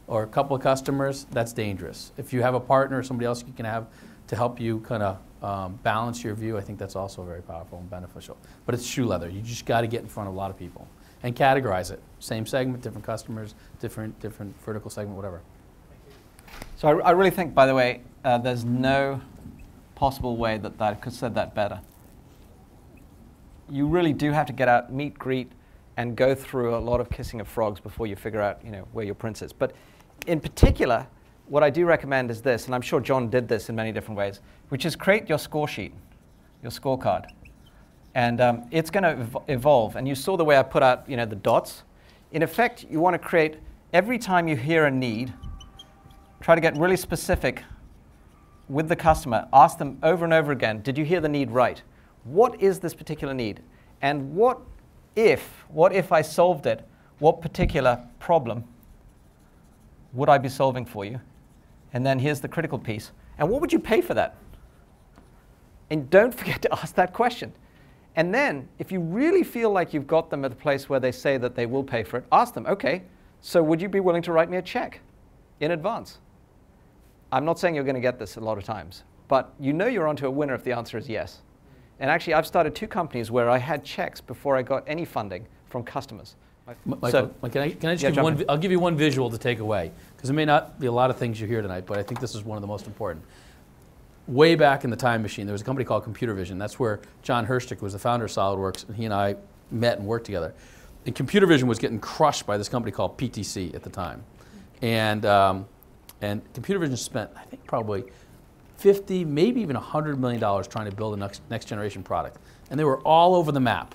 or 0.06 0.24
a 0.24 0.26
couple 0.26 0.56
of 0.56 0.62
customers, 0.62 1.26
that's 1.30 1.52
dangerous. 1.52 2.12
If 2.16 2.32
you 2.32 2.42
have 2.42 2.54
a 2.54 2.60
partner 2.60 2.98
or 2.98 3.02
somebody 3.02 3.26
else 3.26 3.44
you 3.46 3.52
can 3.52 3.66
have 3.66 3.86
to 4.26 4.36
help 4.36 4.58
you 4.58 4.80
kind 4.80 5.02
of 5.02 5.18
um, 5.42 5.78
balance 5.82 6.24
your 6.24 6.34
view, 6.34 6.56
I 6.56 6.62
think 6.62 6.78
that's 6.78 6.96
also 6.96 7.22
very 7.22 7.42
powerful 7.42 7.78
and 7.78 7.88
beneficial. 7.88 8.38
But 8.64 8.74
it's 8.74 8.86
shoe 8.86 9.04
leather. 9.04 9.28
You 9.28 9.42
just 9.42 9.66
got 9.66 9.82
to 9.82 9.86
get 9.86 10.00
in 10.00 10.08
front 10.08 10.28
of 10.28 10.34
a 10.34 10.38
lot 10.38 10.50
of 10.50 10.58
people 10.58 10.88
and 11.24 11.34
categorize 11.34 11.90
it. 11.90 12.00
Same 12.20 12.46
segment, 12.46 12.82
different 12.82 13.04
customers, 13.04 13.54
different, 13.80 14.18
different 14.20 14.54
vertical 14.62 14.90
segment, 14.90 15.16
whatever. 15.16 15.40
So 16.76 16.86
I, 16.86 17.08
I 17.08 17.10
really 17.12 17.30
think, 17.30 17.54
by 17.54 17.66
the 17.66 17.74
way, 17.74 18.02
uh, 18.24 18.38
there's 18.38 18.64
no 18.64 19.20
possible 19.94 20.36
way 20.36 20.58
that, 20.58 20.78
that 20.78 20.92
I 20.92 20.94
could 20.94 21.04
have 21.06 21.14
said 21.14 21.34
that 21.34 21.54
better. 21.54 21.80
You 23.70 23.86
really 23.86 24.12
do 24.12 24.32
have 24.32 24.46
to 24.46 24.52
get 24.52 24.68
out, 24.68 24.92
meet, 24.92 25.18
greet, 25.18 25.50
and 25.96 26.14
go 26.14 26.34
through 26.34 26.76
a 26.76 26.78
lot 26.78 27.00
of 27.00 27.08
kissing 27.08 27.40
of 27.40 27.48
frogs 27.48 27.80
before 27.80 28.06
you 28.06 28.16
figure 28.16 28.42
out, 28.42 28.62
you 28.62 28.70
know, 28.70 28.86
where 28.92 29.06
your 29.06 29.14
prince 29.14 29.40
is. 29.40 29.52
But 29.52 29.72
in 30.26 30.40
particular, 30.40 31.06
what 31.46 31.62
I 31.62 31.70
do 31.70 31.86
recommend 31.86 32.30
is 32.30 32.42
this, 32.42 32.66
and 32.66 32.74
I'm 32.74 32.82
sure 32.82 33.00
John 33.00 33.30
did 33.30 33.48
this 33.48 33.70
in 33.70 33.76
many 33.76 33.92
different 33.92 34.18
ways, 34.18 34.40
which 34.68 34.84
is 34.84 34.94
create 34.94 35.28
your 35.28 35.38
score 35.38 35.68
sheet, 35.68 35.94
your 36.62 36.70
scorecard. 36.70 37.30
And 38.14 38.40
um, 38.40 38.68
it's 38.70 38.90
going 38.90 39.02
to 39.02 39.42
evolve. 39.48 39.96
And 39.96 40.06
you 40.06 40.14
saw 40.14 40.36
the 40.36 40.44
way 40.44 40.56
I 40.56 40.62
put 40.62 40.82
out, 40.82 41.08
you 41.08 41.16
know, 41.16 41.26
the 41.26 41.36
dots. 41.36 41.82
In 42.32 42.42
effect, 42.42 42.86
you 42.88 43.00
want 43.00 43.14
to 43.14 43.18
create, 43.18 43.56
every 43.92 44.18
time 44.18 44.46
you 44.46 44.56
hear 44.56 44.86
a 44.86 44.90
need, 44.90 45.32
try 46.40 46.54
to 46.54 46.60
get 46.60 46.76
really 46.76 46.96
specific 46.96 47.64
with 48.68 48.88
the 48.88 48.96
customer. 48.96 49.48
Ask 49.52 49.78
them 49.78 49.98
over 50.02 50.24
and 50.24 50.32
over 50.32 50.52
again, 50.52 50.80
did 50.82 50.96
you 50.96 51.04
hear 51.04 51.20
the 51.20 51.28
need 51.28 51.50
right? 51.50 51.82
What 52.24 52.60
is 52.62 52.78
this 52.78 52.94
particular 52.94 53.34
need? 53.34 53.60
And 54.00 54.34
what 54.34 54.60
if, 55.16 55.64
what 55.68 55.92
if 55.92 56.12
I 56.12 56.22
solved 56.22 56.66
it? 56.66 56.86
What 57.18 57.40
particular 57.40 58.04
problem 58.18 58.64
would 60.12 60.28
I 60.28 60.38
be 60.38 60.48
solving 60.48 60.84
for 60.84 61.04
you? 61.04 61.20
And 61.92 62.04
then 62.04 62.18
here's 62.18 62.40
the 62.40 62.48
critical 62.48 62.78
piece. 62.78 63.12
And 63.38 63.48
what 63.48 63.60
would 63.60 63.72
you 63.72 63.78
pay 63.78 64.00
for 64.00 64.14
that? 64.14 64.36
And 65.90 66.08
don't 66.10 66.34
forget 66.34 66.62
to 66.62 66.72
ask 66.80 66.94
that 66.94 67.12
question. 67.12 67.52
And 68.16 68.32
then, 68.32 68.68
if 68.78 68.92
you 68.92 69.00
really 69.00 69.42
feel 69.42 69.70
like 69.70 69.92
you've 69.92 70.06
got 70.06 70.30
them 70.30 70.44
at 70.44 70.52
a 70.52 70.54
place 70.56 70.88
where 70.88 71.00
they 71.00 71.10
say 71.10 71.36
that 71.38 71.54
they 71.56 71.66
will 71.66 71.82
pay 71.82 72.04
for 72.04 72.18
it, 72.18 72.24
ask 72.30 72.54
them, 72.54 72.66
okay, 72.66 73.02
so 73.40 73.62
would 73.62 73.80
you 73.82 73.88
be 73.88 74.00
willing 74.00 74.22
to 74.22 74.32
write 74.32 74.48
me 74.48 74.56
a 74.56 74.62
check 74.62 75.00
in 75.60 75.72
advance? 75.72 76.18
I'm 77.32 77.44
not 77.44 77.58
saying 77.58 77.74
you're 77.74 77.84
going 77.84 77.96
to 77.96 78.00
get 78.00 78.18
this 78.18 78.36
a 78.36 78.40
lot 78.40 78.56
of 78.56 78.64
times, 78.64 79.02
but 79.26 79.52
you 79.58 79.72
know 79.72 79.86
you're 79.86 80.06
onto 80.06 80.26
a 80.26 80.30
winner 80.30 80.54
if 80.54 80.62
the 80.62 80.72
answer 80.72 80.96
is 80.96 81.08
yes. 81.08 81.42
And 81.98 82.08
actually, 82.08 82.34
I've 82.34 82.46
started 82.46 82.74
two 82.74 82.86
companies 82.86 83.30
where 83.30 83.50
I 83.50 83.58
had 83.58 83.84
checks 83.84 84.20
before 84.20 84.56
I 84.56 84.62
got 84.62 84.84
any 84.86 85.04
funding 85.04 85.46
from 85.68 85.82
customers. 85.82 86.36
Michael, 86.86 87.10
So- 87.10 87.48
can 87.48 87.62
I, 87.62 87.70
can 87.70 87.90
I 87.90 87.94
just 87.94 88.04
yeah, 88.04 88.10
give 88.10 88.22
one, 88.22 88.44
I'll 88.48 88.56
give 88.56 88.70
you 88.70 88.80
one 88.80 88.96
visual 88.96 89.28
to 89.28 89.36
take 89.36 89.58
away, 89.58 89.90
because 90.16 90.28
there 90.28 90.36
may 90.36 90.44
not 90.44 90.78
be 90.78 90.86
a 90.86 90.92
lot 90.92 91.10
of 91.10 91.16
things 91.16 91.40
you 91.40 91.46
hear 91.46 91.60
tonight, 91.60 91.84
but 91.84 91.98
I 91.98 92.02
think 92.02 92.20
this 92.20 92.34
is 92.34 92.44
one 92.44 92.56
of 92.56 92.62
the 92.62 92.68
most 92.68 92.86
important. 92.86 93.24
Way 94.26 94.54
back 94.54 94.84
in 94.84 94.90
the 94.90 94.96
time 94.96 95.20
machine, 95.20 95.46
there 95.46 95.52
was 95.52 95.60
a 95.60 95.64
company 95.64 95.84
called 95.84 96.04
Computer 96.04 96.32
Vision. 96.32 96.58
That's 96.58 96.78
where 96.78 97.00
John 97.22 97.46
Hirschtick 97.46 97.82
was 97.82 97.92
the 97.92 97.98
founder 97.98 98.24
of 98.24 98.30
SolidWorks, 98.30 98.88
and 98.88 98.96
he 98.96 99.04
and 99.04 99.12
I 99.12 99.36
met 99.70 99.98
and 99.98 100.06
worked 100.06 100.26
together. 100.26 100.54
And 101.04 101.14
Computer 101.14 101.46
Vision 101.46 101.68
was 101.68 101.78
getting 101.78 102.00
crushed 102.00 102.46
by 102.46 102.56
this 102.56 102.68
company 102.68 102.90
called 102.90 103.18
PTC 103.18 103.74
at 103.74 103.82
the 103.82 103.90
time. 103.90 104.24
And, 104.80 105.26
um, 105.26 105.66
and 106.22 106.40
Computer 106.54 106.78
Vision 106.78 106.96
spent, 106.96 107.30
I 107.36 107.42
think, 107.42 107.66
probably 107.66 108.04
50, 108.78 109.24
maybe 109.24 109.60
even 109.60 109.76
$100 109.76 110.18
million 110.18 110.40
trying 110.40 110.88
to 110.88 110.96
build 110.96 111.14
a 111.14 111.16
next, 111.16 111.42
next 111.50 111.66
generation 111.66 112.02
product. 112.02 112.38
And 112.70 112.80
they 112.80 112.84
were 112.84 113.00
all 113.00 113.34
over 113.34 113.52
the 113.52 113.60
map. 113.60 113.94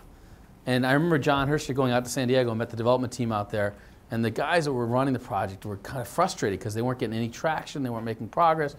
And 0.65 0.85
I 0.85 0.93
remember 0.93 1.17
John 1.17 1.47
Hirschtick 1.47 1.75
going 1.75 1.91
out 1.91 2.05
to 2.05 2.11
San 2.11 2.27
Diego 2.27 2.51
and 2.51 2.59
met 2.59 2.69
the 2.69 2.77
development 2.77 3.11
team 3.11 3.31
out 3.31 3.49
there. 3.49 3.73
And 4.11 4.23
the 4.23 4.31
guys 4.31 4.65
that 4.65 4.73
were 4.73 4.85
running 4.85 5.13
the 5.13 5.19
project 5.19 5.65
were 5.65 5.77
kind 5.77 6.01
of 6.01 6.07
frustrated 6.07 6.59
because 6.59 6.73
they 6.73 6.81
weren't 6.81 6.99
getting 6.99 7.15
any 7.15 7.29
traction, 7.29 7.83
they 7.83 7.89
weren't 7.89 8.05
making 8.05 8.29
progress. 8.29 8.75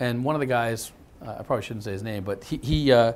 And 0.00 0.24
one 0.24 0.34
of 0.36 0.40
the 0.40 0.46
guys, 0.46 0.92
uh, 1.22 1.36
I 1.38 1.42
probably 1.42 1.64
shouldn't 1.64 1.84
say 1.84 1.92
his 1.92 2.02
name, 2.02 2.24
but 2.24 2.44
he, 2.44 2.58
he 2.58 2.92
uh, 2.92 3.12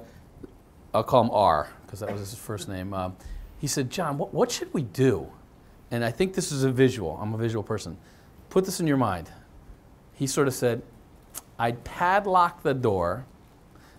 I'll 0.92 1.04
call 1.04 1.24
him 1.24 1.30
R 1.30 1.68
because 1.86 2.00
that 2.00 2.10
was 2.10 2.20
his 2.20 2.34
first 2.34 2.68
name. 2.68 2.92
Um, 2.92 3.16
he 3.58 3.66
said, 3.66 3.90
John, 3.90 4.18
what, 4.18 4.34
what 4.34 4.50
should 4.50 4.72
we 4.74 4.82
do? 4.82 5.30
And 5.90 6.04
I 6.04 6.10
think 6.10 6.34
this 6.34 6.50
is 6.50 6.64
a 6.64 6.70
visual. 6.70 7.18
I'm 7.20 7.34
a 7.34 7.38
visual 7.38 7.62
person. 7.62 7.96
Put 8.50 8.64
this 8.64 8.80
in 8.80 8.86
your 8.86 8.96
mind. 8.96 9.30
He 10.14 10.26
sort 10.26 10.48
of 10.48 10.54
said, 10.54 10.82
I'd 11.58 11.84
padlock 11.84 12.62
the 12.62 12.74
door 12.74 13.24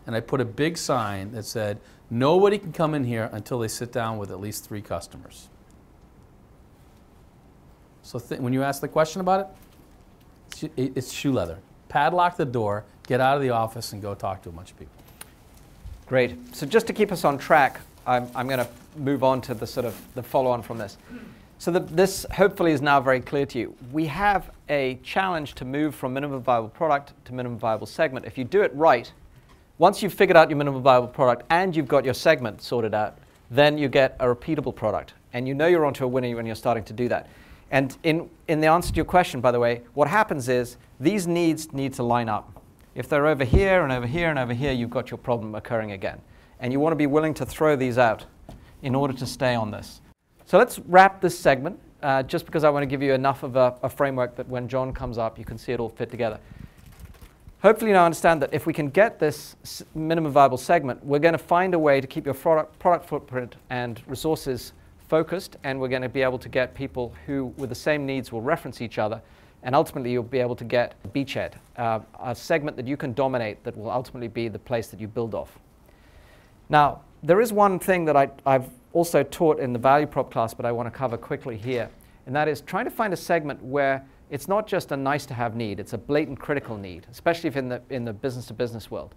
and 0.05 0.15
I 0.15 0.19
put 0.19 0.41
a 0.41 0.45
big 0.45 0.77
sign 0.77 1.31
that 1.31 1.45
said, 1.45 1.79
nobody 2.09 2.57
can 2.57 2.73
come 2.73 2.93
in 2.93 3.05
here 3.05 3.29
until 3.31 3.59
they 3.59 3.67
sit 3.67 3.91
down 3.91 4.17
with 4.17 4.31
at 4.31 4.39
least 4.39 4.67
three 4.67 4.81
customers. 4.81 5.49
So 8.01 8.19
when 8.19 8.51
you 8.51 8.63
ask 8.63 8.81
the 8.81 8.87
question 8.87 9.21
about 9.21 9.55
it- 10.61 10.71
it's 10.75 11.11
shoe 11.11 11.31
leather. 11.31 11.59
Padlock 11.93 12.37
the 12.37 12.45
door, 12.45 12.85
get 13.05 13.21
out 13.21 13.35
of 13.35 13.43
the 13.43 13.51
office, 13.51 13.93
and 13.93 14.01
go 14.01 14.15
talk 14.15 14.41
to 14.41 14.49
a 14.49 14.51
bunch 14.51 14.71
of 14.71 14.79
people. 14.79 14.95
Great. 16.07 16.55
So 16.55 16.65
just 16.65 16.87
to 16.87 16.93
keep 16.93 17.11
us 17.11 17.23
on 17.23 17.37
track, 17.37 17.81
I'm, 18.07 18.27
I'm 18.33 18.47
going 18.47 18.65
to 18.65 18.67
move 18.97 19.23
on 19.23 19.41
to 19.41 19.53
the 19.53 19.67
sort 19.67 19.85
of 19.85 19.95
the 20.15 20.23
follow-on 20.23 20.63
from 20.63 20.79
this. 20.79 20.97
So 21.59 21.69
the, 21.69 21.81
this 21.81 22.25
hopefully 22.33 22.71
is 22.71 22.81
now 22.81 22.99
very 22.99 23.21
clear 23.21 23.45
to 23.45 23.59
you. 23.59 23.75
We 23.91 24.07
have 24.07 24.49
a 24.69 24.99
challenge 25.03 25.53
to 25.53 25.65
move 25.65 25.93
from 25.93 26.15
minimum 26.15 26.41
viable 26.41 26.69
product 26.69 27.13
to 27.25 27.33
minimum 27.35 27.59
viable 27.59 27.85
segment. 27.85 28.25
If 28.25 28.39
you 28.39 28.43
do 28.43 28.63
it 28.63 28.73
right, 28.73 29.13
once 29.77 30.01
you've 30.01 30.15
figured 30.15 30.35
out 30.35 30.49
your 30.49 30.57
minimum 30.57 30.81
viable 30.81 31.07
product 31.07 31.43
and 31.51 31.75
you've 31.75 31.87
got 31.87 32.03
your 32.03 32.15
segment 32.15 32.63
sorted 32.63 32.95
out, 32.95 33.19
then 33.51 33.77
you 33.77 33.87
get 33.87 34.15
a 34.19 34.25
repeatable 34.25 34.73
product. 34.75 35.13
And 35.33 35.47
you 35.47 35.53
know 35.53 35.67
you're 35.67 35.85
onto 35.85 36.05
a 36.05 36.07
winner 36.07 36.35
when 36.35 36.47
you're 36.47 36.55
starting 36.55 36.85
to 36.85 36.93
do 36.93 37.07
that. 37.09 37.29
And 37.69 37.95
in, 38.03 38.29
in 38.47 38.61
the 38.61 38.67
answer 38.67 38.89
to 38.89 38.95
your 38.95 39.05
question, 39.05 39.41
by 39.41 39.51
the 39.51 39.59
way, 39.59 39.81
what 39.93 40.07
happens 40.07 40.49
is 40.49 40.77
these 41.03 41.27
needs 41.27 41.73
need 41.73 41.93
to 41.95 42.03
line 42.03 42.29
up. 42.29 42.63
If 42.95 43.09
they're 43.09 43.27
over 43.27 43.43
here 43.43 43.83
and 43.83 43.91
over 43.91 44.07
here 44.07 44.29
and 44.29 44.39
over 44.39 44.53
here, 44.53 44.71
you've 44.71 44.89
got 44.89 45.11
your 45.11 45.17
problem 45.17 45.53
occurring 45.53 45.91
again. 45.91 46.21
And 46.59 46.71
you 46.71 46.79
want 46.79 46.93
to 46.93 46.97
be 46.97 47.07
willing 47.07 47.33
to 47.35 47.45
throw 47.45 47.75
these 47.75 47.97
out 47.97 48.25
in 48.81 48.95
order 48.95 49.13
to 49.13 49.25
stay 49.25 49.53
on 49.53 49.69
this. 49.69 50.01
So 50.45 50.57
let's 50.57 50.79
wrap 50.79 51.19
this 51.19 51.37
segment, 51.37 51.77
uh, 52.01 52.23
just 52.23 52.45
because 52.45 52.63
I 52.63 52.69
want 52.69 52.83
to 52.83 52.87
give 52.87 53.01
you 53.01 53.13
enough 53.13 53.43
of 53.43 53.55
a, 53.57 53.75
a 53.83 53.89
framework 53.89 54.35
that 54.37 54.47
when 54.47 54.67
John 54.67 54.93
comes 54.93 55.17
up, 55.17 55.37
you 55.37 55.45
can 55.45 55.57
see 55.57 55.73
it 55.73 55.79
all 55.79 55.89
fit 55.89 56.09
together. 56.09 56.39
Hopefully, 57.61 57.91
you 57.91 57.95
now 57.95 58.05
understand 58.05 58.41
that 58.41 58.53
if 58.53 58.65
we 58.65 58.73
can 58.73 58.89
get 58.89 59.19
this 59.19 59.55
minimum 59.95 60.31
viable 60.31 60.57
segment, 60.57 61.03
we're 61.05 61.19
going 61.19 61.33
to 61.33 61.37
find 61.37 61.73
a 61.73 61.79
way 61.79 62.01
to 62.01 62.07
keep 62.07 62.25
your 62.25 62.33
product, 62.33 62.77
product 62.77 63.07
footprint 63.07 63.55
and 63.69 64.01
resources 64.05 64.73
focused, 65.07 65.57
and 65.63 65.79
we're 65.79 65.87
going 65.87 66.01
to 66.01 66.09
be 66.09 66.21
able 66.21 66.39
to 66.39 66.49
get 66.49 66.75
people 66.75 67.13
who, 67.25 67.47
with 67.57 67.69
the 67.69 67.75
same 67.75 68.05
needs, 68.05 68.31
will 68.31 68.41
reference 68.41 68.81
each 68.81 68.97
other, 68.97 69.21
and 69.63 69.73
ultimately, 69.73 70.11
you'll 70.11 70.23
be 70.23 70.39
able 70.39 70.55
to 70.57 70.65
get 70.65 70.95
a 71.05 71.07
beachhead, 71.07 71.53
uh, 71.77 71.99
a 72.21 72.35
segment 72.35 72.75
that 72.77 72.85
you 72.85 72.97
can 72.97 73.13
dominate 73.13 73.63
that 73.63 73.77
will 73.77 73.89
ultimately 73.89 74.27
be 74.27 74.49
the 74.49 74.59
place 74.59 74.87
that 74.87 74.99
you 74.99 75.07
build 75.07 75.33
off. 75.33 75.57
Now, 76.69 77.01
there 77.23 77.39
is 77.39 77.53
one 77.53 77.79
thing 77.79 78.03
that 78.05 78.17
I, 78.17 78.29
I've 78.45 78.69
also 78.91 79.23
taught 79.23 79.59
in 79.59 79.71
the 79.71 79.79
value 79.79 80.05
prop 80.05 80.31
class, 80.31 80.53
but 80.53 80.65
I 80.65 80.71
want 80.71 80.87
to 80.87 80.91
cover 80.91 81.17
quickly 81.17 81.55
here, 81.57 81.89
and 82.25 82.35
that 82.35 82.49
is 82.49 82.59
trying 82.61 82.85
to 82.85 82.91
find 82.91 83.13
a 83.13 83.17
segment 83.17 83.63
where 83.63 84.05
it's 84.29 84.49
not 84.49 84.67
just 84.67 84.91
a 84.91 84.97
nice 84.97 85.25
to 85.27 85.33
have 85.33 85.55
need, 85.55 85.79
it's 85.79 85.93
a 85.93 85.97
blatant 85.97 86.39
critical 86.39 86.77
need, 86.77 87.07
especially 87.09 87.47
if 87.47 87.55
in 87.55 87.69
the, 87.69 87.81
in 87.89 88.03
the 88.03 88.13
business 88.13 88.47
to 88.47 88.53
business 88.53 88.91
world. 88.91 89.15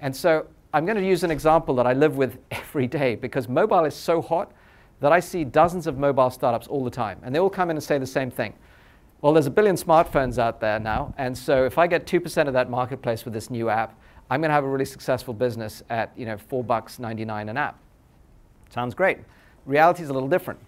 And 0.00 0.14
so 0.14 0.46
I'm 0.72 0.86
going 0.86 0.98
to 0.98 1.06
use 1.06 1.24
an 1.24 1.30
example 1.32 1.74
that 1.76 1.86
I 1.86 1.94
live 1.94 2.16
with 2.16 2.38
every 2.52 2.86
day 2.86 3.16
because 3.16 3.48
mobile 3.48 3.84
is 3.84 3.94
so 3.94 4.22
hot 4.22 4.52
that 5.00 5.12
I 5.12 5.18
see 5.18 5.44
dozens 5.44 5.86
of 5.86 5.98
mobile 5.98 6.30
startups 6.30 6.68
all 6.68 6.84
the 6.84 6.90
time, 6.90 7.18
and 7.24 7.34
they 7.34 7.40
all 7.40 7.50
come 7.50 7.70
in 7.70 7.76
and 7.76 7.82
say 7.82 7.98
the 7.98 8.06
same 8.06 8.30
thing. 8.30 8.54
Well, 9.22 9.34
there's 9.34 9.46
a 9.46 9.50
billion 9.50 9.76
smartphones 9.76 10.38
out 10.38 10.60
there 10.60 10.78
now, 10.78 11.12
and 11.18 11.36
so 11.36 11.66
if 11.66 11.76
I 11.76 11.86
get 11.86 12.06
2% 12.06 12.46
of 12.46 12.54
that 12.54 12.70
marketplace 12.70 13.26
with 13.26 13.34
this 13.34 13.50
new 13.50 13.68
app, 13.68 13.94
I'm 14.30 14.40
going 14.40 14.48
to 14.48 14.54
have 14.54 14.64
a 14.64 14.68
really 14.68 14.86
successful 14.86 15.34
business 15.34 15.82
at 15.90 16.10
you 16.16 16.24
know 16.24 16.38
four 16.38 16.64
bucks 16.64 16.98
99 16.98 17.50
an 17.50 17.56
app. 17.58 17.78
Sounds 18.70 18.94
great. 18.94 19.18
Reality 19.66 20.02
is 20.02 20.08
a 20.08 20.12
little 20.14 20.28
different. 20.28 20.58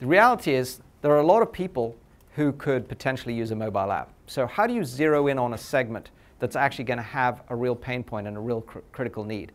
The 0.00 0.06
reality 0.06 0.52
is 0.52 0.80
there 1.00 1.12
are 1.12 1.20
a 1.20 1.26
lot 1.26 1.40
of 1.40 1.50
people 1.50 1.96
who 2.34 2.52
could 2.52 2.86
potentially 2.86 3.32
use 3.32 3.50
a 3.50 3.56
mobile 3.56 3.90
app. 3.90 4.10
So, 4.26 4.46
how 4.46 4.66
do 4.66 4.74
you 4.74 4.84
zero 4.84 5.28
in 5.28 5.38
on 5.38 5.54
a 5.54 5.58
segment 5.58 6.10
that's 6.38 6.54
actually 6.54 6.84
going 6.84 6.98
to 6.98 7.02
have 7.02 7.42
a 7.48 7.56
real 7.56 7.74
pain 7.74 8.04
point 8.04 8.26
and 8.26 8.36
a 8.36 8.40
real 8.40 8.60
cr- 8.60 8.80
critical 8.92 9.24
need? 9.24 9.52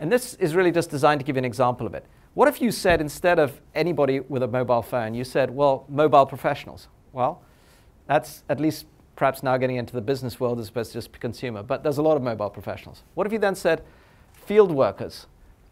And 0.00 0.10
this 0.10 0.34
is 0.34 0.56
really 0.56 0.72
just 0.72 0.90
designed 0.90 1.20
to 1.20 1.24
give 1.24 1.36
you 1.36 1.38
an 1.38 1.44
example 1.44 1.86
of 1.86 1.94
it. 1.94 2.04
What 2.34 2.48
if 2.48 2.60
you 2.60 2.72
said 2.72 3.00
instead 3.00 3.38
of 3.38 3.60
anybody 3.76 4.18
with 4.20 4.42
a 4.42 4.48
mobile 4.48 4.82
phone, 4.82 5.14
you 5.14 5.22
said, 5.22 5.50
well, 5.50 5.86
mobile 5.88 6.26
professionals? 6.26 6.88
Well, 7.12 7.42
that's 8.06 8.44
at 8.48 8.60
least 8.60 8.86
perhaps 9.16 9.42
now 9.42 9.56
getting 9.56 9.76
into 9.76 9.94
the 9.94 10.00
business 10.00 10.38
world 10.38 10.60
as 10.60 10.68
opposed 10.68 10.92
to 10.92 10.98
just 10.98 11.18
consumer, 11.20 11.62
but 11.62 11.82
there's 11.82 11.98
a 11.98 12.02
lot 12.02 12.16
of 12.16 12.22
mobile 12.22 12.50
professionals. 12.50 13.02
What 13.14 13.26
if 13.26 13.32
you 13.32 13.38
then 13.38 13.54
said 13.54 13.82
field 14.32 14.70
workers, 14.70 15.26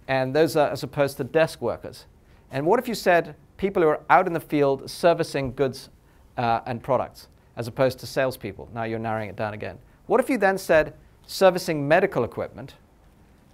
and 0.08 0.34
those 0.34 0.56
are 0.56 0.70
as 0.70 0.82
opposed 0.82 1.18
to 1.18 1.24
desk 1.24 1.60
workers? 1.60 2.06
And 2.50 2.66
what 2.66 2.78
if 2.78 2.88
you 2.88 2.94
said 2.94 3.36
people 3.56 3.82
who 3.82 3.88
are 3.88 4.00
out 4.10 4.26
in 4.26 4.32
the 4.32 4.40
field 4.40 4.90
servicing 4.90 5.52
goods 5.52 5.90
uh, 6.36 6.60
and 6.66 6.82
products, 6.82 7.28
as 7.56 7.68
opposed 7.68 7.98
to 8.00 8.06
salespeople? 8.06 8.68
Now 8.72 8.84
you're 8.84 8.98
narrowing 8.98 9.28
it 9.28 9.36
down 9.36 9.54
again. 9.54 9.78
What 10.06 10.20
if 10.20 10.28
you 10.28 10.38
then 10.38 10.58
said 10.58 10.94
servicing 11.26 11.86
medical 11.86 12.24
equipment, 12.24 12.74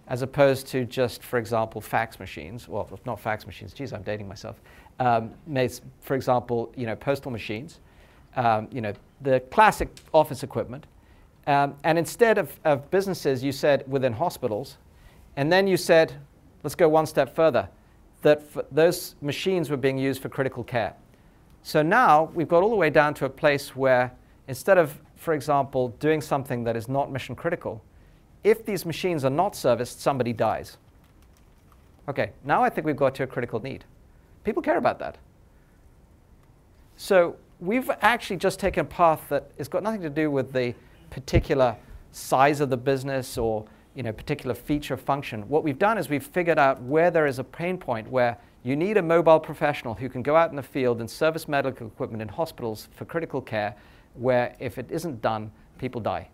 as 0.06 0.22
opposed 0.22 0.66
to 0.68 0.84
just, 0.84 1.22
for 1.22 1.38
example, 1.38 1.80
fax 1.80 2.18
machines? 2.18 2.68
Well, 2.68 2.88
not 3.06 3.20
fax 3.20 3.46
machines. 3.46 3.72
Geez, 3.72 3.92
I'm 3.92 4.02
dating 4.02 4.28
myself. 4.28 4.60
Um, 4.98 5.32
for 6.00 6.14
example, 6.14 6.72
you 6.76 6.86
know, 6.86 6.96
postal 6.96 7.30
machines. 7.30 7.80
Um, 8.36 8.68
you 8.70 8.80
know, 8.80 8.92
the 9.22 9.40
classic 9.50 9.88
office 10.12 10.42
equipment. 10.42 10.86
Um, 11.46 11.74
and 11.84 11.98
instead 11.98 12.38
of, 12.38 12.58
of 12.64 12.90
businesses, 12.90 13.42
you 13.42 13.52
said 13.52 13.84
within 13.90 14.12
hospitals. 14.12 14.78
And 15.36 15.52
then 15.52 15.66
you 15.66 15.76
said, 15.76 16.14
let's 16.62 16.74
go 16.74 16.88
one 16.88 17.06
step 17.06 17.34
further, 17.34 17.68
that 18.22 18.42
those 18.74 19.14
machines 19.20 19.70
were 19.70 19.76
being 19.76 19.98
used 19.98 20.22
for 20.22 20.28
critical 20.28 20.62
care. 20.62 20.94
So 21.62 21.82
now 21.82 22.30
we've 22.34 22.48
got 22.48 22.62
all 22.62 22.70
the 22.70 22.76
way 22.76 22.90
down 22.90 23.14
to 23.14 23.24
a 23.24 23.30
place 23.30 23.74
where 23.74 24.12
instead 24.48 24.78
of, 24.78 24.98
for 25.16 25.34
example, 25.34 25.88
doing 25.98 26.20
something 26.20 26.64
that 26.64 26.76
is 26.76 26.88
not 26.88 27.10
mission 27.10 27.34
critical, 27.34 27.82
if 28.44 28.64
these 28.64 28.86
machines 28.86 29.24
are 29.24 29.30
not 29.30 29.54
serviced, 29.54 30.00
somebody 30.00 30.32
dies. 30.32 30.78
Okay, 32.08 32.32
now 32.44 32.62
I 32.62 32.70
think 32.70 32.86
we've 32.86 32.96
got 32.96 33.14
to 33.16 33.24
a 33.24 33.26
critical 33.26 33.60
need. 33.60 33.84
People 34.44 34.62
care 34.62 34.78
about 34.78 34.98
that. 34.98 35.18
So 36.96 37.36
we've 37.60 37.90
actually 38.00 38.38
just 38.38 38.58
taken 38.58 38.82
a 38.82 38.88
path 38.88 39.28
that 39.28 39.50
has 39.58 39.68
got 39.68 39.82
nothing 39.82 40.00
to 40.02 40.10
do 40.10 40.30
with 40.30 40.52
the 40.52 40.74
particular 41.10 41.76
size 42.12 42.60
of 42.60 42.70
the 42.70 42.76
business 42.76 43.36
or 43.36 43.66
you 43.94 44.02
know, 44.02 44.12
particular 44.12 44.54
feature 44.54 44.96
function. 44.96 45.48
What 45.48 45.64
we've 45.64 45.78
done 45.78 45.98
is 45.98 46.08
we've 46.08 46.26
figured 46.26 46.58
out 46.58 46.80
where 46.82 47.10
there 47.10 47.26
is 47.26 47.38
a 47.38 47.44
pain 47.44 47.76
point 47.76 48.08
where 48.08 48.38
you 48.62 48.76
need 48.76 48.96
a 48.96 49.02
mobile 49.02 49.40
professional 49.40 49.94
who 49.94 50.08
can 50.08 50.22
go 50.22 50.36
out 50.36 50.50
in 50.50 50.56
the 50.56 50.62
field 50.62 51.00
and 51.00 51.10
service 51.10 51.48
medical 51.48 51.88
equipment 51.88 52.22
in 52.22 52.28
hospitals 52.28 52.88
for 52.92 53.04
critical 53.04 53.40
care, 53.40 53.74
where 54.14 54.54
if 54.58 54.78
it 54.78 54.86
isn't 54.90 55.20
done, 55.20 55.50
people 55.78 56.00
die. 56.00 56.28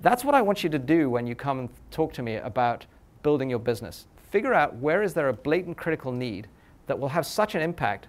That's 0.00 0.24
what 0.24 0.34
I 0.34 0.42
want 0.42 0.62
you 0.62 0.70
to 0.70 0.78
do 0.78 1.10
when 1.10 1.26
you 1.26 1.34
come 1.34 1.58
and 1.58 1.68
talk 1.90 2.12
to 2.14 2.22
me 2.22 2.36
about 2.36 2.86
building 3.22 3.50
your 3.50 3.58
business. 3.58 4.06
Figure 4.30 4.54
out 4.54 4.76
where 4.76 5.02
is 5.02 5.14
there 5.14 5.28
a 5.28 5.32
blatant 5.32 5.76
critical 5.76 6.12
need 6.12 6.48
that 6.86 6.98
will 6.98 7.08
have 7.08 7.26
such 7.26 7.54
an 7.54 7.60
impact 7.60 8.08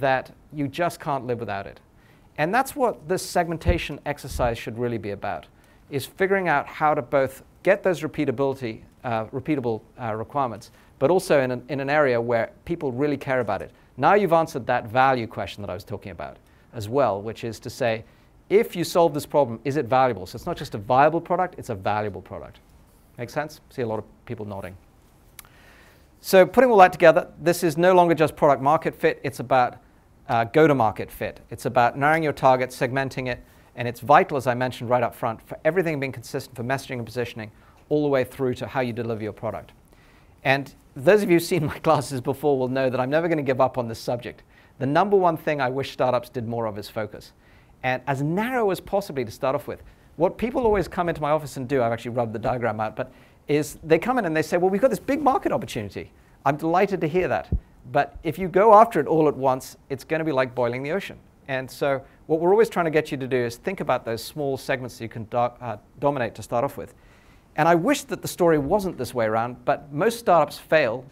that 0.00 0.32
you 0.52 0.68
just 0.68 1.00
can't 1.00 1.26
live 1.26 1.40
without 1.40 1.66
it. 1.66 1.80
And 2.38 2.54
that's 2.54 2.76
what 2.76 3.08
this 3.08 3.24
segmentation 3.24 3.98
exercise 4.04 4.58
should 4.58 4.78
really 4.78 4.98
be 4.98 5.10
about, 5.10 5.46
is 5.90 6.04
figuring 6.04 6.48
out 6.48 6.66
how 6.66 6.94
to 6.94 7.02
both 7.02 7.42
get 7.62 7.82
those 7.82 8.02
repeatability, 8.02 8.82
uh, 9.04 9.24
repeatable 9.26 9.80
uh, 10.00 10.14
requirements, 10.14 10.70
but 10.98 11.10
also 11.10 11.40
in 11.40 11.50
an, 11.50 11.64
in 11.68 11.80
an 11.80 11.90
area 11.90 12.20
where 12.20 12.52
people 12.64 12.92
really 12.92 13.16
care 13.16 13.40
about 13.40 13.62
it. 13.62 13.70
Now 13.96 14.14
you've 14.14 14.32
answered 14.32 14.66
that 14.66 14.86
value 14.86 15.26
question 15.26 15.62
that 15.62 15.70
I 15.70 15.74
was 15.74 15.84
talking 15.84 16.12
about 16.12 16.36
as 16.74 16.88
well, 16.88 17.22
which 17.22 17.44
is 17.44 17.58
to 17.60 17.70
say, 17.70 18.04
if 18.48 18.76
you 18.76 18.84
solve 18.84 19.14
this 19.14 19.26
problem, 19.26 19.58
is 19.64 19.76
it 19.76 19.86
valuable? 19.86 20.26
So 20.26 20.36
it's 20.36 20.46
not 20.46 20.56
just 20.56 20.74
a 20.74 20.78
viable 20.78 21.20
product, 21.20 21.54
it's 21.58 21.70
a 21.70 21.74
valuable 21.74 22.22
product. 22.22 22.60
Make 23.18 23.30
sense? 23.30 23.60
See 23.70 23.82
a 23.82 23.86
lot 23.86 23.98
of 23.98 24.04
people 24.26 24.44
nodding. 24.44 24.76
So 26.20 26.44
putting 26.44 26.70
all 26.70 26.78
that 26.78 26.92
together, 26.92 27.28
this 27.40 27.62
is 27.62 27.76
no 27.76 27.94
longer 27.94 28.14
just 28.14 28.36
product 28.36 28.62
market 28.62 28.94
fit, 28.94 29.20
it's 29.24 29.40
about 29.40 29.78
uh, 30.28 30.44
go 30.44 30.66
to 30.66 30.74
market 30.74 31.10
fit. 31.10 31.40
It's 31.50 31.66
about 31.66 31.96
narrowing 31.96 32.22
your 32.22 32.32
target, 32.32 32.70
segmenting 32.70 33.28
it, 33.28 33.42
and 33.76 33.86
it's 33.86 34.00
vital, 34.00 34.36
as 34.36 34.46
I 34.46 34.54
mentioned 34.54 34.90
right 34.90 35.02
up 35.02 35.14
front, 35.14 35.40
for 35.46 35.58
everything 35.64 36.00
being 36.00 36.12
consistent 36.12 36.56
for 36.56 36.64
messaging 36.64 36.96
and 36.96 37.06
positioning 37.06 37.50
all 37.88 38.02
the 38.02 38.08
way 38.08 38.24
through 38.24 38.54
to 38.54 38.66
how 38.66 38.80
you 38.80 38.92
deliver 38.92 39.22
your 39.22 39.32
product. 39.32 39.72
And 40.44 40.74
those 40.94 41.22
of 41.22 41.30
you 41.30 41.36
who've 41.36 41.42
seen 41.42 41.66
my 41.66 41.78
classes 41.80 42.20
before 42.20 42.58
will 42.58 42.68
know 42.68 42.90
that 42.90 42.98
I'm 42.98 43.10
never 43.10 43.28
going 43.28 43.38
to 43.38 43.44
give 43.44 43.60
up 43.60 43.78
on 43.78 43.88
this 43.88 43.98
subject. 43.98 44.42
The 44.78 44.86
number 44.86 45.16
one 45.16 45.36
thing 45.36 45.60
I 45.60 45.68
wish 45.68 45.92
startups 45.92 46.28
did 46.28 46.48
more 46.48 46.66
of 46.66 46.78
is 46.78 46.88
focus. 46.88 47.32
And 47.82 48.02
as 48.06 48.22
narrow 48.22 48.70
as 48.70 48.80
possibly 48.80 49.24
to 49.24 49.30
start 49.30 49.54
off 49.54 49.66
with. 49.66 49.82
What 50.16 50.38
people 50.38 50.62
always 50.62 50.88
come 50.88 51.10
into 51.10 51.20
my 51.20 51.30
office 51.30 51.58
and 51.58 51.68
do, 51.68 51.82
I've 51.82 51.92
actually 51.92 52.12
rubbed 52.12 52.32
the 52.32 52.38
diagram 52.38 52.80
out, 52.80 52.96
but 52.96 53.12
is 53.48 53.78
they 53.82 53.98
come 53.98 54.18
in 54.18 54.24
and 54.24 54.34
they 54.34 54.42
say, 54.42 54.56
well, 54.56 54.70
we've 54.70 54.80
got 54.80 54.90
this 54.90 54.98
big 54.98 55.22
market 55.22 55.52
opportunity. 55.52 56.10
I'm 56.44 56.56
delighted 56.56 57.00
to 57.02 57.08
hear 57.08 57.28
that. 57.28 57.50
But 57.92 58.18
if 58.22 58.38
you 58.38 58.48
go 58.48 58.74
after 58.74 59.00
it 59.00 59.06
all 59.06 59.28
at 59.28 59.36
once, 59.36 59.76
it's 59.90 60.04
going 60.04 60.18
to 60.18 60.24
be 60.24 60.32
like 60.32 60.54
boiling 60.54 60.82
the 60.82 60.92
ocean. 60.92 61.18
And 61.48 61.70
so, 61.70 62.02
what 62.26 62.40
we're 62.40 62.50
always 62.50 62.68
trying 62.68 62.86
to 62.86 62.90
get 62.90 63.12
you 63.12 63.16
to 63.18 63.28
do 63.28 63.36
is 63.36 63.56
think 63.56 63.80
about 63.80 64.04
those 64.04 64.22
small 64.22 64.56
segments 64.56 64.98
that 64.98 65.04
you 65.04 65.08
can 65.08 65.24
do, 65.24 65.36
uh, 65.36 65.76
dominate 66.00 66.34
to 66.34 66.42
start 66.42 66.64
off 66.64 66.76
with. 66.76 66.94
And 67.54 67.68
I 67.68 67.74
wish 67.74 68.02
that 68.04 68.20
the 68.20 68.28
story 68.28 68.58
wasn't 68.58 68.98
this 68.98 69.14
way 69.14 69.26
around, 69.26 69.64
but 69.64 69.92
most 69.92 70.18
startups 70.18 70.58
fail 70.58 71.04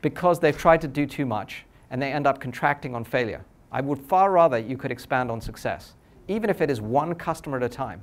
because 0.00 0.40
they've 0.40 0.56
tried 0.56 0.80
to 0.80 0.88
do 0.88 1.06
too 1.06 1.26
much 1.26 1.64
and 1.90 2.00
they 2.00 2.12
end 2.12 2.26
up 2.26 2.40
contracting 2.40 2.94
on 2.94 3.04
failure. 3.04 3.44
I 3.70 3.80
would 3.80 3.98
far 3.98 4.32
rather 4.32 4.58
you 4.58 4.76
could 4.76 4.90
expand 4.90 5.30
on 5.30 5.40
success, 5.40 5.94
even 6.28 6.48
if 6.48 6.60
it 6.60 6.70
is 6.70 6.80
one 6.80 7.14
customer 7.14 7.58
at 7.58 7.62
a 7.62 7.68
time. 7.68 8.02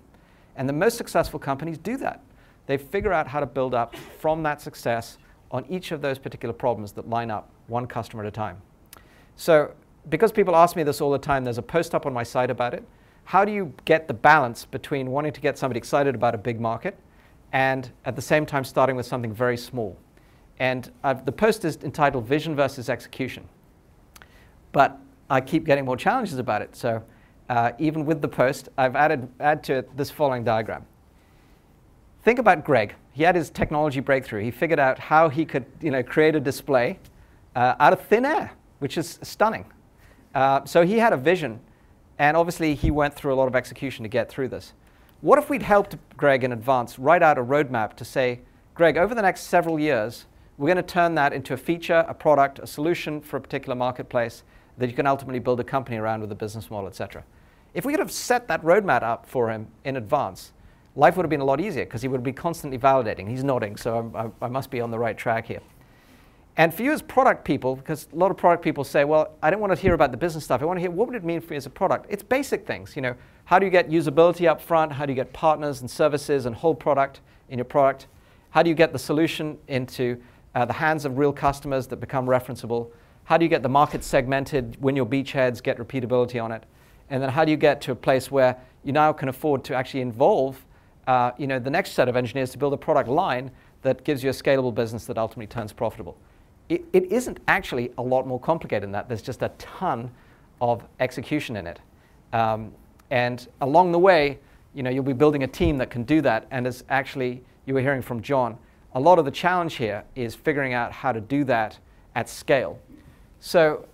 And 0.56 0.70
the 0.70 0.74
most 0.74 0.98
successful 0.98 1.40
companies 1.40 1.78
do 1.78 1.98
that. 1.98 2.22
They 2.68 2.78
figure 2.78 3.12
out 3.12 3.28
how 3.28 3.40
to 3.40 3.46
build 3.46 3.74
up 3.74 3.96
from 4.20 4.44
that 4.44 4.62
success 4.62 5.18
on 5.52 5.66
each 5.70 5.92
of 5.92 6.02
those 6.02 6.18
particular 6.18 6.54
problems 6.54 6.94
that 6.94 7.10
line 7.10 7.30
up 7.30 7.50
one 7.68 7.86
customer 7.86 8.24
at 8.24 8.28
a 8.28 8.32
time. 8.32 8.62
So 9.36 9.74
because 10.10 10.32
people 10.32 10.56
ask 10.56 10.76
me 10.76 10.84
this 10.84 11.02
all 11.02 11.12
the 11.12 11.20
time, 11.20 11.44
there's 11.44 11.58
a 11.58 11.64
post 11.64 11.94
up 11.94 12.06
on 12.06 12.14
my 12.14 12.24
site 12.24 12.50
about 12.50 12.74
it. 12.74 12.84
How 13.26 13.46
do 13.46 13.52
you 13.52 13.74
get 13.86 14.08
the 14.08 14.14
balance 14.14 14.66
between 14.66 15.12
wanting 15.12 15.34
to 15.34 15.42
get 15.42 15.58
somebody 15.58 15.78
excited 15.78 16.16
about 16.16 16.34
a 16.34 16.38
big 16.38 16.60
market 16.60 16.98
and 17.54 17.92
at 18.06 18.16
the 18.16 18.22
same 18.22 18.46
time 18.46 18.64
starting 18.64 18.96
with 18.96 19.06
something 19.06 19.34
very 19.34 19.58
small? 19.58 19.96
And 20.60 20.92
I've, 21.04 21.26
the 21.26 21.32
post 21.32 21.66
is 21.66 21.78
entitled 21.84 22.26
Vision 22.26 22.56
versus 22.56 22.90
Execution. 22.90 23.48
But 24.72 24.98
I 25.30 25.42
keep 25.42 25.66
getting 25.66 25.86
more 25.86 25.98
challenges 25.98 26.38
about 26.38 26.62
it. 26.62 26.76
So 26.76 27.04
uh, 27.50 27.72
even 27.80 28.06
with 28.06 28.22
the 28.22 28.28
post, 28.28 28.70
I've 28.78 28.96
added 28.96 29.28
add 29.40 29.64
to 29.66 29.76
it 29.76 29.98
this 29.98 30.10
following 30.10 30.44
diagram. 30.44 30.86
Think 32.24 32.38
about 32.38 32.64
Greg. 32.64 32.94
He 33.14 33.24
had 33.24 33.36
his 33.36 33.50
technology 33.50 34.00
breakthrough. 34.00 34.44
He 34.44 34.52
figured 34.52 34.80
out 34.80 35.00
how 35.00 35.30
he 35.30 35.44
could 35.44 35.66
you 35.82 35.90
know, 35.90 36.04
create 36.04 36.36
a 36.36 36.40
display 36.40 37.00
uh, 37.56 37.76
out 37.80 37.94
of 37.94 38.02
thin 38.02 38.26
air, 38.26 38.52
which 38.80 38.98
is 38.98 39.20
stunning. 39.24 39.66
Uh, 40.36 40.64
so 40.66 40.86
he 40.86 41.00
had 41.00 41.14
a 41.14 41.18
vision, 41.18 41.60
and 42.20 42.38
obviously 42.38 42.76
he 42.76 42.92
went 42.92 43.16
through 43.16 43.34
a 43.34 43.36
lot 43.36 43.48
of 43.48 43.56
execution 43.56 44.04
to 44.04 44.10
get 44.10 44.30
through 44.30 44.50
this. 44.50 44.74
What 45.22 45.40
if 45.40 45.50
we'd 45.50 45.64
helped 45.64 45.98
Greg 46.16 46.44
in 46.44 46.52
advance 46.52 47.00
write 47.00 47.24
out 47.24 47.38
a 47.38 47.44
roadmap 47.44 47.96
to 47.96 48.06
say, 48.06 48.42
Greg, 48.76 48.98
over 48.98 49.14
the 49.14 49.22
next 49.22 49.42
several 49.42 49.80
years, 49.80 50.26
we're 50.58 50.68
going 50.68 50.78
to 50.78 50.84
turn 50.84 51.16
that 51.16 51.34
into 51.34 51.54
a 51.54 51.58
feature, 51.58 52.06
a 52.08 52.14
product, 52.14 52.60
a 52.60 52.68
solution 52.68 53.20
for 53.20 53.38
a 53.38 53.42
particular 53.42 53.76
marketplace 53.76 54.44
that 54.78 54.90
you 54.90 54.96
can 54.96 55.08
ultimately 55.08 55.40
build 55.40 55.60
a 55.60 55.64
company 55.64 55.98
around 55.98 56.22
with 56.22 56.32
a 56.32 56.36
business 56.36 56.70
model, 56.70 56.88
et 56.88 56.96
cetera. 56.96 57.24
If 57.74 57.84
we 57.84 57.94
could 57.94 58.00
have 58.00 58.12
set 58.12 58.48
that 58.48 58.62
roadmap 58.64 59.02
up 59.02 59.26
for 59.26 59.50
him 59.50 59.68
in 59.84 59.98
advance, 59.98 60.54
life 60.96 61.16
would 61.16 61.24
have 61.24 61.30
been 61.30 61.42
a 61.42 61.46
lot 61.46 61.62
easier 61.62 61.86
because 61.86 62.02
he 62.02 62.08
would 62.08 62.24
be 62.24 62.34
constantly 62.34 62.78
validating. 62.78 63.28
He's 63.28 63.44
nodding, 63.44 63.78
so 63.78 64.12
I, 64.42 64.46
I 64.46 64.50
must 64.50 64.70
be 64.70 64.82
on 64.82 64.92
the 64.92 65.00
right 65.00 65.18
track 65.18 65.46
here. 65.46 65.62
And 66.58 66.74
for 66.74 66.84
you 66.84 66.92
as 66.92 67.02
product 67.02 67.46
people, 67.46 67.78
because 67.78 68.10
a 68.12 68.16
lot 68.16 68.30
of 68.30 68.38
product 68.38 68.62
people 68.64 68.84
say, 68.84 69.06
well, 69.06 69.36
I 69.42 69.50
don't 69.50 69.62
want 69.62 69.74
to 69.74 69.82
hear 69.82 69.94
about 69.94 70.12
the 70.12 70.18
business 70.18 70.44
stuff. 70.44 70.62
I 70.62 70.66
want 70.66 70.78
to 70.78 70.82
hear 70.82 70.92
what 70.92 71.08
would 71.08 71.16
it 71.16 71.24
mean 71.24 71.40
for 71.40 71.54
you 71.54 71.58
as 71.58 71.66
a 71.66 71.70
product? 71.70 72.08
It's 72.10 72.24
basic 72.24 72.68
things. 72.68 72.96
You 72.96 73.02
know, 73.02 73.16
how 73.46 73.58
do 73.58 73.66
you 73.66 73.72
get 73.72 73.90
usability 73.90 74.50
up 74.50 74.62
front? 74.62 74.92
How 74.92 75.06
do 75.06 75.14
you 75.14 75.16
get 75.16 75.32
partners 75.32 75.80
and 75.80 75.90
services 75.90 76.46
and 76.46 76.56
whole 76.56 76.76
product 76.76 77.22
in 77.50 77.58
your 77.58 77.66
product? 77.66 78.08
How 78.50 78.62
do 78.62 78.70
you 78.70 78.76
get 78.76 78.92
the 78.92 79.00
solution 79.00 79.58
into 79.70 80.22
uh, 80.54 80.66
the 80.66 80.74
hands 80.74 81.06
of 81.06 81.18
real 81.18 81.32
customers 81.32 81.88
that 81.88 82.02
become 82.02 82.26
referenceable? 82.26 82.92
How 83.24 83.38
do 83.38 83.46
you 83.46 83.50
get 83.50 83.64
the 83.64 83.70
market 83.70 84.04
segmented, 84.04 84.76
win 84.82 84.98
your 84.98 85.06
beachheads, 85.06 85.64
get 85.64 85.78
repeatability 85.78 86.44
on 86.44 86.52
it? 86.52 86.66
And 87.10 87.24
then 87.24 87.30
how 87.30 87.46
do 87.46 87.52
you 87.52 87.58
get 87.58 87.80
to 87.82 87.94
a 87.94 87.96
place 87.96 88.30
where 88.30 88.58
you 88.84 88.92
now 88.92 89.14
can 89.14 89.30
afford 89.30 89.64
to 89.66 89.74
actually 89.74 90.02
involve 90.02 90.66
uh, 91.08 91.32
you 91.38 91.48
know, 91.48 91.60
the 91.60 91.70
next 91.70 91.92
set 91.92 92.08
of 92.08 92.16
engineers 92.16 92.52
to 92.52 92.58
build 92.58 92.74
a 92.74 92.78
product 92.78 93.10
line 93.10 93.52
that 93.82 94.04
gives 94.04 94.24
you 94.24 94.30
a 94.30 94.34
scalable 94.34 94.74
business 94.74 95.06
that 95.06 95.18
ultimately 95.18 95.48
turns 95.48 95.74
profitable? 95.74 96.18
It, 96.70 96.86
it 96.94 97.12
isn't 97.12 97.40
actually 97.48 97.92
a 97.98 98.02
lot 98.02 98.28
more 98.28 98.40
complicated 98.40 98.84
than 98.84 98.92
that. 98.92 99.08
There's 99.08 99.22
just 99.22 99.42
a 99.42 99.50
ton 99.58 100.12
of 100.62 100.84
execution 101.00 101.56
in 101.56 101.68
it. 101.68 101.80
Um, 102.34 102.72
and 103.10 103.48
along 103.62 103.92
the 103.92 104.00
way, 104.00 104.40
you 104.74 104.84
know, 104.84 104.90
you'll 104.90 105.04
be 105.04 105.14
building 105.14 105.44
a 105.44 105.48
team 105.48 105.78
that 105.78 105.90
can 105.90 106.04
do 106.04 106.22
that. 106.22 106.48
And 106.52 106.66
as 106.66 106.84
actually 106.90 107.44
you 107.66 107.74
were 107.74 107.82
hearing 107.82 108.02
from 108.02 108.22
John, 108.22 108.58
a 108.94 109.00
lot 109.00 109.20
of 109.20 109.26
the 109.26 109.32
challenge 109.32 109.76
here 109.76 110.04
is 110.16 110.36
figuring 110.36 110.74
out 110.74 110.92
how 110.92 111.12
to 111.12 111.20
do 111.20 111.44
that 111.46 111.78
at 112.16 112.30
scale. 112.30 112.80
So 113.40 113.86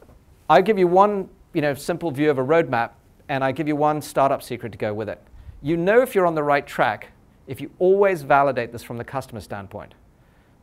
I'll 0.49 0.61
give 0.61 0.77
you 0.77 0.87
one 0.87 1.29
you 1.53 1.61
know, 1.61 1.73
simple 1.73 2.11
view 2.11 2.29
of 2.29 2.37
a 2.37 2.43
roadmap, 2.43 2.91
and 3.29 3.43
I 3.43 3.51
give 3.51 3.67
you 3.67 3.75
one 3.75 3.99
startup 4.01 4.43
secret 4.43 4.71
to 4.73 4.77
go 4.77 4.93
with 4.93 5.09
it. 5.09 5.19
You 5.67 5.75
know 5.75 6.01
if 6.01 6.15
you're 6.15 6.25
on 6.25 6.33
the 6.33 6.43
right 6.43 6.65
track 6.65 7.09
if 7.45 7.59
you 7.59 7.69
always 7.77 8.21
validate 8.21 8.71
this 8.71 8.83
from 8.83 8.95
the 8.95 9.03
customer 9.03 9.41
standpoint. 9.41 9.95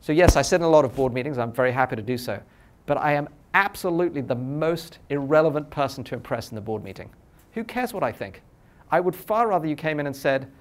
So 0.01 0.11
yes, 0.11 0.35
I 0.35 0.41
sit 0.41 0.55
in 0.55 0.63
a 0.63 0.69
lot 0.69 0.83
of 0.83 0.95
board 0.95 1.13
meetings. 1.13 1.37
I'm 1.37 1.53
very 1.53 1.71
happy 1.71 1.95
to 1.95 2.01
do 2.01 2.17
so. 2.17 2.41
But 2.87 2.97
I 2.97 3.13
am 3.13 3.29
absolutely 3.53 4.21
the 4.21 4.33
most 4.33 4.97
irrelevant 5.11 5.69
person 5.69 6.03
to 6.05 6.15
impress 6.15 6.49
in 6.49 6.55
the 6.55 6.61
board 6.61 6.83
meeting. 6.83 7.11
Who 7.51 7.63
cares 7.63 7.93
what 7.93 8.01
I 8.01 8.11
think? 8.11 8.41
I 8.89 8.99
would 8.99 9.15
far 9.15 9.47
rather 9.47 9.67
you 9.67 9.75
came 9.75 9.99
in 9.99 10.07
and 10.07 10.15
said, 10.15 10.51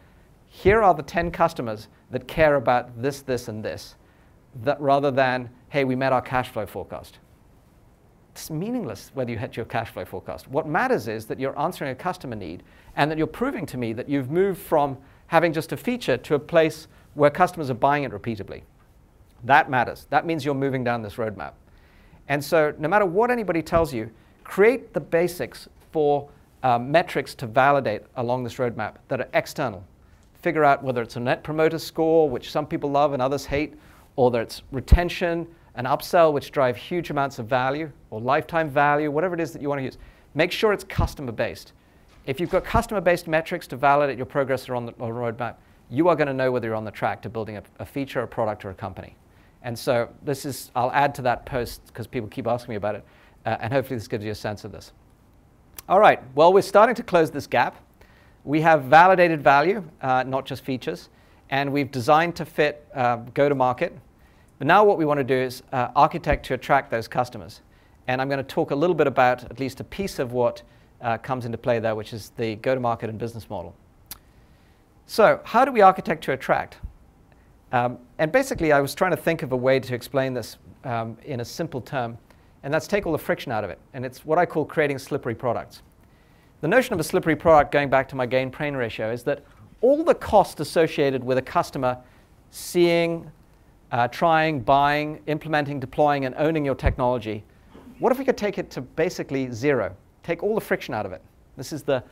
here 0.46 0.82
are 0.82 0.92
the 0.92 1.02
10 1.02 1.30
customers 1.30 1.88
that 2.10 2.28
care 2.28 2.56
about 2.56 3.00
this, 3.00 3.22
this, 3.22 3.48
and 3.48 3.64
this, 3.64 3.94
that 4.62 4.78
rather 4.78 5.10
than, 5.10 5.48
hey, 5.70 5.84
we 5.84 5.96
met 5.96 6.12
our 6.12 6.20
cash 6.20 6.50
flow 6.50 6.66
forecast. 6.66 7.18
It's 8.34 8.50
meaningless 8.50 9.12
whether 9.14 9.30
you 9.30 9.38
hit 9.38 9.56
your 9.56 9.64
cash 9.64 9.90
flow 9.90 10.04
forecast. 10.04 10.48
What 10.48 10.66
matters 10.66 11.06
is 11.06 11.26
that 11.26 11.38
you're 11.38 11.56
answering 11.56 11.92
a 11.92 11.94
customer 11.94 12.34
need 12.34 12.64
and 12.96 13.08
that 13.08 13.16
you're 13.16 13.28
proving 13.28 13.64
to 13.66 13.78
me 13.78 13.92
that 13.92 14.08
you've 14.08 14.28
moved 14.28 14.60
from 14.60 14.98
having 15.28 15.52
just 15.52 15.70
a 15.70 15.76
feature 15.76 16.16
to 16.16 16.34
a 16.34 16.38
place 16.40 16.88
where 17.14 17.30
customers 17.30 17.70
are 17.70 17.74
buying 17.74 18.02
it 18.02 18.12
repeatedly. 18.12 18.64
That 19.44 19.70
matters. 19.70 20.08
That 20.10 20.26
means 20.26 20.44
you're 20.44 20.52
moving 20.52 20.82
down 20.82 21.00
this 21.00 21.14
roadmap. 21.14 21.52
And 22.26 22.44
so, 22.44 22.74
no 22.76 22.88
matter 22.88 23.06
what 23.06 23.30
anybody 23.30 23.62
tells 23.62 23.94
you, 23.94 24.10
create 24.42 24.92
the 24.92 25.00
basics 25.00 25.68
for 25.92 26.28
uh, 26.64 26.76
metrics 26.76 27.36
to 27.36 27.46
validate 27.46 28.02
along 28.16 28.42
this 28.42 28.56
roadmap 28.56 28.96
that 29.06 29.20
are 29.20 29.28
external. 29.32 29.84
Figure 30.42 30.64
out 30.64 30.82
whether 30.82 31.02
it's 31.02 31.14
a 31.14 31.20
net 31.20 31.44
promoter 31.44 31.78
score, 31.78 32.28
which 32.28 32.50
some 32.50 32.66
people 32.66 32.90
love 32.90 33.12
and 33.12 33.22
others 33.22 33.46
hate, 33.46 33.74
or 34.16 34.28
whether 34.30 34.42
it's 34.42 34.62
retention, 34.72 35.46
an 35.74 35.86
upsell, 35.86 36.32
which 36.32 36.50
drive 36.50 36.76
huge 36.76 37.10
amounts 37.10 37.38
of 37.38 37.46
value, 37.46 37.90
or 38.10 38.20
lifetime 38.20 38.70
value, 38.70 39.10
whatever 39.10 39.34
it 39.34 39.40
is 39.40 39.52
that 39.52 39.60
you 39.60 39.68
want 39.68 39.80
to 39.80 39.84
use. 39.84 39.98
Make 40.34 40.52
sure 40.52 40.72
it's 40.72 40.84
customer 40.84 41.32
based. 41.32 41.72
If 42.26 42.40
you've 42.40 42.50
got 42.50 42.64
customer 42.64 43.00
based 43.00 43.28
metrics 43.28 43.66
to 43.68 43.76
validate 43.76 44.16
your 44.16 44.26
progress 44.26 44.68
or 44.68 44.74
on 44.74 44.86
the 44.86 44.92
roadmap, 44.92 45.56
you 45.90 46.08
are 46.08 46.16
going 46.16 46.28
to 46.28 46.34
know 46.34 46.50
whether 46.50 46.68
you're 46.68 46.76
on 46.76 46.84
the 46.84 46.90
track 46.90 47.20
to 47.22 47.28
building 47.28 47.56
a, 47.56 47.62
a 47.78 47.84
feature, 47.84 48.22
a 48.22 48.26
product, 48.26 48.64
or 48.64 48.70
a 48.70 48.74
company. 48.74 49.16
And 49.62 49.78
so 49.78 50.08
this 50.22 50.44
is, 50.44 50.70
I'll 50.74 50.92
add 50.92 51.14
to 51.16 51.22
that 51.22 51.46
post 51.46 51.84
because 51.86 52.06
people 52.06 52.28
keep 52.28 52.46
asking 52.46 52.72
me 52.72 52.76
about 52.76 52.94
it, 52.94 53.04
uh, 53.46 53.56
and 53.60 53.72
hopefully 53.72 53.96
this 53.96 54.08
gives 54.08 54.24
you 54.24 54.30
a 54.30 54.34
sense 54.34 54.64
of 54.64 54.72
this. 54.72 54.92
All 55.88 56.00
right, 56.00 56.20
well, 56.34 56.52
we're 56.52 56.62
starting 56.62 56.94
to 56.94 57.02
close 57.02 57.30
this 57.30 57.46
gap. 57.46 57.76
We 58.44 58.60
have 58.60 58.84
validated 58.84 59.42
value, 59.42 59.84
uh, 60.02 60.22
not 60.22 60.46
just 60.46 60.64
features, 60.64 61.08
and 61.50 61.72
we've 61.72 61.90
designed 61.90 62.36
to 62.36 62.44
fit 62.44 62.86
uh, 62.94 63.16
go 63.34 63.48
to 63.48 63.54
market. 63.54 63.96
But 64.58 64.66
now 64.66 64.84
what 64.84 64.98
we 64.98 65.04
want 65.04 65.18
to 65.18 65.24
do 65.24 65.34
is 65.34 65.62
uh, 65.72 65.88
architect 65.96 66.46
to 66.46 66.54
attract 66.54 66.90
those 66.90 67.08
customers. 67.08 67.60
And 68.06 68.20
I'm 68.20 68.28
going 68.28 68.38
to 68.38 68.44
talk 68.44 68.70
a 68.70 68.74
little 68.74 68.94
bit 68.94 69.06
about 69.06 69.44
at 69.44 69.58
least 69.58 69.80
a 69.80 69.84
piece 69.84 70.18
of 70.18 70.32
what 70.32 70.62
uh, 71.00 71.18
comes 71.18 71.44
into 71.44 71.58
play 71.58 71.78
there, 71.78 71.94
which 71.94 72.12
is 72.12 72.30
the 72.36 72.56
go 72.56 72.74
to 72.74 72.80
market 72.80 73.10
and 73.10 73.18
business 73.18 73.48
model. 73.50 73.74
So, 75.06 75.40
how 75.44 75.64
do 75.64 75.72
we 75.72 75.80
architect 75.82 76.24
to 76.24 76.32
attract? 76.32 76.78
Um, 77.72 77.98
and 78.18 78.30
basically, 78.30 78.72
I 78.72 78.80
was 78.80 78.94
trying 78.94 79.10
to 79.10 79.16
think 79.16 79.42
of 79.42 79.52
a 79.52 79.56
way 79.56 79.80
to 79.80 79.94
explain 79.94 80.32
this 80.32 80.56
um, 80.84 81.18
in 81.24 81.40
a 81.40 81.44
simple 81.44 81.80
term, 81.80 82.16
and 82.62 82.72
that's 82.72 82.86
take 82.86 83.04
all 83.04 83.12
the 83.12 83.18
friction 83.18 83.52
out 83.52 83.64
of 83.64 83.70
it. 83.70 83.78
And 83.92 84.04
it's 84.04 84.24
what 84.24 84.38
I 84.38 84.46
call 84.46 84.64
creating 84.64 84.98
slippery 84.98 85.34
products. 85.34 85.82
The 86.60 86.68
notion 86.68 86.94
of 86.94 87.00
a 87.00 87.04
slippery 87.04 87.36
product, 87.36 87.72
going 87.72 87.90
back 87.90 88.08
to 88.10 88.16
my 88.16 88.26
gain 88.26 88.50
pain 88.50 88.74
ratio, 88.74 89.10
is 89.10 89.24
that 89.24 89.44
all 89.80 90.02
the 90.02 90.14
cost 90.14 90.60
associated 90.60 91.22
with 91.22 91.36
a 91.36 91.42
customer 91.42 91.98
seeing, 92.50 93.30
uh, 93.94 94.08
trying, 94.08 94.58
buying, 94.58 95.22
implementing, 95.28 95.78
deploying, 95.78 96.24
and 96.24 96.34
owning 96.36 96.64
your 96.64 96.74
technology, 96.74 97.44
what 98.00 98.10
if 98.10 98.18
we 98.18 98.24
could 98.24 98.36
take 98.36 98.58
it 98.58 98.68
to 98.68 98.80
basically 98.80 99.48
zero? 99.52 99.94
Take 100.24 100.42
all 100.42 100.56
the 100.56 100.60
friction 100.60 100.92
out 100.94 101.06
of 101.06 101.12
it. 101.12 101.22
This 101.56 101.72
is 101.72 101.84
the 101.84 102.02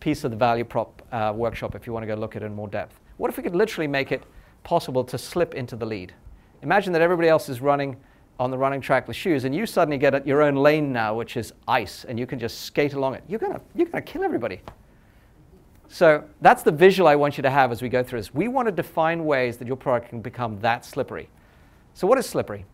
piece 0.00 0.24
of 0.24 0.30
the 0.30 0.36
value 0.36 0.64
prop 0.64 1.00
uh, 1.10 1.32
workshop 1.34 1.74
if 1.74 1.86
you 1.86 1.94
want 1.94 2.02
to 2.02 2.06
go 2.06 2.14
look 2.14 2.36
at 2.36 2.42
it 2.42 2.44
in 2.44 2.54
more 2.54 2.68
depth. 2.68 3.00
What 3.16 3.30
if 3.30 3.38
we 3.38 3.42
could 3.42 3.56
literally 3.56 3.86
make 3.86 4.12
it 4.12 4.22
possible 4.64 5.02
to 5.04 5.16
slip 5.16 5.54
into 5.54 5.76
the 5.76 5.86
lead? 5.86 6.12
Imagine 6.60 6.92
that 6.92 7.00
everybody 7.00 7.28
else 7.28 7.48
is 7.48 7.62
running 7.62 7.96
on 8.38 8.50
the 8.50 8.58
running 8.58 8.82
track 8.82 9.08
with 9.08 9.16
shoes, 9.16 9.44
and 9.44 9.54
you 9.54 9.64
suddenly 9.64 9.96
get 9.96 10.26
your 10.26 10.42
own 10.42 10.56
lane 10.56 10.92
now, 10.92 11.14
which 11.14 11.38
is 11.38 11.54
ice, 11.66 12.04
and 12.04 12.18
you 12.18 12.26
can 12.26 12.38
just 12.38 12.66
skate 12.66 12.92
along 12.92 13.14
it. 13.14 13.24
You're 13.26 13.40
gonna, 13.40 13.62
you're 13.74 13.86
gonna 13.86 14.02
kill 14.02 14.24
everybody. 14.24 14.60
So 15.88 16.24
that's 16.40 16.62
the 16.62 16.70
visual 16.72 17.08
I 17.08 17.16
want 17.16 17.38
you 17.38 17.42
to 17.42 17.50
have 17.50 17.72
as 17.72 17.80
we 17.80 17.88
go 17.88 18.02
through 18.02 18.20
this. 18.20 18.34
We 18.34 18.48
want 18.48 18.66
to 18.66 18.72
define 18.72 19.24
ways 19.24 19.56
that 19.56 19.66
your 19.66 19.76
product 19.76 20.10
can 20.10 20.20
become 20.20 20.60
that 20.60 20.84
slippery. 20.84 21.28
So 21.94 22.06
what 22.06 22.18
is 22.18 22.26
slippery? 22.26 22.66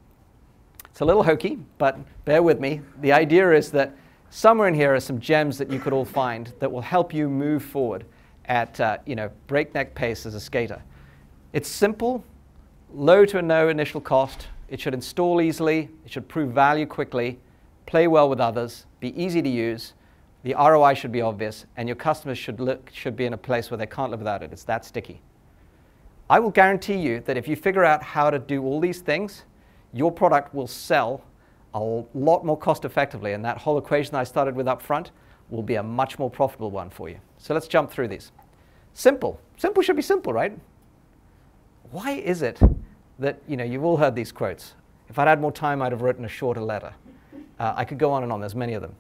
It's 0.91 1.01
a 1.01 1.05
little 1.05 1.23
hokey, 1.23 1.59
but 1.79 1.99
bear 2.25 2.43
with 2.43 2.61
me. 2.61 2.81
The 3.01 3.13
idea 3.13 3.53
is 3.53 3.71
that 3.73 3.97
somewhere 4.31 4.69
in 4.69 4.75
here 4.75 4.95
are 4.95 5.01
some 5.01 5.21
gems 5.21 5.59
that 5.59 5.71
you 5.71 5.79
could 5.79 5.93
all 5.93 6.05
find 6.05 6.53
that 6.59 6.71
will 6.71 6.81
help 6.81 7.15
you 7.15 7.29
move 7.29 7.65
forward 7.65 8.05
at 8.47 8.79
uh, 8.81 8.99
you 9.07 9.17
know, 9.17 9.31
breakneck 9.47 9.95
pace 9.95 10.27
as 10.27 10.35
a 10.35 10.41
skater. 10.41 10.83
It's 11.53 11.69
simple, 11.69 12.25
low 12.93 13.25
to 13.27 13.41
no 13.43 13.69
initial 13.69 14.01
cost. 14.01 14.49
It 14.69 14.81
should 14.81 14.95
install 14.95 15.41
easily. 15.41 15.89
It 16.05 16.13
should 16.13 16.29
prove 16.29 16.53
value 16.53 16.87
quickly, 16.87 17.39
play 17.87 18.07
well 18.07 18.29
with 18.29 18.41
others, 18.41 18.87
be 19.01 19.21
easy 19.21 19.41
to 19.41 19.49
use. 19.49 19.95
The 20.45 20.55
ROI 20.55 20.95
should 20.95 21.11
be 21.11 21.21
obvious, 21.21 21.67
and 21.77 21.89
your 21.89 21.97
customers 21.97 22.39
should, 22.39 22.61
look, 22.61 22.91
should 22.93 23.17
be 23.17 23.25
in 23.25 23.33
a 23.33 23.37
place 23.37 23.71
where 23.71 23.79
they 23.79 23.87
can't 23.87 24.11
live 24.11 24.21
without 24.21 24.43
it. 24.43 24.53
It's 24.53 24.65
that 24.65 24.85
sticky. 24.85 25.21
I 26.31 26.39
will 26.39 26.51
guarantee 26.51 26.99
you 26.99 27.21
that 27.21 27.37
if 27.37 27.49
you 27.49 27.57
figure 27.57 27.85
out 27.85 28.03
how 28.03 28.31
to 28.31 28.39
do 28.39 28.63
all 28.63 28.79
these 28.79 29.01
things, 29.01 29.45
your 29.93 30.13
product 30.13 30.55
will 30.55 30.67
sell 30.67 31.25
a 31.75 31.81
lot 32.15 32.45
more 32.45 32.57
cost 32.57 32.85
effectively, 32.85 33.33
and 33.33 33.45
that 33.45 33.59
whole 33.59 33.79
equation 33.79 34.15
I 34.15 34.25
started 34.25 34.55
with 34.55 34.69
up 34.69 34.81
front 34.81 35.11
will 35.51 35.63
be 35.63 35.75
a 35.75 35.83
much 35.83 36.19
more 36.19 36.31
profitable 36.31 36.71
one 36.71 36.91
for 36.91 37.09
you. 37.09 37.19
So 37.39 37.53
let's 37.55 37.67
jump 37.67 37.91
through 37.91 38.09
these. 38.09 38.31
Simple. 38.93 39.41
Simple 39.57 39.83
should 39.83 39.97
be 39.97 40.03
simple, 40.03 40.33
right? 40.33 40.57
Why 41.91 42.13
is 42.13 42.43
it 42.43 42.61
that, 43.19 43.41
you 43.47 43.57
know, 43.57 43.65
you've 43.65 43.85
all 43.85 43.97
heard 43.97 44.15
these 44.15 44.33
quotes. 44.33 44.75
If 45.09 45.19
I'd 45.19 45.29
had 45.29 45.41
more 45.41 45.53
time, 45.53 45.83
I'd 45.83 45.93
have 45.93 46.03
written 46.03 46.25
a 46.25 46.29
shorter 46.29 46.61
letter. 46.61 46.93
Uh, 47.59 47.75
I 47.77 47.85
could 47.85 47.99
go 47.99 48.11
on 48.11 48.23
and 48.23 48.33
on, 48.33 48.41
there's 48.41 48.55
many 48.55 48.75
of 48.75 48.83
them. 48.83 48.95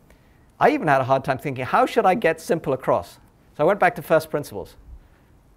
I 0.60 0.70
even 0.70 0.86
had 0.88 1.00
a 1.00 1.04
hard 1.04 1.24
time 1.24 1.38
thinking, 1.38 1.64
how 1.64 1.86
should 1.86 2.06
I 2.06 2.14
get 2.14 2.40
simple 2.40 2.72
across? 2.72 3.18
So 3.56 3.64
I 3.64 3.64
went 3.64 3.80
back 3.80 3.94
to 3.96 4.02
first 4.02 4.30
principles. 4.30 4.76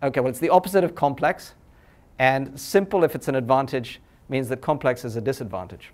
Okay, 0.01 0.19
well, 0.19 0.29
it's 0.29 0.39
the 0.39 0.49
opposite 0.49 0.83
of 0.83 0.95
complex, 0.95 1.53
and 2.19 2.59
simple, 2.59 3.03
if 3.03 3.15
it's 3.15 3.27
an 3.27 3.35
advantage, 3.35 3.99
means 4.29 4.49
that 4.49 4.61
complex 4.61 5.05
is 5.05 5.15
a 5.15 5.21
disadvantage. 5.21 5.91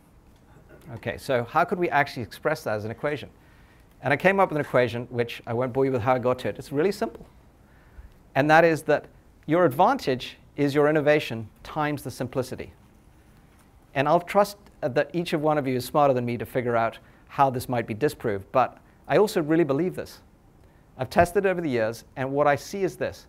Okay, 0.95 1.17
so 1.17 1.43
how 1.43 1.63
could 1.63 1.79
we 1.79 1.89
actually 1.89 2.23
express 2.23 2.63
that 2.63 2.75
as 2.75 2.85
an 2.85 2.91
equation? 2.91 3.29
And 4.01 4.11
I 4.11 4.17
came 4.17 4.39
up 4.39 4.49
with 4.49 4.57
an 4.57 4.65
equation, 4.65 5.05
which 5.09 5.41
I 5.47 5.53
won't 5.53 5.71
bore 5.71 5.85
you 5.85 5.91
with 5.91 6.01
how 6.01 6.15
I 6.15 6.19
got 6.19 6.39
to 6.39 6.49
it. 6.49 6.57
It's 6.57 6.71
really 6.71 6.91
simple. 6.91 7.25
And 8.35 8.49
that 8.49 8.65
is 8.65 8.81
that 8.83 9.05
your 9.45 9.63
advantage 9.65 10.37
is 10.57 10.75
your 10.75 10.89
innovation 10.89 11.47
times 11.63 12.03
the 12.03 12.11
simplicity. 12.11 12.73
And 13.95 14.07
I'll 14.07 14.19
trust 14.19 14.57
that 14.81 15.09
each 15.13 15.31
of 15.33 15.41
one 15.41 15.57
of 15.57 15.67
you 15.67 15.77
is 15.77 15.85
smarter 15.85 16.13
than 16.13 16.25
me 16.25 16.37
to 16.37 16.45
figure 16.45 16.75
out 16.75 16.97
how 17.27 17.49
this 17.49 17.69
might 17.69 17.87
be 17.87 17.93
disproved. 17.93 18.45
But 18.51 18.77
I 19.13 19.17
also 19.17 19.43
really 19.43 19.63
believe 19.63 19.95
this. 19.95 20.21
I've 20.97 21.11
tested 21.11 21.45
it 21.45 21.49
over 21.49 21.61
the 21.61 21.69
years, 21.69 22.03
and 22.15 22.31
what 22.31 22.47
I 22.47 22.55
see 22.55 22.81
is 22.81 22.95
this. 22.95 23.27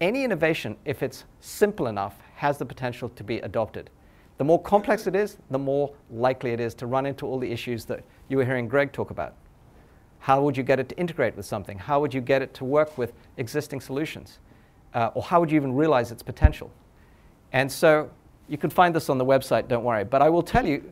Any 0.00 0.24
innovation, 0.24 0.74
if 0.86 1.02
it's 1.02 1.24
simple 1.40 1.88
enough, 1.88 2.14
has 2.36 2.56
the 2.56 2.64
potential 2.64 3.10
to 3.10 3.22
be 3.22 3.36
adopted. 3.40 3.90
The 4.38 4.44
more 4.44 4.58
complex 4.62 5.06
it 5.06 5.14
is, 5.14 5.36
the 5.50 5.58
more 5.58 5.92
likely 6.10 6.52
it 6.52 6.60
is 6.60 6.72
to 6.76 6.86
run 6.86 7.04
into 7.04 7.26
all 7.26 7.38
the 7.38 7.52
issues 7.52 7.84
that 7.84 8.04
you 8.30 8.38
were 8.38 8.44
hearing 8.46 8.68
Greg 8.68 8.90
talk 8.90 9.10
about. 9.10 9.34
How 10.18 10.40
would 10.40 10.56
you 10.56 10.62
get 10.62 10.80
it 10.80 10.88
to 10.88 10.96
integrate 10.96 11.36
with 11.36 11.44
something? 11.44 11.78
How 11.78 12.00
would 12.00 12.14
you 12.14 12.22
get 12.22 12.40
it 12.40 12.54
to 12.54 12.64
work 12.64 12.96
with 12.96 13.12
existing 13.36 13.82
solutions? 13.82 14.38
Uh, 14.94 15.10
or 15.12 15.22
how 15.22 15.40
would 15.40 15.50
you 15.50 15.56
even 15.56 15.74
realize 15.74 16.10
its 16.10 16.22
potential? 16.22 16.70
And 17.52 17.70
so 17.70 18.08
you 18.48 18.56
can 18.56 18.70
find 18.70 18.96
this 18.96 19.10
on 19.10 19.18
the 19.18 19.26
website, 19.26 19.68
don't 19.68 19.84
worry. 19.84 20.04
But 20.04 20.22
I 20.22 20.30
will 20.30 20.42
tell 20.42 20.66
you, 20.66 20.90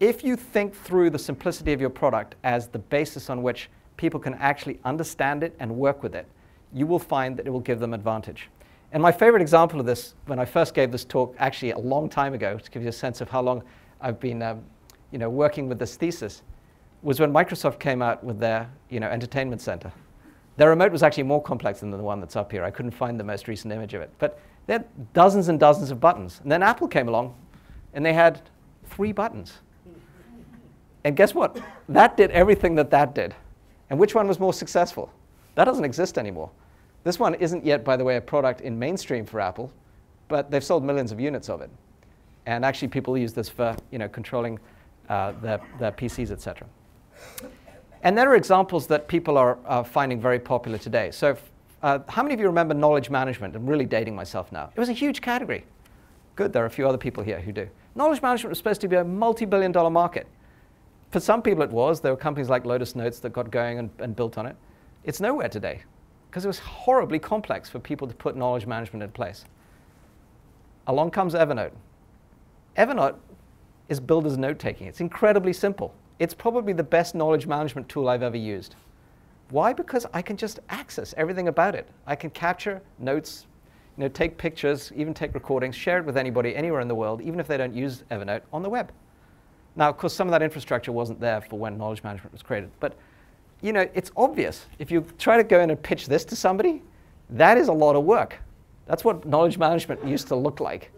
if 0.00 0.22
you 0.22 0.36
think 0.36 0.74
through 0.74 1.10
the 1.10 1.18
simplicity 1.18 1.72
of 1.72 1.80
your 1.80 1.90
product 1.90 2.36
as 2.44 2.68
the 2.68 2.78
basis 2.78 3.28
on 3.30 3.42
which 3.42 3.68
people 3.96 4.20
can 4.20 4.34
actually 4.34 4.78
understand 4.84 5.42
it 5.42 5.54
and 5.58 5.74
work 5.74 6.02
with 6.02 6.14
it, 6.14 6.26
you 6.72 6.86
will 6.86 6.98
find 6.98 7.36
that 7.36 7.46
it 7.46 7.50
will 7.50 7.60
give 7.60 7.80
them 7.80 7.94
advantage. 7.94 8.48
And 8.92 9.02
my 9.02 9.12
favorite 9.12 9.42
example 9.42 9.80
of 9.80 9.86
this, 9.86 10.14
when 10.26 10.38
I 10.38 10.44
first 10.44 10.72
gave 10.72 10.92
this 10.92 11.04
talk, 11.04 11.34
actually 11.38 11.72
a 11.72 11.78
long 11.78 12.08
time 12.08 12.32
ago, 12.32 12.56
to 12.58 12.70
give 12.70 12.82
you 12.82 12.88
a 12.88 12.92
sense 12.92 13.20
of 13.20 13.28
how 13.28 13.42
long 13.42 13.62
I've 14.00 14.20
been 14.20 14.42
um, 14.42 14.62
you 15.10 15.18
know, 15.18 15.28
working 15.28 15.68
with 15.68 15.78
this 15.78 15.96
thesis, 15.96 16.42
was 17.02 17.20
when 17.20 17.32
Microsoft 17.32 17.78
came 17.78 18.02
out 18.02 18.22
with 18.24 18.38
their 18.38 18.70
you 18.88 19.00
know, 19.00 19.08
entertainment 19.08 19.60
center. 19.60 19.92
Their 20.56 20.70
remote 20.70 20.90
was 20.90 21.02
actually 21.02 21.24
more 21.24 21.42
complex 21.42 21.80
than 21.80 21.90
the 21.90 21.98
one 21.98 22.20
that's 22.20 22.34
up 22.34 22.50
here. 22.50 22.64
I 22.64 22.70
couldn't 22.70 22.90
find 22.92 23.18
the 23.18 23.24
most 23.24 23.46
recent 23.46 23.72
image 23.72 23.94
of 23.94 24.02
it. 24.02 24.10
But 24.18 24.40
they 24.66 24.74
had 24.74 25.12
dozens 25.12 25.48
and 25.48 25.60
dozens 25.60 25.90
of 25.90 26.00
buttons. 26.00 26.40
And 26.42 26.50
then 26.50 26.62
Apple 26.62 26.88
came 26.88 27.08
along, 27.08 27.34
and 27.94 28.04
they 28.04 28.12
had 28.12 28.40
three 28.86 29.12
buttons. 29.12 29.58
And 31.04 31.16
guess 31.16 31.34
what? 31.34 31.60
That 31.88 32.16
did 32.16 32.30
everything 32.32 32.74
that 32.76 32.90
that 32.90 33.14
did. 33.14 33.34
And 33.90 33.98
which 33.98 34.14
one 34.14 34.28
was 34.28 34.38
more 34.38 34.52
successful? 34.52 35.10
That 35.54 35.64
doesn't 35.64 35.84
exist 35.84 36.18
anymore. 36.18 36.50
This 37.04 37.18
one 37.18 37.34
isn't 37.34 37.64
yet, 37.64 37.84
by 37.84 37.96
the 37.96 38.04
way, 38.04 38.16
a 38.16 38.20
product 38.20 38.60
in 38.60 38.78
mainstream 38.78 39.24
for 39.24 39.40
Apple, 39.40 39.72
but 40.28 40.50
they've 40.50 40.64
sold 40.64 40.84
millions 40.84 41.12
of 41.12 41.20
units 41.20 41.48
of 41.48 41.60
it. 41.60 41.70
And 42.46 42.64
actually, 42.64 42.88
people 42.88 43.16
use 43.16 43.32
this 43.32 43.48
for 43.48 43.76
you 43.90 43.98
know, 43.98 44.08
controlling 44.08 44.58
uh, 45.08 45.32
their, 45.40 45.60
their 45.78 45.92
PCs, 45.92 46.30
etc. 46.30 46.66
And 48.02 48.16
there 48.16 48.30
are 48.30 48.36
examples 48.36 48.86
that 48.88 49.08
people 49.08 49.36
are 49.38 49.84
finding 49.84 50.20
very 50.20 50.38
popular 50.38 50.78
today. 50.78 51.10
So, 51.10 51.36
uh, 51.82 52.00
how 52.08 52.22
many 52.22 52.34
of 52.34 52.40
you 52.40 52.46
remember 52.46 52.74
knowledge 52.74 53.08
management? 53.08 53.54
I'm 53.54 53.66
really 53.66 53.86
dating 53.86 54.14
myself 54.14 54.50
now. 54.50 54.70
It 54.74 54.80
was 54.80 54.88
a 54.88 54.94
huge 54.94 55.20
category. 55.20 55.64
Good, 56.36 56.52
there 56.52 56.62
are 56.62 56.66
a 56.66 56.70
few 56.70 56.88
other 56.88 56.98
people 56.98 57.22
here 57.22 57.40
who 57.40 57.52
do. 57.52 57.68
Knowledge 57.94 58.22
management 58.22 58.50
was 58.50 58.58
supposed 58.58 58.80
to 58.80 58.88
be 58.88 58.96
a 58.96 59.04
multi 59.04 59.44
billion 59.44 59.72
dollar 59.72 59.90
market. 59.90 60.26
For 61.10 61.20
some 61.20 61.42
people, 61.42 61.62
it 61.62 61.70
was. 61.70 62.00
There 62.00 62.12
were 62.12 62.18
companies 62.18 62.50
like 62.50 62.66
Lotus 62.66 62.94
Notes 62.94 63.18
that 63.20 63.32
got 63.32 63.50
going 63.50 63.78
and, 63.78 63.90
and 63.98 64.14
built 64.14 64.36
on 64.36 64.46
it. 64.46 64.56
It's 65.04 65.20
nowhere 65.20 65.48
today 65.48 65.82
because 66.28 66.44
it 66.44 66.48
was 66.48 66.58
horribly 66.58 67.18
complex 67.18 67.70
for 67.70 67.78
people 67.78 68.06
to 68.06 68.14
put 68.14 68.36
knowledge 68.36 68.66
management 68.66 69.02
in 69.02 69.10
place. 69.10 69.44
Along 70.86 71.10
comes 71.10 71.34
Evernote. 71.34 71.72
Evernote 72.76 73.16
is 73.88 74.00
built 74.00 74.26
as 74.26 74.36
note 74.36 74.58
taking. 74.58 74.86
It's 74.86 75.00
incredibly 75.00 75.52
simple. 75.52 75.94
It's 76.18 76.34
probably 76.34 76.72
the 76.72 76.82
best 76.82 77.14
knowledge 77.14 77.46
management 77.46 77.88
tool 77.88 78.08
I've 78.08 78.22
ever 78.22 78.36
used. 78.36 78.74
Why? 79.50 79.72
Because 79.72 80.04
I 80.12 80.20
can 80.20 80.36
just 80.36 80.60
access 80.68 81.14
everything 81.16 81.48
about 81.48 81.74
it. 81.74 81.88
I 82.06 82.14
can 82.14 82.28
capture 82.30 82.82
notes, 82.98 83.46
you 83.96 84.02
know, 84.02 84.08
take 84.08 84.36
pictures, 84.36 84.92
even 84.94 85.14
take 85.14 85.32
recordings, 85.32 85.74
share 85.74 85.98
it 85.98 86.04
with 86.04 86.18
anybody 86.18 86.54
anywhere 86.54 86.80
in 86.80 86.88
the 86.88 86.94
world, 86.94 87.22
even 87.22 87.40
if 87.40 87.46
they 87.46 87.56
don't 87.56 87.74
use 87.74 88.04
Evernote, 88.10 88.42
on 88.52 88.62
the 88.62 88.68
web. 88.68 88.92
Now, 89.78 89.88
of 89.88 89.96
course, 89.96 90.12
some 90.12 90.26
of 90.26 90.32
that 90.32 90.42
infrastructure 90.42 90.90
wasn't 90.90 91.20
there 91.20 91.40
for 91.40 91.56
when 91.56 91.78
knowledge 91.78 92.02
management 92.02 92.32
was 92.32 92.42
created, 92.42 92.70
but 92.80 92.96
you 93.62 93.72
know, 93.72 93.88
it's 93.94 94.10
obvious. 94.16 94.66
If 94.80 94.90
you 94.90 95.06
try 95.18 95.36
to 95.36 95.44
go 95.44 95.60
in 95.60 95.70
and 95.70 95.80
pitch 95.80 96.08
this 96.08 96.24
to 96.26 96.36
somebody, 96.36 96.82
that 97.30 97.56
is 97.56 97.68
a 97.68 97.72
lot 97.72 97.94
of 97.94 98.02
work. 98.02 98.40
That's 98.86 99.04
what 99.04 99.24
knowledge 99.24 99.56
management 99.56 100.04
used 100.04 100.26
to 100.28 100.34
look 100.36 100.58
like 100.58 100.90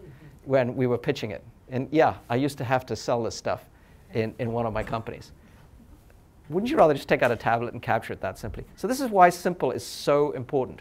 when 0.45 0.75
we 0.75 0.87
were 0.87 0.97
pitching 0.97 1.29
it. 1.29 1.43
And 1.69 1.87
yeah, 1.91 2.15
I 2.27 2.37
used 2.37 2.57
to 2.57 2.63
have 2.63 2.83
to 2.87 2.95
sell 2.95 3.21
this 3.21 3.35
stuff 3.35 3.65
in, 4.15 4.33
in 4.39 4.51
one 4.51 4.65
of 4.65 4.73
my 4.73 4.81
companies. 4.81 5.31
Wouldn't 6.49 6.71
you 6.71 6.77
rather 6.77 6.95
just 6.95 7.07
take 7.07 7.21
out 7.21 7.31
a 7.31 7.35
tablet 7.35 7.73
and 7.73 7.83
capture 7.83 8.13
it 8.13 8.21
that 8.21 8.39
simply? 8.39 8.63
So 8.77 8.87
this 8.87 8.99
is 8.99 9.11
why 9.11 9.29
simple 9.29 9.71
is 9.71 9.85
so 9.85 10.31
important. 10.31 10.79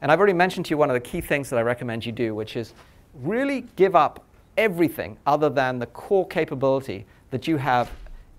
And 0.00 0.12
I've 0.12 0.20
already 0.20 0.32
mentioned 0.32 0.66
to 0.66 0.70
you 0.70 0.78
one 0.78 0.90
of 0.90 0.94
the 0.94 1.00
key 1.00 1.20
things 1.20 1.50
that 1.50 1.58
I 1.58 1.62
recommend 1.62 2.06
you 2.06 2.12
do, 2.12 2.36
which 2.36 2.56
is 2.56 2.72
really 3.14 3.62
give 3.74 3.96
up 3.96 4.24
everything 4.56 5.18
other 5.26 5.50
than 5.50 5.80
the 5.80 5.86
core 5.86 6.26
capability 6.26 7.04
that 7.30 7.46
you 7.46 7.56
have 7.56 7.90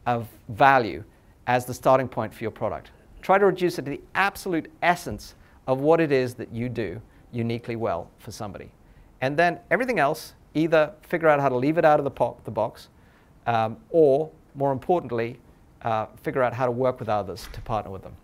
of 0.06 0.28
value 0.50 1.04
as 1.48 1.66
the 1.66 1.74
starting 1.74 2.08
point 2.08 2.34
for 2.34 2.44
your 2.44 2.52
product. 2.52 2.92
Try 3.22 3.38
to 3.38 3.46
reduce 3.46 3.78
it 3.80 3.84
to 3.84 3.92
the 3.92 4.02
absolute 4.16 4.72
essence 4.82 5.36
of 5.68 5.80
what 5.80 6.00
it 6.00 6.12
is 6.12 6.34
that 6.36 6.52
you 6.54 6.70
do 6.70 7.02
uniquely 7.32 7.76
well 7.76 8.10
for 8.20 8.32
somebody. 8.32 8.72
And 9.22 9.38
then 9.38 9.60
everything 9.70 10.00
else, 10.00 10.34
either 10.54 10.94
figure 11.02 11.28
out 11.28 11.40
how 11.40 11.50
to 11.50 11.56
leave 11.56 11.78
it 11.78 11.86
out 11.86 12.00
of 12.00 12.04
the, 12.06 12.34
the 12.46 12.52
box, 12.52 12.90
um, 13.46 13.78
or 13.90 14.32
more 14.56 14.72
importantly, 14.72 15.40
uh, 15.82 16.08
figure 16.22 16.42
out 16.42 16.54
how 16.54 16.66
to 16.66 16.72
work 16.72 17.00
with 17.00 17.10
others 17.10 17.48
to 17.54 17.62
partner 17.62 17.92
with 17.92 18.04
them. 18.04 18.16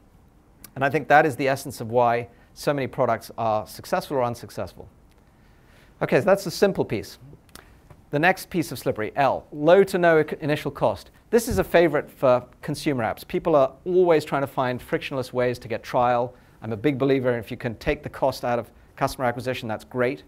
And 0.76 0.84
I 0.84 0.90
think 0.90 1.08
that 1.10 1.26
is 1.26 1.36
the 1.36 1.48
essence 1.48 1.82
of 1.82 1.92
why 1.92 2.28
so 2.54 2.74
many 2.74 2.88
products 2.88 3.32
are 3.38 3.68
successful 3.68 4.18
or 4.18 4.24
unsuccessful. 4.24 4.88
Okay, 6.02 6.20
so 6.20 6.26
that's 6.26 6.44
the 6.44 6.52
simple 6.52 6.84
piece. 6.86 7.18
The 8.14 8.20
next 8.20 8.52
piece 8.52 8.72
of 8.72 8.78
slippery, 8.78 9.12
L, 9.16 9.48
low 9.52 9.84
to 9.86 9.98
no 9.98 10.24
initial 10.40 10.70
cost. 10.70 11.10
This 11.32 11.48
is 11.48 11.58
a 11.58 11.64
favorite 11.64 12.12
for 12.12 12.46
consumer 12.62 13.04
apps. 13.04 13.28
People 13.28 13.56
are 13.56 13.72
always 13.86 14.24
trying 14.24 14.44
to 14.44 14.48
find 14.48 14.80
frictionless 14.80 15.34
ways 15.34 15.58
to 15.58 15.68
get 15.68 15.82
trial. 15.82 16.36
I'm 16.62 16.72
a 16.72 16.78
big 16.78 17.00
believer 17.00 17.36
if 17.40 17.50
you 17.50 17.58
can 17.58 17.76
take 17.78 18.04
the 18.04 18.10
cost 18.10 18.46
out 18.46 18.60
of 18.60 18.70
customer 18.96 19.26
acquisition, 19.26 19.68
that's 19.68 19.84
great. 19.84 20.22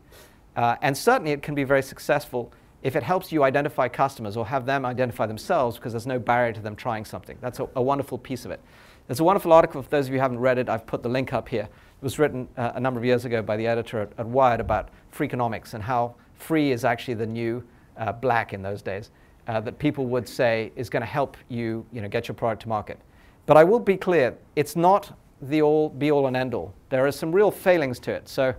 Uh, 0.55 0.77
and 0.81 0.97
certainly 0.97 1.31
it 1.31 1.43
can 1.43 1.53
be 1.53 1.63
very 1.63 1.83
successful 1.83 2.51
if 2.81 2.95
it 2.95 3.03
helps 3.03 3.31
you 3.31 3.43
identify 3.43 3.87
customers 3.87 4.35
or 4.35 4.47
have 4.47 4.65
them 4.65 4.83
identify 4.83 5.27
themselves 5.27 5.77
because 5.77 5.93
there's 5.93 6.07
no 6.07 6.17
barrier 6.17 6.53
to 6.53 6.61
them 6.61 6.75
trying 6.75 7.05
something. 7.05 7.37
That's 7.39 7.59
a, 7.59 7.69
a 7.75 7.83
wonderful 7.83 8.17
piece 8.17 8.45
of 8.45 8.49
it. 8.49 8.61
There's 9.05 9.19
a 9.19 9.23
wonderful 9.23 9.53
article, 9.53 9.83
for 9.83 9.89
those 9.91 10.07
of 10.07 10.11
you 10.11 10.17
who 10.17 10.23
haven't 10.23 10.39
read 10.39 10.57
it, 10.57 10.69
I've 10.69 10.87
put 10.87 11.03
the 11.03 11.09
link 11.09 11.33
up 11.33 11.47
here. 11.47 11.65
It 11.65 12.01
was 12.01 12.17
written 12.17 12.47
uh, 12.57 12.71
a 12.73 12.79
number 12.79 12.99
of 12.99 13.05
years 13.05 13.25
ago 13.25 13.43
by 13.43 13.57
the 13.57 13.67
editor 13.67 13.99
at, 13.99 14.11
at 14.17 14.25
Wired 14.25 14.59
about 14.59 14.89
Freeconomics 15.15 15.75
and 15.75 15.83
how 15.83 16.15
free 16.33 16.71
is 16.71 16.83
actually 16.83 17.13
the 17.13 17.27
new 17.27 17.63
uh, 17.97 18.11
black 18.11 18.53
in 18.53 18.61
those 18.61 18.81
days, 18.81 19.11
uh, 19.47 19.59
that 19.61 19.77
people 19.79 20.05
would 20.07 20.27
say 20.27 20.71
is 20.75 20.89
going 20.89 21.01
to 21.01 21.07
help 21.07 21.37
you, 21.49 21.85
you 21.91 22.01
know, 22.01 22.07
get 22.07 22.27
your 22.27 22.35
product 22.35 22.63
to 22.63 22.69
market. 22.69 22.99
But 23.45 23.57
I 23.57 23.63
will 23.63 23.79
be 23.79 23.97
clear, 23.97 24.35
it's 24.55 24.75
not 24.75 25.17
the 25.41 25.61
all 25.61 25.89
be 25.89 26.11
all 26.11 26.27
and 26.27 26.35
end 26.35 26.53
all. 26.53 26.73
There 26.89 27.05
are 27.05 27.11
some 27.11 27.31
real 27.31 27.51
failings 27.51 27.99
to 27.99 28.11
it. 28.11 28.27
So 28.27 28.55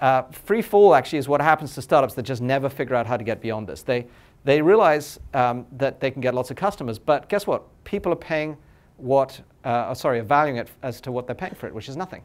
uh, 0.00 0.22
free 0.32 0.62
fall 0.62 0.94
actually 0.94 1.18
is 1.18 1.28
what 1.28 1.40
happens 1.40 1.74
to 1.74 1.82
startups 1.82 2.14
that 2.14 2.22
just 2.22 2.42
never 2.42 2.68
figure 2.68 2.96
out 2.96 3.06
how 3.06 3.16
to 3.16 3.24
get 3.24 3.40
beyond 3.40 3.66
this. 3.68 3.82
They, 3.82 4.06
they 4.44 4.62
realize 4.62 5.20
um, 5.34 5.66
that 5.72 6.00
they 6.00 6.10
can 6.10 6.20
get 6.20 6.34
lots 6.34 6.50
of 6.50 6.56
customers, 6.56 6.98
but 6.98 7.28
guess 7.28 7.46
what? 7.46 7.62
People 7.84 8.12
are 8.12 8.16
paying 8.16 8.56
what, 8.96 9.40
uh, 9.64 9.86
oh, 9.88 9.94
sorry, 9.94 10.20
are 10.20 10.24
valuing 10.24 10.56
it 10.56 10.70
as 10.82 11.00
to 11.02 11.12
what 11.12 11.26
they're 11.26 11.34
paying 11.34 11.54
for 11.54 11.66
it, 11.66 11.74
which 11.74 11.88
is 11.88 11.96
nothing. 11.96 12.22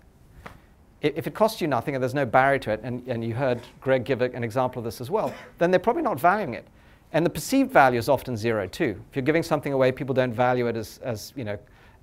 If 1.02 1.28
it 1.28 1.36
costs 1.36 1.62
you 1.62 1.68
nothing 1.68 1.94
and 1.96 2.02
there's 2.02 2.16
no 2.16 2.26
barrier 2.26 2.60
to 2.60 2.72
it, 2.72 2.80
and, 2.84 3.08
and 3.08 3.24
you 3.24 3.36
heard 3.36 3.62
Greg 3.82 4.04
give 4.04 4.22
an 4.22 4.44
example 4.44 4.80
of 4.80 4.84
this 4.84 5.00
as 5.00 5.12
well, 5.12 5.34
then 5.60 5.70
they're 5.70 5.80
probably 5.80 6.02
not 6.02 6.20
valuing 6.20 6.56
it. 6.56 6.68
And 7.14 7.26
the 7.26 7.30
perceived 7.30 7.72
value 7.72 8.00
is 8.00 8.10
often 8.10 8.36
zero 8.36 8.68
too. 8.68 9.00
If 9.10 9.16
you're 9.16 9.24
giving 9.24 9.44
something 9.44 9.74
away, 9.74 9.92
people 9.92 10.14
don't 10.14 10.34
value 10.34 10.68
it 10.68 10.76
as, 10.76 11.00
as 11.04 11.34
you 11.36 11.44
know, 11.44 11.58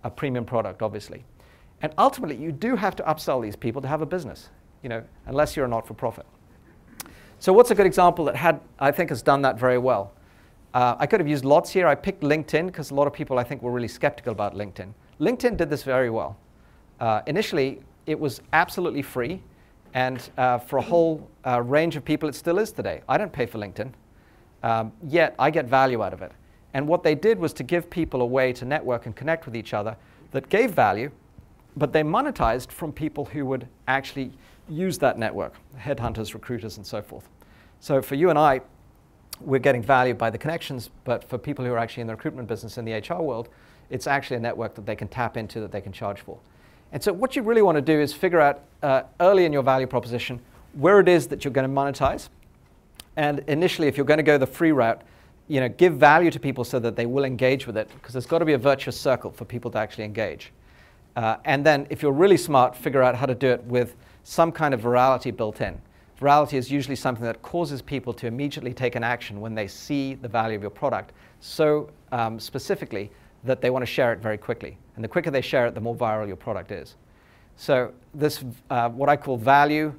a 0.05 0.11
premium 0.11 0.45
product, 0.45 0.81
obviously. 0.81 1.25
And 1.83 1.93
ultimately, 1.99 2.37
you 2.37 2.53
do 2.53 2.77
have 2.77 2.95
to 2.97 3.03
upsell 3.03 3.43
these 3.43 3.57
people 3.57 3.83
to 3.83 3.89
have 3.89 4.01
a 4.01 4.07
business, 4.07 4.49
you 4.83 4.89
know, 4.89 5.03
unless 5.27 5.57
you're 5.57 5.67
a 5.67 5.69
not-for-profit. 5.69 6.25
So 7.41 7.53
what's 7.53 7.71
a 7.71 7.75
good 7.75 7.87
example 7.87 8.25
that 8.27 8.37
had, 8.37 8.61
I 8.79 8.91
think, 8.91 9.11
has 9.11 9.21
done 9.23 9.43
that 9.43 9.59
very 9.59 9.77
well? 9.77 10.13
Uh, 10.73 10.97
I 10.99 11.07
could 11.07 11.21
have 11.21 11.29
used 11.29 11.45
lots 11.45 11.71
here. 11.71 11.87
I 11.87 11.95
picked 11.95 12.23
LinkedIn 12.23 12.67
because 12.67 12.91
a 12.91 12.95
lot 12.95 13.07
of 13.07 13.13
people, 13.13 13.39
I 13.39 13.45
think, 13.45 13.61
were 13.61 13.73
really 13.73 13.89
skeptical 13.89 14.33
about 14.33 14.55
LinkedIn. 14.55 14.93
LinkedIn 15.21 15.57
did 15.57 15.69
this 15.69 15.83
very 15.83 16.11
well. 16.11 16.39
Uh, 17.01 17.21
initially, 17.27 17.81
it 18.07 18.19
was 18.19 18.41
absolutely 18.53 19.03
free, 19.03 19.43
and 19.95 20.29
uh, 20.37 20.59
for 20.59 20.79
a 20.79 20.83
whole 20.83 21.29
uh, 21.47 21.63
range 21.63 21.97
of 21.97 22.05
people, 22.05 22.29
it 22.29 22.35
still 22.35 22.59
is 22.59 22.73
today. 22.73 23.03
I 23.09 23.17
don't 23.17 23.33
pay 23.33 23.47
for 23.47 23.59
LinkedIn, 23.59 23.93
um, 24.63 24.93
yet 25.07 25.35
I 25.39 25.51
get 25.51 25.67
value 25.67 26.03
out 26.03 26.13
of 26.13 26.23
it. 26.23 26.33
And 26.75 26.89
what 26.89 27.03
they 27.05 27.15
did 27.15 27.39
was 27.39 27.53
to 27.55 27.63
give 27.63 27.89
people 27.89 28.21
a 28.21 28.27
way 28.27 28.53
to 28.53 28.65
network 28.65 29.07
and 29.07 29.15
connect 29.15 29.47
with 29.47 29.55
each 29.55 29.73
other 29.73 29.97
that 30.33 30.49
gave 30.49 30.73
value, 30.73 31.11
but 31.77 31.93
they 31.93 32.03
monetized 32.03 32.73
from 32.73 32.93
people 32.93 33.25
who 33.25 33.47
would 33.47 33.69
actually 33.87 34.33
use 34.69 34.99
that 34.99 35.19
network, 35.19 35.55
headhunters, 35.79 36.35
recruiters, 36.35 36.77
and 36.77 36.87
so 36.87 37.01
forth. 37.01 37.29
So 37.79 38.03
for 38.03 38.17
you 38.17 38.31
and 38.31 38.39
I, 38.39 38.61
we're 39.41 39.61
getting 39.61 39.83
value 39.83 40.15
by 40.15 40.31
the 40.31 40.39
connections, 40.39 40.91
but 41.05 41.23
for 41.23 41.39
people 41.39 41.65
who 41.65 41.73
are 41.73 41.79
actually 41.79 42.03
in 42.03 42.07
the 42.07 42.15
recruitment 42.15 42.49
business 42.49 42.79
in 42.79 42.85
the 42.85 42.93
HR 42.93 43.23
world, 43.23 43.49
it's 43.91 44.07
actually 44.07 44.37
a 44.37 44.41
network 44.41 44.75
that 44.75 44.87
they 44.87 44.97
can 44.97 45.09
tap 45.09 45.37
into 45.37 45.61
that 45.61 45.71
they 45.71 45.81
can 45.81 45.93
charge 45.93 46.21
for. 46.21 46.39
And 46.95 47.03
so 47.03 47.13
what 47.13 47.35
you 47.35 47.43
really 47.43 47.61
want 47.61 47.75
to 47.75 47.83
do 47.83 48.01
is 48.01 48.15
figure 48.15 48.41
out 48.41 48.63
uh, 48.81 49.03
early 49.19 49.45
in 49.45 49.53
your 49.53 49.65
value 49.65 49.87
proposition 49.87 50.41
where 50.75 51.01
it 51.01 51.09
is 51.09 51.27
that 51.27 51.45
you're 51.45 51.53
going 51.53 51.69
to 51.69 51.75
monetize. 51.75 52.29
And 53.17 53.41
initially, 53.49 53.89
if 53.89 53.97
you're 53.97 54.07
going 54.07 54.19
to 54.19 54.25
go 54.25 54.39
the 54.39 54.47
free 54.47 54.71
route, 54.71 55.03
you 55.49 55.59
know, 55.59 55.69
give 55.69 55.95
value 55.95 56.31
to 56.31 56.39
people 56.39 56.63
so 56.63 56.79
that 56.79 56.95
they 56.95 57.05
will 57.05 57.25
engage 57.25 57.67
with 57.67 57.77
it, 57.77 57.91
because 57.95 58.13
there's 58.13 58.27
got 58.27 58.39
to 58.39 58.45
be 58.45 58.53
a 58.53 58.59
virtuous 58.59 58.99
circle 58.99 59.33
for 59.33 59.45
people 59.45 59.73
to 59.73 59.79
actually 59.79 60.05
engage. 60.05 60.53
Uh, 61.17 61.37
and 61.45 61.67
then, 61.67 61.85
if 61.91 62.01
you're 62.01 62.13
really 62.13 62.37
smart, 62.37 62.77
figure 62.77 63.03
out 63.03 63.17
how 63.17 63.27
to 63.27 63.35
do 63.35 63.49
it 63.49 63.63
with 63.65 63.97
some 64.23 64.53
kind 64.53 64.73
of 64.73 64.81
virality 64.81 65.37
built 65.37 65.61
in. 65.61 65.81
Virality 66.21 66.55
is 66.55 66.71
usually 66.71 66.97
something 66.97 67.25
that 67.25 67.43
causes 67.43 67.83
people 67.83 68.13
to 68.13 68.29
immediately 68.29 68.73
take 68.73 68.95
an 68.95 69.03
action 69.03 69.41
when 69.41 69.53
they 69.55 69.67
see 69.67 70.15
the 70.15 70.29
value 70.29 70.55
of 70.55 70.63
your 70.63 70.71
product 70.71 71.13
so 71.41 71.91
um, 72.13 72.39
specifically 72.39 73.11
that 73.45 73.61
they 73.61 73.71
want 73.71 73.83
to 73.83 73.87
share 73.87 74.13
it 74.13 74.21
very 74.21 74.39
quickly. 74.39 74.79
And 74.97 75.05
the 75.05 75.09
quicker 75.09 75.31
they 75.31 75.41
share 75.41 75.67
it, 75.67 75.75
the 75.75 75.81
more 75.81 75.95
viral 75.95 76.27
your 76.27 76.37
product 76.37 76.71
is. 76.71 76.97
So 77.57 77.93
this, 78.15 78.45
uh, 78.71 78.89
what 78.89 79.09
I 79.09 79.17
call 79.17 79.37
value, 79.37 79.95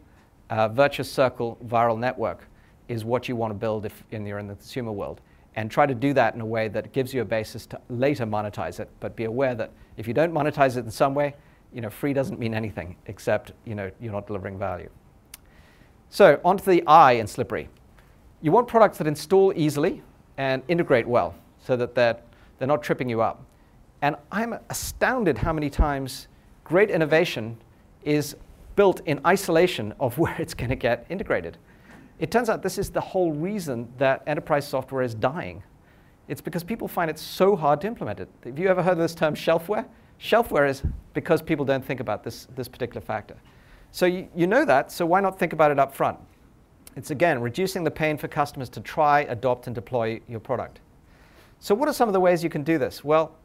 uh, 0.49 0.67
virtuous 0.69 1.11
circle, 1.11 1.57
viral 1.65 1.97
network, 1.97 2.47
is 2.87 3.03
what 3.03 3.27
you 3.27 3.35
want 3.35 3.51
to 3.51 3.55
build 3.55 3.85
if 3.85 4.03
you're 4.11 4.39
in 4.39 4.47
the 4.47 4.55
consumer 4.55 4.91
world. 4.91 5.21
And 5.55 5.71
try 5.71 5.85
to 5.85 5.95
do 5.95 6.13
that 6.13 6.35
in 6.35 6.41
a 6.41 6.45
way 6.45 6.67
that 6.67 6.91
gives 6.91 7.13
you 7.13 7.21
a 7.21 7.25
basis 7.25 7.65
to 7.67 7.79
later 7.89 8.25
monetize 8.25 8.79
it. 8.79 8.89
But 8.99 9.15
be 9.15 9.23
aware 9.23 9.55
that 9.55 9.71
if 9.95 10.07
you 10.07 10.13
don't 10.13 10.33
monetize 10.33 10.75
it 10.75 10.83
in 10.83 10.91
some 10.91 11.13
way, 11.13 11.35
you 11.73 11.81
know, 11.81 11.89
free 11.89 12.13
doesn't 12.13 12.39
mean 12.39 12.53
anything 12.53 12.95
except 13.05 13.53
you 13.65 13.75
know, 13.75 13.89
you're 14.01 14.11
not 14.11 14.27
delivering 14.27 14.59
value. 14.59 14.89
So 16.09 16.39
onto 16.43 16.63
the 16.63 16.85
I 16.87 17.13
in 17.13 17.27
Slippery. 17.27 17.69
You 18.41 18.51
want 18.51 18.67
products 18.67 18.97
that 18.97 19.07
install 19.07 19.53
easily 19.55 20.03
and 20.37 20.61
integrate 20.67 21.07
well 21.07 21.35
so 21.59 21.75
that 21.77 21.95
they're 21.95 22.17
they're 22.57 22.67
not 22.67 22.83
tripping 22.83 23.09
you 23.09 23.21
up. 23.21 23.43
And 24.01 24.15
I'm 24.31 24.55
astounded 24.69 25.37
how 25.37 25.53
many 25.53 25.69
times 25.69 26.27
great 26.63 26.89
innovation 26.89 27.57
is 28.03 28.35
built 28.75 29.01
in 29.05 29.19
isolation 29.25 29.93
of 29.99 30.17
where 30.19 30.35
it's 30.39 30.53
going 30.53 30.69
to 30.69 30.75
get 30.75 31.05
integrated. 31.09 31.57
It 32.19 32.31
turns 32.31 32.49
out 32.49 32.61
this 32.61 32.77
is 32.77 32.89
the 32.89 33.01
whole 33.01 33.31
reason 33.33 33.91
that 33.97 34.23
enterprise 34.25 34.67
software 34.67 35.01
is 35.01 35.13
dying. 35.15 35.63
It's 36.27 36.41
because 36.41 36.63
people 36.63 36.87
find 36.87 37.09
it 37.09 37.19
so 37.19 37.55
hard 37.55 37.81
to 37.81 37.87
implement 37.87 38.19
it. 38.19 38.29
Have 38.43 38.57
you 38.57 38.67
ever 38.67 38.81
heard 38.81 38.93
of 38.93 38.99
this 38.99 39.13
term 39.13 39.35
shelfware? 39.35 39.85
Shelfware 40.19 40.67
is 40.69 40.81
because 41.13 41.41
people 41.41 41.65
don't 41.65 41.85
think 41.85 41.99
about 41.99 42.23
this, 42.23 42.47
this 42.55 42.67
particular 42.67 43.01
factor. 43.01 43.35
So 43.91 44.05
you, 44.05 44.27
you 44.35 44.47
know 44.47 44.65
that, 44.65 44.91
so 44.91 45.05
why 45.05 45.19
not 45.19 45.37
think 45.37 45.53
about 45.53 45.71
it 45.71 45.79
up 45.79 45.93
front? 45.93 46.17
It's 46.95 47.11
again 47.11 47.41
reducing 47.41 47.83
the 47.83 47.91
pain 47.91 48.17
for 48.17 48.27
customers 48.27 48.69
to 48.69 48.79
try, 48.79 49.21
adopt, 49.21 49.67
and 49.67 49.75
deploy 49.75 50.21
your 50.27 50.39
product. 50.39 50.79
So 51.59 51.73
what 51.73 51.89
are 51.89 51.93
some 51.93 52.09
of 52.09 52.13
the 52.13 52.19
ways 52.19 52.43
you 52.43 52.49
can 52.49 52.63
do 52.63 52.77
this? 52.77 53.03
Well, 53.03 53.35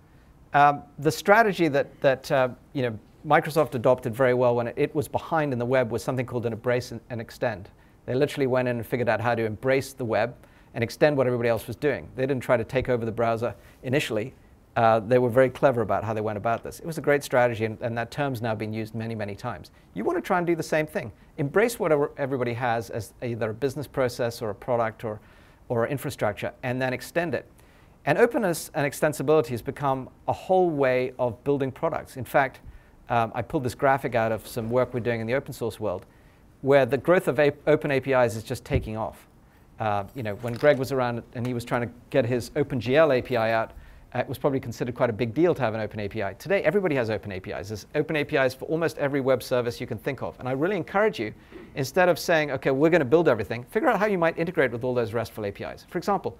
um, 0.52 0.82
the 0.98 1.12
strategy 1.12 1.68
that, 1.68 2.00
that 2.00 2.30
uh, 2.30 2.48
you 2.72 2.82
know, 2.82 2.98
Microsoft 3.26 3.74
adopted 3.74 4.14
very 4.14 4.34
well 4.34 4.54
when 4.54 4.68
it, 4.68 4.94
was 4.94 5.06
behind 5.06 5.52
in 5.52 5.58
the 5.58 5.66
web 5.66 5.90
was 5.90 6.02
something 6.02 6.26
called 6.26 6.46
an 6.46 6.52
embrace 6.52 6.90
and, 6.90 7.00
and 7.10 7.20
extend. 7.20 7.68
They 8.06 8.14
literally 8.14 8.46
went 8.46 8.66
in 8.66 8.76
and 8.76 8.86
figured 8.86 9.08
out 9.08 9.20
how 9.20 9.34
to 9.34 9.44
embrace 9.44 9.92
the 9.92 10.04
web 10.04 10.34
and 10.74 10.82
extend 10.82 11.16
what 11.16 11.26
everybody 11.26 11.48
else 11.48 11.66
was 11.66 11.76
doing. 11.76 12.08
They 12.16 12.22
didn't 12.22 12.42
try 12.42 12.56
to 12.56 12.64
take 12.64 12.88
over 12.88 13.04
the 13.04 13.12
browser 13.12 13.54
initially. 13.82 14.34
Uh, 14.76 15.00
they 15.00 15.18
were 15.18 15.28
very 15.28 15.50
clever 15.50 15.82
about 15.82 16.04
how 16.04 16.14
they 16.14 16.20
went 16.20 16.38
about 16.38 16.62
this. 16.62 16.78
It 16.78 16.86
was 16.86 16.96
a 16.96 17.00
great 17.00 17.24
strategy, 17.24 17.64
and, 17.64 17.76
and, 17.80 17.98
that 17.98 18.10
term's 18.10 18.40
now 18.40 18.54
been 18.54 18.72
used 18.72 18.94
many, 18.94 19.16
many 19.16 19.34
times. 19.34 19.72
You 19.94 20.04
want 20.04 20.16
to 20.16 20.22
try 20.22 20.38
and 20.38 20.46
do 20.46 20.54
the 20.54 20.62
same 20.62 20.86
thing. 20.86 21.10
Embrace 21.38 21.78
whatever 21.78 22.12
everybody 22.16 22.52
has 22.54 22.88
as 22.88 23.12
either 23.20 23.50
a 23.50 23.54
business 23.54 23.88
process 23.88 24.40
or 24.40 24.50
a 24.50 24.54
product 24.54 25.04
or, 25.04 25.20
or 25.68 25.88
infrastructure, 25.88 26.52
and 26.62 26.80
then 26.80 26.92
extend 26.92 27.34
it. 27.34 27.46
And 28.06 28.16
openness 28.16 28.70
and 28.74 28.90
extensibility 28.90 29.48
has 29.48 29.62
become 29.62 30.08
a 30.26 30.32
whole 30.32 30.70
way 30.70 31.12
of 31.18 31.42
building 31.44 31.70
products. 31.70 32.16
In 32.16 32.24
fact, 32.24 32.60
um, 33.10 33.30
I 33.34 33.42
pulled 33.42 33.64
this 33.64 33.74
graphic 33.74 34.14
out 34.14 34.32
of 34.32 34.46
some 34.46 34.70
work 34.70 34.94
we're 34.94 35.00
doing 35.00 35.20
in 35.20 35.26
the 35.26 35.34
open 35.34 35.52
source 35.52 35.78
world, 35.78 36.06
where 36.62 36.86
the 36.86 36.96
growth 36.96 37.28
of 37.28 37.38
open 37.66 37.90
APIs 37.90 38.36
is 38.36 38.42
just 38.42 38.64
taking 38.64 38.96
off. 38.96 39.26
Uh, 39.78 40.04
you 40.14 40.22
know, 40.22 40.34
when 40.36 40.54
Greg 40.54 40.78
was 40.78 40.92
around 40.92 41.22
and 41.34 41.46
he 41.46 41.54
was 41.54 41.64
trying 41.64 41.82
to 41.82 41.90
get 42.10 42.24
his 42.24 42.50
OpenGL 42.50 43.18
API 43.18 43.36
out, 43.36 43.72
uh, 44.14 44.18
it 44.18 44.28
was 44.28 44.38
probably 44.38 44.60
considered 44.60 44.94
quite 44.94 45.10
a 45.10 45.12
big 45.12 45.32
deal 45.32 45.54
to 45.54 45.62
have 45.62 45.74
an 45.74 45.80
open 45.80 46.00
API. 46.00 46.34
Today, 46.38 46.62
everybody 46.62 46.94
has 46.96 47.10
open 47.10 47.30
APIs. 47.32 47.68
There's 47.68 47.86
open 47.94 48.16
APIs 48.16 48.54
for 48.54 48.64
almost 48.66 48.98
every 48.98 49.20
web 49.20 49.42
service 49.42 49.80
you 49.80 49.86
can 49.86 49.98
think 49.98 50.22
of. 50.22 50.38
And 50.40 50.48
I 50.48 50.52
really 50.52 50.76
encourage 50.76 51.18
you, 51.20 51.32
instead 51.76 52.08
of 52.08 52.18
saying, 52.18 52.50
OK, 52.50 52.70
we're 52.70 52.90
going 52.90 53.00
to 53.00 53.04
build 53.04 53.28
everything, 53.28 53.64
figure 53.64 53.88
out 53.88 53.98
how 53.98 54.06
you 54.06 54.18
might 54.18 54.36
integrate 54.36 54.72
with 54.72 54.84
all 54.84 54.94
those 54.94 55.12
RESTful 55.12 55.46
APIs. 55.46 55.86
For 55.88 55.98
example, 55.98 56.36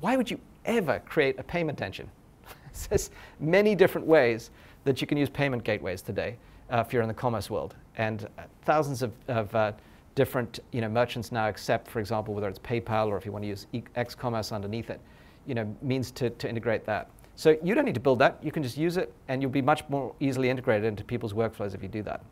why 0.00 0.16
would 0.16 0.30
you 0.30 0.38
ever 0.64 1.00
create 1.00 1.38
a 1.38 1.42
payment 1.42 1.82
engine? 1.82 2.08
There's 2.88 3.10
many 3.40 3.74
different 3.74 4.06
ways 4.06 4.50
that 4.84 5.00
you 5.00 5.06
can 5.06 5.18
use 5.18 5.28
payment 5.28 5.64
gateways 5.64 6.02
today 6.02 6.36
uh, 6.70 6.82
if 6.86 6.92
you're 6.92 7.02
in 7.02 7.08
the 7.08 7.14
commerce 7.14 7.50
world. 7.50 7.74
And 7.96 8.28
uh, 8.38 8.42
thousands 8.62 9.02
of, 9.02 9.12
of 9.28 9.54
uh, 9.54 9.72
different 10.14 10.60
you 10.72 10.80
know, 10.80 10.88
merchants 10.88 11.32
now 11.32 11.48
accept, 11.48 11.88
for 11.88 12.00
example, 12.00 12.34
whether 12.34 12.48
it's 12.48 12.58
PayPal 12.58 13.08
or 13.08 13.16
if 13.16 13.24
you 13.24 13.32
want 13.32 13.44
to 13.44 13.48
use 13.48 13.66
e- 13.72 13.82
X-commerce 13.94 14.52
underneath 14.52 14.90
it, 14.90 15.00
you 15.46 15.54
know, 15.54 15.76
means 15.82 16.10
to, 16.12 16.30
to 16.30 16.48
integrate 16.48 16.84
that. 16.86 17.10
So 17.36 17.56
you 17.62 17.74
don't 17.74 17.84
need 17.84 17.94
to 17.94 18.00
build 18.00 18.18
that. 18.20 18.38
You 18.42 18.50
can 18.50 18.62
just 18.62 18.78
use 18.78 18.96
it, 18.96 19.12
and 19.28 19.42
you'll 19.42 19.50
be 19.50 19.62
much 19.62 19.84
more 19.90 20.14
easily 20.20 20.48
integrated 20.48 20.86
into 20.86 21.04
people's 21.04 21.34
workflows 21.34 21.74
if 21.74 21.82
you 21.82 21.88
do 21.88 22.02
that. 22.02 22.24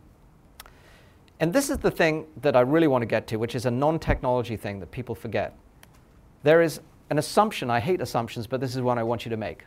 And 1.40 1.52
this 1.52 1.68
is 1.68 1.76
the 1.76 1.90
thing 1.90 2.26
that 2.40 2.56
I 2.56 2.60
really 2.60 2.86
want 2.86 3.02
to 3.02 3.06
get 3.06 3.26
to, 3.28 3.36
which 3.36 3.54
is 3.54 3.66
a 3.66 3.70
non-technology 3.70 4.56
thing 4.56 4.80
that 4.80 4.90
people 4.90 5.14
forget. 5.14 5.54
There 6.42 6.62
is 6.62 6.80
an 7.10 7.18
assumption, 7.18 7.70
I 7.70 7.80
hate 7.80 8.00
assumptions, 8.00 8.46
but 8.46 8.60
this 8.60 8.74
is 8.74 8.82
one 8.82 8.98
I 8.98 9.02
want 9.02 9.24
you 9.24 9.30
to 9.30 9.36
make. 9.36 9.64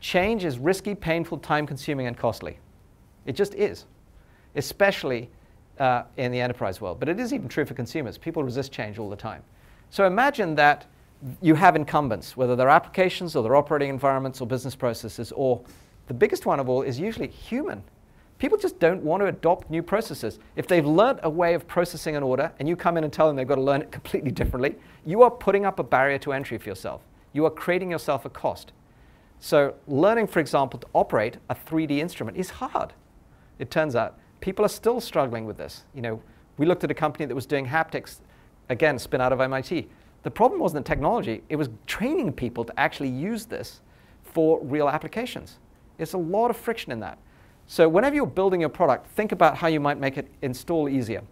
Change 0.00 0.44
is 0.44 0.58
risky, 0.58 0.94
painful, 0.94 1.38
time 1.38 1.66
consuming, 1.66 2.06
and 2.06 2.16
costly. 2.16 2.58
It 3.26 3.34
just 3.34 3.54
is, 3.54 3.86
especially 4.54 5.30
uh, 5.78 6.04
in 6.16 6.32
the 6.32 6.40
enterprise 6.40 6.80
world. 6.80 7.00
But 7.00 7.08
it 7.08 7.18
is 7.18 7.32
even 7.32 7.48
true 7.48 7.64
for 7.64 7.74
consumers. 7.74 8.18
People 8.18 8.42
resist 8.44 8.72
change 8.72 8.98
all 8.98 9.10
the 9.10 9.16
time. 9.16 9.42
So 9.90 10.06
imagine 10.06 10.54
that 10.56 10.86
you 11.40 11.54
have 11.54 11.74
incumbents, 11.74 12.36
whether 12.36 12.54
they're 12.54 12.68
applications 12.68 13.34
or 13.34 13.42
they're 13.42 13.56
operating 13.56 13.90
environments 13.90 14.40
or 14.40 14.46
business 14.46 14.76
processes, 14.76 15.32
or 15.32 15.60
the 16.06 16.14
biggest 16.14 16.46
one 16.46 16.60
of 16.60 16.68
all 16.68 16.82
is 16.82 16.98
usually 16.98 17.28
human. 17.28 17.82
People 18.38 18.56
just 18.56 18.78
don't 18.78 19.02
want 19.02 19.20
to 19.20 19.26
adopt 19.26 19.68
new 19.68 19.82
processes. 19.82 20.38
If 20.54 20.68
they've 20.68 20.86
learned 20.86 21.20
a 21.24 21.30
way 21.30 21.54
of 21.54 21.66
processing 21.66 22.14
an 22.14 22.22
order 22.22 22.52
and 22.58 22.68
you 22.68 22.76
come 22.76 22.96
in 22.96 23.02
and 23.02 23.12
tell 23.12 23.26
them 23.26 23.34
they've 23.34 23.48
got 23.48 23.56
to 23.56 23.60
learn 23.60 23.82
it 23.82 23.90
completely 23.92 24.30
differently, 24.30 24.76
you 25.04 25.22
are 25.22 25.30
putting 25.30 25.66
up 25.66 25.78
a 25.78 25.82
barrier 25.82 26.18
to 26.18 26.32
entry 26.32 26.56
for 26.58 26.68
yourself. 26.68 27.02
You 27.32 27.44
are 27.46 27.50
creating 27.50 27.90
yourself 27.90 28.24
a 28.24 28.30
cost. 28.30 28.72
So, 29.40 29.74
learning, 29.86 30.28
for 30.28 30.40
example, 30.40 30.80
to 30.80 30.86
operate 30.94 31.36
a 31.48 31.54
3D 31.54 31.98
instrument 31.98 32.36
is 32.36 32.50
hard. 32.50 32.92
It 33.58 33.70
turns 33.70 33.94
out 33.94 34.18
people 34.40 34.64
are 34.64 34.70
still 34.70 35.00
struggling 35.00 35.44
with 35.44 35.56
this. 35.56 35.84
You 35.94 36.02
know, 36.02 36.22
we 36.56 36.66
looked 36.66 36.84
at 36.84 36.90
a 36.90 36.94
company 36.94 37.26
that 37.26 37.34
was 37.34 37.46
doing 37.46 37.66
haptics, 37.66 38.18
again, 38.68 38.98
spin 38.98 39.20
out 39.20 39.32
of 39.32 39.40
MIT. 39.40 39.88
The 40.24 40.30
problem 40.30 40.60
wasn't 40.60 40.84
the 40.84 40.88
technology, 40.88 41.42
it 41.48 41.56
was 41.56 41.68
training 41.86 42.32
people 42.32 42.64
to 42.64 42.80
actually 42.80 43.10
use 43.10 43.46
this 43.46 43.80
for 44.24 44.60
real 44.62 44.88
applications. 44.88 45.58
There's 45.96 46.14
a 46.14 46.18
lot 46.18 46.50
of 46.50 46.56
friction 46.56 46.90
in 46.92 47.00
that. 47.00 47.18
So 47.70 47.86
whenever 47.86 48.16
you're 48.16 48.26
building 48.26 48.60
your 48.60 48.70
product, 48.70 49.06
think 49.08 49.30
about 49.30 49.54
how 49.54 49.68
you 49.68 49.78
might 49.78 50.00
make 50.00 50.16
it 50.16 50.26
install 50.40 50.88
easier. 50.88 51.22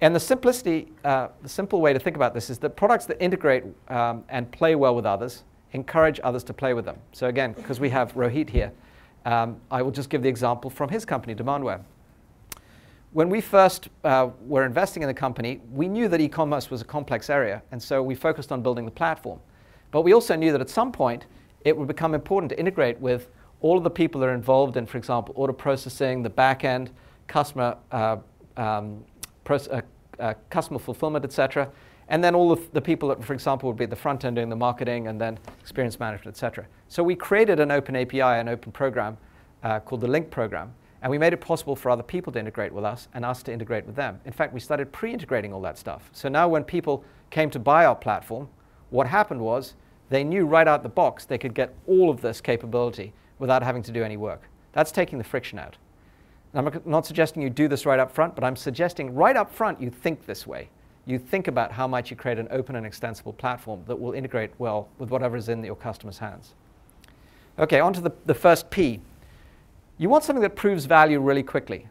And 0.00 0.14
the 0.14 0.20
simplicity, 0.20 0.92
uh, 1.04 1.28
the 1.42 1.48
simple 1.48 1.80
way 1.80 1.92
to 1.92 1.98
think 1.98 2.14
about 2.14 2.34
this 2.34 2.50
is 2.50 2.58
that 2.58 2.76
products 2.76 3.04
that 3.06 3.20
integrate 3.20 3.64
um, 3.88 4.22
and 4.28 4.50
play 4.52 4.76
well 4.76 4.94
with 4.94 5.04
others 5.04 5.42
encourage 5.72 6.20
others 6.22 6.44
to 6.44 6.54
play 6.54 6.72
with 6.72 6.84
them. 6.84 6.96
So 7.10 7.26
again, 7.26 7.52
because 7.52 7.80
we 7.80 7.90
have 7.90 8.14
Rohit 8.14 8.48
here, 8.48 8.70
um, 9.24 9.56
I 9.68 9.82
will 9.82 9.90
just 9.90 10.08
give 10.08 10.22
the 10.22 10.28
example 10.28 10.70
from 10.70 10.88
his 10.88 11.04
company, 11.04 11.34
Demandware. 11.34 11.82
When 13.12 13.28
we 13.28 13.40
first 13.40 13.88
uh, 14.04 14.28
were 14.46 14.64
investing 14.64 15.02
in 15.02 15.08
the 15.08 15.14
company, 15.14 15.60
we 15.72 15.88
knew 15.88 16.06
that 16.06 16.20
e-commerce 16.20 16.70
was 16.70 16.80
a 16.80 16.84
complex 16.84 17.28
area, 17.28 17.60
and 17.72 17.82
so 17.82 18.02
we 18.02 18.14
focused 18.14 18.52
on 18.52 18.62
building 18.62 18.84
the 18.84 18.90
platform. 18.92 19.40
But 19.90 20.02
we 20.02 20.12
also 20.12 20.36
knew 20.36 20.52
that 20.52 20.60
at 20.60 20.70
some 20.70 20.92
point, 20.92 21.26
it 21.64 21.76
would 21.76 21.88
become 21.88 22.14
important 22.14 22.50
to 22.50 22.58
integrate 22.58 23.00
with 23.00 23.30
all 23.60 23.78
of 23.78 23.84
the 23.84 23.90
people 23.90 24.20
that 24.20 24.28
are 24.28 24.34
involved 24.34 24.76
in, 24.76 24.86
for 24.86 24.98
example, 24.98 25.34
order 25.36 25.52
processing, 25.52 26.22
the 26.22 26.30
back 26.30 26.64
end, 26.64 26.90
customer, 27.26 27.76
uh, 27.90 28.16
um, 28.56 29.04
uh, 29.48 29.80
uh, 30.18 30.34
customer 30.50 30.78
fulfillment, 30.78 31.24
etc. 31.24 31.70
And 32.08 32.22
then 32.22 32.34
all 32.34 32.52
of 32.52 32.72
the 32.72 32.80
people 32.80 33.08
that, 33.08 33.24
for 33.24 33.34
example, 33.34 33.68
would 33.68 33.78
be 33.78 33.86
the 33.86 33.96
front 33.96 34.24
end 34.24 34.36
doing 34.36 34.48
the 34.48 34.56
marketing 34.56 35.08
and 35.08 35.20
then 35.20 35.38
experience 35.60 35.98
management, 35.98 36.34
etc. 36.34 36.66
So 36.88 37.02
we 37.02 37.16
created 37.16 37.58
an 37.58 37.70
open 37.70 37.96
API, 37.96 38.20
an 38.20 38.48
open 38.48 38.72
program 38.72 39.16
uh, 39.62 39.80
called 39.80 40.00
the 40.00 40.08
Link 40.08 40.30
program. 40.30 40.72
And 41.02 41.10
we 41.10 41.18
made 41.18 41.32
it 41.32 41.40
possible 41.40 41.76
for 41.76 41.90
other 41.90 42.02
people 42.02 42.32
to 42.32 42.38
integrate 42.38 42.72
with 42.72 42.84
us 42.84 43.08
and 43.14 43.24
us 43.24 43.42
to 43.44 43.52
integrate 43.52 43.86
with 43.86 43.96
them. 43.96 44.20
In 44.24 44.32
fact, 44.32 44.52
we 44.52 44.60
started 44.60 44.92
pre 44.92 45.12
integrating 45.12 45.52
all 45.52 45.60
that 45.62 45.78
stuff. 45.78 46.08
So 46.12 46.28
now 46.28 46.48
when 46.48 46.64
people 46.64 47.04
came 47.30 47.50
to 47.50 47.58
buy 47.58 47.84
our 47.84 47.94
platform, 47.94 48.48
what 48.90 49.06
happened 49.06 49.40
was 49.40 49.74
they 50.08 50.24
knew 50.24 50.46
right 50.46 50.66
out 50.66 50.82
the 50.82 50.88
box 50.88 51.24
they 51.24 51.38
could 51.38 51.54
get 51.54 51.74
all 51.86 52.08
of 52.10 52.20
this 52.20 52.40
capability 52.40 53.12
without 53.38 53.62
having 53.62 53.82
to 53.82 53.92
do 53.92 54.02
any 54.02 54.16
work. 54.16 54.42
That's 54.72 54.92
taking 54.92 55.18
the 55.18 55.24
friction 55.24 55.58
out. 55.58 55.76
And 56.52 56.68
I'm 56.68 56.82
not 56.84 57.06
suggesting 57.06 57.42
you 57.42 57.50
do 57.50 57.68
this 57.68 57.86
right 57.86 57.98
up 57.98 58.10
front, 58.10 58.34
but 58.34 58.44
I'm 58.44 58.56
suggesting 58.56 59.14
right 59.14 59.36
up 59.36 59.52
front 59.52 59.80
you 59.80 59.90
think 59.90 60.26
this 60.26 60.46
way. 60.46 60.68
You 61.04 61.18
think 61.18 61.48
about 61.48 61.70
how 61.70 61.86
might 61.86 62.10
you 62.10 62.16
create 62.16 62.38
an 62.38 62.48
open 62.50 62.76
and 62.76 62.84
extensible 62.84 63.32
platform 63.32 63.82
that 63.86 63.98
will 63.98 64.12
integrate 64.12 64.50
well 64.58 64.88
with 64.98 65.10
whatever 65.10 65.36
is 65.36 65.48
in 65.48 65.62
your 65.62 65.76
customer's 65.76 66.18
hands. 66.18 66.54
Okay, 67.58 67.80
on 67.80 67.92
to 67.92 68.00
the, 68.00 68.10
the 68.26 68.34
first 68.34 68.70
P. 68.70 69.00
You 69.98 70.08
want 70.08 70.24
something 70.24 70.42
that 70.42 70.56
proves 70.56 70.84
value 70.84 71.20
really 71.20 71.42
quickly. 71.42 71.86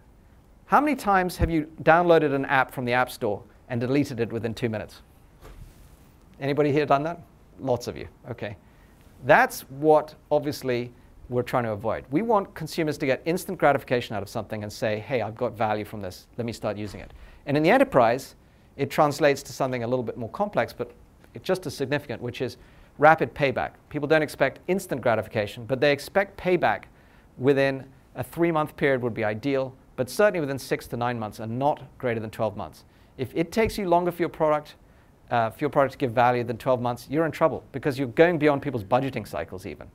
How 0.68 0.82
many 0.82 0.96
times 0.96 1.38
have 1.38 1.50
you 1.50 1.72
downloaded 1.84 2.34
an 2.34 2.46
app 2.46 2.74
from 2.74 2.86
the 2.86 2.94
App 2.94 3.12
Store 3.12 3.42
and 3.70 3.80
deleted 3.80 4.20
it 4.20 4.32
within 4.32 4.54
two 4.54 4.70
minutes? 4.70 5.02
Anybody 6.40 6.72
here 6.72 6.86
done 6.86 7.04
that? 7.04 7.22
Lots 7.60 7.88
of 7.88 7.96
you. 7.96 8.08
Okay. 8.30 8.58
That's 9.24 9.62
what 9.62 10.16
obviously 10.30 10.92
we're 11.30 11.44
trying 11.44 11.64
to 11.64 11.72
avoid. 11.72 12.06
We 12.12 12.22
want 12.22 12.54
consumers 12.54 12.98
to 13.00 13.06
get 13.06 13.22
instant 13.26 13.58
gratification 13.58 14.16
out 14.16 14.22
of 14.22 14.30
something 14.30 14.64
and 14.64 14.72
say, 14.72 15.00
hey, 15.00 15.22
I've 15.22 15.36
got 15.36 15.54
value 15.54 15.86
from 15.86 16.02
this. 16.02 16.28
Let 16.38 16.46
me 16.46 16.54
start 16.54 16.78
using 16.78 17.00
it. 17.00 17.12
And 17.46 17.58
in 17.58 17.64
the 17.64 17.70
enterprise, 17.70 18.36
it 18.78 18.90
translates 18.90 19.42
to 19.44 19.54
something 19.54 19.84
a 19.84 19.88
little 19.88 20.04
bit 20.04 20.18
more 20.18 20.30
complex, 20.30 20.74
but 20.74 20.92
it's 21.34 21.46
just 21.46 21.66
as 21.66 21.76
significant, 21.76 22.22
which 22.22 22.42
is 22.42 22.58
rapid 22.98 23.34
payback. 23.34 23.72
People 23.90 24.08
don't 24.08 24.22
expect 24.22 24.60
instant 24.68 25.02
gratification, 25.02 25.66
but 25.66 25.80
they 25.80 25.92
expect 25.92 26.38
payback 26.38 26.84
within 27.38 27.86
a 28.16 28.24
three 28.24 28.52
month 28.52 28.76
period 28.78 29.02
would 29.02 29.14
be 29.14 29.24
ideal, 29.24 29.74
but 29.96 30.10
certainly 30.10 30.40
within 30.40 30.60
six 30.60 30.88
to 30.88 30.98
nine 30.98 31.20
months 31.20 31.40
and 31.40 31.58
not 31.60 31.84
greater 31.98 32.20
than 32.20 32.30
12 32.30 32.56
months. 32.56 32.86
If 33.18 33.32
it 33.36 33.52
takes 33.52 33.78
you 33.78 33.88
longer 33.88 34.12
for 34.12 34.22
your 34.22 34.30
product, 34.30 34.76
uh, 35.32 35.50
for 35.50 35.60
your 35.60 35.70
product 35.70 35.94
to 35.94 35.98
give 35.98 36.12
value 36.12 36.44
than 36.44 36.58
12 36.58 36.82
months, 36.82 37.08
you're 37.10 37.26
in 37.26 37.32
trouble 37.32 37.64
because 37.72 37.98
you're 37.98 38.08
going 38.10 38.38
beyond 38.38 38.62
people's 38.62 38.84
budgeting 38.84 39.28
cycles 39.28 39.66
even. 39.66 39.88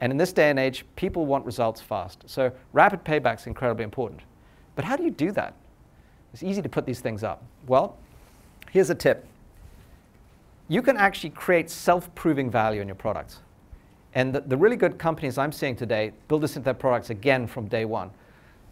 And 0.00 0.10
in 0.12 0.18
this 0.18 0.32
day 0.32 0.50
and 0.50 0.58
age, 0.58 0.84
people 0.96 1.26
want 1.26 1.46
results 1.46 1.80
fast. 1.80 2.24
So 2.26 2.52
rapid 2.72 3.04
payback 3.04 3.40
is 3.40 3.46
incredibly 3.46 3.84
important. 3.84 4.22
But 4.74 4.84
how 4.84 4.96
do 4.96 5.04
you 5.04 5.10
do 5.10 5.30
that? 5.32 5.54
It's 6.32 6.42
easy 6.42 6.62
to 6.62 6.68
put 6.68 6.84
these 6.84 7.00
things 7.00 7.22
up. 7.22 7.44
Well, 7.66 7.96
here's 8.70 8.90
a 8.90 8.94
tip. 8.94 9.26
You 10.68 10.82
can 10.82 10.96
actually 10.96 11.30
create 11.30 11.70
self-proving 11.70 12.50
value 12.50 12.80
in 12.80 12.88
your 12.88 12.96
products. 12.96 13.38
And 14.14 14.34
the, 14.34 14.40
the, 14.40 14.56
really 14.56 14.76
good 14.76 14.98
companies 14.98 15.38
I'm 15.38 15.52
seeing 15.52 15.76
today 15.76 16.12
build 16.28 16.42
this 16.42 16.56
into 16.56 16.64
their 16.64 16.74
products 16.74 17.10
again 17.10 17.46
from 17.46 17.66
day 17.66 17.84
one. 17.84 18.10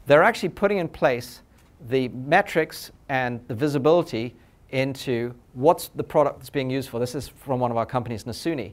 They're 0.07 0.23
actually 0.23 0.51
putting 0.51 0.79
in 0.79 0.89
place 0.89 1.43
the 1.89 2.09
metrics 2.09 2.91
and 3.09 3.41
the 3.49 3.55
visibility 3.55 4.35
into 4.71 5.35
what's 5.55 5.89
the 5.89 6.03
product 6.03 6.39
that's 6.39 6.51
being 6.51 6.71
used 6.71 6.89
for. 6.89 6.99
This 6.99 7.15
is 7.15 7.29
from 7.29 7.61
one 7.61 7.71
of 7.71 7.77
our 7.77 7.87
companies, 7.87 8.25
Nasuni 8.25 8.73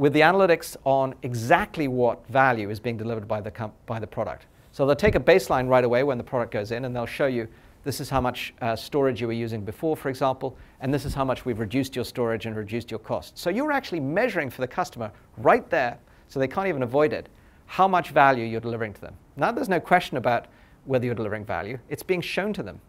with 0.00 0.14
the 0.14 0.20
analytics 0.20 0.78
on 0.84 1.14
exactly 1.22 1.86
what 1.86 2.26
value 2.28 2.70
is 2.70 2.80
being 2.80 2.96
delivered 2.96 3.28
by 3.28 3.38
the, 3.38 3.70
by 3.84 4.00
the 4.00 4.06
product. 4.06 4.46
So 4.72 4.86
they'll 4.86 4.96
take 4.96 5.14
a 5.14 5.20
baseline 5.20 5.68
right 5.68 5.84
away 5.84 6.04
when 6.04 6.16
the 6.16 6.24
product 6.24 6.52
goes 6.52 6.72
in 6.72 6.86
and 6.86 6.96
they'll 6.96 7.04
show 7.04 7.26
you 7.26 7.46
this 7.84 8.00
is 8.00 8.08
how 8.08 8.18
much 8.18 8.54
uh, 8.62 8.74
storage 8.74 9.20
you 9.20 9.26
were 9.26 9.34
using 9.34 9.62
before, 9.62 9.94
for 9.94 10.08
example, 10.08 10.56
and 10.80 10.92
this 10.92 11.04
is 11.04 11.12
how 11.12 11.22
much 11.22 11.44
we've 11.44 11.58
reduced 11.58 11.94
your 11.94 12.06
storage 12.06 12.46
and 12.46 12.56
reduced 12.56 12.90
your 12.90 12.98
cost. 12.98 13.36
So 13.36 13.50
you're 13.50 13.72
actually 13.72 14.00
measuring 14.00 14.48
for 14.48 14.62
the 14.62 14.66
customer 14.66 15.12
right 15.36 15.68
there, 15.68 15.98
so 16.28 16.40
they 16.40 16.48
can't 16.48 16.66
even 16.66 16.82
avoid 16.82 17.12
it, 17.12 17.28
how 17.66 17.86
much 17.86 18.08
value 18.08 18.46
you're 18.46 18.58
delivering 18.58 18.94
to 18.94 19.00
them. 19.02 19.14
Now, 19.36 19.52
there's 19.52 19.68
no 19.68 19.80
question 19.80 20.16
about 20.16 20.46
whether 20.86 21.04
you're 21.04 21.14
delivering 21.14 21.44
value, 21.44 21.78
it's 21.90 22.02
being 22.02 22.22
shown 22.22 22.54
to 22.54 22.62
them. 22.62 22.80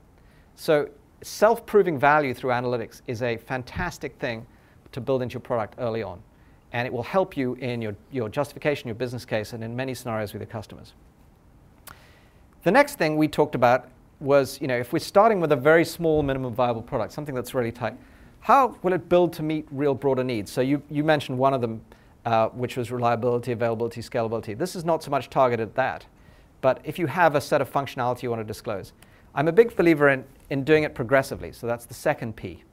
So, 0.56 0.88
self 1.24 1.66
proving 1.66 2.00
value 2.00 2.34
through 2.34 2.52
analytics 2.52 3.02
is 3.06 3.22
a 3.22 3.36
fantastic 3.36 4.16
thing 4.16 4.46
to 4.94 5.02
build 5.02 5.22
into 5.22 5.34
your 5.34 5.42
product 5.42 5.76
early 5.78 6.04
on. 6.04 6.22
And 6.74 6.88
it 6.88 6.94
will 6.94 7.04
help 7.04 7.36
you 7.36 7.56
in 7.56 7.82
your, 7.82 7.96
your 8.12 8.30
justification, 8.30 8.88
your 8.88 8.96
business 8.96 9.26
case, 9.26 9.54
and 9.54 9.64
in 9.64 9.76
many 9.76 9.94
scenarios 9.94 10.34
with 10.34 10.42
your 10.42 10.48
customers. 10.48 10.94
The 12.64 12.72
next 12.72 12.98
thing 12.98 13.18
we 13.18 13.28
talked 13.28 13.56
about 13.56 13.90
was, 14.20 14.62
you 14.62 14.68
know, 14.68 14.78
if 14.78 14.94
we're 14.94 15.00
starting 15.00 15.40
with 15.40 15.52
a 15.52 15.56
very 15.56 15.84
small 15.84 16.22
minimum 16.24 16.54
viable 16.54 16.82
product, 16.82 17.12
something 17.12 17.36
that's 17.36 17.54
really 17.54 17.72
tight, 17.72 17.98
how 18.42 18.78
will 18.84 18.94
it 18.94 19.10
build 19.10 19.34
to 19.34 19.44
meet 19.44 19.68
real 19.72 19.94
broader 19.94 20.24
needs? 20.24 20.52
So 20.52 20.62
you, 20.62 20.82
you 20.90 21.04
mentioned 21.04 21.38
one 21.38 21.54
of 21.54 21.62
them, 21.62 21.82
uh, 22.26 22.50
which 22.50 22.78
was 22.78 22.92
reliability, 22.92 23.52
availability, 23.52 24.02
scalability. 24.02 24.58
This 24.58 24.76
is 24.76 24.86
not 24.86 25.04
so 25.04 25.12
much 25.12 25.30
targeted 25.30 25.70
at 25.70 25.76
that, 25.76 26.06
but 26.62 26.80
if 26.84 27.00
you 27.00 27.08
have 27.08 27.36
a 27.36 27.42
set 27.42 27.62
of 27.62 27.72
functionality 27.72 28.24
you 28.24 28.30
want 28.30 28.40
to 28.40 28.46
disclose. 28.46 28.94
I'm 29.34 29.48
a 29.48 29.52
big 29.52 29.76
believer 29.76 30.10
in, 30.10 30.24
in 30.50 30.64
doing 30.64 30.84
it 30.84 30.94
progressively, 30.94 31.52
so 31.52 31.66
that's 31.66 31.86
the 31.86 31.94
second 31.94 32.36
P. 32.36 32.64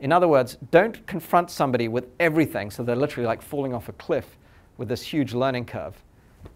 In 0.00 0.12
other 0.12 0.28
words, 0.28 0.56
don't 0.70 1.04
confront 1.06 1.50
somebody 1.50 1.88
with 1.88 2.06
everything 2.20 2.70
so 2.70 2.82
they're 2.82 2.96
literally 2.96 3.26
like 3.26 3.42
falling 3.42 3.74
off 3.74 3.88
a 3.88 3.92
cliff 3.92 4.36
with 4.76 4.88
this 4.88 5.02
huge 5.02 5.34
learning 5.34 5.64
curve. 5.64 5.94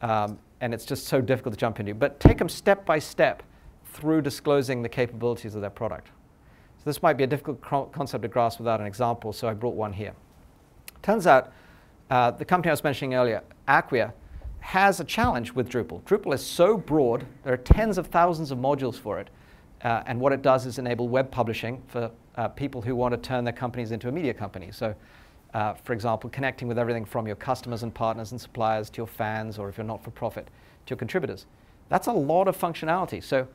Um, 0.01 0.39
and 0.60 0.73
it's 0.73 0.85
just 0.85 1.09
so 1.09 1.20
difficult 1.20 1.55
to 1.55 1.59
jump 1.59 1.81
into. 1.81 1.93
But 1.94 2.20
take 2.20 2.39
them 2.39 2.48
step 2.48 2.86
by 2.86 3.01
step 3.01 3.43
through 3.85 4.23
disclosing 4.23 4.82
the 4.82 4.89
capabilities 4.89 5.55
of 5.55 5.60
their 5.60 5.70
product. 5.70 6.09
So 6.78 6.85
this 6.85 7.02
might 7.02 7.16
be 7.16 7.24
a 7.24 7.27
difficult 7.27 7.60
concept 7.93 8.23
to 8.23 8.28
grasp 8.28 8.59
without 8.59 8.81
an 8.81 8.86
example, 8.86 9.32
so 9.32 9.48
I 9.48 9.55
brought 9.55 9.74
one 9.74 9.93
here. 9.93 10.14
Turns 11.02 11.27
out 11.27 11.52
uh, 12.10 12.31
the 12.31 12.44
company 12.44 12.70
I 12.70 12.73
was 12.73 12.85
mentioning 12.85 13.14
earlier, 13.14 13.43
Acquia, 13.69 14.12
has 14.60 15.01
a 15.01 15.05
challenge 15.05 15.52
with 15.52 15.69
Drupal. 15.69 16.02
Drupal 16.02 16.35
is 16.35 16.44
so 16.44 16.77
broad, 16.77 17.27
there 17.43 17.52
are 17.52 17.59
tens 17.59 17.98
of 17.98 18.06
thousands 18.06 18.51
of 18.51 18.59
modules 18.59 18.97
for 18.97 19.19
it. 19.19 19.28
Uh, 19.84 20.02
and 20.06 20.20
what 20.20 20.32
it 20.32 20.42
does 20.42 20.66
is 20.66 20.78
enable 20.78 21.09
web 21.09 21.30
publishing 21.30 21.82
for 21.88 22.10
uh, 22.36 22.48
people 22.48 22.80
who 22.80 22.94
want 22.94 23.12
to 23.12 23.18
turn 23.18 23.44
their 23.44 23.52
companies 23.52 23.90
into 23.90 24.09
a 24.09 24.12
media 24.12 24.32
company. 24.32 24.70
So 24.70 24.94
uh, 25.54 25.74
for 25.74 25.92
example, 25.92 26.30
connecting 26.30 26.66
with 26.66 26.78
everything 26.78 27.04
from 27.04 27.26
your 27.26 27.36
customers 27.36 27.82
and 27.82 27.92
partners 27.92 28.32
and 28.32 28.40
suppliers 28.40 28.88
to 28.90 28.98
your 28.98 29.06
fans, 29.06 29.59
or 29.59 29.68
if 29.68 29.76
you're 29.76 29.86
not 29.86 30.02
for 30.02 30.10
profit, 30.10 30.48
to 30.86 30.90
your 30.90 30.96
contributors. 30.96 31.46
That's 31.88 32.06
a 32.06 32.12
lot 32.12 32.48
of 32.48 32.59
functionality. 32.59 33.22
So 33.22 33.46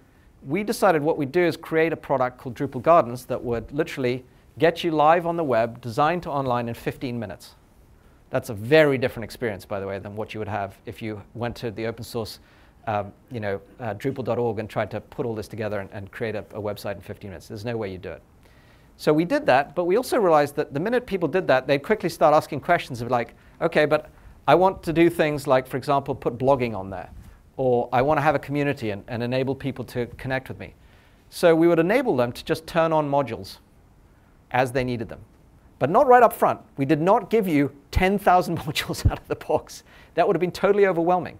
we 0.45 0.63
decided 0.63 1.01
what 1.01 1.17
we'd 1.17 1.31
do 1.31 1.41
is 1.41 1.57
create 1.57 1.91
a 1.91 1.97
product 1.97 2.37
called 2.37 2.55
Drupal 2.55 2.83
Gardens 2.83 3.25
that 3.25 3.43
would 3.43 3.71
literally 3.71 4.23
get 4.59 4.83
you 4.83 4.91
live 4.91 5.25
on 5.25 5.37
the 5.37 5.43
web, 5.43 5.81
designed 5.81 6.23
to 6.23 6.29
online 6.29 6.69
in 6.69 6.75
15 6.75 7.17
minutes. 7.17 7.55
That's 8.29 8.49
a 8.49 8.53
very 8.53 8.97
different 8.97 9.23
experience, 9.23 9.65
by 9.65 9.79
the 9.79 9.87
way, 9.87 9.97
than 9.97 10.15
what 10.15 10.33
you 10.33 10.39
would 10.39 10.47
have 10.47 10.77
if 10.85 11.01
you 11.01 11.21
went 11.33 11.55
to 11.57 11.71
the 11.71 11.87
open 11.87 12.03
source, 12.03 12.39
um, 12.88 13.11
you 13.31 13.39
know, 13.39 13.61
uh, 13.80 13.93
Drupal.org 13.93 14.59
and 14.59 14.69
tried 14.69 14.89
to 14.91 15.01
put 15.01 15.26
all 15.26 15.35
this 15.35 15.47
together 15.47 15.80
and, 15.80 15.89
and 15.91 16.11
create 16.11 16.35
a, 16.35 16.39
a 16.51 16.61
website 16.61 16.95
in 16.95 17.01
15 17.01 17.30
minutes. 17.30 17.47
There's 17.47 17.65
no 17.65 17.77
way 17.77 17.91
you 17.91 17.97
do 17.97 18.11
it. 18.11 18.23
So 18.95 19.14
we 19.14 19.26
did 19.26 19.45
that, 19.45 19.76
but 19.76 19.84
we 19.84 19.95
also 19.95 20.18
realized 20.18 20.55
that 20.55 20.73
the 20.73 20.80
minute 20.80 21.05
people 21.05 21.27
did 21.27 21.47
that, 21.47 21.68
they'd 21.68 21.84
quickly 21.84 22.09
start 22.09 22.34
asking 22.34 22.61
questions 22.61 23.01
of 23.01 23.11
like, 23.11 23.35
okay, 23.61 23.85
but 23.85 24.09
I 24.47 24.55
want 24.55 24.81
to 24.84 24.93
do 24.93 25.09
things 25.09 25.45
like, 25.45 25.68
for 25.68 25.77
example, 25.77 26.15
put 26.15 26.38
blogging 26.38 26.76
on 26.76 26.89
there, 26.89 27.09
or 27.57 27.89
I 27.91 28.01
want 28.01 28.18
to 28.18 28.22
have 28.22 28.34
a 28.34 28.39
community 28.39 28.89
and, 28.89 29.03
and 29.07 29.22
enable 29.22 29.53
people 29.53 29.85
to 29.85 30.07
connect 30.18 30.47
with 30.47 30.57
me. 30.57 30.73
So 31.30 31.53
we 31.53 31.68
would 31.68 31.80
enable 31.80 32.15
them 32.15 32.31
to 32.31 32.43
just 32.43 32.65
turn 32.65 32.93
on 32.93 33.09
modules 33.09 33.57
as 34.51 34.72
they 34.72 34.84
needed 34.84 35.09
them. 35.09 35.19
But 35.77 35.89
not 35.89 36.07
right 36.07 36.23
up 36.23 36.34
front. 36.34 36.61
We 36.77 36.85
did 36.85 37.01
not 37.01 37.30
give 37.30 37.47
you 37.47 37.72
10,000 37.91 38.57
modules 38.59 39.05
out 39.11 39.19
of 39.19 39.27
the 39.27 39.35
box. 39.35 39.84
That 40.15 40.26
would 40.26 40.35
have 40.35 40.41
been 40.41 40.51
totally 40.51 40.88
overwhelming. 40.88 41.38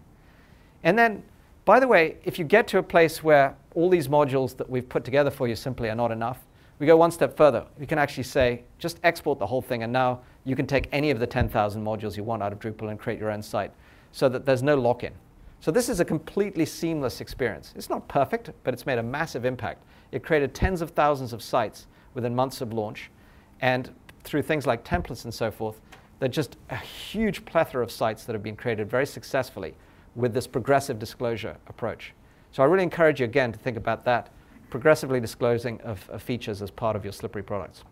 And 0.84 1.00
then, 1.00 1.24
by 1.68 1.82
the 1.82 1.88
way, 1.88 2.16
if 2.24 2.40
you 2.40 2.46
get 2.46 2.66
to 2.70 2.78
a 2.78 2.84
place 2.84 3.22
where 3.22 3.54
all 3.76 3.90
these 3.90 4.08
modules 4.08 4.56
that 4.56 4.70
we've 4.70 4.88
put 4.88 5.04
together 5.04 5.30
for 5.30 5.50
you 5.50 5.56
simply 5.56 5.90
are 5.90 5.96
not 5.96 6.14
enough, 6.14 6.40
we 6.80 6.88
go 6.88 6.96
one 6.96 7.12
step 7.12 7.36
further. 7.36 7.66
We 7.78 7.86
can 7.86 8.00
actually 8.00 8.24
say, 8.24 8.64
just 8.80 9.02
export 9.04 9.38
the 9.38 9.48
whole 9.48 9.62
thing, 9.62 9.84
and 9.84 9.92
now 9.92 10.22
you 10.46 10.56
can 10.56 10.66
take 10.66 10.88
any 10.94 11.12
of 11.12 11.20
the 11.20 11.28
10,000 11.28 11.84
modules 11.84 12.16
you 12.16 12.24
want 12.24 12.42
out 12.42 12.54
of 12.54 12.60
Drupal 12.60 12.90
and 12.90 12.98
create 12.98 13.20
your 13.20 13.30
own 13.30 13.42
site 13.42 13.74
so 14.14 14.30
that 14.30 14.46
there's 14.46 14.64
no 14.64 14.76
lock-in. 14.76 15.12
So 15.60 15.70
this 15.70 15.90
is 15.90 16.00
a 16.00 16.06
completely 16.06 16.66
seamless 16.66 17.20
experience. 17.20 17.74
It's 17.76 17.90
not 17.90 18.08
perfect, 18.08 18.52
but 18.64 18.74
it's 18.74 18.86
made 18.86 18.98
a 18.98 19.04
massive 19.04 19.44
impact. 19.44 19.84
It 20.14 20.24
created 20.24 20.56
tens 20.56 20.82
of 20.82 20.92
thousands 20.92 21.34
of 21.34 21.42
sites 21.42 21.88
within 22.14 22.34
months 22.34 22.62
of 22.62 22.72
launch, 22.72 23.12
and 23.60 23.94
through 24.24 24.44
things 24.44 24.66
like 24.66 24.86
templates 24.86 25.26
and 25.26 25.34
so 25.34 25.52
forth, 25.52 25.82
there's 26.20 26.34
just 26.34 26.56
a 26.70 26.78
huge 26.78 27.44
plethora 27.44 27.84
of 27.84 27.92
sites 27.92 28.24
that 28.24 28.32
have 28.32 28.44
been 28.44 28.56
created 28.56 28.90
very 28.90 29.06
successfully 29.06 29.76
with 30.18 30.34
this 30.34 30.48
progressive 30.48 31.00
disclosure 31.00 31.56
approach. 31.68 32.14
So 32.52 32.64
I 32.64 32.66
really 32.66 32.84
encourage 32.84 33.20
you 33.20 33.26
again 33.26 33.52
to 33.52 33.60
think 33.60 33.78
about 33.78 34.04
that 34.06 34.30
progressively 34.70 35.20
disclosing 35.20 35.80
of, 35.82 36.10
of, 36.10 36.22
features 36.22 36.62
as 36.62 36.72
part 36.72 36.96
of 36.96 37.06
your 37.06 37.14
slippery 37.14 37.44
products. 37.44 37.84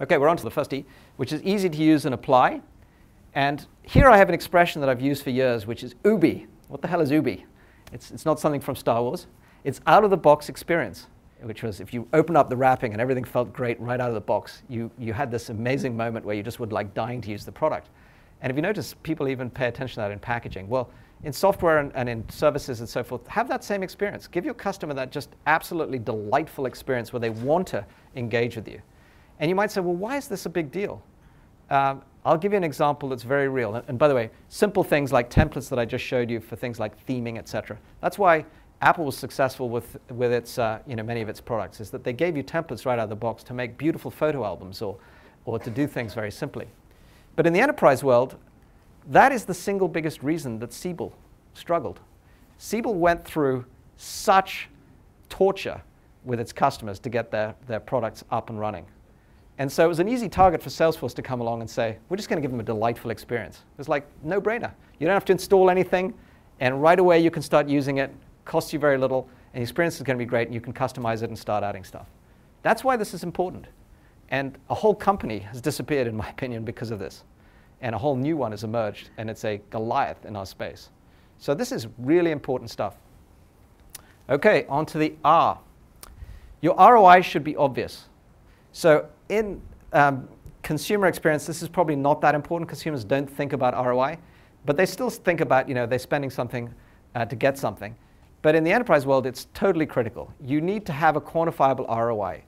Okay, 0.00 0.18
we're 0.18 0.28
on 0.28 0.38
to 0.38 0.42
the 0.42 0.50
first 0.50 0.72
E, 0.72 0.84
which 1.18 1.32
is 1.32 1.40
easy 1.42 1.68
to 1.68 1.78
use 1.78 2.06
and 2.06 2.14
apply. 2.14 2.60
And 3.34 3.64
here 3.82 4.08
I 4.08 4.16
have 4.16 4.28
an 4.28 4.34
expression 4.34 4.80
that 4.80 4.88
I've 4.88 5.02
used 5.02 5.22
for 5.22 5.30
years, 5.30 5.66
which 5.66 5.84
is 5.84 5.94
OOBE. 6.06 6.46
What 6.68 6.80
the 6.80 6.88
hell 6.88 7.00
is 7.00 7.12
OOBE? 7.12 7.44
It's, 7.92 8.10
it's 8.10 8.24
not 8.24 8.40
something 8.40 8.60
from 8.60 8.74
Star 8.74 9.02
Wars. 9.02 9.26
It's 9.64 9.80
out 9.86 10.02
of 10.02 10.10
the 10.10 10.16
box 10.16 10.48
experience, 10.48 11.08
which 11.42 11.62
was 11.62 11.80
if 11.80 11.92
you 11.92 12.08
open 12.12 12.36
up 12.36 12.48
the 12.48 12.56
wrapping 12.56 12.92
and 12.92 13.00
everything 13.00 13.22
felt 13.22 13.52
great 13.52 13.78
right 13.80 14.00
out 14.00 14.08
of 14.08 14.14
the 14.14 14.20
box, 14.20 14.62
you, 14.68 14.90
you 14.98 15.12
had 15.12 15.30
this 15.30 15.50
amazing 15.50 15.96
moment 15.96 16.24
where 16.24 16.34
you 16.34 16.42
just 16.42 16.58
would 16.58 16.72
like 16.72 16.94
dying 16.94 17.20
to 17.20 17.30
use 17.30 17.44
the 17.44 17.52
product. 17.52 17.90
And 18.40 18.50
if 18.50 18.56
you 18.56 18.62
notice, 18.62 18.94
people 19.02 19.28
even 19.28 19.50
pay 19.50 19.68
attention 19.68 19.94
to 19.96 20.00
that 20.00 20.10
in 20.10 20.18
packaging. 20.18 20.68
Well, 20.68 20.90
in 21.24 21.32
software 21.32 21.78
and, 21.78 21.90
and, 21.94 22.08
in 22.08 22.28
services 22.28 22.80
and 22.80 22.88
so 22.88 23.02
forth, 23.02 23.26
have 23.26 23.48
that 23.48 23.64
same 23.64 23.82
experience. 23.82 24.26
Give 24.26 24.44
your 24.44 24.54
customer 24.54 24.92
that 24.94 25.10
just 25.10 25.30
absolutely 25.46 25.98
delightful 25.98 26.66
experience 26.66 27.12
where 27.12 27.20
they 27.20 27.30
want 27.30 27.66
to 27.68 27.84
engage 28.14 28.56
with 28.56 28.68
you. 28.68 28.80
And 29.40 29.48
you 29.48 29.54
might 29.54 29.70
say, 29.70 29.80
well, 29.80 29.94
why 29.94 30.16
is 30.16 30.28
this 30.28 30.46
a 30.46 30.50
big 30.50 30.70
deal? 30.70 31.02
Um, 31.70 32.02
I'll 32.26 32.36
give 32.36 32.52
you 32.52 32.58
an 32.58 32.64
example 32.64 33.08
that's 33.08 33.22
very 33.22 33.48
real. 33.48 33.74
And, 33.74 33.88
and, 33.88 33.98
by 33.98 34.08
the 34.08 34.14
way, 34.14 34.30
simple 34.48 34.84
things 34.84 35.12
like 35.12 35.30
templates 35.30 35.68
that 35.70 35.78
I 35.78 35.86
just 35.86 36.04
showed 36.04 36.30
you 36.30 36.40
for 36.40 36.56
things 36.56 36.78
like 36.78 37.06
theming, 37.06 37.38
etc. 37.38 37.78
That's 38.00 38.18
why 38.18 38.44
Apple 38.82 39.06
was 39.06 39.16
successful 39.16 39.70
with, 39.70 39.96
with 40.10 40.30
its, 40.30 40.58
uh, 40.58 40.80
you 40.86 40.94
know, 40.94 41.02
many 41.02 41.22
of 41.22 41.30
its 41.30 41.40
products, 41.40 41.80
is 41.80 41.90
that 41.90 42.04
they 42.04 42.12
gave 42.12 42.36
you 42.36 42.42
templates 42.42 42.84
right 42.84 42.98
out 42.98 43.04
of 43.04 43.08
the 43.08 43.16
box 43.16 43.42
to 43.44 43.54
make 43.54 43.78
beautiful 43.78 44.10
photo 44.10 44.44
albums 44.44 44.82
or, 44.82 44.98
or 45.46 45.58
to 45.58 45.70
do 45.70 45.86
things 45.86 46.12
very 46.12 46.30
simply. 46.30 46.66
But 47.34 47.46
in 47.46 47.52
the 47.52 47.60
enterprise 47.60 48.04
world, 48.04 48.36
that 49.08 49.32
is 49.32 49.44
the 49.44 49.54
single 49.54 49.88
biggest 49.88 50.22
reason 50.22 50.58
that 50.60 50.72
Siebel 50.72 51.14
struggled. 51.52 52.00
Siebel 52.58 52.94
went 52.94 53.24
through 53.24 53.64
such 53.96 54.68
torture 55.28 55.80
with 56.24 56.40
its 56.40 56.52
customers 56.52 56.98
to 57.00 57.08
get 57.08 57.30
their, 57.30 57.54
their 57.66 57.80
products 57.80 58.24
up 58.30 58.50
and 58.50 58.58
running. 58.58 58.86
And 59.58 59.70
so 59.70 59.84
it 59.84 59.88
was 59.88 60.00
an 60.00 60.08
easy 60.08 60.28
target 60.28 60.62
for 60.62 60.70
Salesforce 60.70 61.14
to 61.14 61.22
come 61.22 61.40
along 61.40 61.60
and 61.60 61.70
say, 61.70 61.98
we're 62.08 62.16
just 62.16 62.28
going 62.28 62.38
to 62.38 62.42
give 62.42 62.50
them 62.50 62.60
a 62.60 62.64
delightful 62.64 63.10
experience. 63.10 63.58
It 63.58 63.78
was 63.78 63.88
like, 63.88 64.06
no 64.22 64.40
brainer. 64.40 64.72
You 64.98 65.06
don't 65.06 65.14
have 65.14 65.24
to 65.26 65.32
install 65.32 65.70
anything, 65.70 66.14
and 66.60 66.82
right 66.82 66.98
away 66.98 67.20
you 67.20 67.30
can 67.30 67.42
start 67.42 67.68
using 67.68 67.98
it, 67.98 68.12
costs 68.44 68.72
you 68.72 68.78
very 68.78 68.98
little, 68.98 69.28
and 69.52 69.60
the 69.60 69.62
experience 69.62 69.96
is 69.96 70.02
going 70.02 70.18
to 70.18 70.24
be 70.24 70.28
great, 70.28 70.48
and 70.48 70.54
you 70.54 70.60
can 70.60 70.72
customize 70.72 71.22
it 71.22 71.28
and 71.28 71.38
start 71.38 71.62
adding 71.62 71.84
stuff. 71.84 72.08
That's 72.62 72.82
why 72.82 72.96
this 72.96 73.14
is 73.14 73.22
important. 73.22 73.66
And 74.30 74.58
a 74.70 74.74
whole 74.74 74.94
company 74.94 75.38
has 75.40 75.60
disappeared, 75.60 76.08
in 76.08 76.16
my 76.16 76.28
opinion, 76.28 76.64
because 76.64 76.90
of 76.90 76.98
this 76.98 77.22
and 77.84 77.94
a 77.94 77.98
whole 77.98 78.16
new 78.16 78.34
one 78.34 78.50
has 78.52 78.64
emerged, 78.64 79.10
and 79.18 79.28
it's 79.28 79.44
a 79.44 79.60
Goliath 79.68 80.24
in 80.24 80.36
our 80.36 80.46
space. 80.46 80.88
So 81.36 81.52
this 81.52 81.70
is 81.70 81.86
really 81.98 82.30
important 82.30 82.70
stuff. 82.70 82.96
Okay, 84.30 84.64
on 84.70 84.86
to 84.86 84.96
the 84.96 85.12
R. 85.22 85.60
Your 86.62 86.74
ROI 86.76 87.20
should 87.20 87.44
be 87.44 87.54
obvious. 87.56 88.06
So 88.72 89.06
in 89.28 89.60
um, 89.92 90.26
consumer 90.62 91.08
experience, 91.08 91.46
this 91.46 91.62
is 91.62 91.68
probably 91.68 91.94
not 91.94 92.22
that 92.22 92.34
important. 92.34 92.70
Consumers 92.70 93.04
don't 93.04 93.28
think 93.28 93.52
about 93.52 93.74
ROI, 93.74 94.16
but 94.64 94.78
they 94.78 94.86
still 94.86 95.10
think 95.10 95.42
about, 95.42 95.68
you 95.68 95.74
know, 95.74 95.84
they're 95.84 95.98
spending 95.98 96.30
something 96.30 96.72
uh, 97.14 97.26
to 97.26 97.36
get 97.36 97.58
something. 97.58 97.94
But 98.40 98.54
in 98.54 98.64
the 98.64 98.72
enterprise 98.72 99.04
world, 99.04 99.26
it's 99.26 99.48
totally 99.52 99.84
critical. 99.84 100.32
You 100.40 100.62
need 100.62 100.86
to 100.86 100.92
have 100.92 101.16
a 101.16 101.20
quantifiable 101.20 101.86
ROI. 101.94 102.44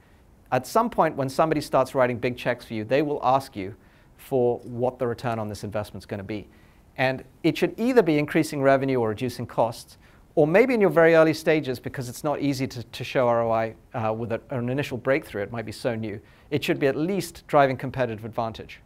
At 0.51 0.67
some 0.67 0.89
point, 0.89 1.15
when 1.15 1.29
somebody 1.29 1.61
starts 1.61 1.95
writing 1.95 2.17
big 2.17 2.39
checks 2.39 2.65
for 2.65 2.73
you, 2.73 2.85
they 2.85 3.03
will 3.03 3.21
ask 3.23 3.55
you, 3.55 3.75
for 4.17 4.59
what 4.61 4.99
the 4.99 5.07
return 5.07 5.39
on 5.39 5.49
this 5.49 5.65
investment 5.65 6.03
is 6.03 6.07
going 6.07 6.19
to 6.19 6.25
be. 6.25 6.49
And 6.97 7.25
it 7.43 7.57
should 7.59 7.79
either 7.79 8.03
be 8.03 8.19
increasing 8.19 8.63
revenue 8.63 9.01
or 9.01 9.11
reducing 9.11 9.47
costs, 9.47 9.99
or 10.35 10.47
maybe 10.47 10.75
in 10.75 10.81
your 10.81 10.91
very 10.91 11.15
early 11.15 11.35
stages, 11.35 11.79
because 11.79 12.09
it's 12.09 12.25
not 12.25 12.41
easy 12.41 12.67
to, 12.67 12.83
to 12.83 13.05
show 13.05 13.31
ROI 13.31 13.75
uh, 13.95 14.13
with 14.13 14.33
a, 14.33 14.41
an 14.51 14.69
initial 14.69 14.99
breakthrough, 14.99 15.43
it 15.43 15.53
might 15.53 15.65
be 15.65 15.73
so 15.73 15.95
new, 15.95 16.21
it 16.51 16.63
should 16.63 16.79
be 16.79 16.87
at 16.87 16.97
least 16.97 17.47
driving 17.47 17.77
competitive 17.77 18.25
advantage. 18.25 18.81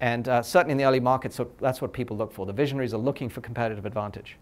And 0.00 0.28
uh, 0.28 0.42
certainly 0.42 0.72
in 0.72 0.78
the 0.78 0.84
early 0.84 1.00
markets, 1.00 1.36
so 1.36 1.50
that's 1.60 1.80
what 1.80 1.92
people 1.92 2.16
look 2.16 2.32
for. 2.32 2.46
The 2.46 2.52
visionaries 2.52 2.92
are 2.92 2.98
looking 2.98 3.28
for 3.28 3.40
competitive 3.40 3.86
advantage. 3.86 4.36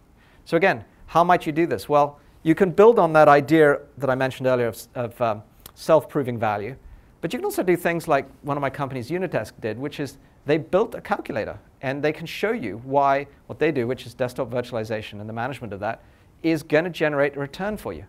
So 0.45 0.57
again, 0.57 0.85
how 1.07 1.25
might 1.25 1.47
you 1.47 1.53
do 1.53 1.67
this? 1.67 1.89
Well, 1.89 2.19
you 2.43 2.55
can 2.55 2.71
build 2.71 2.99
on 2.99 3.13
that 3.13 3.29
idea 3.29 3.79
that 3.99 4.11
I 4.11 4.15
mentioned 4.15 4.47
earlier 4.47 4.69
of, 4.69 4.89
of 4.95 5.21
um, 5.21 5.43
self-proving 5.75 6.39
value. 6.39 6.77
But 7.25 7.33
you 7.33 7.39
can 7.39 7.47
also 7.47 7.63
do 7.63 7.75
things 7.75 8.07
like 8.07 8.27
one 8.43 8.59
of 8.59 8.61
my 8.61 8.69
companies, 8.69 9.09
Unidesk, 9.09 9.53
did, 9.63 9.79
which 9.79 9.99
is 9.99 10.19
they 10.45 10.59
built 10.59 10.95
a 10.95 11.01
calculator. 11.01 11.59
and 11.81 12.03
they 12.03 12.13
can 12.13 12.27
show 12.27 12.53
you 12.53 12.83
why 12.85 13.27
what 13.47 13.59
they 13.59 13.73
do, 13.73 13.87
which 13.87 14.05
is 14.05 14.13
desktop 14.13 14.51
virtualization 14.51 15.21
and 15.21 15.27
the 15.27 15.33
management 15.33 15.73
of 15.73 15.81
that, 15.81 16.03
is 16.43 16.63
going 16.63 16.85
to 16.85 16.91
generate 16.91 17.35
a 17.37 17.41
return 17.41 17.79
for 17.79 17.95
you. 17.95 18.05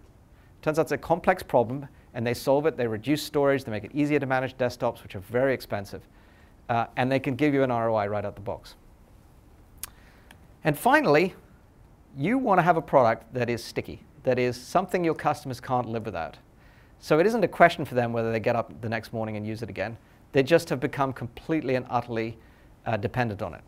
Turns 0.62 0.80
out 0.80 0.82
it's 0.82 0.92
a 0.92 0.98
complex 0.98 1.44
problem, 1.44 1.88
and 2.14 2.28
they 2.28 2.34
solve 2.34 2.66
it. 2.66 2.76
They 2.76 2.88
reduce 2.88 3.24
storage, 3.24 3.64
they 3.64 3.72
make 3.72 3.86
it 3.86 3.92
easier 3.94 4.20
to 4.20 4.26
manage 4.26 4.58
desktops, 4.58 5.02
which 5.02 5.16
are 5.16 5.22
very 5.22 5.54
expensive, 5.54 6.02
uh, 6.68 6.88
and 6.98 7.10
they 7.10 7.20
can 7.20 7.36
give 7.36 7.54
you 7.54 7.64
an 7.64 7.70
ROI 7.70 8.08
right 8.08 8.26
out 8.26 8.36
the 8.36 8.42
box. 8.42 8.76
And 10.66 10.78
finally, 10.78 11.36
you 12.18 12.38
want 12.38 12.58
to 12.58 12.64
have 12.64 12.76
a 12.76 12.82
product 12.82 13.34
that 13.34 13.50
is 13.50 13.64
sticky, 13.64 14.02
that 14.24 14.38
is 14.38 14.62
something 14.62 15.06
your 15.06 15.16
customers 15.16 15.62
can't 15.62 15.88
live 15.88 16.04
without. 16.04 16.38
So 17.06 17.20
it 17.20 17.28
isn't 17.28 17.44
a 17.44 17.48
question 17.48 17.86
for 17.86 17.94
them 17.94 18.14
whether 18.14 18.32
they 18.32 18.40
get 18.40 18.56
up 18.56 18.82
the 18.82 18.90
next 18.90 19.14
morning 19.14 19.38
and 19.38 19.46
use 19.46 19.62
it 19.62 19.70
again. 19.70 19.96
They 20.32 20.42
just 20.42 20.70
have 20.70 20.80
become 20.80 21.14
completely 21.14 21.76
and 21.76 21.86
utterly 21.88 22.36
uh, 22.84 22.98
dependent 22.98 23.44
on 23.44 23.54
it. 23.54 23.62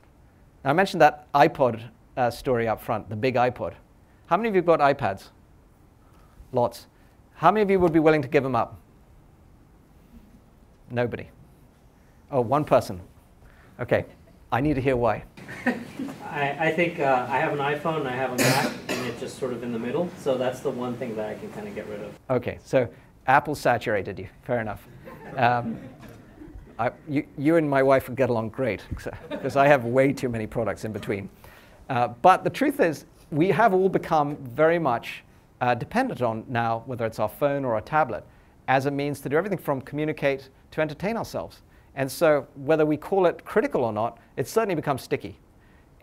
Now, 0.64 0.72
I 0.72 0.73
mentioned 0.73 1.01
that 1.03 1.31
iPod 1.34 1.84
uh, 2.18 2.31
story 2.31 2.68
up 2.68 2.81
front, 2.81 3.09
the 3.09 3.15
big 3.15 3.35
iPod. 3.35 3.73
How 4.26 4.38
many 4.38 4.49
of 4.49 4.55
you 4.55 4.64
have 4.64 4.65
got 4.65 4.80
iPads? 4.80 5.27
Lots. 6.51 6.88
How 7.35 7.51
many 7.51 7.61
of 7.61 7.69
you 7.69 7.80
would 7.80 7.93
be 7.93 7.99
willing 7.99 8.23
to 8.23 8.27
give 8.27 8.41
them 8.41 8.55
up? 8.55 8.80
Nobody. 10.89 11.30
Oh, 12.31 12.41
one 12.41 12.65
person. 12.65 12.99
Okay. 13.80 14.05
I 14.51 14.61
need 14.61 14.76
to 14.76 14.81
hear 14.81 14.95
why. 14.95 15.26
I, 16.23 16.55
I 16.59 16.72
think 16.72 16.99
uh, 16.99 17.27
I 17.30 17.38
have 17.38 17.53
an 17.53 17.59
iPhone, 17.59 17.99
and 17.99 18.07
I 18.07 18.15
have 18.15 18.31
a 18.31 18.38
Mac, 18.38 18.72
and 18.88 19.07
it's 19.07 19.19
just 19.19 19.38
sort 19.38 19.53
of 19.53 19.61
in 19.61 19.73
the 19.73 19.80
middle. 19.80 20.09
So 20.18 20.38
that's 20.38 20.61
the 20.61 20.72
one 20.72 20.95
thing 20.95 21.15
that 21.18 21.30
I 21.30 21.35
can 21.35 21.51
kind 21.51 21.68
of 21.68 21.76
get 21.76 21.88
rid 21.88 22.01
of. 22.01 22.18
Okay, 22.30 22.57
so 22.64 22.88
Apple 23.27 23.55
saturated 23.55 24.17
you. 24.17 24.27
Fair 24.43 24.61
enough. 24.61 24.87
Um, 25.35 25.77
I, 26.79 26.91
you, 27.07 27.25
you, 27.37 27.55
and 27.55 27.69
my 27.69 27.83
wife 27.83 28.07
would 28.07 28.17
get 28.17 28.29
along 28.29 28.49
great 28.49 28.83
because 28.89 29.55
I 29.55 29.67
have 29.67 29.85
way 29.85 30.13
too 30.13 30.29
many 30.29 30.47
products 30.47 30.85
in 30.85 30.91
between. 30.93 31.29
Uh, 31.89 32.09
but 32.09 32.43
the 32.43 32.49
truth 32.49 32.79
is, 32.79 33.05
we 33.31 33.49
have 33.49 33.73
all 33.73 33.89
become 33.89 34.37
very 34.37 34.79
much 34.79 35.23
uh, 35.59 35.73
dependent 35.73 36.21
on 36.21 36.45
now, 36.47 36.83
whether 36.85 37.05
it's 37.05 37.19
our 37.19 37.29
phone 37.29 37.65
or 37.65 37.73
our 37.75 37.81
tablet, 37.81 38.23
as 38.67 38.85
a 38.85 38.91
means 38.91 39.19
to 39.21 39.29
do 39.29 39.37
everything 39.37 39.57
from 39.57 39.81
communicate 39.81 40.49
to 40.71 40.81
entertain 40.81 41.17
ourselves. 41.17 41.61
And 41.95 42.11
so, 42.11 42.47
whether 42.55 42.85
we 42.85 42.95
call 42.95 43.25
it 43.25 43.43
critical 43.43 43.83
or 43.83 43.91
not, 43.91 44.19
it 44.35 44.47
certainly 44.47 44.75
becomes 44.75 45.01
sticky. 45.01 45.39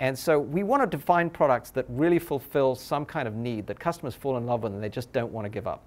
And 0.01 0.19
so, 0.19 0.41
we 0.41 0.65
want 0.65 0.83
to 0.83 0.97
define 0.97 1.31
products 1.31 1.71
that 1.71 1.87
really 1.89 2.19
fulfill 2.19 2.75
some 2.75 3.07
kind 3.07 3.29
of 3.29 3.35
need 3.35 3.67
that 3.69 3.79
customers 3.79 4.15
fall 4.15 4.37
in 4.37 4.45
love 4.45 4.65
with 4.65 4.73
and 4.73 4.83
they 4.83 4.89
just 4.89 5.13
don't 5.13 5.33
want 5.33 5.45
to 5.45 5.49
give 5.49 5.69
up. 5.69 5.85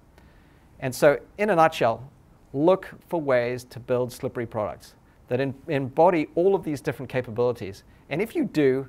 And 0.80 0.94
so, 0.94 1.18
in 1.38 1.50
a 1.50 1.56
nutshell, 1.56 2.08
look 2.52 2.90
for 3.08 3.20
ways 3.20 3.64
to 3.64 3.80
build 3.80 4.12
slippery 4.12 4.46
products 4.46 4.94
that 5.28 5.40
in, 5.40 5.54
embody 5.68 6.28
all 6.34 6.54
of 6.54 6.64
these 6.64 6.80
different 6.80 7.10
capabilities. 7.10 7.84
And 8.10 8.22
if 8.22 8.34
you 8.34 8.44
do, 8.44 8.88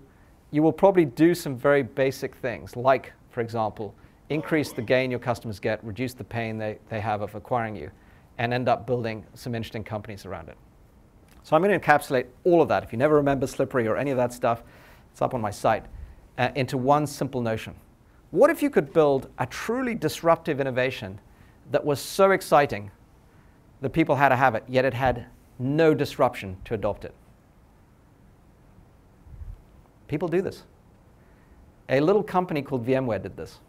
you 0.52 0.64
will 0.64 0.72
probably 0.72 1.06
do 1.06 1.36
some 1.36 1.56
very 1.56 1.84
basic 1.84 2.36
things, 2.36 2.76
like, 2.76 3.14
for 3.30 3.42
example, 3.42 3.94
increase 4.30 4.72
the 4.72 4.82
gain 4.82 5.12
your 5.12 5.20
customers 5.20 5.60
get, 5.60 5.84
reduce 5.84 6.14
the 6.14 6.24
pain 6.24 6.58
they, 6.58 6.80
they 6.90 7.00
have 7.00 7.22
of 7.22 7.36
acquiring 7.36 7.76
you, 7.76 7.92
and 8.38 8.54
end 8.54 8.70
up 8.70 8.88
building 8.88 9.26
some 9.34 9.54
interesting 9.54 9.84
companies 9.84 10.26
around 10.26 10.50
it. 10.50 10.58
So 11.44 11.56
I'm 11.56 11.62
going 11.62 11.78
to 11.78 11.86
encapsulate 11.86 12.28
all 12.44 12.62
of 12.62 12.68
that. 12.70 12.84
If 12.84 12.92
you 12.92 12.98
never 12.98 13.16
remember 13.16 13.48
Slippery 13.48 13.88
or 13.88 13.98
any 13.98 14.12
of 14.12 14.18
that 14.18 14.32
stuff, 14.34 14.64
it's 15.12 15.22
up 15.22 15.34
on 15.34 15.42
my 15.42 15.52
site, 15.52 15.86
uh, 16.38 16.50
into 16.56 16.78
one 16.78 17.06
simple 17.06 17.42
notion. 17.42 17.76
What 18.32 18.50
if 18.50 18.62
you 18.62 18.70
could 18.70 18.94
build 18.94 19.30
a 19.40 19.46
truly 19.46 19.96
disruptive 19.96 20.60
innovation 20.62 21.20
that 21.72 21.86
was 21.86 22.00
so 22.00 22.32
exciting 22.32 22.92
that 23.82 23.92
people 23.92 24.16
had 24.16 24.30
to 24.30 24.36
have 24.36 24.56
it, 24.56 24.64
yet 24.68 24.86
it 24.86 24.94
had 24.94 25.26
no 25.58 25.94
disruption 25.94 26.58
to 26.66 26.74
adopt 26.74 27.06
it? 27.06 27.14
People 30.08 30.28
do 30.28 30.42
this. 30.42 30.64
A 31.90 32.00
little 32.00 32.24
company 32.24 32.62
called 32.62 32.86
VMware 32.86 33.22
did 33.22 33.38
this. 33.38 33.60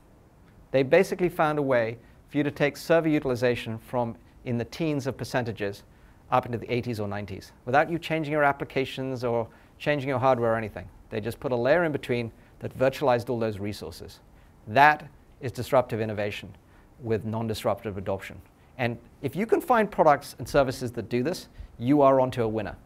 They 0.70 0.82
basically 0.82 1.28
found 1.28 1.58
a 1.58 1.62
way 1.62 1.98
for 2.28 2.38
you 2.38 2.44
to 2.44 2.50
take 2.50 2.76
server 2.76 3.08
utilization 3.08 3.78
from 3.78 4.16
in 4.44 4.56
the 4.56 4.64
teens 4.64 5.06
of 5.06 5.16
percentages 5.16 5.82
up 6.30 6.46
into 6.46 6.58
the 6.58 6.66
80s 6.66 7.00
or 7.00 7.08
90s 7.08 7.50
without 7.66 7.90
you 7.90 7.98
changing 7.98 8.32
your 8.32 8.44
applications 8.44 9.24
or 9.24 9.48
changing 9.78 10.08
your 10.08 10.18
hardware 10.18 10.52
or 10.52 10.56
anything. 10.56 10.88
They 11.10 11.20
just 11.20 11.40
put 11.40 11.52
a 11.52 11.56
layer 11.56 11.84
in 11.84 11.92
between 11.92 12.30
that 12.60 12.76
virtualized 12.78 13.30
all 13.30 13.38
those 13.38 13.58
resources. 13.58 14.20
That 14.68 15.08
is 15.40 15.50
disruptive 15.50 16.00
innovation 16.00 16.54
with 17.02 17.24
non 17.24 17.46
disruptive 17.46 17.96
adoption. 17.96 18.40
And 18.78 18.98
if 19.22 19.36
you 19.36 19.46
can 19.46 19.60
find 19.60 19.90
products 19.90 20.36
and 20.38 20.48
services 20.48 20.92
that 20.92 21.08
do 21.08 21.22
this, 21.22 21.48
you 21.78 22.02
are 22.02 22.20
onto 22.20 22.42
a 22.42 22.48
winner. 22.48 22.76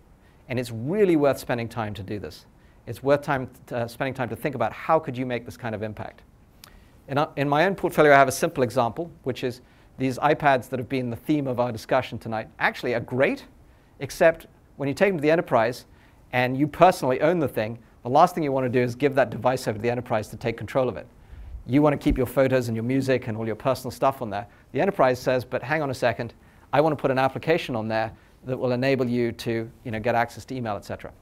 And 0.49 0.59
it's 0.59 0.71
really 0.71 1.17
worth 1.17 1.39
spending 1.39 1.69
time 1.69 1.95
to 1.95 2.03
do 2.03 2.19
this. 2.19 2.47
It's 2.87 3.03
worth 3.03 3.23
time 3.23 3.49
to, 3.67 3.77
uh, 3.77 3.89
spending 3.89 4.15
time 4.15 4.29
to 4.29 4.37
think 4.37 4.55
about 4.55 4.73
how 4.73 4.99
could 4.99 5.17
you 5.17 5.25
make 5.25 5.45
this 5.45 5.57
kind 5.57 5.75
of 5.75 5.83
impact. 5.83 6.23
In, 7.09 7.19
uh, 7.19 7.29
in 7.37 7.49
my 7.49 7.65
own 7.65 7.75
portfolio, 7.75 8.13
I 8.13 8.17
have 8.17 8.29
a 8.29 8.33
simple 8.33 8.63
example, 8.63 9.11
which 9.23 9.45
is 9.45 9.61
these 9.99 10.19
iPads 10.19 10.69
that 10.71 10.79
have 10.79 10.89
been 10.89 11.11
the 11.11 11.17
theme 11.17 11.47
of 11.47 11.61
our 11.61 11.71
discussion 11.71 12.19
tonight 12.19 12.49
actually 12.59 12.95
are 12.95 13.01
great, 13.01 13.45
except 14.01 14.47
when 14.77 14.89
you 14.89 14.95
take 14.95 15.11
them 15.11 15.19
to 15.19 15.23
the 15.23 15.31
enterprise 15.31 15.87
and 16.33 16.57
you 16.57 16.67
personally 16.67 17.21
own 17.21 17.39
the 17.39 17.49
thing, 17.49 17.79
the 18.03 18.11
last 18.11 18.35
thing 18.35 18.43
you 18.43 18.53
want 18.53 18.65
to 18.65 18.69
do 18.69 18.81
is 18.81 18.95
give 18.95 19.15
that 19.15 19.31
device 19.31 19.67
over 19.69 19.79
to 19.79 19.83
the 19.83 19.91
enterprise 19.91 20.29
to 20.29 20.37
take 20.37 20.57
control 20.57 20.89
of 20.89 20.97
it. 20.97 21.07
You 21.67 21.81
want 21.81 21.99
to 21.99 22.03
keep 22.03 22.19
your 22.19 22.27
photos 22.27 22.69
and 22.69 22.77
your 22.77 22.85
music 22.85 23.29
and 23.29 23.37
all 23.37 23.47
your 23.47 23.57
personal 23.57 23.91
stuff 23.91 24.21
on 24.21 24.31
there. 24.31 24.47
The 24.73 24.81
enterprise 24.81 25.19
says, 25.19 25.45
but 25.45 25.63
hang 25.63 25.83
on 25.83 25.91
a 25.91 25.95
second, 25.95 26.35
I 26.73 26.81
want 26.81 26.97
to 26.97 27.01
put 27.01 27.11
an 27.11 27.19
application 27.19 27.75
on 27.75 27.89
there 27.89 28.13
that 28.45 28.59
will 28.59 28.73
enable 28.73 29.07
you 29.07 29.33
to 29.33 29.71
you 29.85 29.91
know, 29.91 30.01
get 30.01 30.15
access 30.15 30.45
to 30.47 30.55
email, 30.55 30.77
etc. 30.77 31.13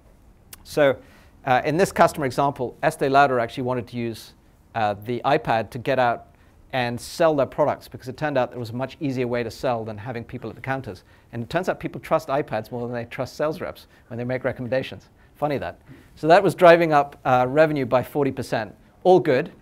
So 0.64 0.96
uh, 1.44 1.62
in 1.64 1.76
this 1.76 1.92
customer 1.92 2.26
example, 2.26 2.76
Estee 2.82 3.08
Lauder 3.08 3.38
actually 3.38 3.64
wanted 3.64 3.86
to 3.88 3.96
use 3.96 4.34
uh, 4.74 4.94
the 5.04 5.20
iPad 5.24 5.70
to 5.70 5.78
get 5.78 5.98
out 5.98 6.28
and 6.72 6.98
sell 6.98 7.34
their 7.34 7.46
products 7.46 7.86
because 7.86 8.08
it 8.08 8.16
turned 8.16 8.38
out 8.38 8.50
there 8.50 8.58
was 8.58 8.70
a 8.70 8.74
much 8.74 8.96
easier 9.00 9.26
way 9.26 9.42
to 9.42 9.50
sell 9.50 9.84
than 9.84 9.98
having 9.98 10.24
people 10.24 10.48
at 10.48 10.56
the 10.56 10.62
counters. 10.62 11.04
And 11.32 11.42
it 11.42 11.50
turns 11.50 11.68
out 11.68 11.78
people 11.78 12.00
trust 12.00 12.28
iPads 12.28 12.72
more 12.72 12.86
than 12.86 12.92
they 12.92 13.04
trust 13.04 13.36
sales 13.36 13.60
reps 13.60 13.86
when 14.08 14.16
they 14.16 14.24
make 14.24 14.42
recommendations. 14.42 15.10
Funny 15.34 15.58
that. 15.58 15.80
So 16.14 16.26
that 16.28 16.42
was 16.42 16.54
driving 16.54 16.92
up 16.92 17.18
uh, 17.24 17.46
revenue 17.48 17.84
by 17.84 18.02
40%. 18.02 18.72
All 19.04 19.20
good. 19.20 19.52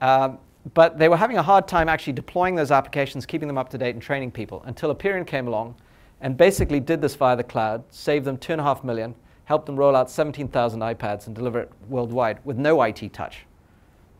Um, 0.00 0.38
but 0.74 0.98
they 0.98 1.08
were 1.08 1.16
having 1.16 1.38
a 1.38 1.42
hard 1.42 1.66
time 1.66 1.88
actually 1.88 2.12
deploying 2.12 2.54
those 2.54 2.70
applications, 2.70 3.24
keeping 3.24 3.48
them 3.48 3.58
up 3.58 3.70
to 3.70 3.78
date, 3.78 3.94
and 3.94 4.02
training 4.02 4.30
people 4.30 4.62
until 4.66 4.94
Apperian 4.94 5.26
came 5.26 5.48
along 5.48 5.74
and 6.20 6.36
basically 6.36 6.80
did 6.80 7.00
this 7.00 7.14
via 7.14 7.36
the 7.36 7.44
cloud, 7.44 7.82
saved 7.90 8.26
them 8.26 8.36
two 8.36 8.52
and 8.52 8.60
a 8.60 8.64
half 8.64 8.84
million, 8.84 9.14
helped 9.44 9.66
them 9.66 9.76
roll 9.76 9.96
out 9.96 10.10
17,000 10.10 10.80
iPads 10.80 11.26
and 11.26 11.34
deliver 11.34 11.60
it 11.60 11.72
worldwide 11.88 12.38
with 12.44 12.58
no 12.58 12.82
IT 12.82 13.12
touch. 13.12 13.46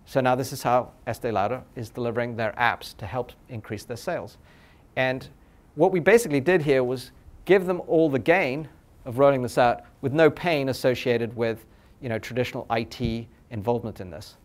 So 0.07 0.21
now 0.21 0.35
this 0.35 0.53
is 0.53 0.63
how 0.63 0.93
Estee 1.07 1.31
Lauder 1.31 1.63
is 1.77 1.91
delivering 1.91 2.37
their 2.37 2.53
apps 2.53 2.97
to 2.97 3.07
help 3.07 3.33
increase 3.49 3.85
their 3.85 3.97
sales. 3.97 4.39
And 4.97 5.29
what 5.77 5.93
we 5.93 6.01
basically 6.01 6.41
did 6.41 6.63
here 6.63 6.83
was 6.83 7.13
give 7.45 7.67
them 7.67 7.81
all 7.87 8.09
the 8.09 8.19
gain 8.19 8.69
of 9.05 9.19
rolling 9.19 9.43
this 9.43 9.57
out 9.57 9.83
with 10.01 10.13
no 10.13 10.31
pain 10.31 10.69
associated 10.69 11.37
with 11.37 11.65
you 12.01 12.09
know, 12.09 12.19
traditional 12.19 12.67
IT 12.71 13.27
involvement 13.51 14.01
in 14.01 14.11
this. 14.11 14.37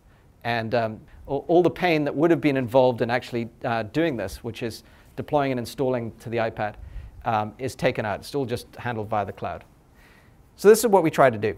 And 0.46 0.76
um, 0.76 1.00
all, 1.26 1.60
the 1.60 1.70
pain 1.70 2.04
that 2.04 2.14
would 2.14 2.30
have 2.30 2.40
been 2.40 2.56
involved 2.56 3.02
in 3.02 3.10
actually 3.10 3.48
uh, 3.64 3.82
doing 3.82 4.16
this, 4.16 4.44
which 4.44 4.62
is 4.62 4.84
deploying 5.16 5.50
and 5.50 5.58
installing 5.58 6.12
to 6.20 6.28
the 6.28 6.36
iPad, 6.36 6.74
um, 7.24 7.52
is 7.58 7.74
taken 7.74 8.06
out. 8.06 8.20
It's 8.20 8.32
all 8.32 8.46
just 8.46 8.68
handled 8.76 9.08
via 9.08 9.26
the 9.26 9.32
cloud. 9.32 9.64
So 10.54 10.68
this 10.68 10.78
is 10.78 10.86
what 10.86 11.02
we 11.02 11.10
try 11.10 11.30
to 11.30 11.36
do. 11.36 11.56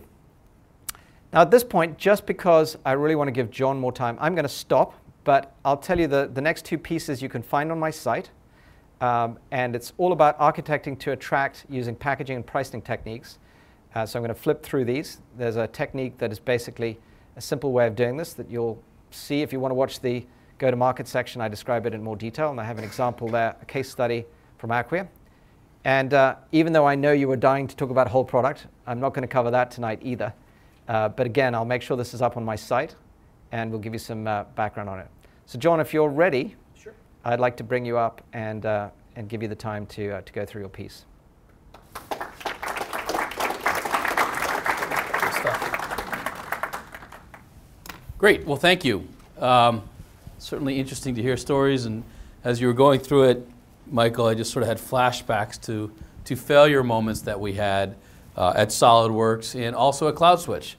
Now, 1.35 1.43
at 1.43 1.51
this 1.51 1.63
point, 1.63 1.99
just 1.99 2.25
because 2.25 2.79
I 2.87 2.93
really 2.93 3.15
want 3.15 3.29
to 3.29 3.33
give 3.33 3.51
John 3.51 3.79
more 3.79 3.93
time, 3.93 4.17
I'm 4.23 4.35
going 4.35 4.47
to 4.47 4.49
stop, 4.49 4.95
but 5.23 5.55
I'll 5.67 5.77
tell 5.77 6.01
you 6.01 6.07
the, 6.07 6.31
the 6.33 6.41
next 6.41 6.65
two 6.65 6.79
pieces 6.79 7.21
you 7.21 7.29
can 7.29 7.43
find 7.43 7.71
on 7.71 7.79
my 7.79 7.91
site. 7.91 8.31
Um, 9.03 9.39
and 9.51 9.77
it's 9.77 9.93
all 9.99 10.13
about 10.13 10.39
architecting 10.39 10.99
to 11.01 11.13
attract 11.13 11.67
using 11.69 11.95
packaging 11.95 12.37
and 12.37 12.47
pricing 12.47 12.81
techniques. 12.81 13.39
Uh, 13.95 14.07
so 14.07 14.19
I'm 14.19 14.25
going 14.25 14.35
to 14.35 14.41
flip 14.41 14.63
through 14.63 14.87
these. 14.87 15.21
There's 15.37 15.57
a 15.57 15.67
technique 15.67 16.17
that 16.17 16.33
is 16.33 16.39
basically 16.39 16.99
a 17.39 17.41
simple 17.41 17.73
way 17.73 17.87
of 17.87 17.95
doing 17.95 18.17
this 18.17 18.33
that 18.35 18.51
you'll 18.51 18.83
see 19.13 19.43
if 19.43 19.53
you 19.53 19.61
want 19.61 19.71
to 19.71 19.77
watch 19.77 20.01
the 20.01 20.27
go 20.59 20.71
to 20.71 20.77
market 20.77 21.07
section. 21.07 21.41
I 21.41 21.47
describe 21.47 21.87
it 21.87 21.95
in 21.95 22.03
more 22.03 22.17
detail, 22.17 22.51
and 22.51 22.61
I 22.61 22.65
have 22.65 22.79
an 22.79 22.85
example 22.85 23.29
there, 23.29 23.57
a 23.63 23.65
case 23.65 23.89
study 23.89 24.27
from 24.59 24.71
Acquia. 24.71 25.07
And 25.85 26.13
uh, 26.13 26.35
even 26.51 26.73
though 26.73 26.85
I 26.85 26.97
know 26.97 27.13
you 27.13 27.29
were 27.29 27.37
dying 27.37 27.69
to 27.69 27.77
talk 27.77 27.91
about 27.91 28.09
whole 28.09 28.25
product, 28.25 28.67
I'm 28.89 28.99
not 28.99 29.15
going 29.15 29.23
to 29.23 29.29
cover 29.29 29.53
that 29.53 29.71
tonight 29.71 30.01
either. 30.03 30.35
Uh, 30.89 31.09
but 31.09 31.27
again, 31.27 31.55
I'll 31.55 31.65
make 31.65 31.81
sure 31.81 31.97
this 31.97 32.13
is 32.13 32.21
up 32.21 32.37
on 32.37 32.45
my 32.45 32.57
site 32.57 32.97
and 33.53 33.71
we'll 33.71 33.81
give 33.81 33.93
you 33.93 33.99
some 34.01 34.27
uh, 34.27 34.45
background 34.57 34.89
on 34.89 34.99
it. 34.99 35.07
So, 35.47 35.59
John, 35.59 35.79
if 35.79 35.95
you're 35.95 36.09
ready, 36.09 36.57
sure. 36.77 36.95
I'd 37.25 37.41
like 37.41 37.57
to 37.59 37.65
bring 37.65 37.87
you 37.87 37.97
up 37.97 38.23
and, 38.33 38.67
uh, 38.67 38.91
and 39.15 39.29
give 39.29 39.43
you 39.43 39.49
the 39.49 39.55
time 39.55 39.87
to, 39.87 40.17
uh, 40.17 40.21
to 40.23 40.33
go 40.33 40.45
through 40.45 40.63
your 40.63 40.69
piece. 40.69 41.05
Great. 48.19 48.45
Well, 48.45 48.57
thank 48.57 48.85
you. 48.85 49.07
Um, 49.39 49.89
certainly 50.39 50.81
interesting 50.81 51.15
to 51.15 51.23
hear 51.23 51.37
stories. 51.37 51.85
And 51.85 52.03
as 52.43 52.61
you 52.61 52.67
were 52.67 52.73
going 52.73 52.99
through 52.99 53.29
it, 53.29 53.49
Michael, 53.87 54.27
I 54.27 54.35
just 54.35 54.53
sort 54.53 54.65
of 54.65 54.69
had 54.69 54.79
flashbacks 54.79 55.61
to, 55.67 55.93
to 56.25 56.35
failure 56.35 56.83
moments 56.83 57.21
that 57.21 57.39
we 57.39 57.53
had 57.53 57.95
uh, 58.37 58.55
at 58.57 58.71
SolidWorks 58.71 59.55
and 59.55 59.77
also 59.77 60.09
at 60.09 60.17
CloudSwitch. 60.17 60.75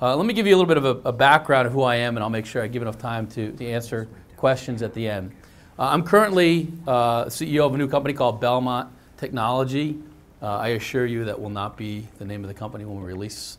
Uh, 0.00 0.14
let 0.14 0.24
me 0.24 0.32
give 0.32 0.46
you 0.46 0.54
a 0.54 0.56
little 0.56 0.68
bit 0.68 0.76
of 0.76 0.84
a, 0.84 1.08
a, 1.08 1.12
background 1.12 1.66
of 1.66 1.72
who 1.72 1.82
I 1.82 1.96
am, 1.96 2.16
and 2.16 2.22
I'll 2.22 2.30
make 2.30 2.46
sure 2.46 2.62
I 2.62 2.68
give 2.68 2.82
enough 2.82 2.98
time 2.98 3.26
to, 3.28 3.50
to 3.50 3.66
answer 3.66 4.06
questions 4.36 4.80
at 4.80 4.94
the 4.94 5.08
end. 5.08 5.32
Uh, 5.76 5.88
I'm 5.88 6.04
currently 6.04 6.72
uh, 6.86 7.24
CEO 7.24 7.66
of 7.66 7.74
a 7.74 7.78
new 7.78 7.88
company 7.88 8.14
called 8.14 8.40
Belmont 8.40 8.88
Technology. 9.16 9.98
Uh, 10.40 10.58
I 10.58 10.68
assure 10.68 11.06
you 11.06 11.24
that 11.24 11.40
will 11.40 11.50
not 11.50 11.76
be 11.76 12.06
the 12.18 12.24
name 12.24 12.44
of 12.44 12.48
the 12.48 12.54
company 12.54 12.84
when 12.84 13.00
we 13.00 13.04
release 13.04 13.58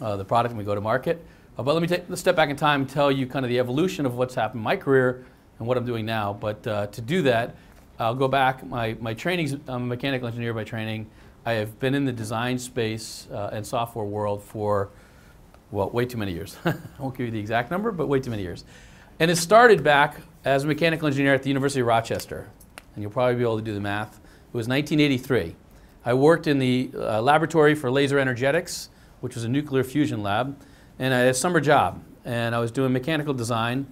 uh, 0.00 0.16
the 0.16 0.24
product 0.24 0.52
and 0.52 0.58
we 0.58 0.64
go 0.64 0.76
to 0.76 0.80
market. 0.80 1.26
Uh, 1.58 1.62
but 1.62 1.74
let 1.74 1.82
me 1.82 1.88
take 1.88 2.08
a 2.08 2.16
step 2.16 2.36
back 2.36 2.48
in 2.48 2.56
time 2.56 2.82
and 2.82 2.90
tell 2.90 3.10
you 3.10 3.26
kind 3.26 3.44
of 3.44 3.48
the 3.48 3.58
evolution 3.58 4.06
of 4.06 4.14
what's 4.14 4.34
happened 4.34 4.60
in 4.60 4.64
my 4.64 4.76
career 4.76 5.24
and 5.58 5.68
what 5.68 5.76
I'm 5.76 5.84
doing 5.84 6.06
now. 6.06 6.32
But 6.32 6.62
to 6.62 7.00
do 7.00 7.22
that, 7.22 7.56
I'll 7.98 8.14
go 8.14 8.28
back. 8.28 8.64
My, 8.66 8.96
my 9.00 9.14
training, 9.14 9.60
I'm 9.68 9.82
a 9.82 9.86
mechanical 9.86 10.26
engineer 10.26 10.54
by 10.54 10.64
training. 10.64 11.10
I 11.44 11.52
have 11.52 11.78
been 11.78 11.94
in 11.94 12.04
the 12.04 12.12
design 12.12 12.58
space 12.58 13.26
and 13.30 13.66
software 13.66 14.04
world 14.04 14.42
for, 14.42 14.90
well, 15.70 15.90
way 15.90 16.06
too 16.06 16.18
many 16.18 16.32
years. 16.32 16.56
I 16.64 16.74
won't 16.98 17.16
give 17.16 17.26
you 17.26 17.32
the 17.32 17.40
exact 17.40 17.70
number, 17.70 17.90
but 17.92 18.06
way 18.06 18.20
too 18.20 18.30
many 18.30 18.42
years. 18.42 18.64
And 19.18 19.30
it 19.30 19.36
started 19.36 19.84
back 19.84 20.16
as 20.44 20.64
a 20.64 20.66
mechanical 20.66 21.06
engineer 21.06 21.34
at 21.34 21.42
the 21.42 21.50
University 21.50 21.80
of 21.80 21.86
Rochester. 21.86 22.48
And 22.94 23.02
you'll 23.02 23.12
probably 23.12 23.36
be 23.36 23.42
able 23.42 23.58
to 23.58 23.64
do 23.64 23.74
the 23.74 23.80
math. 23.80 24.16
It 24.16 24.56
was 24.56 24.66
1983. 24.66 25.54
I 26.04 26.14
worked 26.14 26.46
in 26.46 26.58
the 26.58 26.90
uh, 26.94 27.20
laboratory 27.20 27.74
for 27.74 27.90
laser 27.90 28.18
energetics, 28.18 28.88
which 29.20 29.34
was 29.34 29.44
a 29.44 29.48
nuclear 29.48 29.84
fusion 29.84 30.22
lab, 30.22 30.58
and 31.00 31.12
I 31.12 31.18
had 31.18 31.28
a 31.28 31.34
summer 31.34 31.60
job. 31.60 32.04
And 32.24 32.54
I 32.54 32.60
was 32.60 32.70
doing 32.70 32.92
mechanical 32.92 33.34
design. 33.34 33.88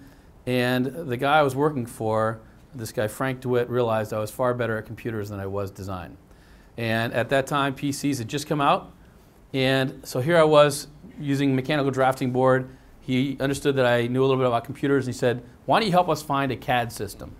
And 0.46 0.86
the 0.86 1.16
guy 1.16 1.40
I 1.40 1.42
was 1.42 1.56
working 1.56 1.86
for, 1.86 2.40
this 2.72 2.92
guy 2.92 3.08
Frank 3.08 3.40
DeWitt, 3.40 3.68
realized 3.68 4.12
I 4.12 4.20
was 4.20 4.30
far 4.30 4.54
better 4.54 4.78
at 4.78 4.86
computers 4.86 5.30
than 5.30 5.40
I 5.40 5.46
was 5.46 5.72
design. 5.72 6.16
And 6.76 7.12
at 7.12 7.30
that 7.30 7.48
time, 7.48 7.74
PCs 7.74 8.18
had 8.18 8.28
just 8.28 8.46
come 8.46 8.60
out. 8.60 8.92
And 9.52 10.06
so 10.06 10.20
here 10.20 10.36
I 10.36 10.44
was 10.44 10.86
using 11.18 11.56
mechanical 11.56 11.90
drafting 11.90 12.30
board 12.30 12.70
he 13.08 13.38
understood 13.40 13.76
that 13.76 13.86
I 13.86 14.06
knew 14.06 14.20
a 14.20 14.26
little 14.26 14.36
bit 14.36 14.46
about 14.46 14.64
computers 14.64 15.06
and 15.06 15.14
he 15.14 15.18
said, 15.18 15.42
why 15.64 15.80
don't 15.80 15.86
you 15.86 15.92
help 15.92 16.10
us 16.10 16.20
find 16.20 16.52
a 16.52 16.56
CAD 16.56 16.92
system? 16.92 17.34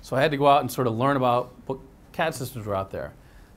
So 0.00 0.16
I 0.16 0.22
had 0.22 0.30
to 0.30 0.38
go 0.38 0.46
out 0.46 0.62
and 0.62 0.72
sort 0.72 0.86
of 0.86 0.94
learn 0.94 1.18
about 1.18 1.52
what 1.66 1.80
CAD 2.12 2.34
systems 2.34 2.64
were 2.64 2.74
out 2.74 2.90
there. 2.92 3.12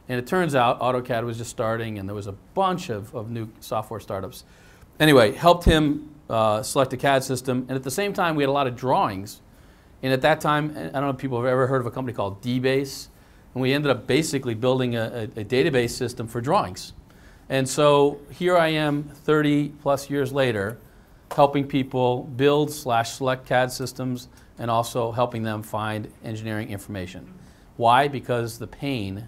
And 0.10 0.20
it 0.20 0.28
turns 0.28 0.54
out 0.54 0.82
AutoCAD 0.82 1.24
was 1.24 1.38
just 1.38 1.50
starting 1.50 1.98
and 1.98 2.10
there 2.10 2.16
was 2.16 2.28
a 2.28 2.34
bunch 2.34 2.90
of, 2.90 3.16
of 3.16 3.32
new 3.32 3.48
software 3.62 4.02
startups. 4.02 4.44
Anyway, 5.00 5.34
helped 5.34 5.66
him 5.66 6.10
uh, 6.30 6.64
select 6.64 6.94
a 6.94 6.98
CAD 6.98 7.24
system. 7.24 7.66
And 7.68 7.72
at 7.72 7.84
the 7.84 7.92
same 7.92 8.14
time, 8.14 8.36
we 8.36 8.44
had 8.44 8.50
a 8.50 8.54
lot 8.54 8.68
of 8.68 8.76
drawings. 8.76 9.42
And 10.02 10.14
at 10.14 10.22
that 10.22 10.40
time, 10.40 10.72
I 10.76 10.84
don't 10.84 11.02
know 11.04 11.10
if 11.10 11.18
people 11.18 11.38
have 11.38 11.48
ever 11.48 11.68
heard 11.68 11.82
of 11.82 11.88
a 11.88 11.92
company 11.92 12.16
called 12.16 12.42
DBase. 12.42 13.08
And 13.54 13.62
we 13.62 13.74
ended 13.74 13.92
up 13.92 14.08
basically 14.08 14.54
building 14.54 14.96
a, 14.96 15.30
a, 15.36 15.42
a 15.42 15.46
database 15.46 15.92
system 15.92 16.28
for 16.28 16.42
drawings. 16.42 16.94
And 17.50 17.68
so 17.68 18.20
here 18.32 18.58
I 18.58 18.70
am 18.70 19.04
30 19.04 19.70
plus 19.82 20.10
years 20.10 20.32
later, 20.32 20.78
helping 21.36 21.68
people 21.68 22.24
build 22.24 22.72
slash 22.72 23.12
select 23.12 23.46
CAD 23.46 23.72
systems 23.72 24.30
and 24.58 24.72
also 24.72 25.12
helping 25.12 25.44
them 25.44 25.62
find 25.62 26.12
engineering 26.24 26.70
information. 26.70 27.32
Why? 27.78 28.08
Because 28.08 28.58
the 28.58 28.68
pain, 28.68 29.28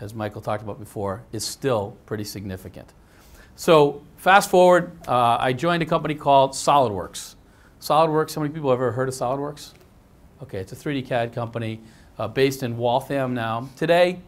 as 0.00 0.14
Michael 0.14 0.40
talked 0.40 0.62
about 0.62 0.78
before, 0.78 1.22
is 1.32 1.44
still 1.44 1.96
pretty 2.06 2.24
significant. 2.24 2.92
So 3.58 4.02
fast 4.18 4.50
forward, 4.50 4.92
uh, 5.08 5.38
I 5.40 5.54
joined 5.54 5.82
a 5.82 5.86
company 5.86 6.14
called 6.14 6.50
SolidWorks. 6.50 7.36
SolidWorks, 7.80 8.34
how 8.34 8.42
many 8.42 8.52
people 8.52 8.68
have 8.68 8.78
ever 8.78 8.92
heard 8.92 9.08
of 9.08 9.14
SolidWorks? 9.14 9.72
Okay, 10.42 10.58
it's 10.58 10.72
a 10.72 10.76
3D 10.76 11.06
CAD 11.06 11.32
company 11.32 11.80
uh, 12.18 12.28
based 12.28 12.62
in 12.62 12.76
Waltham 12.76 13.32
now. 13.32 13.70
Today, 13.74 14.20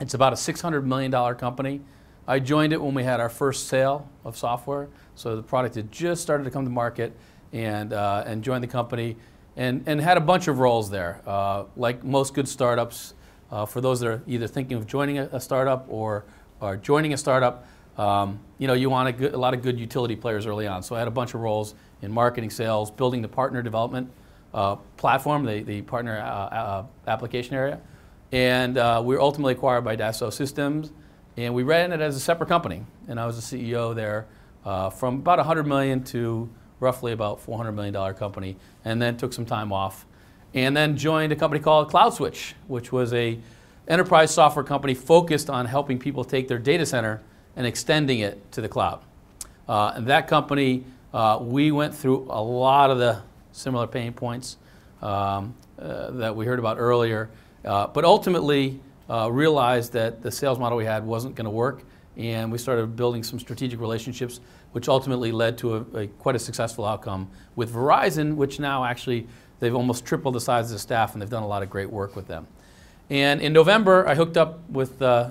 it's 0.00 0.12
about 0.12 0.34
a 0.34 0.36
$600 0.36 0.84
million 0.84 1.10
company. 1.36 1.80
I 2.26 2.40
joined 2.40 2.74
it 2.74 2.82
when 2.82 2.92
we 2.92 3.04
had 3.04 3.20
our 3.20 3.30
first 3.30 3.68
sale 3.68 4.06
of 4.22 4.36
software. 4.36 4.88
So 5.14 5.34
the 5.34 5.42
product 5.42 5.74
had 5.74 5.90
just 5.90 6.20
started 6.20 6.44
to 6.44 6.50
come 6.50 6.64
to 6.64 6.70
market 6.70 7.16
and, 7.54 7.94
uh, 7.94 8.24
and 8.26 8.44
joined 8.44 8.62
the 8.62 8.68
company 8.68 9.16
and, 9.56 9.82
and 9.86 9.98
had 9.98 10.18
a 10.18 10.20
bunch 10.20 10.46
of 10.46 10.58
roles 10.58 10.90
there. 10.90 11.22
Uh, 11.26 11.64
like 11.74 12.04
most 12.04 12.34
good 12.34 12.46
startups, 12.46 13.14
uh, 13.50 13.64
for 13.64 13.80
those 13.80 14.00
that 14.00 14.08
are 14.08 14.22
either 14.26 14.46
thinking 14.46 14.76
of 14.76 14.86
joining 14.86 15.16
a, 15.16 15.24
a 15.32 15.40
startup 15.40 15.86
or, 15.88 16.26
are 16.60 16.76
joining 16.76 17.14
a 17.14 17.16
startup, 17.16 17.66
um, 17.98 18.38
you 18.58 18.66
know, 18.66 18.74
you 18.74 18.88
want 18.88 19.08
a, 19.08 19.12
good, 19.12 19.34
a, 19.34 19.38
lot 19.38 19.54
of 19.54 19.62
good 19.62 19.78
utility 19.78 20.16
players 20.16 20.46
early 20.46 20.66
on. 20.66 20.82
So 20.82 20.96
I 20.96 21.00
had 21.00 21.08
a 21.08 21.12
bunch 21.12 21.34
of 21.34 21.40
roles 21.40 21.74
in 22.00 22.12
marketing, 22.12 22.50
sales, 22.50 22.90
building 22.90 23.22
the 23.22 23.28
partner 23.28 23.60
development 23.60 24.10
uh, 24.54 24.76
platform, 24.96 25.44
the, 25.44 25.62
the 25.62 25.82
partner 25.82 26.18
uh, 26.18 26.24
uh, 26.24 26.86
application 27.06 27.54
area. 27.54 27.80
And 28.30 28.76
we 29.04 29.14
were 29.14 29.20
ultimately 29.20 29.54
acquired 29.54 29.84
by 29.84 29.96
Dassault 29.96 30.32
Systems. 30.32 30.92
And 31.36 31.54
we 31.54 31.62
ran 31.62 31.92
it 31.92 32.00
as 32.00 32.16
a 32.16 32.20
separate 32.20 32.48
company. 32.48 32.84
And 33.06 33.20
I 33.20 33.26
was 33.26 33.48
the 33.48 33.56
CEO 33.56 33.94
there 33.94 34.26
uh, 34.64 34.90
from 34.90 35.16
about 35.16 35.38
100 35.38 35.66
million 35.66 36.02
to 36.04 36.48
roughly 36.80 37.12
about 37.12 37.40
400 37.40 37.72
million 37.72 37.94
dollar 37.94 38.12
company, 38.12 38.56
and 38.84 39.00
then 39.00 39.16
took 39.16 39.32
some 39.32 39.46
time 39.46 39.72
off, 39.72 40.06
and 40.54 40.76
then 40.76 40.96
joined 40.96 41.32
a 41.32 41.36
company 41.36 41.62
called 41.62 41.90
CloudSwitch, 41.90 42.54
which 42.66 42.92
was 42.92 43.12
a 43.12 43.38
enterprise 43.88 44.32
software 44.32 44.64
company 44.64 44.94
focused 44.94 45.48
on 45.48 45.66
helping 45.66 45.98
people 45.98 46.24
take 46.24 46.48
their 46.48 46.58
data 46.58 46.84
center 46.84 47.22
and 47.58 47.66
extending 47.66 48.20
it 48.20 48.50
to 48.52 48.62
the 48.62 48.68
cloud. 48.68 49.00
Uh, 49.68 49.92
and 49.96 50.06
that 50.06 50.28
company, 50.28 50.84
uh, 51.12 51.38
we 51.42 51.72
went 51.72 51.94
through 51.94 52.26
a 52.30 52.40
lot 52.40 52.90
of 52.90 52.98
the 52.98 53.20
similar 53.52 53.86
pain 53.86 54.12
points 54.12 54.56
um, 55.02 55.54
uh, 55.78 56.12
that 56.12 56.34
we 56.34 56.46
heard 56.46 56.60
about 56.60 56.78
earlier, 56.78 57.28
uh, 57.64 57.88
but 57.88 58.04
ultimately 58.04 58.80
uh, 59.10 59.28
realized 59.30 59.92
that 59.92 60.22
the 60.22 60.30
sales 60.30 60.58
model 60.58 60.78
we 60.78 60.84
had 60.84 61.04
wasn't 61.04 61.34
going 61.34 61.44
to 61.44 61.50
work 61.50 61.82
and 62.16 62.50
we 62.50 62.58
started 62.58 62.94
building 62.96 63.22
some 63.22 63.38
strategic 63.38 63.80
relationships, 63.80 64.40
which 64.72 64.88
ultimately 64.88 65.32
led 65.32 65.58
to 65.58 65.76
a, 65.76 65.80
a, 65.96 66.06
quite 66.06 66.36
a 66.36 66.38
successful 66.38 66.84
outcome 66.84 67.28
with 67.56 67.72
Verizon, 67.72 68.36
which 68.36 68.60
now 68.60 68.84
actually 68.84 69.26
they've 69.60 69.74
almost 69.74 70.04
tripled 70.04 70.34
the 70.34 70.40
size 70.40 70.66
of 70.66 70.72
the 70.72 70.78
staff, 70.78 71.12
and 71.12 71.22
they've 71.22 71.30
done 71.30 71.42
a 71.42 71.46
lot 71.46 71.62
of 71.62 71.70
great 71.70 71.90
work 71.90 72.16
with 72.16 72.26
them. 72.26 72.46
And 73.10 73.40
in 73.40 73.52
November, 73.52 74.06
I 74.06 74.14
hooked 74.14 74.36
up 74.36 74.68
with 74.68 75.00
uh, 75.00 75.30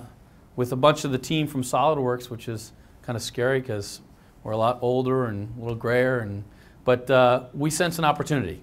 with 0.58 0.74
a 0.74 0.76
bunch 0.76 1.06
of 1.06 1.14
the 1.14 1.18
team 1.18 1.48
from 1.48 1.64
SolidWorks, 1.64 2.30
which 2.30 2.50
is 2.50 2.74
kind 3.04 3.16
of 3.16 3.22
scary 3.22 3.62
because 3.62 4.02
we're 4.44 4.52
a 4.52 4.58
lot 4.58 4.80
older 4.82 5.28
and 5.28 5.54
a 5.58 5.62
little 5.62 5.76
grayer, 5.76 6.20
and 6.20 6.44
but 6.84 7.10
uh, 7.10 7.46
we 7.54 7.70
sense 7.70 7.98
an 8.00 8.04
opportunity. 8.06 8.62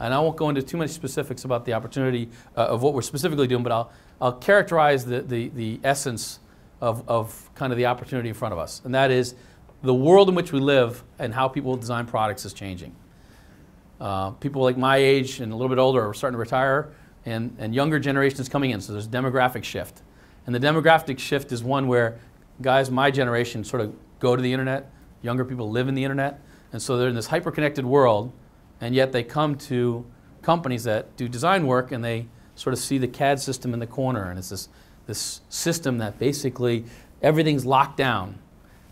And 0.00 0.12
I 0.12 0.18
won't 0.18 0.36
go 0.36 0.48
into 0.48 0.62
too 0.62 0.76
much 0.76 0.90
specifics 0.90 1.44
about 1.44 1.64
the 1.64 1.72
opportunity 1.72 2.28
uh, 2.56 2.62
of 2.62 2.82
what 2.82 2.94
we're 2.94 3.02
specifically 3.02 3.46
doing, 3.46 3.62
but 3.62 3.70
I'll, 3.70 3.92
I'll 4.20 4.32
characterize 4.32 5.04
the, 5.04 5.22
the, 5.22 5.48
the 5.50 5.80
essence 5.84 6.40
of, 6.80 7.08
of 7.08 7.50
kind 7.54 7.72
of 7.72 7.76
the 7.76 7.86
opportunity 7.86 8.28
in 8.28 8.34
front 8.34 8.52
of 8.52 8.58
us. 8.58 8.82
And 8.84 8.94
that 8.94 9.10
is 9.10 9.34
the 9.82 9.94
world 9.94 10.28
in 10.28 10.34
which 10.34 10.52
we 10.52 10.58
live 10.58 11.04
and 11.18 11.32
how 11.32 11.46
people 11.46 11.76
design 11.76 12.06
products 12.06 12.44
is 12.44 12.52
changing. 12.52 12.94
Uh, 14.00 14.30
people 14.30 14.62
like 14.62 14.76
my 14.76 14.96
age 14.96 15.40
and 15.40 15.52
a 15.52 15.54
little 15.54 15.68
bit 15.68 15.78
older 15.78 16.08
are 16.08 16.14
starting 16.14 16.34
to 16.34 16.40
retire, 16.40 16.92
and, 17.24 17.54
and 17.58 17.74
younger 17.74 18.00
generations 18.00 18.48
coming 18.48 18.70
in. 18.70 18.80
So 18.80 18.92
there's 18.92 19.06
a 19.06 19.10
demographic 19.10 19.64
shift. 19.64 20.02
And 20.46 20.54
the 20.54 20.60
demographic 20.60 21.18
shift 21.18 21.52
is 21.52 21.62
one 21.62 21.88
where 21.88 22.18
guys 22.60 22.90
my 22.90 23.10
generation 23.10 23.64
sort 23.64 23.82
of 23.82 23.94
go 24.20 24.36
to 24.36 24.42
the 24.42 24.52
internet, 24.52 24.90
younger 25.22 25.44
people 25.44 25.70
live 25.70 25.88
in 25.88 25.94
the 25.94 26.04
internet, 26.04 26.40
and 26.72 26.80
so 26.80 26.96
they're 26.96 27.08
in 27.08 27.14
this 27.14 27.28
hyper-connected 27.28 27.84
world, 27.84 28.32
and 28.80 28.94
yet 28.94 29.12
they 29.12 29.22
come 29.22 29.56
to 29.56 30.04
companies 30.42 30.84
that 30.84 31.16
do 31.16 31.28
design 31.28 31.66
work 31.66 31.92
and 31.92 32.04
they 32.04 32.26
sort 32.54 32.72
of 32.72 32.78
see 32.78 32.98
the 32.98 33.08
CAD 33.08 33.40
system 33.40 33.72
in 33.72 33.80
the 33.80 33.86
corner, 33.86 34.30
and 34.30 34.38
it's 34.38 34.50
this 34.50 34.68
this 35.06 35.40
system 35.48 35.98
that 35.98 36.18
basically 36.18 36.84
everything's 37.22 37.66
locked 37.66 37.96
down. 37.96 38.38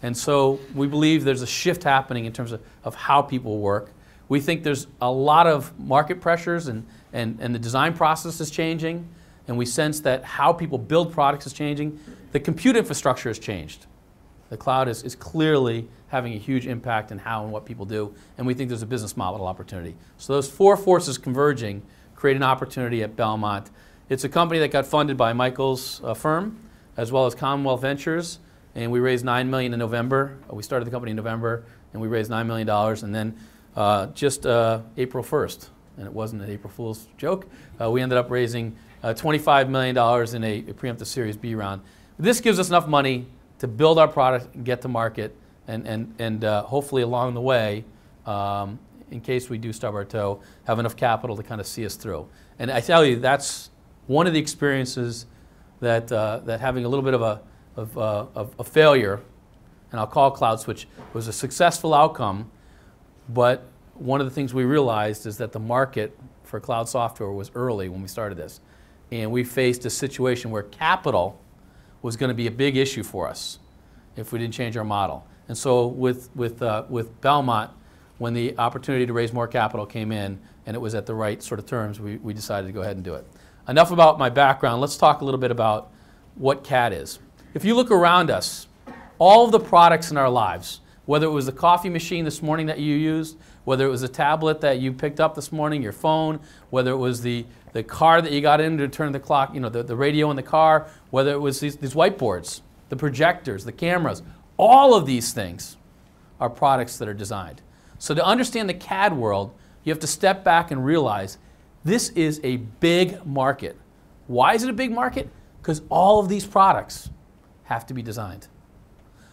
And 0.03 0.17
so 0.17 0.59
we 0.75 0.87
believe 0.87 1.25
there's 1.25 1.43
a 1.43 1.47
shift 1.47 1.85
happening 1.85 2.25
in 2.25 2.33
terms 2.33 2.53
of, 2.53 2.61
of 2.85 2.95
how 2.95 3.23
people 3.23 3.59
work. 3.59 3.93
We 4.29 4.41
think 4.41 4.65
there's 4.65 4.87
a 5.01 5.11
lot 5.11 5.47
of 5.47 5.79
market 5.79 6.21
pressures 6.21 6.67
and, 6.67 6.87
and, 7.13 7.39
and 7.41 7.55
the 7.55 7.59
design 7.59 7.95
process 7.95 8.41
is 8.41 8.51
changing. 8.51 9.09
And 9.49 9.59
we 9.59 9.67
sense 9.67 10.01
that 10.01 10.25
how 10.25 10.53
people 10.53 10.79
build 10.79 11.13
products 11.13 11.47
is 11.47 11.53
changing. 11.53 11.99
The 12.33 12.41
compute 12.41 12.77
infrastructure 12.77 13.29
has 13.29 13.39
changed. 13.39 13.87
The 14.51 14.57
cloud 14.57 14.89
is, 14.89 15.03
is 15.03 15.17
clearly 15.17 15.89
having 16.09 16.35
a 16.35 16.39
huge 16.39 16.67
impact 16.67 17.11
in 17.11 17.19
how 17.19 17.43
and 17.43 17.53
what 17.53 17.65
people 17.65 17.87
do. 17.87 18.15
And 18.39 18.47
we 18.47 18.55
think 18.55 18.69
there's 18.69 18.83
a 18.83 18.87
business 18.87 19.17
model 19.17 19.47
opportunity. 19.47 19.97
So 20.19 20.35
those 20.35 20.49
four 20.49 20.77
forces 20.77 21.19
converging 21.19 21.83
create 22.15 22.37
an 22.37 22.43
opportunity 22.43 23.03
at 23.03 23.17
Belmont 23.17 23.71
it's 24.13 24.25
a 24.25 24.29
company 24.29 24.61
that 24.61 24.71
got 24.71 24.85
funded 24.85 25.17
by 25.17 25.33
Michael's 25.33 26.03
uh, 26.05 26.13
firm, 26.13 26.61
as 26.99 27.11
well 27.11 27.25
as 27.25 27.35
Commonwealth 27.35 27.81
Ventures, 27.81 28.41
and 28.75 28.93
we 28.93 29.01
raised 29.01 29.25
9 29.25 29.49
million 29.49 29.73
in 29.73 29.79
November. 29.79 30.37
Uh, 30.51 30.55
we 30.55 30.63
started 30.63 30.85
the 30.85 30.91
company 30.91 31.13
in 31.13 31.17
November, 31.17 31.65
and 31.95 32.03
we 32.03 32.09
raised 32.09 32.29
nine 32.29 32.47
million 32.47 32.67
dollars, 32.67 33.05
and 33.05 33.15
then 33.15 33.35
uh, 33.75 34.09
just 34.09 34.45
uh, 34.45 34.81
April 34.99 35.25
1st, 35.25 35.69
and 35.97 36.07
it 36.07 36.13
wasn't 36.13 36.43
an 36.43 36.51
April 36.51 36.71
Fool's 36.71 37.09
joke. 37.17 37.47
Uh, 37.81 37.91
we 37.91 38.03
ended 38.03 38.19
up 38.19 38.31
raising 38.31 38.77
uh, 39.03 39.15
$25 39.15 39.69
million 39.69 39.97
in 39.97 40.45
a, 40.45 40.71
a, 40.71 40.75
preemptive 40.75 41.07
Series 41.07 41.37
B 41.37 41.55
round. 41.55 41.83
This 42.19 42.41
gives 42.41 42.59
us 42.59 42.69
enough 42.69 42.87
money 42.87 43.27
to 43.59 43.69
build 43.69 43.99
our 43.99 44.09
product 44.09 44.55
and 44.55 44.65
get 44.65 44.83
to 44.83 44.89
market, 44.89 45.37
and, 45.67 45.87
and, 45.87 46.15
and 46.19 46.43
hopefully 46.43 47.03
along 47.03 47.35
the 47.35 47.41
way, 47.41 47.85
um, 48.27 48.79
in 49.11 49.21
case 49.21 49.49
we 49.49 49.59
do 49.59 49.73
stub 49.73 49.95
our 49.95 50.05
toe, 50.05 50.41
have 50.65 50.79
enough 50.79 50.97
capital 50.97 51.37
to 51.37 51.43
kind 51.43 51.61
of 51.61 51.67
see 51.67 51.85
us 51.85 51.97
through. 51.97 52.29
And 52.59 52.71
I 52.71 52.81
tell 52.81 53.05
you, 53.05 53.17
that's 53.17 53.71
one 54.07 54.27
of 54.27 54.33
the 54.33 54.41
experiences 54.41 55.27
that, 55.81 56.11
uh, 56.11 56.41
that 56.45 56.61
having 56.61 56.85
a 56.85 56.89
little 56.89 57.05
bit 57.05 57.15
of 57.15 57.23
a, 57.23 57.41
of, 57.77 57.99
uh, 57.99 58.27
of 58.35 58.55
a 58.59 58.65
failure 58.65 59.23
and 59.93 60.01
I'll 60.01 60.07
call 60.07 60.35
CloudSwitch, 60.35 60.87
was 61.13 61.29
a 61.29 61.33
successful 61.33 61.95
outcome, 61.95 62.51
but 63.29 63.69
one 63.95 64.21
of 64.21 64.27
the 64.27 64.31
things 64.31 64.53
we 64.55 64.65
realized 64.65 65.27
is 65.27 65.37
that 65.37 65.53
the 65.53 65.61
market 65.61 66.19
for 66.45 66.59
cloud 66.59 66.89
software 66.89 67.31
was 67.31 67.51
early 67.55 67.89
when 67.91 68.01
we 68.01 68.09
started 68.09 68.37
this. 68.37 68.61
And 69.13 69.31
we 69.31 69.45
faced 69.45 69.85
a 69.85 69.91
situation 69.91 70.51
where 70.51 70.63
capital 70.63 71.39
was 72.01 72.17
going 72.17 72.29
to 72.29 72.35
be 72.35 72.47
a 72.47 72.51
big 72.51 72.79
issue 72.79 73.03
for 73.03 73.29
us 73.29 73.59
if 74.17 74.33
we 74.33 74.39
didn't 74.39 74.55
change 74.55 74.75
our 74.77 74.85
model. 74.85 75.27
And 75.49 75.57
so 75.57 75.87
with, 75.87 76.35
with, 76.35 76.63
uh, 76.63 76.85
with 76.89 77.21
Belmont, 77.21 77.71
when 78.17 78.33
the 78.33 78.57
opportunity 78.57 79.05
to 79.05 79.13
raise 79.13 79.31
more 79.31 79.47
capital 79.47 79.85
came 79.85 80.13
in 80.13 80.41
and 80.65 80.75
it 80.75 80.81
was 80.81 80.95
at 80.95 81.05
the 81.05 81.15
right 81.15 81.43
sort 81.43 81.61
of 81.61 81.67
terms, 81.67 82.01
we, 82.01 82.17
we 82.17 82.33
decided 82.33 82.67
to 82.67 82.73
go 82.73 82.81
ahead 82.81 82.97
and 82.97 83.05
do 83.05 83.13
it. 83.13 83.27
Enough 83.69 83.91
about 83.91 84.19
my 84.19 84.31
background. 84.31 84.81
Let's 84.81 84.97
talk 84.97 85.21
a 85.21 85.25
little 85.27 85.41
bit 85.41 85.51
about 85.51 85.93
what 86.37 86.65
CAD 86.65 86.95
is. 86.95 87.19
If 87.53 87.67
you 87.67 87.75
look 87.75 87.91
around 87.91 88.31
us, 88.31 88.67
all 89.19 89.45
of 89.45 89.53
the 89.53 89.61
products 89.61 90.11
in 90.11 90.17
our 90.17 90.31
lives, 90.31 90.81
whether 91.05 91.27
it 91.27 91.31
was 91.31 91.47
the 91.47 91.53
coffee 91.53 91.91
machine 91.91 92.25
this 92.25 92.41
morning 92.41 92.65
that 92.67 92.79
you 92.79 92.97
used, 92.97 93.37
whether 93.65 93.85
it 93.87 93.91
was 93.91 94.03
a 94.03 94.09
tablet 94.09 94.61
that 94.63 94.79
you 94.79 94.93
picked 94.93 95.21
up 95.21 95.35
this 95.35 95.53
morning, 95.53 95.83
your 95.83 95.93
phone, 95.93 96.41
whether 96.71 96.93
it 96.93 96.97
was 96.97 97.23
the, 97.23 97.45
the 97.73 97.83
car 97.83 98.21
that 98.21 98.33
you 98.33 98.41
got 98.41 98.61
in 98.61 98.79
to 98.79 98.89
turn 98.89 99.13
the 99.13 99.21
clock, 99.21 99.55
you 99.55 99.61
know, 99.61 99.69
the, 99.69 99.83
the 99.83 99.97
radio 99.97 100.31
in 100.31 100.37
the 100.37 100.43
car, 100.43 100.89
whether 101.11 101.33
it 101.33 101.41
was 101.41 101.61
these, 101.61 101.77
these 101.77 101.95
whiteboards, 101.95 102.61
the 102.89 102.97
projectors, 102.97 103.65
the 103.65 103.73
cameras, 103.73 104.23
all 104.57 104.95
of 104.95 105.07
these 105.07 105.33
things 105.33 105.77
are 106.41 106.51
products 106.51 106.99
that 106.99 107.09
are 107.09 107.15
designed. 107.15 107.63
So 107.99 108.15
to 108.15 108.25
understand 108.25 108.69
the 108.69 108.75
CAD 108.75 109.17
world, 109.17 109.55
you 109.85 109.93
have 109.93 110.01
to 110.01 110.07
step 110.07 110.45
back 110.45 110.71
and 110.71 110.85
realize 110.85 111.39
this 111.85 112.11
is 112.11 112.41
a 112.45 112.57
big 112.57 113.25
market. 113.25 113.77
Why 114.27 114.55
is 114.55 114.63
it 114.63 114.71
a 114.71 114.75
big 114.75 114.93
market? 114.93 115.29
Because 115.61 115.83
all 115.89 116.21
of 116.21 116.29
these 116.29 116.47
products 116.47 117.11
have 117.65 117.87
to 117.87 117.95
be 117.95 118.03
designed. 118.03 118.49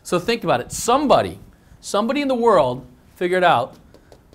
So 0.03 0.17
think 0.17 0.43
about 0.43 0.61
it. 0.61 0.71
Somebody, 0.71 1.39
somebody 1.81 2.21
in 2.21 2.27
the 2.27 2.35
world 2.35 2.87
figured 3.15 3.43
out 3.43 3.75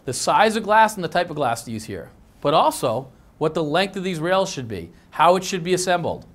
the 0.04 0.12
size 0.12 0.56
of 0.56 0.62
glass 0.62 0.94
and 0.94 1.02
the 1.02 1.08
type 1.08 1.30
of 1.30 1.36
glass 1.36 1.62
to 1.64 1.70
use 1.70 1.84
here, 1.84 2.10
but 2.40 2.54
also 2.54 3.10
what 3.38 3.54
the 3.54 3.62
length 3.62 3.96
of 3.96 4.04
these 4.04 4.20
rails 4.20 4.50
should 4.50 4.68
be, 4.68 4.90
how 5.10 5.36
it 5.36 5.44
should 5.44 5.64
be 5.64 5.74
assembled. 5.74 6.26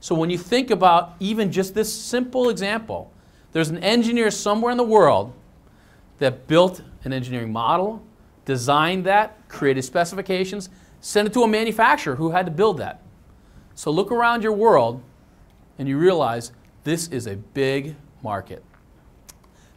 So 0.00 0.14
when 0.14 0.30
you 0.30 0.38
think 0.38 0.70
about 0.70 1.14
even 1.20 1.50
just 1.50 1.74
this 1.74 1.92
simple 1.92 2.48
example, 2.48 3.12
there's 3.52 3.70
an 3.70 3.78
engineer 3.78 4.30
somewhere 4.30 4.70
in 4.70 4.76
the 4.76 4.84
world 4.84 5.32
that 6.18 6.46
built 6.46 6.82
an 7.04 7.12
engineering 7.12 7.52
model, 7.52 8.02
designed 8.44 9.04
that, 9.04 9.48
created 9.48 9.82
specifications, 9.82 10.68
sent 11.00 11.28
it 11.28 11.34
to 11.34 11.42
a 11.42 11.48
manufacturer 11.48 12.16
who 12.16 12.30
had 12.30 12.46
to 12.46 12.52
build 12.52 12.78
that. 12.78 13.02
So 13.74 13.90
look 13.90 14.10
around 14.10 14.42
your 14.42 14.52
world 14.52 15.02
and 15.78 15.88
you 15.88 15.98
realize 15.98 16.52
this 16.84 17.08
is 17.08 17.26
a 17.26 17.36
big 17.36 17.96
market. 18.22 18.64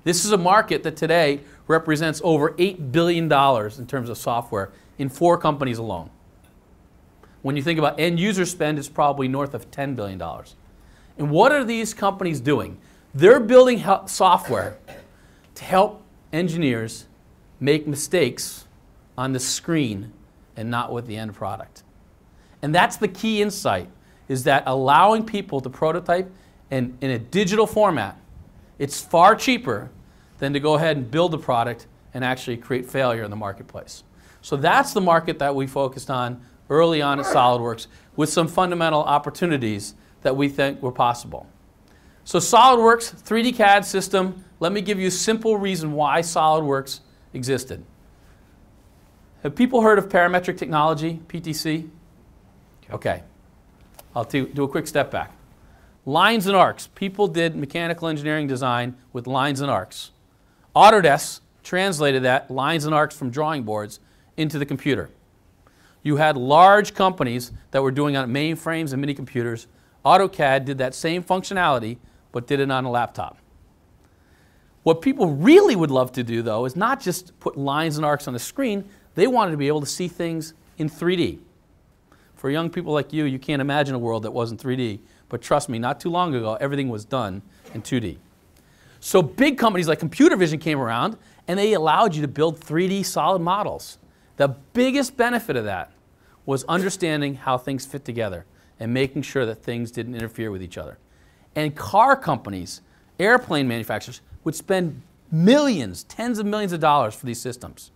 This 0.03 0.25
is 0.25 0.31
a 0.31 0.37
market 0.37 0.83
that 0.83 0.95
today 0.95 1.41
represents 1.67 2.21
over 2.23 2.51
$8 2.51 2.91
billion 2.91 3.25
in 3.25 3.87
terms 3.87 4.09
of 4.09 4.17
software 4.17 4.71
in 4.97 5.09
four 5.09 5.37
companies 5.37 5.77
alone. 5.77 6.09
When 7.41 7.55
you 7.55 7.63
think 7.63 7.79
about 7.79 7.99
end 7.99 8.19
user 8.19 8.45
spend, 8.45 8.77
it's 8.77 8.89
probably 8.89 9.27
north 9.27 9.53
of 9.53 9.71
$10 9.71 9.95
billion. 9.95 10.21
And 11.17 11.31
what 11.31 11.51
are 11.51 11.63
these 11.63 11.93
companies 11.93 12.39
doing? 12.39 12.77
They're 13.13 13.39
building 13.39 13.83
software 14.05 14.77
to 15.55 15.63
help 15.63 16.03
engineers 16.31 17.05
make 17.59 17.87
mistakes 17.87 18.65
on 19.17 19.33
the 19.33 19.39
screen 19.39 20.11
and 20.55 20.69
not 20.69 20.91
with 20.91 21.07
the 21.07 21.17
end 21.17 21.33
product. 21.33 21.83
And 22.61 22.75
that's 22.75 22.97
the 22.97 23.07
key 23.07 23.41
insight 23.41 23.89
is 24.27 24.43
that 24.43 24.63
allowing 24.65 25.25
people 25.25 25.59
to 25.61 25.69
prototype 25.69 26.31
in, 26.69 26.97
in 27.01 27.11
a 27.11 27.19
digital 27.19 27.65
format, 27.65 28.17
it's 28.77 29.01
far 29.01 29.35
cheaper 29.35 29.89
than 30.37 30.53
to 30.53 30.59
go 30.59 30.75
ahead 30.75 30.97
and 30.97 31.09
build 31.09 31.33
a 31.33 31.37
product 31.37 31.87
and 32.13 32.23
actually 32.23 32.57
create 32.57 32.85
failure 32.85 33.23
in 33.23 33.29
the 33.29 33.35
marketplace. 33.35 34.03
So 34.41 34.55
that's 34.55 34.93
the 34.93 35.01
market 35.01 35.39
that 35.39 35.53
we 35.53 35.67
focused 35.67 36.09
on 36.09 36.41
early 36.69 37.01
on 37.01 37.19
at 37.19 37.25
SolidWorks 37.25 37.87
with 38.15 38.29
some 38.29 38.47
fundamental 38.47 39.01
opportunities 39.03 39.95
that 40.21 40.35
we 40.35 40.49
think 40.49 40.81
were 40.81 40.91
possible. 40.91 41.47
So 42.23 42.39
SolidWorks 42.39 43.23
3D 43.23 43.55
CAD 43.55 43.85
system, 43.85 44.43
let 44.59 44.71
me 44.71 44.81
give 44.81 44.99
you 44.99 45.07
a 45.07 45.11
simple 45.11 45.57
reason 45.57 45.93
why 45.93 46.21
SolidWorks 46.21 46.99
existed. 47.33 47.83
Have 49.43 49.55
people 49.55 49.81
heard 49.81 49.97
of 49.97 50.09
parametric 50.09 50.57
technology, 50.57 51.21
PTC? 51.27 51.89
Okay. 52.91 53.23
I'll 54.15 54.25
do, 54.25 54.47
do 54.47 54.63
a 54.63 54.67
quick 54.67 54.85
step 54.85 55.11
back. 55.11 55.31
Lines 56.05 56.47
and 56.47 56.55
arcs. 56.55 56.87
People 56.87 57.27
did 57.27 57.55
mechanical 57.55 58.07
engineering 58.07 58.47
design 58.47 58.95
with 59.13 59.27
lines 59.27 59.61
and 59.61 59.71
arcs. 59.71 60.11
Autodesk 60.75 61.39
translated 61.63 62.23
that, 62.23 62.51
lines 62.51 62.85
and 62.85 62.93
arcs 62.93 63.15
from 63.15 63.29
drawing 63.29 63.63
boards, 63.63 63.99
into 64.35 64.57
the 64.59 64.65
computer. 64.65 65.09
You 66.09 66.15
had 66.15 66.37
large 66.37 66.95
companies 66.95 67.51
that 67.69 67.83
were 67.83 67.91
doing 67.91 68.17
on 68.17 68.33
mainframes 68.33 68.93
and 68.93 68.99
mini 68.99 69.13
computers. 69.13 69.67
AutoCAD 70.03 70.65
did 70.65 70.79
that 70.79 70.95
same 70.95 71.23
functionality, 71.23 71.97
but 72.31 72.47
did 72.47 72.59
it 72.59 72.71
on 72.71 72.83
a 72.83 72.89
laptop. 72.89 73.37
What 74.81 75.03
people 75.03 75.27
really 75.27 75.75
would 75.75 75.91
love 75.91 76.11
to 76.13 76.23
do, 76.23 76.41
though, 76.41 76.65
is 76.65 76.75
not 76.75 76.99
just 76.99 77.39
put 77.39 77.57
lines 77.57 77.97
and 77.97 78.03
arcs 78.03 78.27
on 78.27 78.33
the 78.33 78.39
screen, 78.39 78.89
they 79.13 79.27
wanted 79.27 79.51
to 79.51 79.57
be 79.57 79.67
able 79.67 79.81
to 79.81 79.85
see 79.85 80.07
things 80.07 80.55
in 80.79 80.89
3D. 80.89 81.41
For 82.33 82.49
young 82.49 82.71
people 82.71 82.91
like 82.91 83.13
you, 83.13 83.25
you 83.25 83.37
can't 83.37 83.61
imagine 83.61 83.93
a 83.93 83.99
world 83.99 84.23
that 84.23 84.31
wasn't 84.31 84.59
3D, 84.59 85.01
but 85.27 85.43
trust 85.43 85.69
me, 85.69 85.77
not 85.77 85.99
too 85.99 86.09
long 86.09 86.33
ago, 86.33 86.57
everything 86.59 86.89
was 86.89 87.05
done 87.05 87.43
in 87.75 87.83
2D. 87.83 88.17
So 88.99 89.21
big 89.21 89.59
companies 89.59 89.87
like 89.87 89.99
Computervision 89.99 90.59
came 90.59 90.79
around 90.79 91.17
and 91.47 91.59
they 91.59 91.73
allowed 91.73 92.15
you 92.15 92.23
to 92.23 92.27
build 92.27 92.59
3D 92.59 93.05
solid 93.05 93.43
models. 93.43 93.99
The 94.37 94.47
biggest 94.47 95.15
benefit 95.15 95.55
of 95.55 95.65
that 95.65 95.91
was 96.45 96.63
understanding 96.65 97.35
how 97.35 97.57
things 97.57 97.85
fit 97.85 98.05
together 98.05 98.45
and 98.79 98.93
making 98.93 99.21
sure 99.21 99.45
that 99.45 99.63
things 99.63 99.91
didn't 99.91 100.15
interfere 100.15 100.51
with 100.51 100.63
each 100.63 100.77
other. 100.77 100.97
And 101.55 101.75
car 101.75 102.15
companies, 102.15 102.81
airplane 103.19 103.67
manufacturers, 103.67 104.21
would 104.43 104.55
spend 104.55 105.01
millions, 105.31 106.03
tens 106.03 106.39
of 106.39 106.45
millions 106.45 106.71
of 106.71 106.79
dollars 106.79 107.13
for 107.15 107.25
these 107.25 107.41
systems. 107.41 107.91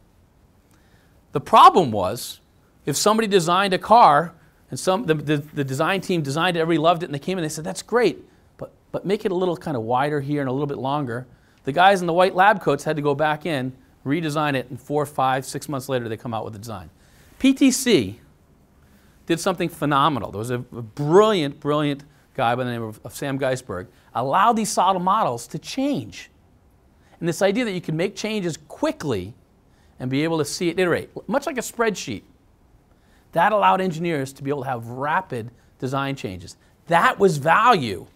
The 1.32 1.42
problem 1.42 1.92
was 1.92 2.42
if 2.86 2.96
somebody 2.96 3.28
designed 3.28 3.74
a 3.74 3.80
car 3.80 4.34
and 4.70 4.80
some, 4.80 5.06
the, 5.06 5.14
the, 5.14 5.38
the 5.38 5.64
design 5.64 6.02
team 6.02 6.22
designed 6.22 6.58
it, 6.58 6.60
everybody 6.60 6.82
loved 6.84 7.04
it, 7.04 7.08
and 7.08 7.16
they 7.16 7.20
came 7.20 7.38
in 7.38 7.44
and 7.44 7.50
they 7.50 7.54
said, 7.54 7.64
That's 7.64 7.82
great, 7.82 8.24
but 8.94 9.06
make 9.06 9.26
it 9.26 9.32
a 9.32 9.36
little 9.36 9.58
kind 9.58 9.76
of 9.76 9.84
wider 9.84 10.22
here 10.22 10.40
and 10.40 10.48
a 10.48 10.54
little 10.54 10.68
bit 10.68 10.78
longer. 10.78 11.26
The 11.64 11.72
guys 11.72 12.00
in 12.00 12.08
the 12.08 12.14
white 12.14 12.36
lab 12.36 12.62
coats 12.62 12.84
had 12.84 12.96
to 12.96 13.02
go 13.02 13.16
back 13.16 13.46
in, 13.46 13.74
redesign 14.06 14.54
it, 14.54 14.70
and 14.70 14.80
four, 14.80 15.06
five, 15.06 15.46
six 15.46 15.68
months 15.68 15.90
later 15.90 16.08
they 16.08 16.16
come 16.16 16.34
out 16.34 16.46
with 16.46 16.54
the 16.54 16.60
design. 16.60 16.92
PTC 17.40 18.18
did 19.26 19.40
something 19.40 19.70
phenomenal. 19.70 20.32
There 20.32 20.40
was 20.40 20.52
a, 20.52 20.56
a 20.56 20.82
brilliant, 20.82 21.60
brilliant 21.60 22.04
guy 22.36 22.56
by 22.56 22.64
the 22.64 22.72
name 22.72 22.84
of, 22.84 23.00
of 23.06 23.16
Sam 23.16 23.40
Geisberg, 23.40 23.88
allowed 24.14 24.54
these 24.54 24.72
solid 24.72 25.00
models 25.00 25.48
to 25.48 25.60
change. 25.60 26.30
And 27.20 27.30
this 27.30 27.42
idea 27.42 27.64
that 27.66 27.72
you 27.72 27.82
can 27.82 27.96
make 27.96 28.16
changes 28.16 28.58
quickly 28.68 29.34
and 30.00 30.10
be 30.10 30.24
able 30.24 30.40
to 30.40 30.46
see 30.46 30.70
it 30.70 30.80
iterate, 30.80 31.10
much 31.28 31.46
like 31.46 31.58
a 31.58 31.62
spreadsheet, 31.62 32.24
that 33.32 33.52
allowed 33.52 33.82
engineers 33.82 34.34
to 34.34 34.44
be 34.44 34.50
able 34.50 34.64
to 34.64 34.70
have 34.70 34.88
rapid 34.88 35.52
design 35.80 36.16
changes. 36.16 36.58
That 36.88 37.20
was 37.20 37.38
value 37.38 38.08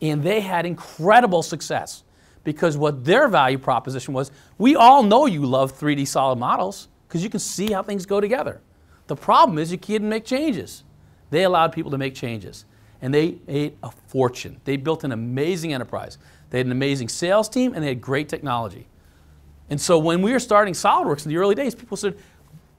and 0.00 0.22
they 0.22 0.40
had 0.40 0.66
incredible 0.66 1.42
success 1.42 2.02
because 2.42 2.76
what 2.76 3.04
their 3.04 3.28
value 3.28 3.58
proposition 3.58 4.12
was 4.12 4.30
we 4.58 4.76
all 4.76 5.02
know 5.02 5.26
you 5.26 5.46
love 5.46 5.78
3D 5.78 6.06
solid 6.06 6.38
models 6.38 6.88
because 7.08 7.22
you 7.22 7.30
can 7.30 7.40
see 7.40 7.72
how 7.72 7.82
things 7.82 8.04
go 8.06 8.20
together. 8.20 8.60
The 9.06 9.16
problem 9.16 9.58
is 9.58 9.70
you 9.70 9.78
couldn't 9.78 10.08
make 10.08 10.24
changes. 10.24 10.84
They 11.30 11.44
allowed 11.44 11.72
people 11.72 11.90
to 11.90 11.98
make 11.98 12.14
changes 12.14 12.64
and 13.02 13.12
they 13.12 13.36
made 13.46 13.76
a 13.82 13.90
fortune. 13.90 14.60
They 14.64 14.76
built 14.76 15.04
an 15.04 15.12
amazing 15.12 15.74
enterprise. 15.74 16.16
They 16.50 16.58
had 16.58 16.66
an 16.66 16.72
amazing 16.72 17.08
sales 17.08 17.48
team 17.48 17.74
and 17.74 17.82
they 17.82 17.88
had 17.88 18.00
great 18.00 18.28
technology. 18.28 18.86
And 19.68 19.80
so 19.80 19.98
when 19.98 20.22
we 20.22 20.32
were 20.32 20.38
starting 20.38 20.74
SolidWorks 20.74 21.26
in 21.26 21.30
the 21.30 21.36
early 21.36 21.54
days, 21.54 21.74
people 21.74 21.96
said, 21.96 22.16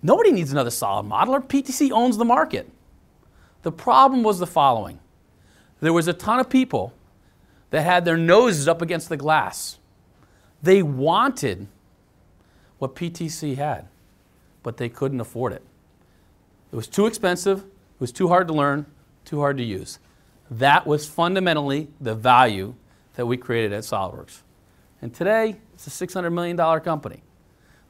nobody 0.01 0.31
needs 0.31 0.51
another 0.51 0.71
solid 0.71 1.05
modeler. 1.05 1.45
PTC 1.45 1.91
owns 1.91 2.17
the 2.17 2.25
market. 2.25 2.69
The 3.63 3.71
problem 3.71 4.23
was 4.23 4.39
the 4.39 4.47
following 4.47 4.99
there 5.81 5.93
was 5.93 6.07
a 6.07 6.13
ton 6.13 6.39
of 6.39 6.49
people 6.49 6.93
that 7.69 7.81
had 7.81 8.05
their 8.05 8.17
noses 8.17 8.67
up 8.67 8.81
against 8.81 9.09
the 9.09 9.17
glass. 9.17 9.77
They 10.63 10.81
wanted 10.81 11.67
what 12.79 12.95
PTC 12.95 13.57
had, 13.57 13.87
but 14.63 14.77
they 14.77 14.89
couldn't 14.89 15.19
afford 15.19 15.53
it. 15.53 15.61
It 16.75 16.77
was 16.77 16.87
too 16.89 17.05
expensive, 17.05 17.59
it 17.59 18.01
was 18.01 18.11
too 18.11 18.27
hard 18.27 18.49
to 18.49 18.53
learn, 18.53 18.85
too 19.23 19.39
hard 19.39 19.55
to 19.55 19.63
use. 19.63 19.97
That 20.51 20.85
was 20.85 21.07
fundamentally 21.07 21.87
the 22.01 22.13
value 22.13 22.75
that 23.13 23.25
we 23.25 23.37
created 23.37 23.71
at 23.71 23.83
SolidWorks. 23.83 24.41
And 25.01 25.13
today, 25.13 25.55
it's 25.73 25.87
a 25.87 25.89
$600 25.89 26.33
million 26.33 26.57
company. 26.81 27.23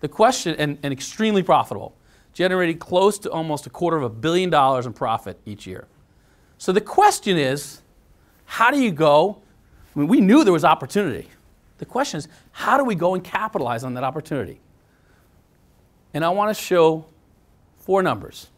The 0.02 0.08
question, 0.08 0.54
and, 0.60 0.78
and 0.84 0.94
extremely 0.94 1.42
profitable, 1.42 1.96
generating 2.32 2.78
close 2.78 3.18
to 3.18 3.32
almost 3.32 3.66
a 3.66 3.72
quarter 3.72 3.98
of 3.98 4.04
a 4.04 4.10
billion 4.10 4.52
dollars 4.52 4.86
in 4.86 4.94
profit 4.94 5.40
each 5.48 5.66
year. 5.66 5.88
So 6.60 6.72
the 6.72 6.80
question 6.80 7.38
is, 7.40 7.82
how 8.46 8.70
do 8.70 8.80
you 8.80 8.92
go 8.92 9.42
I 9.96 10.00
mean, 10.00 10.10
we 10.10 10.22
knew 10.22 10.44
there 10.44 10.54
was 10.54 10.64
opportunity. 10.64 11.28
The 11.80 11.86
question 11.86 12.20
is, 12.20 12.28
how 12.52 12.78
do 12.78 12.84
we 12.84 12.94
go 12.94 13.16
and 13.16 13.24
capitalize 13.24 13.84
on 13.84 13.96
that 13.96 14.04
opportunity? 14.04 14.60
And 16.14 16.24
I 16.24 16.30
want 16.30 16.56
to 16.56 16.64
show 16.64 17.06
four 17.80 18.04
numbers 18.04 18.50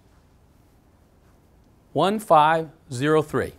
1503. 1.98 3.54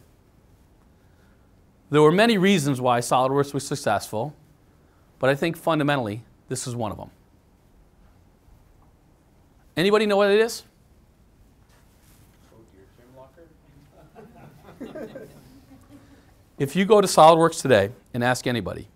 There 1.91 2.01
were 2.01 2.13
many 2.13 2.39
reasons 2.39 2.81
why 2.81 3.01
SolidWorks 3.01 3.53
was 3.53 3.67
successful, 3.67 4.33
but 5.19 5.29
I 5.29 5.35
think 5.35 5.57
fundamentally 5.57 6.23
this 6.49 6.69
is 6.69 6.77
one 6.77 6.93
of 6.93 6.99
them. 6.99 7.11
Anybody 9.77 10.07
know 10.07 10.17
what 10.17 10.31
it 10.31 10.39
is? 10.39 10.63
if 16.61 16.77
you 16.77 16.85
go 16.85 17.01
to 17.01 17.09
SolidWorks 17.09 17.61
today 17.61 17.91
and 18.15 18.23
ask 18.23 18.47
anybody, 18.47 18.87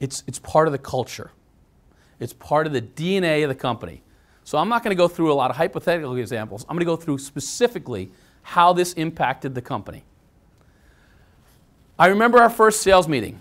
it's, 0.00 0.22
it's 0.26 0.38
part 0.38 0.68
of 0.68 0.72
the 0.72 0.78
culture. 0.78 1.30
It's 2.18 2.34
part 2.34 2.66
of 2.66 2.74
the 2.74 2.82
DNA 2.82 3.42
of 3.42 3.48
the 3.48 3.54
company. 3.54 4.02
So 4.44 4.58
I'm 4.58 4.68
not 4.68 4.84
going 4.84 4.94
to 4.94 4.98
go 5.02 5.08
through 5.08 5.32
a 5.32 5.34
lot 5.34 5.50
of 5.50 5.56
hypothetical 5.56 6.14
examples. 6.16 6.66
I'm 6.68 6.76
going 6.76 6.80
to 6.80 6.84
go 6.84 6.96
through 6.96 7.16
specifically 7.18 8.10
how 8.42 8.72
this 8.72 8.92
impacted 8.94 9.54
the 9.54 9.62
company. 9.62 10.04
I 11.98 12.06
remember 12.06 12.38
our 12.38 12.50
first 12.50 12.82
sales 12.82 13.06
meeting. 13.06 13.40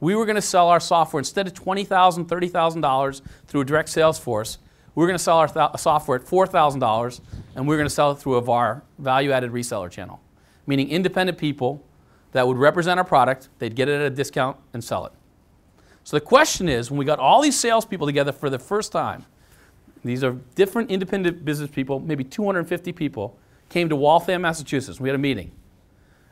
We 0.00 0.14
were 0.14 0.24
going 0.24 0.36
to 0.36 0.42
sell 0.42 0.68
our 0.68 0.80
software 0.80 1.20
instead 1.20 1.46
of 1.46 1.54
$20,000, 1.54 2.26
$30,000 2.26 3.22
through 3.46 3.60
a 3.60 3.64
direct 3.64 3.88
sales 3.88 4.18
force. 4.18 4.58
We 4.94 5.00
were 5.00 5.06
going 5.06 5.18
to 5.18 5.22
sell 5.22 5.38
our 5.38 5.48
th- 5.48 5.80
software 5.80 6.18
at 6.18 6.26
$4,000 6.26 7.20
and 7.54 7.66
we 7.66 7.74
were 7.74 7.78
going 7.78 7.88
to 7.88 7.94
sell 7.94 8.12
it 8.12 8.16
through 8.16 8.36
a 8.36 8.40
VAR, 8.40 8.82
value 8.98 9.32
added 9.32 9.52
reseller 9.52 9.90
channel, 9.90 10.20
meaning 10.66 10.88
independent 10.88 11.38
people 11.38 11.84
that 12.32 12.46
would 12.46 12.56
represent 12.56 12.98
our 12.98 13.04
product, 13.04 13.48
they'd 13.58 13.74
get 13.74 13.88
it 13.88 14.00
at 14.00 14.02
a 14.02 14.10
discount 14.10 14.56
and 14.72 14.82
sell 14.82 15.06
it. 15.06 15.12
So 16.04 16.16
the 16.16 16.20
question 16.20 16.68
is 16.68 16.90
when 16.90 16.98
we 16.98 17.04
got 17.04 17.18
all 17.18 17.40
these 17.40 17.58
salespeople 17.58 18.06
together 18.06 18.32
for 18.32 18.50
the 18.50 18.58
first 18.58 18.92
time, 18.92 19.26
these 20.04 20.24
are 20.24 20.32
different 20.54 20.90
independent 20.90 21.44
business 21.44 21.70
people, 21.70 22.00
maybe 22.00 22.24
250 22.24 22.92
people, 22.92 23.38
came 23.70 23.88
to 23.88 23.96
Waltham, 23.96 24.42
Massachusetts. 24.42 25.00
We 25.00 25.08
had 25.08 25.16
a 25.16 25.18
meeting. 25.18 25.50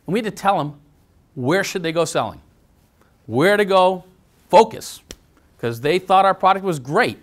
And 0.06 0.12
we 0.12 0.19
had 0.19 0.24
to 0.27 0.31
tell 0.31 0.59
them 0.59 0.78
where 1.35 1.65
should 1.65 1.82
they 1.82 1.93
go 1.93 2.05
selling, 2.05 2.43
where 3.27 3.56
to 3.56 3.65
go 3.65 4.05
focus, 4.51 5.01
because 5.56 5.81
they 5.81 5.98
thought 5.98 6.27
our 6.27 6.35
product 6.35 6.65
was 6.65 6.78
great. 6.78 7.19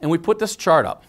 And 0.00 0.10
we 0.10 0.18
put 0.18 0.38
this 0.38 0.56
chart 0.56 0.86
up. 0.86 1.04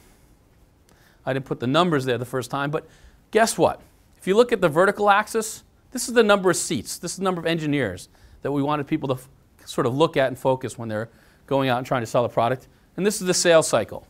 I 1.26 1.34
didn't 1.34 1.46
put 1.46 1.60
the 1.60 1.68
numbers 1.68 2.06
there 2.06 2.18
the 2.18 2.26
first 2.26 2.50
time, 2.50 2.72
but 2.72 2.88
guess 3.32 3.58
what? 3.58 3.82
If 4.18 4.28
you 4.28 4.36
look 4.36 4.52
at 4.52 4.62
the 4.62 4.70
vertical 4.70 5.10
axis, 5.10 5.64
this 5.92 6.08
is 6.08 6.14
the 6.14 6.24
number 6.24 6.50
of 6.50 6.56
seats, 6.56 6.98
this 6.98 7.12
is 7.12 7.18
the 7.18 7.24
number 7.24 7.40
of 7.40 7.46
engineers 7.46 8.10
that 8.42 8.52
we 8.52 8.64
wanted 8.64 8.88
people 8.88 9.16
to 9.16 9.22
sort 9.66 9.86
of 9.86 9.96
look 9.96 10.18
at 10.18 10.28
and 10.28 10.40
focus 10.40 10.78
when 10.78 10.90
they're 10.90 11.10
going 11.46 11.70
out 11.70 11.78
and 11.78 11.86
trying 11.86 12.02
to 12.02 12.08
sell 12.08 12.26
a 12.26 12.30
product. 12.30 12.68
And 12.96 13.06
this 13.06 13.22
is 13.22 13.28
the 13.28 13.34
sales 13.34 13.68
cycle. 13.68 14.08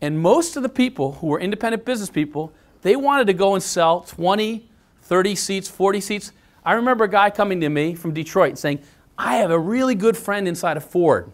And 0.00 0.20
most 0.20 0.56
of 0.56 0.62
the 0.62 0.68
people 0.68 1.12
who 1.12 1.28
were 1.28 1.40
independent 1.40 1.84
business 1.84 2.10
people, 2.10 2.52
they 2.82 2.96
wanted 2.96 3.26
to 3.26 3.34
go 3.34 3.54
and 3.54 3.62
sell 3.62 4.00
20, 4.00 4.68
30 5.02 5.34
seats, 5.34 5.68
40 5.68 6.00
seats. 6.00 6.32
I 6.64 6.74
remember 6.74 7.04
a 7.04 7.08
guy 7.08 7.30
coming 7.30 7.60
to 7.60 7.68
me 7.68 7.94
from 7.94 8.14
Detroit 8.14 8.58
saying, 8.58 8.80
I 9.16 9.36
have 9.36 9.50
a 9.50 9.58
really 9.58 9.94
good 9.94 10.16
friend 10.16 10.46
inside 10.46 10.76
of 10.76 10.84
Ford. 10.84 11.32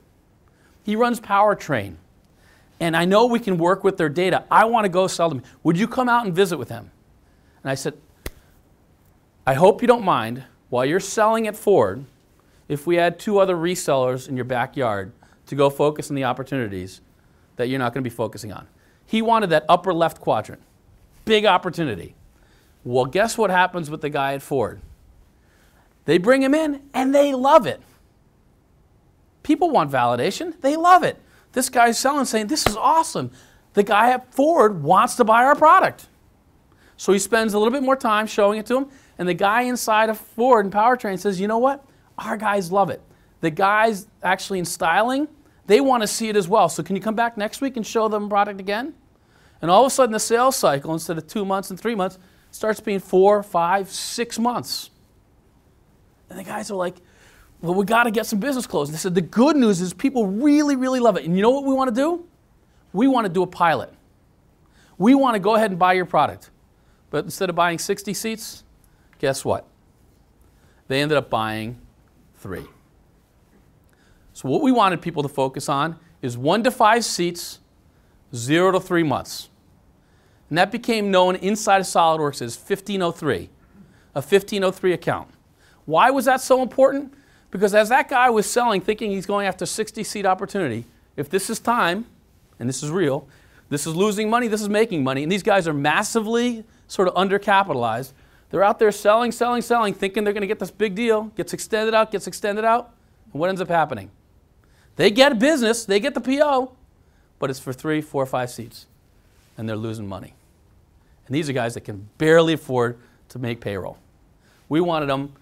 He 0.82 0.96
runs 0.96 1.20
Powertrain. 1.20 1.96
And 2.80 2.96
I 2.96 3.04
know 3.04 3.26
we 3.26 3.38
can 3.38 3.58
work 3.58 3.84
with 3.84 3.96
their 3.98 4.08
data. 4.08 4.44
I 4.50 4.64
want 4.64 4.84
to 4.84 4.88
go 4.88 5.06
sell 5.06 5.28
them. 5.28 5.42
Would 5.62 5.78
you 5.78 5.86
come 5.86 6.08
out 6.08 6.24
and 6.26 6.34
visit 6.34 6.58
with 6.58 6.70
him? 6.70 6.90
And 7.62 7.70
I 7.70 7.74
said, 7.74 7.94
I 9.46 9.54
hope 9.54 9.82
you 9.82 9.88
don't 9.88 10.04
mind, 10.04 10.44
while 10.70 10.84
you're 10.84 11.00
selling 11.00 11.46
at 11.46 11.54
Ford, 11.54 12.04
if 12.68 12.86
we 12.86 12.98
add 12.98 13.18
two 13.18 13.38
other 13.38 13.54
resellers 13.54 14.28
in 14.28 14.36
your 14.36 14.44
backyard 14.44 15.12
to 15.46 15.54
go 15.54 15.68
focus 15.68 16.10
on 16.10 16.16
the 16.16 16.24
opportunities 16.24 17.00
that 17.56 17.68
you're 17.68 17.78
not 17.78 17.92
going 17.94 18.02
to 18.02 18.08
be 18.08 18.14
focusing 18.14 18.52
on. 18.52 18.66
He 19.06 19.22
wanted 19.22 19.50
that 19.50 19.64
upper 19.68 19.92
left 19.92 20.20
quadrant. 20.20 20.62
Big 21.24 21.44
opportunity. 21.46 22.14
Well, 22.84 23.06
guess 23.06 23.38
what 23.38 23.50
happens 23.50 23.90
with 23.90 24.00
the 24.00 24.10
guy 24.10 24.34
at 24.34 24.42
Ford? 24.42 24.80
They 26.04 26.18
bring 26.18 26.42
him 26.42 26.54
in 26.54 26.82
and 26.92 27.14
they 27.14 27.34
love 27.34 27.66
it. 27.66 27.80
People 29.42 29.70
want 29.70 29.90
validation, 29.90 30.60
they 30.60 30.76
love 30.76 31.02
it. 31.02 31.20
This 31.52 31.68
guy's 31.68 31.98
selling, 31.98 32.24
saying, 32.24 32.48
This 32.48 32.66
is 32.66 32.76
awesome. 32.76 33.30
The 33.74 33.82
guy 33.82 34.10
at 34.10 34.32
Ford 34.32 34.82
wants 34.82 35.16
to 35.16 35.24
buy 35.24 35.44
our 35.44 35.54
product. 35.54 36.08
So 36.96 37.12
he 37.12 37.18
spends 37.18 37.54
a 37.54 37.58
little 37.58 37.72
bit 37.72 37.82
more 37.82 37.96
time 37.96 38.26
showing 38.26 38.58
it 38.58 38.66
to 38.66 38.78
him, 38.78 38.86
and 39.18 39.28
the 39.28 39.34
guy 39.34 39.62
inside 39.62 40.10
of 40.10 40.18
Ford 40.18 40.64
and 40.64 40.72
Powertrain 40.72 41.18
says, 41.18 41.40
You 41.40 41.48
know 41.48 41.58
what? 41.58 41.84
Our 42.18 42.36
guys 42.36 42.70
love 42.70 42.90
it. 42.90 43.02
The 43.40 43.50
guys 43.50 44.06
actually 44.22 44.58
in 44.58 44.64
styling, 44.64 45.28
they 45.66 45.80
want 45.80 46.02
to 46.02 46.06
see 46.06 46.28
it 46.28 46.36
as 46.36 46.48
well. 46.48 46.68
So 46.68 46.82
can 46.82 46.96
you 46.96 47.02
come 47.02 47.14
back 47.14 47.36
next 47.36 47.60
week 47.60 47.76
and 47.76 47.86
show 47.86 48.08
them 48.08 48.28
product 48.28 48.60
again? 48.60 48.94
And 49.62 49.70
all 49.70 49.82
of 49.84 49.86
a 49.86 49.90
sudden, 49.90 50.12
the 50.12 50.20
sales 50.20 50.56
cycle, 50.56 50.92
instead 50.92 51.16
of 51.16 51.26
two 51.26 51.44
months 51.44 51.70
and 51.70 51.80
three 51.80 51.94
months, 51.94 52.18
starts 52.50 52.80
being 52.80 53.00
four, 53.00 53.42
five, 53.42 53.88
six 53.88 54.38
months. 54.38 54.90
And 56.28 56.38
the 56.38 56.44
guys 56.44 56.70
are 56.70 56.74
like, 56.74 56.96
well, 57.60 57.74
we 57.74 57.84
got 57.84 58.04
to 58.04 58.10
get 58.10 58.26
some 58.26 58.40
business 58.40 58.66
closed. 58.66 58.90
And 58.90 58.94
they 58.94 59.00
said, 59.00 59.14
the 59.14 59.22
good 59.22 59.56
news 59.56 59.80
is 59.80 59.94
people 59.94 60.26
really, 60.26 60.76
really 60.76 61.00
love 61.00 61.16
it. 61.16 61.24
And 61.24 61.34
you 61.34 61.42
know 61.42 61.50
what 61.50 61.64
we 61.64 61.72
want 61.72 61.88
to 61.88 61.94
do? 61.94 62.26
We 62.92 63.08
want 63.08 63.26
to 63.26 63.32
do 63.32 63.42
a 63.42 63.46
pilot. 63.46 63.92
We 64.98 65.14
want 65.14 65.34
to 65.34 65.40
go 65.40 65.54
ahead 65.54 65.70
and 65.70 65.78
buy 65.78 65.94
your 65.94 66.04
product. 66.04 66.50
But 67.10 67.24
instead 67.24 67.48
of 67.48 67.56
buying 67.56 67.78
60 67.78 68.12
seats, 68.12 68.64
guess 69.18 69.44
what? 69.44 69.66
They 70.88 71.00
ended 71.00 71.16
up 71.16 71.30
buying 71.30 71.80
three. 72.36 72.66
So, 74.34 74.48
what 74.48 74.62
we 74.62 74.72
wanted 74.72 75.00
people 75.00 75.22
to 75.22 75.28
focus 75.28 75.68
on 75.68 75.96
is 76.20 76.36
one 76.36 76.64
to 76.64 76.70
five 76.70 77.04
seats, 77.04 77.60
zero 78.34 78.72
to 78.72 78.80
three 78.80 79.04
months. 79.04 79.48
And 80.48 80.58
that 80.58 80.72
became 80.72 81.10
known 81.10 81.36
inside 81.36 81.80
of 81.80 81.86
SolidWorks 81.86 82.42
as 82.42 82.56
1503, 82.56 83.48
a 84.14 84.20
1503 84.20 84.92
account. 84.92 85.28
Why 85.86 86.10
was 86.10 86.24
that 86.24 86.40
so 86.40 86.62
important? 86.62 87.14
Because 87.50 87.74
as 87.74 87.88
that 87.90 88.08
guy 88.08 88.28
was 88.28 88.50
selling, 88.50 88.80
thinking 88.80 89.12
he's 89.12 89.24
going 89.24 89.46
after 89.46 89.64
60 89.64 90.02
seat 90.02 90.26
opportunity, 90.26 90.84
if 91.16 91.30
this 91.30 91.48
is 91.48 91.60
time, 91.60 92.06
and 92.58 92.68
this 92.68 92.82
is 92.82 92.90
real, 92.90 93.28
this 93.68 93.86
is 93.86 93.94
losing 93.94 94.28
money, 94.28 94.48
this 94.48 94.60
is 94.60 94.68
making 94.68 95.04
money, 95.04 95.22
and 95.22 95.30
these 95.30 95.44
guys 95.44 95.68
are 95.68 95.72
massively 95.72 96.64
sort 96.88 97.06
of 97.06 97.14
undercapitalized. 97.14 98.12
They're 98.50 98.64
out 98.64 98.80
there 98.80 98.90
selling, 98.90 99.30
selling, 99.30 99.62
selling, 99.62 99.94
thinking 99.94 100.24
they're 100.24 100.32
going 100.32 100.42
to 100.42 100.48
get 100.48 100.58
this 100.58 100.72
big 100.72 100.96
deal, 100.96 101.24
gets 101.36 101.52
extended 101.52 101.94
out, 101.94 102.10
gets 102.10 102.26
extended 102.26 102.64
out, 102.64 102.92
and 103.32 103.40
what 103.40 103.48
ends 103.48 103.60
up 103.60 103.68
happening? 103.68 104.10
They 104.96 105.10
get 105.10 105.32
a 105.32 105.34
business, 105.34 105.84
they 105.84 106.00
get 106.00 106.14
the 106.14 106.20
PO, 106.20 106.72
but 107.38 107.50
it's 107.50 107.58
for 107.58 107.72
three, 107.72 108.00
four, 108.00 108.26
five 108.26 108.50
seats, 108.50 108.86
and 109.58 109.68
they're 109.68 109.76
losing 109.76 110.06
money. 110.06 110.34
And 111.26 111.34
these 111.34 111.48
are 111.48 111.52
guys 111.52 111.74
that 111.74 111.82
can 111.82 112.08
barely 112.18 112.52
afford 112.52 112.98
to 113.30 113.38
make 113.38 113.60
payroll. 113.60 113.98
We 114.68 114.80
wanted 114.80 115.06
them 115.06 115.32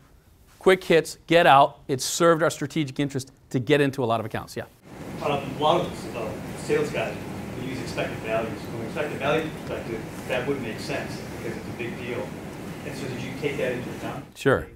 quick 0.59 0.85
hits, 0.85 1.19
get 1.27 1.47
out. 1.47 1.81
It 1.89 2.01
served 2.01 2.43
our 2.43 2.51
strategic 2.51 3.01
interest 3.01 3.33
to 3.51 3.59
get 3.59 3.81
into 3.81 4.05
a 4.05 4.07
lot 4.07 4.21
of 4.21 4.27
accounts. 4.27 4.57
Yeah. 4.57 4.65
Um, 5.25 5.33
a 5.33 5.63
lot 5.63 5.81
of 5.81 6.17
uh, 6.17 6.29
sales 6.59 6.91
guys 6.91 7.15
use 7.63 7.81
expected 7.81 8.19
values. 8.19 8.61
From 8.63 8.81
an 8.81 8.87
expected 8.87 9.19
value 9.19 9.51
perspective, 9.61 10.01
that 10.29 10.47
would 10.47 10.63
make 10.63 10.79
sense 10.79 11.21
because 11.39 11.57
it's 11.57 11.67
a 11.67 11.79
big 11.79 11.97
deal. 11.99 12.27
And 12.87 12.97
so, 12.97 13.07
did 13.09 13.21
you 13.23 13.31
take 13.41 13.57
that 13.59 13.73
into 13.73 13.91
account? 13.91 14.25
Sure. 14.37 14.69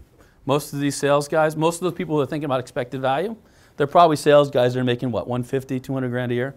Most 0.45 0.73
of 0.73 0.81
these 0.81 0.97
sales 0.97 1.27
guys, 1.29 1.57
most 1.57 1.77
of 1.77 1.81
those 1.83 1.95
people 1.95 2.17
who 2.17 2.21
are 2.21 2.27
thinking 2.27 2.45
about 2.45 2.61
expected 2.61 3.01
value, 3.01 3.37
they're 3.77 3.87
probably 3.87 4.17
sales 4.17 4.51
guys 4.51 4.75
that 4.75 4.81
are 4.81 4.85
making 4.85 5.11
what, 5.11 5.27
150, 5.27 5.81
200 5.81 6.09
grand 6.09 6.33
a 6.33 6.35
year? 6.35 6.55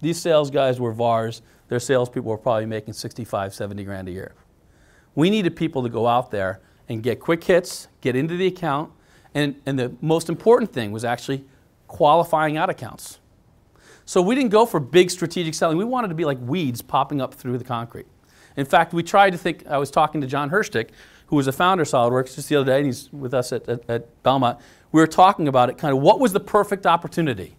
These 0.00 0.20
sales 0.20 0.50
guys 0.50 0.80
were 0.80 0.92
VARs. 0.92 1.42
Their 1.68 1.80
salespeople 1.80 2.30
were 2.30 2.38
probably 2.38 2.66
making 2.66 2.94
65, 2.94 3.52
70 3.52 3.84
grand 3.84 4.08
a 4.08 4.12
year. 4.12 4.34
We 5.14 5.30
needed 5.30 5.56
people 5.56 5.82
to 5.82 5.88
go 5.88 6.06
out 6.06 6.30
there 6.30 6.60
and 6.88 7.02
get 7.02 7.20
quick 7.20 7.44
hits, 7.44 7.88
get 8.00 8.16
into 8.16 8.36
the 8.36 8.46
account, 8.46 8.92
and, 9.34 9.60
and 9.66 9.78
the 9.78 9.94
most 10.00 10.28
important 10.28 10.72
thing 10.72 10.92
was 10.92 11.04
actually 11.04 11.44
qualifying 11.86 12.56
out 12.56 12.70
accounts. 12.70 13.18
So 14.04 14.22
we 14.22 14.34
didn't 14.34 14.50
go 14.50 14.64
for 14.64 14.80
big 14.80 15.10
strategic 15.10 15.52
selling. 15.52 15.76
We 15.76 15.84
wanted 15.84 16.08
to 16.08 16.14
be 16.14 16.24
like 16.24 16.38
weeds 16.40 16.80
popping 16.80 17.20
up 17.20 17.34
through 17.34 17.58
the 17.58 17.64
concrete. 17.64 18.06
In 18.56 18.64
fact, 18.64 18.92
we 18.92 19.02
tried 19.02 19.30
to 19.30 19.38
think, 19.38 19.66
I 19.66 19.76
was 19.78 19.90
talking 19.90 20.20
to 20.20 20.26
John 20.26 20.50
Hirschtick, 20.50 20.90
who 21.26 21.36
was 21.36 21.46
a 21.46 21.52
founder 21.52 21.82
of 21.82 21.88
SolidWorks 21.88 22.34
just 22.34 22.48
the 22.48 22.56
other 22.56 22.64
day, 22.64 22.78
and 22.78 22.86
he's 22.86 23.12
with 23.12 23.34
us 23.34 23.52
at, 23.52 23.68
at, 23.68 23.88
at 23.88 24.22
Belmont. 24.22 24.58
We 24.92 25.00
were 25.00 25.06
talking 25.06 25.48
about 25.48 25.68
it, 25.68 25.78
kind 25.78 25.94
of 25.94 26.00
what 26.00 26.18
was 26.20 26.32
the 26.32 26.40
perfect 26.40 26.86
opportunity? 26.86 27.56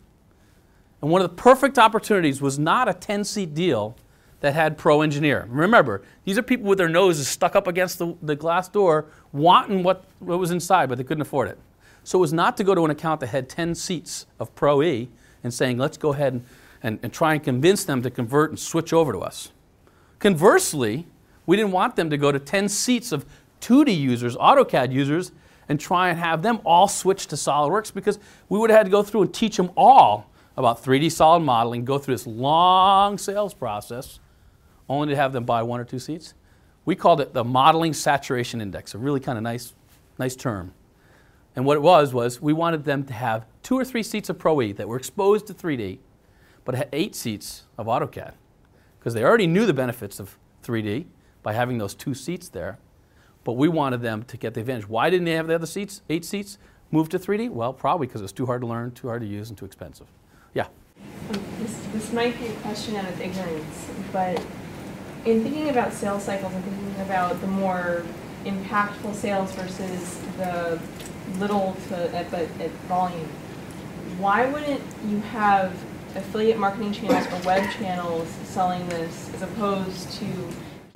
And 1.02 1.12
one 1.12 1.22
of 1.22 1.30
the 1.30 1.36
perfect 1.36 1.78
opportunities 1.78 2.42
was 2.42 2.60
not 2.60 2.90
a 2.90 2.94
10 2.94 3.24
seat 3.24 3.54
deal 3.54 3.96
that 4.42 4.54
had 4.54 4.78
pro 4.78 5.02
engineer. 5.02 5.48
Remember, 5.50 6.02
these 6.24 6.38
are 6.38 6.42
people 6.42 6.68
with 6.68 6.78
their 6.78 6.90
noses 6.90 7.28
stuck 7.28 7.56
up 7.56 7.68
against 7.68 8.00
the, 8.00 8.16
the 8.22 8.36
glass 8.36 8.68
door, 8.68 9.06
wanting 9.32 9.84
what, 9.84 10.06
what 10.20 10.40
was 10.40 10.52
inside, 10.52 10.90
but 10.90 10.98
they 10.98 11.04
couldn't 11.04 11.22
afford 11.22 11.50
it. 11.50 11.58
So 12.04 12.18
it 12.18 12.22
was 12.22 12.34
not 12.34 12.58
to 12.58 12.64
go 12.64 12.74
to 12.74 12.86
an 12.86 12.92
account 12.92 13.20
that 13.20 13.28
had 13.28 13.50
10 13.50 13.76
seats 13.76 14.26
of 14.40 14.54
Pro 14.56 14.82
E 14.82 15.10
and 15.44 15.54
saying, 15.54 15.78
let's 15.78 15.98
go 15.98 16.14
ahead 16.14 16.34
and, 16.34 16.46
and, 16.82 17.00
and 17.04 17.14
try 17.14 17.34
and 17.34 17.44
convince 17.44 17.84
them 17.84 18.02
to 18.02 18.10
convert 18.10 18.50
and 18.50 18.60
switch 18.60 18.94
over 18.94 19.12
to 19.12 19.20
us. 19.20 19.52
Conversely, 20.20 21.06
we 21.46 21.56
didn't 21.56 21.72
want 21.72 21.96
them 21.96 22.10
to 22.10 22.18
go 22.18 22.32
to 22.32 22.40
10 22.40 22.70
seats 22.70 23.12
of 23.12 23.26
2D 23.62 23.98
users, 23.98 24.36
AutoCAD 24.38 24.92
users, 24.92 25.32
and 25.70 25.80
try 25.80 26.10
and 26.10 26.20
have 26.20 26.42
them 26.42 26.60
all 26.66 26.88
switch 26.88 27.28
to 27.28 27.36
SolidWorks 27.36 27.94
because 27.94 28.20
we 28.50 28.58
would 28.60 28.72
have 28.72 28.78
had 28.78 28.86
to 28.88 28.92
go 28.92 29.04
through 29.04 29.22
and 29.22 29.34
teach 29.34 29.56
them 29.56 29.72
all 29.78 30.30
about 30.58 30.84
3D 30.84 31.12
solid 31.12 31.42
modeling, 31.42 31.86
go 31.86 31.98
through 31.98 32.16
this 32.16 32.28
long 32.28 33.18
sales 33.18 33.54
process, 33.54 34.20
only 34.90 35.10
to 35.10 35.16
have 35.16 35.32
them 35.32 35.46
buy 35.46 35.62
one 35.62 35.80
or 35.80 35.86
two 35.86 36.00
seats. 36.00 36.34
We 36.84 36.96
called 36.96 37.22
it 37.22 37.34
the 37.34 37.44
modeling 37.44 37.94
saturation 37.94 38.60
index, 38.60 38.96
a 38.96 38.98
really 38.98 39.20
kind 39.20 39.38
of 39.38 39.44
nice, 39.44 39.74
nice 40.18 40.36
term. 40.36 40.74
And 41.56 41.66
what 41.66 41.78
it 41.78 41.82
was 41.82 42.14
was 42.14 42.42
we 42.42 42.52
wanted 42.52 42.84
them 42.84 43.04
to 43.06 43.14
have 43.14 43.46
two 43.64 43.78
or 43.78 43.86
three 43.86 44.04
seats 44.04 44.30
of 44.30 44.40
Pro 44.40 44.62
E 44.62 44.72
that 44.74 44.88
were 44.88 44.98
exposed 44.98 45.48
to 45.48 45.54
3D, 45.54 46.00
but 46.66 46.76
had 46.76 46.90
eight 46.92 47.16
seats 47.16 47.64
of 47.78 47.86
AutoCAD 47.86 48.34
because 49.00 49.14
they 49.14 49.24
already 49.24 49.48
knew 49.48 49.66
the 49.66 49.74
benefits 49.74 50.20
of 50.20 50.38
3D 50.64 51.06
by 51.42 51.54
having 51.54 51.78
those 51.78 51.94
two 51.94 52.14
seats 52.14 52.50
there. 52.50 52.80
But 53.50 53.58
we 53.58 53.68
wanted 53.68 54.04
them 54.04 54.22
to 54.26 54.38
get 54.38 54.54
the 54.54 54.60
advantage. 54.60 54.88
Why 54.88 55.10
didn't 55.10 55.26
they 55.26 55.32
have 55.32 55.48
the 55.48 55.56
other 55.56 55.66
seats, 55.66 56.04
eight 56.08 56.24
seats, 56.24 56.60
move 56.92 57.10
to 57.10 57.18
3D? 57.18 57.50
Well, 57.50 57.74
probably 57.74 58.06
because 58.06 58.22
it 58.22 58.26
was 58.26 58.32
too 58.32 58.46
hard 58.46 58.62
to 58.62 58.68
learn, 58.68 58.92
too 58.92 59.08
hard 59.08 59.24
to 59.24 59.28
use, 59.28 59.50
and 59.50 59.58
too 59.58 59.66
expensive. 59.66 60.06
Yeah. 60.54 60.68
Um, 61.34 61.42
This, 61.60 61.76
this 61.92 62.14
might 62.14 62.38
be 62.38 62.46
a 62.46 62.54
question 62.58 62.96
out 62.96 63.06
of 63.06 63.20
ignorance, 63.20 63.90
but 64.14 64.40
in 65.26 65.42
thinking 65.42 65.70
about 65.70 65.94
sales 65.94 66.26
cycles 66.26 66.54
and 66.54 66.64
thinking 66.64 67.02
about 67.02 67.42
the 67.42 67.48
more 67.48 68.06
impactful 68.46 69.16
sales 69.16 69.52
versus 69.54 70.22
the 70.38 70.80
little 71.40 71.76
to, 71.88 72.16
at, 72.16 72.30
but 72.30 72.48
at 72.62 72.70
volume, 72.88 73.30
why 74.20 74.46
wouldn't 74.46 74.84
you 75.08 75.22
have 75.22 75.74
affiliate 76.16 76.60
marketing 76.60 76.94
channels 76.94 77.26
or 77.34 77.48
web 77.48 77.68
channels 77.72 78.28
selling 78.44 78.88
this 78.90 79.34
as 79.34 79.42
opposed 79.42 80.12
to 80.12 80.28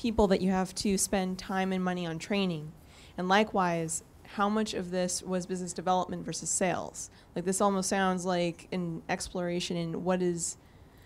people 0.03 0.27
that 0.27 0.41
you 0.41 0.51
have 0.51 0.75
to 0.75 0.97
spend 0.97 1.39
time 1.39 1.71
and 1.71 1.81
money 1.81 2.05
on 2.05 2.19
training? 2.19 2.69
And 3.17 3.29
likewise, 3.29 4.03
how 4.33 4.49
much 4.49 4.73
of 4.73 4.91
this 4.91 5.23
was 5.23 5.45
business 5.45 5.71
development 5.71 6.25
versus 6.25 6.49
sales? 6.49 7.09
Like 7.35 7.45
this 7.45 7.61
almost 7.61 7.87
sounds 7.87 8.25
like 8.25 8.67
an 8.73 9.01
exploration 9.07 9.77
in 9.77 10.03
what 10.03 10.21
is 10.21 10.57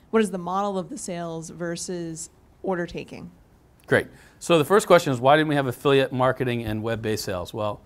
what 0.09 0.21
is 0.21 0.31
the 0.31 0.39
model 0.39 0.79
of 0.79 0.89
the 0.89 0.97
sales 0.97 1.51
versus 1.51 2.31
order 2.63 2.87
taking. 2.87 3.29
Great. 3.85 4.07
So 4.39 4.57
the 4.57 4.65
first 4.65 4.87
question 4.87 5.13
is 5.13 5.19
why 5.19 5.35
didn't 5.35 5.49
we 5.49 5.55
have 5.55 5.67
affiliate 5.67 6.11
marketing 6.11 6.63
and 6.63 6.81
web-based 6.81 7.23
sales? 7.23 7.53
Well, 7.53 7.81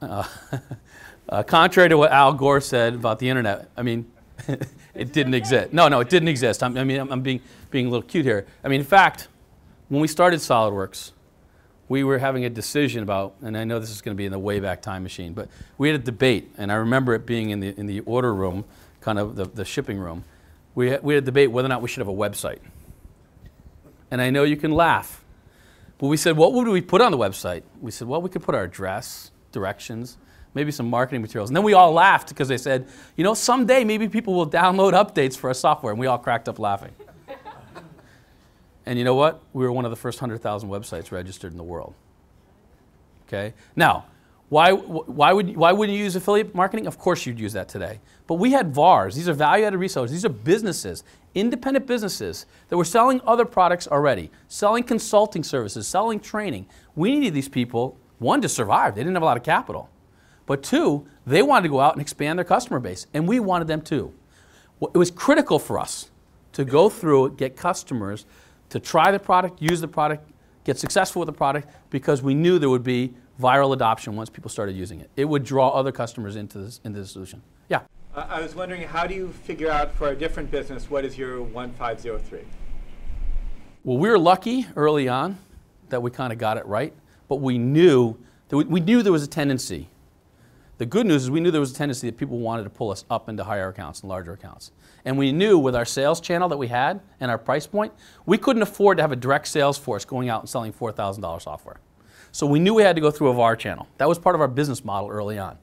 uh, 0.00 0.24
uh, 1.28 1.42
contrary 1.42 1.88
to 1.88 1.98
what 1.98 2.12
Al 2.12 2.32
Gore 2.32 2.60
said 2.60 2.94
about 2.94 3.18
the 3.18 3.28
internet, 3.28 3.70
I 3.76 3.82
mean, 3.82 4.08
it 4.94 5.12
didn't 5.12 5.34
exist. 5.34 5.72
No, 5.72 5.88
no, 5.88 5.98
it 5.98 6.10
didn't 6.10 6.28
exist. 6.28 6.62
I'm, 6.62 6.76
I 6.76 6.84
mean, 6.84 7.00
I'm, 7.00 7.10
I'm 7.10 7.22
being 7.22 7.40
being 7.70 7.86
a 7.86 7.90
little 7.90 8.06
cute 8.06 8.24
here. 8.24 8.46
I 8.62 8.68
mean, 8.68 8.80
in 8.80 8.86
fact, 8.86 9.28
when 9.88 10.00
we 10.00 10.08
started 10.08 10.40
SolidWorks, 10.40 11.12
we 11.88 12.02
were 12.02 12.18
having 12.18 12.44
a 12.44 12.50
decision 12.50 13.02
about, 13.02 13.34
and 13.42 13.56
I 13.56 13.64
know 13.64 13.78
this 13.78 13.90
is 13.90 14.02
going 14.02 14.14
to 14.14 14.18
be 14.18 14.26
in 14.26 14.32
the 14.32 14.38
way 14.38 14.58
back 14.58 14.82
time 14.82 15.02
machine, 15.02 15.32
but 15.32 15.48
we 15.78 15.88
had 15.88 16.00
a 16.00 16.02
debate, 16.02 16.50
and 16.58 16.72
I 16.72 16.76
remember 16.76 17.14
it 17.14 17.26
being 17.26 17.50
in 17.50 17.60
the 17.60 17.78
in 17.78 17.86
the 17.86 18.00
order 18.00 18.34
room, 18.34 18.64
kind 19.00 19.18
of 19.18 19.36
the, 19.36 19.44
the 19.44 19.64
shipping 19.64 19.98
room. 19.98 20.24
We 20.74 20.96
we 20.98 21.14
had 21.14 21.22
a 21.22 21.26
debate 21.26 21.52
whether 21.52 21.66
or 21.66 21.68
not 21.68 21.82
we 21.82 21.88
should 21.88 22.00
have 22.00 22.08
a 22.08 22.12
website. 22.12 22.58
And 24.10 24.20
I 24.20 24.30
know 24.30 24.44
you 24.44 24.56
can 24.56 24.72
laugh, 24.72 25.24
but 25.98 26.06
we 26.08 26.16
said, 26.16 26.36
what 26.36 26.52
would 26.52 26.68
we 26.68 26.80
put 26.80 27.00
on 27.00 27.10
the 27.10 27.18
website? 27.18 27.62
We 27.80 27.90
said, 27.90 28.06
well, 28.06 28.22
we 28.22 28.30
could 28.30 28.42
put 28.42 28.54
our 28.54 28.62
address, 28.62 29.32
directions, 29.50 30.16
maybe 30.54 30.70
some 30.70 30.88
marketing 30.88 31.22
materials. 31.22 31.50
And 31.50 31.56
then 31.56 31.64
we 31.64 31.74
all 31.74 31.92
laughed 31.92 32.28
because 32.28 32.48
they 32.48 32.56
said, 32.56 32.86
you 33.16 33.24
know, 33.24 33.34
someday 33.34 33.84
maybe 33.84 34.08
people 34.08 34.34
will 34.34 34.48
download 34.48 34.92
updates 34.92 35.36
for 35.36 35.48
our 35.48 35.54
software. 35.54 35.92
And 35.92 36.00
we 36.00 36.06
all 36.06 36.18
cracked 36.18 36.48
up 36.48 36.58
laughing. 36.58 36.92
And 38.86 38.98
you 38.98 39.04
know 39.04 39.14
what? 39.14 39.42
We 39.52 39.64
were 39.64 39.72
one 39.72 39.84
of 39.84 39.90
the 39.90 39.96
first 39.96 40.20
100,000 40.20 40.68
websites 40.68 41.10
registered 41.10 41.50
in 41.50 41.58
the 41.58 41.64
world. 41.64 41.94
Okay? 43.26 43.52
Now, 43.74 44.06
why, 44.48 44.72
why, 44.72 45.32
would, 45.32 45.56
why 45.56 45.72
wouldn't 45.72 45.98
you 45.98 46.04
use 46.04 46.14
affiliate 46.14 46.54
marketing? 46.54 46.86
Of 46.86 46.98
course 46.98 47.26
you'd 47.26 47.40
use 47.40 47.52
that 47.54 47.68
today. 47.68 47.98
But 48.28 48.34
we 48.34 48.52
had 48.52 48.72
VARs. 48.72 49.16
These 49.16 49.28
are 49.28 49.32
value-added 49.32 49.78
resellers. 49.78 50.10
These 50.10 50.24
are 50.24 50.30
businesses, 50.30 51.02
independent 51.34 51.86
businesses 51.86 52.46
that 52.68 52.76
were 52.76 52.84
selling 52.84 53.20
other 53.26 53.44
products 53.44 53.88
already, 53.88 54.30
selling 54.46 54.84
consulting 54.84 55.42
services, 55.42 55.88
selling 55.88 56.20
training. 56.20 56.66
We 56.94 57.10
needed 57.12 57.34
these 57.34 57.48
people, 57.48 57.98
one, 58.20 58.40
to 58.40 58.48
survive. 58.48 58.94
They 58.94 59.00
didn't 59.00 59.14
have 59.14 59.22
a 59.22 59.26
lot 59.26 59.36
of 59.36 59.42
capital. 59.42 59.90
But 60.46 60.62
two, 60.62 61.08
they 61.26 61.42
wanted 61.42 61.64
to 61.64 61.68
go 61.68 61.80
out 61.80 61.94
and 61.94 62.00
expand 62.00 62.38
their 62.38 62.44
customer 62.44 62.78
base, 62.78 63.08
and 63.12 63.26
we 63.26 63.40
wanted 63.40 63.66
them 63.66 63.82
too. 63.82 64.12
It 64.80 64.96
was 64.96 65.10
critical 65.10 65.58
for 65.58 65.80
us 65.80 66.10
to 66.52 66.64
go 66.64 66.88
through, 66.88 67.32
get 67.32 67.56
customers 67.56 68.26
to 68.70 68.80
try 68.80 69.10
the 69.10 69.18
product, 69.18 69.60
use 69.62 69.80
the 69.80 69.88
product, 69.88 70.28
get 70.64 70.78
successful 70.78 71.20
with 71.20 71.26
the 71.26 71.32
product, 71.32 71.68
because 71.90 72.22
we 72.22 72.34
knew 72.34 72.58
there 72.58 72.70
would 72.70 72.82
be 72.82 73.14
viral 73.40 73.72
adoption 73.72 74.16
once 74.16 74.30
people 74.30 74.50
started 74.50 74.74
using 74.76 75.00
it. 75.00 75.10
It 75.16 75.26
would 75.26 75.44
draw 75.44 75.68
other 75.70 75.92
customers 75.92 76.36
into, 76.36 76.58
this, 76.58 76.80
into 76.84 77.00
the 77.00 77.06
solution. 77.06 77.42
Yeah? 77.68 77.82
Uh, 78.14 78.26
I 78.28 78.40
was 78.40 78.54
wondering, 78.54 78.82
how 78.82 79.06
do 79.06 79.14
you 79.14 79.28
figure 79.28 79.70
out 79.70 79.92
for 79.92 80.08
a 80.08 80.16
different 80.16 80.50
business 80.50 80.90
what 80.90 81.04
is 81.04 81.18
your 81.18 81.42
1503? 81.42 82.40
Well, 83.84 83.98
we 83.98 84.08
were 84.08 84.18
lucky 84.18 84.66
early 84.74 85.08
on 85.08 85.38
that 85.90 86.02
we 86.02 86.10
kind 86.10 86.32
of 86.32 86.38
got 86.38 86.56
it 86.56 86.66
right, 86.66 86.92
but 87.28 87.36
we 87.36 87.58
knew, 87.58 88.16
that 88.48 88.56
we, 88.56 88.64
we 88.64 88.80
knew 88.80 89.02
there 89.02 89.12
was 89.12 89.22
a 89.22 89.28
tendency. 89.28 89.88
The 90.78 90.86
good 90.86 91.06
news 91.06 91.24
is 91.24 91.30
we 91.30 91.40
knew 91.40 91.50
there 91.50 91.60
was 91.60 91.72
a 91.72 91.76
tendency 91.76 92.08
that 92.08 92.16
people 92.16 92.38
wanted 92.38 92.64
to 92.64 92.70
pull 92.70 92.90
us 92.90 93.04
up 93.10 93.28
into 93.28 93.44
higher 93.44 93.68
accounts 93.68 94.00
and 94.00 94.08
larger 94.08 94.32
accounts. 94.32 94.72
And 95.06 95.16
we 95.16 95.30
knew 95.30 95.56
with 95.56 95.76
our 95.76 95.84
sales 95.84 96.20
channel 96.20 96.48
that 96.48 96.56
we 96.56 96.66
had 96.66 97.00
and 97.20 97.30
our 97.30 97.38
price 97.38 97.64
point, 97.66 97.92
we 98.26 98.36
couldn't 98.36 98.62
afford 98.62 98.98
to 98.98 99.04
have 99.04 99.12
a 99.12 99.16
direct 99.16 99.46
sales 99.46 99.78
force 99.78 100.04
going 100.04 100.28
out 100.28 100.40
and 100.40 100.48
selling 100.48 100.72
$4,000 100.72 101.40
software. 101.40 101.80
So 102.32 102.44
we 102.44 102.58
knew 102.58 102.74
we 102.74 102.82
had 102.82 102.96
to 102.96 103.00
go 103.00 103.12
through 103.12 103.28
a 103.28 103.34
VAR 103.34 103.54
channel. 103.54 103.86
That 103.98 104.08
was 104.08 104.18
part 104.18 104.34
of 104.34 104.40
our 104.40 104.48
business 104.48 104.84
model 104.84 105.08
early 105.08 105.38
on. 105.38 105.58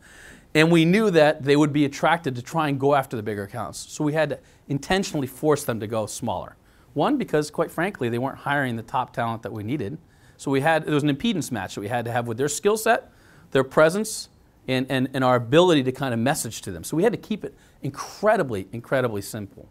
And 0.55 0.71
we 0.71 0.85
knew 0.85 1.11
that 1.11 1.43
they 1.43 1.57
would 1.57 1.73
be 1.73 1.83
attracted 1.83 2.35
to 2.37 2.41
try 2.41 2.69
and 2.69 2.79
go 2.79 2.95
after 2.95 3.17
the 3.17 3.23
bigger 3.23 3.43
accounts. 3.43 3.79
So 3.91 4.03
we 4.03 4.13
had 4.13 4.29
to 4.29 4.39
intentionally 4.69 5.27
force 5.27 5.65
them 5.65 5.81
to 5.81 5.87
go 5.87 6.05
smaller. 6.05 6.55
One, 6.93 7.17
because 7.17 7.51
quite 7.51 7.69
frankly, 7.69 8.07
they 8.07 8.19
weren't 8.19 8.37
hiring 8.37 8.77
the 8.77 8.83
top 8.83 9.13
talent 9.13 9.43
that 9.43 9.51
we 9.51 9.63
needed. 9.63 9.97
So 10.37 10.51
we 10.51 10.61
had, 10.61 10.85
there 10.85 10.93
was 10.93 11.03
an 11.03 11.13
impedance 11.13 11.51
match 11.51 11.75
that 11.75 11.81
we 11.81 11.89
had 11.89 12.05
to 12.05 12.11
have 12.11 12.27
with 12.27 12.37
their 12.37 12.47
skill 12.47 12.77
set, 12.77 13.11
their 13.51 13.63
presence, 13.63 14.29
and, 14.67 14.85
and, 14.89 15.09
and 15.13 15.23
our 15.23 15.35
ability 15.35 15.83
to 15.83 15.91
kind 15.91 16.13
of 16.13 16.19
message 16.19 16.61
to 16.61 16.71
them. 16.71 16.83
So 16.83 16.95
we 16.95 17.03
had 17.03 17.11
to 17.11 17.17
keep 17.17 17.43
it 17.43 17.55
incredibly, 17.83 18.67
incredibly 18.71 19.21
simple. 19.21 19.67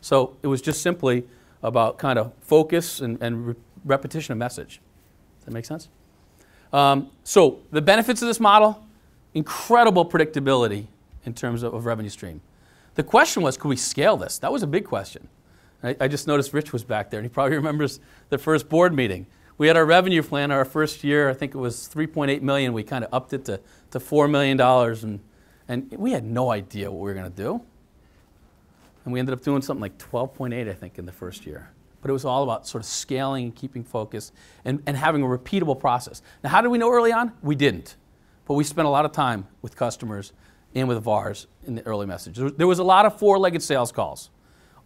So 0.00 0.36
it 0.42 0.48
was 0.48 0.60
just 0.60 0.82
simply 0.82 1.24
about 1.62 1.98
kind 1.98 2.18
of 2.18 2.32
focus 2.42 3.00
and, 3.00 3.20
and 3.22 3.46
re- 3.48 3.54
repetition 3.84 4.32
of 4.32 4.38
message. 4.38 4.80
Does 5.38 5.46
that 5.46 5.52
make 5.52 5.64
sense? 5.64 5.88
Um, 6.72 7.10
so 7.22 7.60
the 7.70 7.80
benefits 7.80 8.20
of 8.20 8.28
this 8.28 8.40
model, 8.40 8.84
incredible 9.32 10.04
predictability 10.04 10.86
in 11.24 11.34
terms 11.34 11.62
of, 11.62 11.72
of, 11.72 11.86
revenue 11.86 12.10
stream. 12.10 12.40
The 12.96 13.02
question 13.02 13.42
was, 13.42 13.56
could 13.56 13.68
we 13.68 13.76
scale 13.76 14.16
this? 14.16 14.38
That 14.38 14.52
was 14.52 14.62
a 14.62 14.66
big 14.66 14.84
question. 14.84 15.28
I, 15.82 15.96
I 16.00 16.08
just 16.08 16.26
noticed 16.26 16.52
Rich 16.52 16.72
was 16.72 16.84
back 16.84 17.10
there, 17.10 17.18
and 17.18 17.24
he 17.24 17.32
probably 17.32 17.56
remembers 17.56 18.00
the 18.28 18.38
first 18.38 18.68
board 18.68 18.94
meeting. 18.94 19.26
We 19.56 19.68
had 19.68 19.76
our 19.76 19.86
revenue 19.86 20.22
plan 20.22 20.50
our 20.50 20.64
first 20.64 21.04
year, 21.04 21.30
I 21.30 21.34
think 21.34 21.54
it 21.54 21.58
was 21.58 21.88
3.8 21.92 22.42
million. 22.42 22.72
We 22.72 22.82
kind 22.82 23.04
of 23.04 23.14
upped 23.14 23.32
it 23.32 23.44
to, 23.46 23.60
to 23.92 24.00
$4 24.00 24.28
million, 24.28 24.60
and, 24.60 25.20
and 25.68 25.90
we 25.96 26.12
had 26.12 26.24
no 26.24 26.50
idea 26.50 26.90
what 26.90 27.00
we 27.00 27.08
were 27.08 27.14
going 27.14 27.30
to 27.30 27.42
do. 27.42 27.60
And 29.04 29.12
we 29.12 29.20
ended 29.20 29.34
up 29.34 29.42
doing 29.42 29.62
something 29.62 29.82
like 29.82 29.98
12.8, 29.98 30.68
I 30.68 30.72
think, 30.72 30.98
in 30.98 31.06
the 31.06 31.12
first 31.12 31.46
year 31.46 31.70
but 32.04 32.10
it 32.10 32.12
was 32.12 32.26
all 32.26 32.42
about 32.42 32.66
sort 32.66 32.84
of 32.84 32.86
scaling 32.86 33.44
and 33.44 33.54
keeping 33.54 33.82
focus 33.82 34.30
and, 34.66 34.82
and 34.84 34.94
having 34.94 35.22
a 35.22 35.26
repeatable 35.26 35.80
process. 35.80 36.20
Now, 36.42 36.50
how 36.50 36.60
did 36.60 36.68
we 36.68 36.76
know 36.76 36.92
early 36.92 37.12
on? 37.12 37.32
We 37.40 37.54
didn't. 37.54 37.96
But 38.44 38.54
we 38.54 38.64
spent 38.64 38.86
a 38.86 38.90
lot 38.90 39.06
of 39.06 39.12
time 39.12 39.46
with 39.62 39.74
customers 39.74 40.34
and 40.74 40.86
with 40.86 41.02
VARs 41.02 41.46
in 41.66 41.76
the 41.76 41.86
early 41.86 42.04
message. 42.04 42.36
There 42.36 42.66
was 42.66 42.78
a 42.78 42.84
lot 42.84 43.06
of 43.06 43.18
four 43.18 43.38
legged 43.38 43.62
sales 43.62 43.90
calls. 43.90 44.28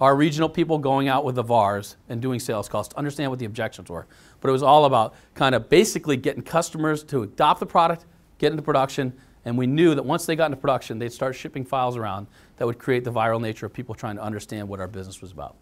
Our 0.01 0.15
regional 0.15 0.49
people 0.49 0.79
going 0.79 1.09
out 1.09 1.25
with 1.25 1.35
the 1.35 1.43
VARs 1.43 1.97
and 2.09 2.23
doing 2.23 2.39
sales 2.39 2.69
calls 2.69 2.87
to 2.87 2.97
understand 2.97 3.31
what 3.31 3.41
the 3.41 3.47
objections 3.47 3.91
were. 3.91 4.07
But 4.41 4.51
it 4.51 4.53
was 4.53 4.63
all 4.63 4.85
about 4.85 5.17
kind 5.35 5.57
of 5.57 5.69
basically 5.69 6.17
getting 6.17 6.43
customers 6.43 7.03
to 7.03 7.25
adopt 7.25 7.59
the 7.59 7.67
product, 7.67 8.07
get 8.39 8.53
into 8.53 8.63
production, 8.63 9.13
and 9.45 9.57
we 9.57 9.67
knew 9.67 9.95
that 9.95 10.05
once 10.05 10.27
they 10.27 10.37
got 10.37 10.47
into 10.47 10.57
production, 10.57 10.99
they'd 10.99 11.13
start 11.13 11.35
shipping 11.35 11.65
files 11.65 11.97
around 11.97 12.27
that 12.57 12.67
would 12.67 12.79
create 12.79 13.05
the 13.05 13.13
viral 13.13 13.41
nature 13.41 13.67
of 13.67 13.73
people 13.73 13.95
trying 13.95 14.17
to 14.17 14.23
understand 14.23 14.69
what 14.69 14.81
our 14.81 14.89
business 14.89 15.21
was 15.21 15.33
about. 15.33 15.57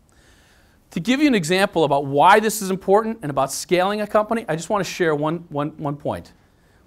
To 0.92 1.00
give 1.00 1.20
you 1.20 1.26
an 1.26 1.34
example 1.34 1.84
about 1.84 2.06
why 2.06 2.40
this 2.40 2.62
is 2.62 2.70
important 2.70 3.18
and 3.22 3.30
about 3.30 3.52
scaling 3.52 4.00
a 4.00 4.06
company, 4.06 4.44
I 4.48 4.56
just 4.56 4.70
want 4.70 4.84
to 4.84 4.90
share 4.90 5.14
one, 5.14 5.44
one, 5.48 5.70
one 5.76 5.96
point. 5.96 6.32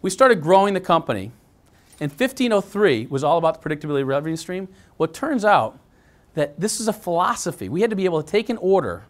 We 0.01 0.09
started 0.09 0.41
growing 0.41 0.73
the 0.73 0.79
company, 0.79 1.31
and 1.99 2.09
1503 2.09 3.07
was 3.07 3.23
all 3.23 3.37
about 3.37 3.61
the 3.61 3.69
predictability 3.69 4.05
revenue 4.05 4.37
stream. 4.37 4.67
Well, 4.97 5.09
it 5.09 5.13
turns 5.13 5.43
out 5.43 5.77
that 6.33 6.59
this 6.59 6.79
is 6.79 6.87
a 6.87 6.93
philosophy. 6.93 7.69
We 7.69 7.81
had 7.81 7.89
to 7.89 7.95
be 7.95 8.05
able 8.05 8.23
to 8.23 8.29
take 8.29 8.49
an 8.49 8.57
order 8.57 9.03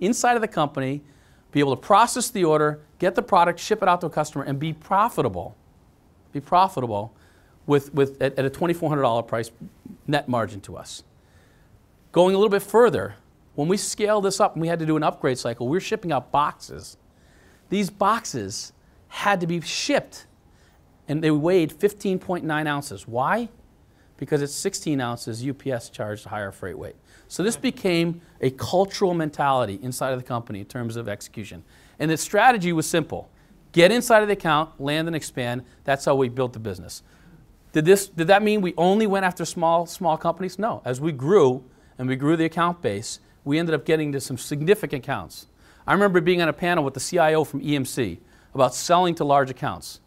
inside 0.00 0.34
of 0.34 0.40
the 0.40 0.48
company, 0.48 1.02
be 1.50 1.60
able 1.60 1.76
to 1.76 1.80
process 1.82 2.30
the 2.30 2.44
order, 2.44 2.80
get 2.98 3.14
the 3.14 3.22
product, 3.22 3.60
ship 3.60 3.82
it 3.82 3.88
out 3.88 4.00
to 4.00 4.06
a 4.06 4.10
customer, 4.10 4.44
and 4.44 4.58
be 4.58 4.72
profitable. 4.72 5.56
Be 6.32 6.40
profitable 6.40 7.12
with, 7.66 7.92
with, 7.94 8.20
at, 8.20 8.38
at 8.38 8.44
a 8.44 8.50
$2,400 8.50 9.26
price 9.26 9.50
net 10.06 10.28
margin 10.28 10.60
to 10.62 10.76
us. 10.76 11.04
Going 12.10 12.34
a 12.34 12.38
little 12.38 12.50
bit 12.50 12.62
further, 12.62 13.14
when 13.54 13.68
we 13.68 13.76
scaled 13.76 14.24
this 14.24 14.40
up 14.40 14.54
and 14.54 14.62
we 14.62 14.68
had 14.68 14.78
to 14.78 14.86
do 14.86 14.96
an 14.96 15.02
upgrade 15.02 15.38
cycle, 15.38 15.68
we 15.68 15.76
were 15.76 15.80
shipping 15.80 16.12
out 16.12 16.32
boxes. 16.32 16.96
These 17.68 17.90
boxes 17.90 18.72
had 19.08 19.40
to 19.40 19.46
be 19.46 19.60
shipped 19.60 20.26
and 21.08 21.22
they 21.22 21.30
weighed 21.30 21.72
15.9 21.72 22.66
ounces. 22.66 23.06
Why? 23.06 23.48
Because 24.16 24.42
at 24.42 24.50
16 24.50 25.00
ounces, 25.00 25.46
UPS 25.46 25.90
charged 25.90 26.26
a 26.26 26.28
higher 26.28 26.52
freight 26.52 26.78
weight. 26.78 26.96
So 27.28 27.42
this 27.42 27.56
became 27.56 28.20
a 28.40 28.50
cultural 28.50 29.14
mentality 29.14 29.78
inside 29.82 30.12
of 30.12 30.20
the 30.20 30.24
company 30.24 30.60
in 30.60 30.66
terms 30.66 30.96
of 30.96 31.08
execution. 31.08 31.64
And 31.98 32.10
the 32.10 32.16
strategy 32.16 32.72
was 32.72 32.86
simple 32.86 33.30
get 33.72 33.90
inside 33.90 34.22
of 34.22 34.28
the 34.28 34.34
account, 34.34 34.80
land 34.80 35.08
and 35.08 35.16
expand. 35.16 35.64
That's 35.84 36.04
how 36.04 36.14
we 36.14 36.28
built 36.28 36.52
the 36.52 36.58
business. 36.58 37.02
Did, 37.72 37.86
this, 37.86 38.06
did 38.06 38.26
that 38.26 38.42
mean 38.42 38.60
we 38.60 38.74
only 38.76 39.06
went 39.06 39.24
after 39.24 39.44
small, 39.44 39.86
small 39.86 40.16
companies? 40.16 40.58
No. 40.58 40.82
As 40.84 41.00
we 41.00 41.10
grew 41.10 41.64
and 41.98 42.08
we 42.08 42.16
grew 42.16 42.36
the 42.36 42.44
account 42.44 42.82
base, 42.82 43.18
we 43.44 43.58
ended 43.58 43.74
up 43.74 43.84
getting 43.84 44.12
to 44.12 44.20
some 44.20 44.36
significant 44.36 45.04
accounts. 45.04 45.46
I 45.86 45.94
remember 45.94 46.20
being 46.20 46.42
on 46.42 46.48
a 46.48 46.52
panel 46.52 46.84
with 46.84 46.94
the 46.94 47.00
CIO 47.00 47.44
from 47.44 47.60
EMC 47.60 48.18
about 48.54 48.74
selling 48.74 49.14
to 49.16 49.24
large 49.24 49.50
accounts. 49.50 50.00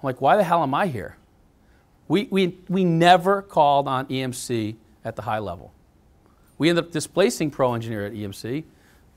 I'm 0.00 0.06
like, 0.06 0.20
why 0.20 0.36
the 0.36 0.44
hell 0.44 0.62
am 0.62 0.74
I 0.74 0.86
here? 0.86 1.16
We, 2.06 2.28
we, 2.30 2.58
we 2.68 2.84
never 2.84 3.42
called 3.42 3.88
on 3.88 4.06
EMC 4.06 4.76
at 5.04 5.16
the 5.16 5.22
high 5.22 5.38
level. 5.38 5.72
We 6.58 6.68
ended 6.68 6.84
up 6.84 6.92
displacing 6.92 7.50
Pro 7.50 7.74
Engineer 7.74 8.06
at 8.06 8.12
EMC, 8.12 8.54
you 8.54 8.64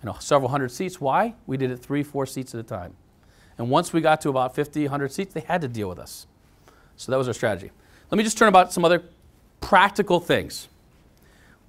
know, 0.03 0.15
several 0.19 0.49
hundred 0.49 0.69
seats. 0.69 0.99
Why? 0.99 1.35
We 1.45 1.57
did 1.57 1.69
it 1.71 1.77
three, 1.77 2.03
four 2.03 2.25
seats 2.25 2.55
at 2.55 2.59
a 2.59 2.63
time. 2.63 2.95
And 3.59 3.69
once 3.69 3.91
we 3.91 3.99
got 3.99 4.21
to 4.21 4.29
about 4.29 4.55
50, 4.55 4.83
100 4.83 5.11
seats, 5.11 5.33
they 5.33 5.41
had 5.41 5.61
to 5.61 5.67
deal 5.67 5.89
with 5.89 5.99
us. 5.99 6.25
So 6.95 7.11
that 7.11 7.17
was 7.17 7.27
our 7.27 7.33
strategy. 7.33 7.71
Let 8.09 8.17
me 8.17 8.23
just 8.23 8.37
turn 8.37 8.47
about 8.47 8.73
some 8.73 8.85
other 8.85 9.03
practical 9.61 10.19
things. 10.19 10.69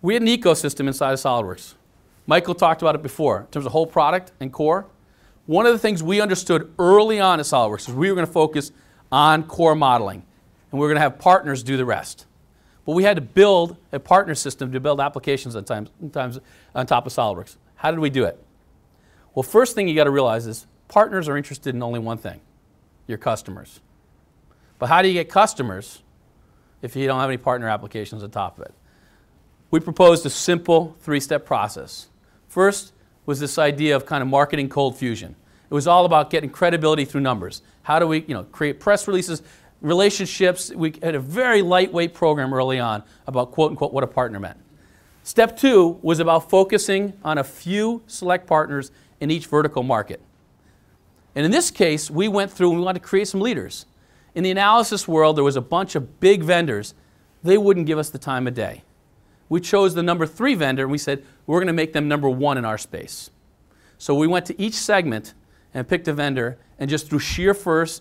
We 0.01 0.15
had 0.15 0.23
an 0.23 0.29
ecosystem 0.29 0.87
inside 0.87 1.13
of 1.13 1.19
SolidWorks. 1.19 1.75
Michael 2.27 2.55
talked 2.55 2.81
about 2.81 2.95
it 2.95 3.03
before 3.03 3.41
in 3.41 3.47
terms 3.49 3.67
of 3.67 3.73
whole 3.73 3.89
product 3.89 4.31
and 4.41 4.53
core. 4.53 4.87
One 5.47 5.67
of 5.67 5.73
the 5.73 5.79
things 5.81 6.01
we 6.01 6.21
understood 6.21 6.73
early 6.79 7.19
on 7.19 7.41
at 7.41 7.47
SolidWorks 7.47 7.89
is 7.89 7.95
we 7.95 8.09
were 8.09 8.15
going 8.15 8.27
to 8.27 8.33
focus 8.33 8.71
on 9.11 9.43
core 9.43 9.75
modeling, 9.75 10.23
and 10.71 10.79
we 10.79 10.81
were 10.81 10.89
going 10.89 10.97
to 10.97 11.03
have 11.03 11.19
partners 11.19 11.65
do 11.65 11.77
the 11.77 11.85
rest. 11.85 12.27
But 12.87 12.93
we 12.93 13.03
had 13.03 13.17
to 13.17 13.21
build 13.21 13.77
a 13.91 13.99
partner 13.99 14.37
system 14.37 14.71
to 14.73 14.81
build 14.81 15.01
applications 15.01 15.57
on, 15.57 15.89
on 16.75 16.87
top 16.87 17.07
of 17.07 17.13
SolidWorks. 17.13 17.57
How 17.75 17.91
did 17.91 17.99
we 17.99 18.11
do 18.11 18.25
it? 18.25 18.39
Well, 19.35 19.43
first 19.43 19.75
thing 19.75 19.89
you 19.89 19.97
got 19.97 20.05
to 20.05 20.11
realize 20.11 20.47
is 20.47 20.67
partners 20.91 21.29
are 21.29 21.37
interested 21.37 21.75
in 21.75 21.83
only 21.83 22.01
one 22.01 22.19
thing 22.19 22.41
your 23.07 23.17
customers. 23.17 23.81
But 24.79 24.89
how 24.89 25.01
do 25.03 25.09
you 25.09 25.15
get 25.15 25.31
customers 25.31 26.03
if 26.83 26.95
you 26.95 27.07
don't 27.07 27.19
have 27.19 27.31
any 27.31 27.39
partner 27.39 27.69
applications 27.69 28.23
on 28.23 28.31
top 28.31 28.59
of 28.59 28.67
it? 28.67 28.75
We 29.71 29.81
proposed 29.81 30.27
a 30.27 30.31
simple 30.31 30.97
three 31.01 31.21
step 31.21 31.47
process. 31.47 32.09
First 32.49 32.93
was 33.25 33.41
this 33.41 33.59
idea 33.59 33.97
of 33.97 34.05
kind 34.05 34.23
of 34.23 34.29
marketing 34.29 34.69
cold 34.69 34.97
fusion. 34.97 35.37
It 35.71 35.75
was 35.75 35.87
all 35.87 36.05
about 36.05 36.31
getting 36.31 36.51
credibility 36.51 37.05
through 37.05 37.21
numbers. 37.21 37.63
How 37.83 37.99
do 38.01 38.07
we 38.07 38.23
you 38.23 38.35
know, 38.35 38.43
create 38.45 38.81
press 38.81 39.07
releases, 39.07 39.43
relationships? 39.81 40.73
We 40.75 40.95
had 41.03 41.15
a 41.15 41.21
very 41.21 41.63
lightweight 41.63 42.15
program 42.15 42.53
early 42.53 42.81
on 42.81 43.05
about 43.29 43.53
quote 43.53 43.71
unquote 43.71 43.93
what 43.93 44.03
a 44.03 44.09
partner 44.09 44.41
meant. 44.41 44.59
Step 45.23 45.57
two 45.57 45.99
was 46.03 46.19
about 46.19 46.51
focusing 46.51 47.13
on 47.23 47.39
a 47.39 47.45
few 47.45 48.03
select 48.09 48.49
partners 48.49 48.91
in 49.21 49.31
each 49.31 49.47
vertical 49.47 49.85
market. 49.85 50.21
And 51.35 51.45
in 51.45 51.51
this 51.51 51.71
case, 51.71 52.11
we 52.11 52.29
went 52.29 52.51
through 52.51 52.71
and 52.71 52.81
we 52.81 52.85
wanted 52.85 53.01
to 53.01 53.07
create 53.07 53.29
some 53.29 53.41
leaders. 53.41 53.87
In 54.35 54.45
the 54.45 54.51
analysis 54.51 55.07
world, 55.07 55.37
there 55.37 55.45
was 55.45 55.57
a 55.57 55.61
bunch 55.61 55.95
of 55.95 56.21
big 56.21 56.43
vendors. 56.43 56.95
They 57.43 57.59
wouldn't 57.59 57.87
give 57.87 57.99
us 57.99 58.11
the 58.11 58.19
time 58.19 58.47
of 58.47 58.55
day 58.55 58.83
we 59.51 59.61
chose 59.61 59.95
the 59.95 60.03
number 60.03 60.27
three 60.27 60.55
vendor 60.55 60.85
and 60.85 60.93
we 60.93 60.97
said, 60.97 61.23
we're 61.47 61.59
going 61.59 61.67
to 61.67 61.75
make 61.75 61.93
them 61.93 62.09
number 62.09 62.31
one 62.31 62.57
in 62.57 62.65
our 62.65 62.79
space. 62.79 63.31
So 63.99 64.15
we 64.15 64.27
went 64.27 64.47
to 64.47 64.59
each 64.59 64.75
segment 64.75 65.35
and 65.75 65.87
picked 65.87 66.09
a 66.09 66.13
vendor, 66.13 66.59
and 66.79 66.89
just 66.91 67.09
through 67.09 67.21
sheer 67.21 67.55
force, 67.55 68.01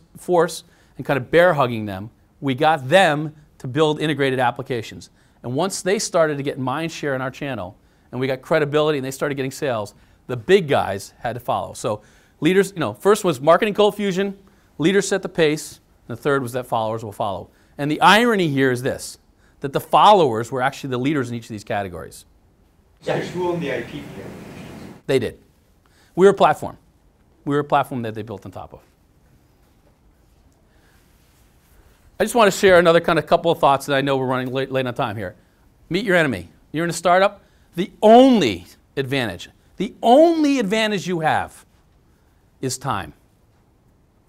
and 0.97 1.05
kind 1.05 1.17
of 1.17 1.29
bear 1.29 1.53
hugging 1.53 1.85
them, 1.85 2.09
we 2.39 2.55
got 2.55 2.87
them 2.87 3.35
to 3.59 3.67
build 3.67 3.99
integrated 3.99 4.39
applications. 4.39 5.09
And 5.43 5.53
once 5.53 5.81
they 5.81 5.99
started 5.99 6.37
to 6.37 6.43
get 6.43 6.57
mind 6.57 6.91
share 6.91 7.13
in 7.13 7.21
our 7.21 7.29
channel, 7.29 7.77
and 8.11 8.19
we 8.19 8.25
got 8.25 8.41
credibility 8.41 8.97
and 8.97 9.05
they 9.05 9.11
started 9.11 9.35
getting 9.35 9.51
sales, 9.51 9.93
the 10.27 10.37
big 10.37 10.67
guys 10.67 11.13
had 11.19 11.33
to 11.33 11.39
follow. 11.39 11.73
So 11.73 12.01
leaders, 12.39 12.71
you 12.73 12.79
know, 12.79 12.93
first 12.93 13.23
was 13.23 13.39
marketing 13.41 13.73
cold 13.73 13.95
fusion, 13.95 14.37
leaders 14.77 15.07
set 15.07 15.21
the 15.21 15.29
pace, 15.29 15.79
and 16.07 16.17
the 16.17 16.21
third 16.21 16.41
was 16.41 16.53
that 16.53 16.65
followers 16.65 17.03
will 17.03 17.11
follow. 17.11 17.49
And 17.77 17.89
the 17.89 18.01
irony 18.01 18.49
here 18.49 18.71
is 18.71 18.81
this 18.81 19.17
that 19.61 19.73
the 19.73 19.79
followers 19.79 20.51
were 20.51 20.61
actually 20.61 20.89
the 20.89 20.97
leaders 20.97 21.29
in 21.29 21.35
each 21.35 21.43
of 21.43 21.49
these 21.49 21.65
categories. 21.65 22.25
So 23.01 23.17
who 23.19 23.49
owned 23.49 23.61
the 23.61 23.69
IP 23.69 23.87
here? 23.87 24.03
They 25.05 25.19
did. 25.19 25.39
We 26.15 26.25
were 26.25 26.31
a 26.31 26.35
platform. 26.35 26.77
We 27.43 27.55
were 27.55 27.61
a 27.61 27.65
platform 27.65 28.01
that 28.03 28.15
they 28.15 28.21
built 28.21 28.45
on 28.45 28.51
top 28.51 28.73
of. 28.73 28.79
I 32.19 32.23
just 32.23 32.35
want 32.35 32.51
to 32.51 32.57
share 32.57 32.79
another 32.79 32.99
kind 32.99 33.17
of 33.17 33.25
couple 33.25 33.51
of 33.51 33.59
thoughts 33.59 33.85
that 33.85 33.95
I 33.95 34.01
know 34.01 34.17
we're 34.17 34.25
running 34.25 34.51
late, 34.51 34.71
late 34.71 34.85
on 34.85 34.93
time 34.93 35.15
here. 35.15 35.35
Meet 35.89 36.05
your 36.05 36.15
enemy. 36.15 36.49
You're 36.71 36.83
in 36.83 36.89
a 36.89 36.93
startup. 36.93 37.43
The 37.75 37.91
only 38.01 38.65
advantage, 38.97 39.49
the 39.77 39.93
only 40.03 40.59
advantage 40.59 41.07
you 41.07 41.21
have 41.21 41.65
is 42.61 42.77
time. 42.77 43.13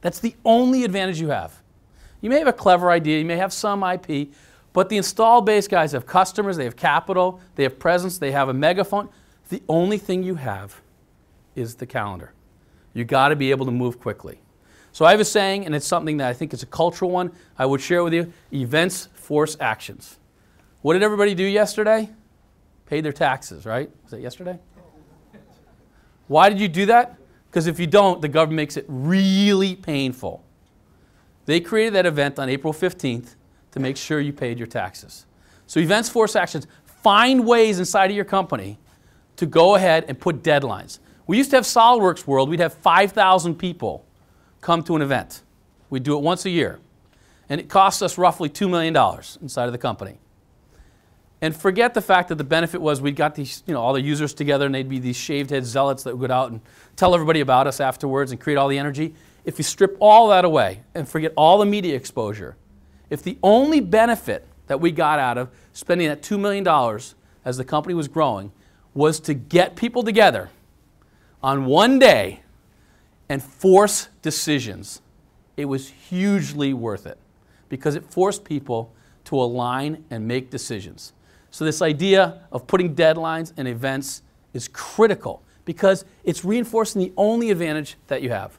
That's 0.00 0.20
the 0.20 0.34
only 0.44 0.84
advantage 0.84 1.20
you 1.20 1.28
have. 1.28 1.60
You 2.20 2.30
may 2.30 2.38
have 2.38 2.48
a 2.48 2.52
clever 2.52 2.90
idea, 2.90 3.18
you 3.18 3.24
may 3.24 3.36
have 3.36 3.52
some 3.52 3.82
IP, 3.82 4.28
but 4.72 4.88
the 4.88 4.96
install 4.96 5.40
base 5.40 5.66
guys 5.66 5.92
have 5.92 6.06
customers, 6.06 6.56
they 6.56 6.64
have 6.64 6.76
capital, 6.76 7.40
they 7.56 7.62
have 7.64 7.78
presence, 7.78 8.18
they 8.18 8.32
have 8.32 8.48
a 8.48 8.54
megaphone. 8.54 9.08
The 9.48 9.62
only 9.68 9.98
thing 9.98 10.22
you 10.22 10.36
have 10.36 10.80
is 11.56 11.74
the 11.74 11.86
calendar. 11.86 12.32
You 12.94 13.04
got 13.04 13.28
to 13.28 13.36
be 13.36 13.50
able 13.50 13.66
to 13.66 13.72
move 13.72 14.00
quickly. 14.00 14.40
So 14.92 15.04
I 15.04 15.12
have 15.12 15.20
a 15.20 15.24
saying, 15.24 15.66
and 15.66 15.74
it's 15.74 15.86
something 15.86 16.16
that 16.18 16.28
I 16.28 16.32
think 16.32 16.52
is 16.52 16.62
a 16.62 16.66
cultural 16.66 17.10
one. 17.10 17.32
I 17.58 17.66
would 17.66 17.80
share 17.80 18.02
with 18.02 18.12
you 18.12 18.32
events 18.52 19.08
force 19.14 19.56
actions. 19.60 20.18
What 20.82 20.94
did 20.94 21.02
everybody 21.02 21.34
do 21.34 21.44
yesterday? 21.44 22.10
Paid 22.86 23.04
their 23.04 23.12
taxes, 23.12 23.66
right? 23.66 23.90
Was 24.02 24.10
that 24.10 24.20
yesterday? 24.20 24.58
Why 26.26 26.48
did 26.48 26.58
you 26.58 26.68
do 26.68 26.86
that? 26.86 27.19
Because 27.50 27.66
if 27.66 27.80
you 27.80 27.86
don't, 27.86 28.22
the 28.22 28.28
government 28.28 28.56
makes 28.56 28.76
it 28.76 28.84
really 28.88 29.74
painful. 29.74 30.44
They 31.46 31.58
created 31.60 31.94
that 31.94 32.06
event 32.06 32.38
on 32.38 32.48
April 32.48 32.72
15th 32.72 33.34
to 33.72 33.80
make 33.80 33.96
sure 33.96 34.20
you 34.20 34.32
paid 34.32 34.58
your 34.58 34.68
taxes. 34.68 35.26
So 35.66 35.80
events 35.80 36.08
force 36.08 36.36
actions. 36.36 36.68
Find 36.84 37.44
ways 37.44 37.78
inside 37.78 38.10
of 38.10 38.16
your 38.16 38.24
company 38.24 38.78
to 39.36 39.46
go 39.46 39.74
ahead 39.74 40.04
and 40.06 40.18
put 40.18 40.42
deadlines. 40.42 41.00
We 41.26 41.38
used 41.38 41.50
to 41.50 41.56
have 41.56 41.64
SolidWorks 41.64 42.26
World, 42.26 42.50
we'd 42.50 42.60
have 42.60 42.74
5,000 42.74 43.56
people 43.56 44.04
come 44.60 44.82
to 44.84 44.96
an 44.96 45.02
event. 45.02 45.42
We'd 45.88 46.02
do 46.02 46.16
it 46.16 46.22
once 46.22 46.44
a 46.44 46.50
year. 46.50 46.78
And 47.48 47.60
it 47.60 47.68
cost 47.68 48.02
us 48.02 48.16
roughly 48.16 48.48
$2 48.48 48.70
million 48.70 48.96
inside 49.42 49.66
of 49.66 49.72
the 49.72 49.78
company. 49.78 50.18
And 51.42 51.56
forget 51.56 51.94
the 51.94 52.02
fact 52.02 52.28
that 52.28 52.34
the 52.36 52.44
benefit 52.44 52.80
was 52.80 53.00
we 53.00 53.12
got 53.12 53.34
these, 53.34 53.62
you 53.66 53.72
know, 53.72 53.80
all 53.80 53.94
the 53.94 54.00
users 54.00 54.34
together 54.34 54.66
and 54.66 54.74
they'd 54.74 54.88
be 54.88 54.98
these 54.98 55.16
shaved 55.16 55.50
head 55.50 55.64
zealots 55.64 56.02
that 56.02 56.16
would 56.16 56.28
go 56.28 56.34
out 56.34 56.50
and 56.50 56.60
tell 56.96 57.14
everybody 57.14 57.40
about 57.40 57.66
us 57.66 57.80
afterwards 57.80 58.30
and 58.30 58.40
create 58.40 58.56
all 58.56 58.68
the 58.68 58.78
energy. 58.78 59.14
If 59.44 59.58
you 59.58 59.64
strip 59.64 59.96
all 60.00 60.28
that 60.28 60.44
away 60.44 60.82
and 60.94 61.08
forget 61.08 61.32
all 61.36 61.58
the 61.58 61.66
media 61.66 61.96
exposure, 61.96 62.56
if 63.08 63.22
the 63.22 63.38
only 63.42 63.80
benefit 63.80 64.46
that 64.66 64.80
we 64.80 64.92
got 64.92 65.18
out 65.18 65.38
of 65.38 65.48
spending 65.72 66.08
that 66.08 66.22
$2 66.22 66.38
million 66.38 67.00
as 67.44 67.56
the 67.56 67.64
company 67.64 67.94
was 67.94 68.06
growing 68.06 68.52
was 68.92 69.18
to 69.20 69.32
get 69.32 69.76
people 69.76 70.02
together 70.02 70.50
on 71.42 71.64
one 71.64 71.98
day 71.98 72.40
and 73.30 73.42
force 73.42 74.08
decisions, 74.20 75.00
it 75.56 75.64
was 75.64 75.88
hugely 75.88 76.74
worth 76.74 77.06
it 77.06 77.18
because 77.70 77.94
it 77.94 78.04
forced 78.04 78.44
people 78.44 78.92
to 79.24 79.36
align 79.36 80.04
and 80.10 80.28
make 80.28 80.50
decisions. 80.50 81.14
So, 81.50 81.64
this 81.64 81.82
idea 81.82 82.42
of 82.52 82.66
putting 82.66 82.94
deadlines 82.94 83.52
and 83.56 83.66
events 83.66 84.22
is 84.52 84.68
critical 84.68 85.42
because 85.64 86.04
it's 86.24 86.44
reinforcing 86.44 87.00
the 87.00 87.12
only 87.16 87.50
advantage 87.50 87.96
that 88.06 88.22
you 88.22 88.30
have. 88.30 88.58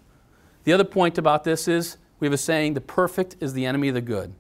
The 0.63 0.73
other 0.73 0.84
point 0.84 1.18
about 1.18 1.43
this 1.43 1.68
is 1.68 1.97
we 2.19 2.27
have 2.27 2.34
a 2.34 2.38
saying 2.38 2.73
the 2.73 2.81
perfect 2.81 3.38
is 3.39 3.53
the 3.53 3.65
enemy 3.65 3.88
of 3.88 3.95
the 3.95 4.01
good. 4.01 4.34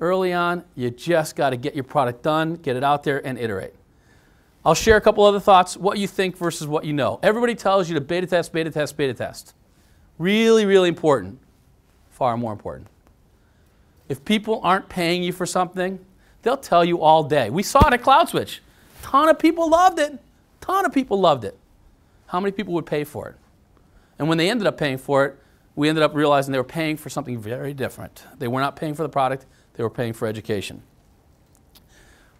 Early 0.00 0.32
on, 0.32 0.64
you 0.74 0.90
just 0.90 1.36
got 1.36 1.50
to 1.50 1.56
get 1.56 1.74
your 1.74 1.84
product 1.84 2.22
done, 2.22 2.54
get 2.56 2.76
it 2.76 2.82
out 2.82 3.04
there, 3.04 3.24
and 3.24 3.38
iterate. 3.38 3.74
I'll 4.64 4.74
share 4.74 4.96
a 4.96 5.00
couple 5.00 5.24
other 5.24 5.40
thoughts 5.40 5.76
what 5.76 5.98
you 5.98 6.08
think 6.08 6.38
versus 6.38 6.66
what 6.66 6.84
you 6.84 6.94
know. 6.94 7.20
Everybody 7.22 7.54
tells 7.54 7.88
you 7.88 7.94
to 7.94 8.00
beta 8.00 8.26
test, 8.26 8.52
beta 8.52 8.70
test, 8.70 8.96
beta 8.96 9.12
test. 9.12 9.54
Really, 10.18 10.64
really 10.64 10.88
important. 10.88 11.38
Far 12.10 12.36
more 12.36 12.52
important. 12.52 12.88
If 14.08 14.24
people 14.24 14.60
aren't 14.62 14.88
paying 14.88 15.22
you 15.22 15.32
for 15.32 15.44
something, 15.44 16.04
they'll 16.44 16.56
tell 16.56 16.84
you 16.84 17.00
all 17.00 17.24
day. 17.24 17.50
We 17.50 17.62
saw 17.62 17.88
it 17.88 17.94
at 17.94 18.02
Cloud 18.02 18.28
CloudSwitch. 18.28 18.60
Ton 19.02 19.28
of 19.28 19.38
people 19.38 19.68
loved 19.68 19.98
it. 19.98 20.18
Ton 20.60 20.86
of 20.86 20.92
people 20.92 21.18
loved 21.18 21.44
it. 21.44 21.58
How 22.26 22.40
many 22.40 22.52
people 22.52 22.74
would 22.74 22.86
pay 22.86 23.04
for 23.04 23.28
it? 23.28 23.36
And 24.18 24.28
when 24.28 24.38
they 24.38 24.48
ended 24.48 24.66
up 24.66 24.78
paying 24.78 24.98
for 24.98 25.24
it, 25.24 25.38
we 25.76 25.88
ended 25.88 26.04
up 26.04 26.14
realizing 26.14 26.52
they 26.52 26.58
were 26.58 26.64
paying 26.64 26.96
for 26.96 27.10
something 27.10 27.38
very 27.38 27.74
different. 27.74 28.24
They 28.38 28.46
were 28.46 28.60
not 28.60 28.76
paying 28.76 28.94
for 28.94 29.02
the 29.02 29.08
product, 29.08 29.46
they 29.74 29.82
were 29.82 29.90
paying 29.90 30.12
for 30.12 30.28
education. 30.28 30.82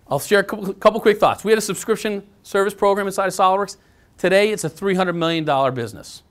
I'll 0.07 0.21
share 0.21 0.41
a 0.41 0.45
couple, 0.45 0.73
couple 0.75 1.01
quick 1.01 1.19
thoughts. 1.19 1.45
We 1.45 1.51
had 1.51 1.59
a 1.59 1.63
subscription 1.63 2.27
service 2.43 2.75
program 2.75 3.07
inside 3.07 3.27
of 3.27 3.33
SolidWorks. 3.33 3.79
Today, 4.19 4.51
it's 4.51 4.63
a 4.63 4.71
$300 4.71 5.17
million 5.17 5.75
business. 5.75 6.23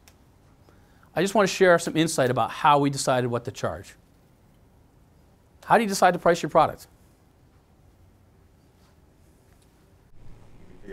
I 1.16 1.22
just 1.22 1.36
want 1.36 1.50
to 1.50 1.54
share 1.54 1.78
some 1.80 1.98
insight 1.98 2.30
about 2.30 2.52
how 2.52 2.80
we 2.80 2.90
decided 2.90 3.28
what 3.28 3.46
to 3.46 3.52
charge. 3.52 3.96
How 5.66 5.78
do 5.78 5.84
you 5.84 5.90
decide 5.90 6.14
to 6.14 6.20
price 6.20 6.42
your 6.42 6.50
product? 6.50 6.88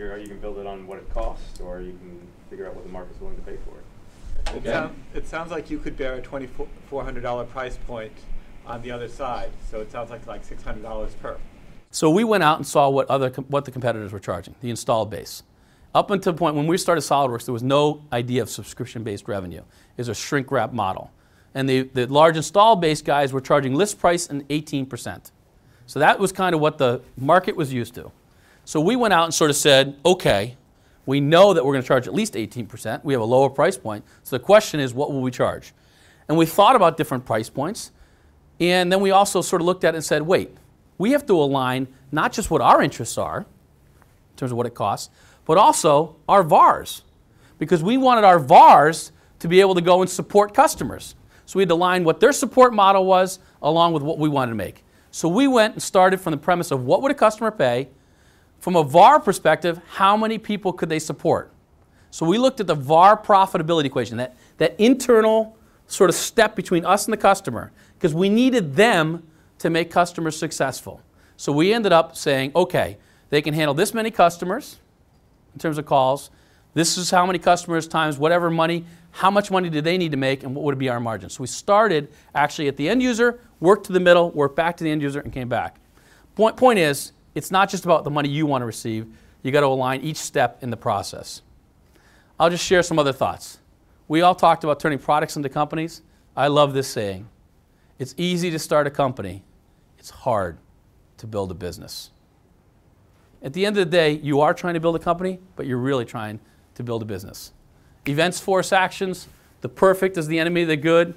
Figure 0.01 0.15
out 0.15 0.21
you 0.21 0.27
can 0.27 0.39
build 0.39 0.57
it 0.57 0.65
on 0.65 0.87
what 0.87 0.97
it 0.97 1.07
costs, 1.13 1.59
or 1.59 1.79
you 1.79 1.91
can 1.91 2.27
figure 2.49 2.67
out 2.67 2.73
what 2.73 2.83
the 2.83 2.89
market's 2.91 3.21
willing 3.21 3.35
to 3.35 3.41
pay 3.43 3.57
for 3.57 3.77
it. 3.77 4.57
It, 4.57 4.63
sound, 4.65 4.95
it 5.13 5.27
sounds 5.27 5.51
like 5.51 5.69
you 5.69 5.77
could 5.77 5.95
bear 5.95 6.15
a 6.15 6.21
$2,400 6.21 7.49
price 7.49 7.77
point 7.85 8.11
on 8.65 8.81
the 8.81 8.89
other 8.89 9.07
side. 9.07 9.51
So 9.69 9.79
it 9.79 9.91
sounds 9.91 10.09
like 10.09 10.25
like 10.25 10.43
$600 10.43 11.19
per. 11.19 11.37
So 11.91 12.09
we 12.09 12.23
went 12.23 12.41
out 12.41 12.57
and 12.57 12.65
saw 12.65 12.89
what 12.89 13.07
other 13.11 13.29
com- 13.29 13.45
what 13.45 13.65
the 13.65 13.71
competitors 13.71 14.11
were 14.11 14.19
charging, 14.19 14.55
the 14.61 14.71
installed 14.71 15.11
base. 15.11 15.43
Up 15.93 16.09
until 16.09 16.33
the 16.33 16.39
point 16.39 16.55
when 16.55 16.65
we 16.65 16.77
started 16.77 17.01
SolidWorks, 17.01 17.45
there 17.45 17.53
was 17.53 17.61
no 17.61 18.01
idea 18.11 18.41
of 18.41 18.49
subscription-based 18.49 19.27
revenue. 19.27 19.59
It 19.59 19.97
was 19.97 20.07
a 20.07 20.15
shrink 20.15 20.49
wrap 20.49 20.73
model, 20.73 21.11
and 21.53 21.69
the, 21.69 21.83
the 21.93 22.07
large 22.07 22.37
install 22.37 22.75
base 22.75 23.03
guys 23.03 23.33
were 23.33 23.41
charging 23.41 23.75
list 23.75 23.99
price 23.99 24.27
and 24.27 24.47
18%. 24.49 25.31
So 25.85 25.99
that 25.99 26.17
was 26.17 26.31
kind 26.31 26.55
of 26.55 26.61
what 26.61 26.77
the 26.77 27.01
market 27.17 27.55
was 27.55 27.71
used 27.71 27.93
to. 27.95 28.11
So 28.65 28.79
we 28.79 28.95
went 28.95 29.13
out 29.13 29.25
and 29.25 29.33
sort 29.33 29.49
of 29.49 29.55
said, 29.55 29.97
okay, 30.05 30.57
we 31.05 31.19
know 31.19 31.53
that 31.53 31.65
we're 31.65 31.73
going 31.73 31.83
to 31.83 31.87
charge 31.87 32.07
at 32.07 32.13
least 32.13 32.35
18%. 32.35 33.03
We 33.03 33.13
have 33.13 33.21
a 33.21 33.25
lower 33.25 33.49
price 33.49 33.77
point. 33.77 34.05
So 34.23 34.35
the 34.37 34.43
question 34.43 34.79
is, 34.79 34.93
what 34.93 35.11
will 35.11 35.21
we 35.21 35.31
charge? 35.31 35.73
And 36.27 36.37
we 36.37 36.45
thought 36.45 36.75
about 36.75 36.95
different 36.95 37.25
price 37.25 37.49
points. 37.49 37.91
And 38.59 38.91
then 38.91 39.01
we 39.01 39.11
also 39.11 39.41
sort 39.41 39.61
of 39.61 39.65
looked 39.65 39.83
at 39.83 39.95
it 39.95 39.97
and 39.97 40.05
said, 40.05 40.21
wait, 40.21 40.55
we 40.97 41.11
have 41.11 41.25
to 41.25 41.33
align 41.33 41.87
not 42.11 42.31
just 42.31 42.51
what 42.51 42.61
our 42.61 42.81
interests 42.81 43.17
are, 43.17 43.39
in 43.39 44.37
terms 44.37 44.51
of 44.51 44.57
what 44.57 44.67
it 44.67 44.75
costs, 44.75 45.09
but 45.45 45.57
also 45.57 46.15
our 46.29 46.43
VARs. 46.43 47.01
Because 47.57 47.81
we 47.81 47.97
wanted 47.97 48.23
our 48.23 48.39
VARs 48.39 49.11
to 49.39 49.47
be 49.47 49.59
able 49.61 49.73
to 49.75 49.81
go 49.81 50.01
and 50.01 50.09
support 50.09 50.53
customers. 50.53 51.15
So 51.47 51.57
we 51.57 51.63
had 51.63 51.69
to 51.69 51.75
align 51.75 52.03
what 52.03 52.19
their 52.19 52.31
support 52.31 52.73
model 52.73 53.05
was 53.05 53.39
along 53.61 53.93
with 53.93 54.03
what 54.03 54.19
we 54.19 54.29
wanted 54.29 54.51
to 54.51 54.55
make. 54.55 54.83
So 55.09 55.27
we 55.27 55.47
went 55.47 55.73
and 55.73 55.83
started 55.83 56.21
from 56.21 56.31
the 56.31 56.37
premise 56.37 56.71
of 56.71 56.85
what 56.85 57.01
would 57.01 57.11
a 57.11 57.15
customer 57.15 57.51
pay, 57.51 57.89
from 58.61 58.75
a 58.75 58.83
VAR 58.83 59.19
perspective, 59.19 59.81
how 59.89 60.15
many 60.15 60.37
people 60.37 60.71
could 60.71 60.87
they 60.87 60.99
support? 60.99 61.51
So 62.11 62.27
we 62.27 62.37
looked 62.37 62.59
at 62.59 62.67
the 62.67 62.75
VAR 62.75 63.17
profitability 63.17 63.85
equation, 63.85 64.17
that, 64.17 64.37
that 64.57 64.79
internal 64.79 65.57
sort 65.87 66.11
of 66.11 66.15
step 66.15 66.55
between 66.55 66.85
us 66.85 67.05
and 67.05 67.11
the 67.11 67.17
customer, 67.17 67.71
because 67.95 68.13
we 68.13 68.29
needed 68.29 68.75
them 68.75 69.27
to 69.57 69.71
make 69.71 69.89
customers 69.89 70.37
successful. 70.37 71.01
So 71.37 71.51
we 71.51 71.73
ended 71.73 71.91
up 71.91 72.15
saying, 72.15 72.51
okay, 72.55 72.97
they 73.31 73.41
can 73.41 73.55
handle 73.55 73.73
this 73.73 73.95
many 73.95 74.11
customers 74.11 74.77
in 75.53 75.59
terms 75.59 75.79
of 75.79 75.87
calls. 75.87 76.29
This 76.75 76.99
is 76.99 77.09
how 77.09 77.25
many 77.25 77.39
customers 77.39 77.87
times 77.87 78.19
whatever 78.19 78.51
money, 78.51 78.85
how 79.09 79.31
much 79.31 79.49
money 79.49 79.71
do 79.71 79.81
they 79.81 79.97
need 79.97 80.11
to 80.11 80.17
make, 80.17 80.43
and 80.43 80.53
what 80.53 80.63
would 80.65 80.77
be 80.77 80.87
our 80.87 80.99
margin? 80.99 81.31
So 81.31 81.41
we 81.41 81.47
started 81.47 82.09
actually 82.35 82.67
at 82.67 82.77
the 82.77 82.87
end 82.87 83.01
user, 83.01 83.39
worked 83.59 83.87
to 83.87 83.93
the 83.93 83.99
middle, 83.99 84.29
worked 84.29 84.55
back 84.55 84.77
to 84.77 84.83
the 84.83 84.91
end 84.91 85.01
user, 85.01 85.19
and 85.19 85.33
came 85.33 85.49
back. 85.49 85.77
Point, 86.35 86.57
point 86.57 86.77
is, 86.77 87.13
it's 87.35 87.51
not 87.51 87.69
just 87.69 87.85
about 87.85 88.03
the 88.03 88.09
money 88.09 88.29
you 88.29 88.45
want 88.45 88.61
to 88.61 88.65
receive, 88.65 89.07
you 89.43 89.51
got 89.51 89.61
to 89.61 89.67
align 89.67 90.01
each 90.01 90.17
step 90.17 90.61
in 90.61 90.69
the 90.69 90.77
process. 90.77 91.41
I'll 92.39 92.49
just 92.49 92.65
share 92.65 92.83
some 92.83 92.99
other 92.99 93.13
thoughts. 93.13 93.59
We 94.07 94.21
all 94.21 94.35
talked 94.35 94.63
about 94.63 94.79
turning 94.79 94.99
products 94.99 95.35
into 95.35 95.49
companies. 95.49 96.01
I 96.35 96.47
love 96.47 96.73
this 96.73 96.87
saying. 96.87 97.27
It's 97.99 98.15
easy 98.17 98.49
to 98.51 98.59
start 98.59 98.87
a 98.87 98.89
company, 98.89 99.43
it's 99.97 100.09
hard 100.09 100.57
to 101.17 101.27
build 101.27 101.51
a 101.51 101.53
business. 101.53 102.09
At 103.43 103.53
the 103.53 103.65
end 103.65 103.77
of 103.77 103.85
the 103.85 103.91
day, 103.91 104.13
you 104.13 104.41
are 104.41 104.53
trying 104.53 104.73
to 104.75 104.79
build 104.79 104.95
a 104.95 104.99
company, 104.99 105.39
but 105.55 105.65
you're 105.65 105.77
really 105.77 106.05
trying 106.05 106.39
to 106.75 106.83
build 106.83 107.01
a 107.01 107.05
business. 107.05 107.51
Events 108.07 108.39
force 108.39 108.71
actions. 108.71 109.27
The 109.61 109.69
perfect 109.69 110.17
is 110.17 110.27
the 110.27 110.39
enemy 110.39 110.63
of 110.63 110.67
the 110.67 110.77
good. 110.77 111.13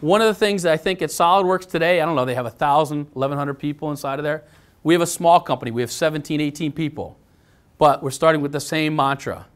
One 0.00 0.20
of 0.20 0.26
the 0.26 0.34
things 0.34 0.62
that 0.62 0.72
I 0.72 0.76
think 0.76 1.02
at 1.02 1.10
SolidWorks 1.10 1.68
today, 1.68 2.00
I 2.00 2.06
don't 2.06 2.16
know, 2.16 2.24
they 2.24 2.34
have 2.34 2.44
1,000, 2.44 3.08
1,100 3.12 3.54
people 3.54 3.90
inside 3.90 4.18
of 4.18 4.24
there. 4.24 4.44
We 4.82 4.94
have 4.94 5.02
a 5.02 5.06
small 5.06 5.40
company, 5.40 5.70
we 5.70 5.82
have 5.82 5.90
17, 5.90 6.40
18 6.40 6.72
people. 6.72 7.18
But 7.78 8.02
we're 8.02 8.10
starting 8.10 8.42
with 8.42 8.52
the 8.52 8.60
same 8.60 8.94
mantra 8.94 9.46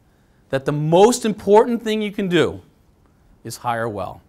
that 0.49 0.65
the 0.65 0.71
most 0.71 1.25
important 1.25 1.83
thing 1.83 2.01
you 2.01 2.11
can 2.11 2.27
do 2.27 2.61
is 3.43 3.57
hire 3.57 3.87
well. 3.87 4.21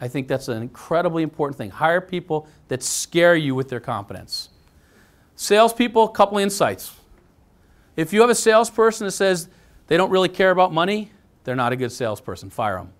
I 0.00 0.08
think 0.08 0.28
that's 0.28 0.48
an 0.48 0.62
incredibly 0.62 1.22
important 1.22 1.58
thing. 1.58 1.70
Hire 1.70 2.00
people 2.00 2.48
that 2.68 2.82
scare 2.82 3.34
you 3.36 3.54
with 3.54 3.68
their 3.68 3.80
competence. 3.80 4.48
Salespeople, 5.36 6.04
a 6.04 6.10
couple 6.10 6.38
insights. 6.38 6.92
If 7.96 8.12
you 8.12 8.20
have 8.20 8.30
a 8.30 8.34
salesperson 8.34 9.06
that 9.06 9.12
says 9.12 9.48
they 9.86 9.96
don't 9.96 10.10
really 10.10 10.28
care 10.28 10.50
about 10.50 10.72
money, 10.72 11.12
they're 11.44 11.56
not 11.56 11.72
a 11.72 11.76
good 11.76 11.92
salesperson. 11.92 12.50
Fire 12.50 12.78
them. 12.78 12.92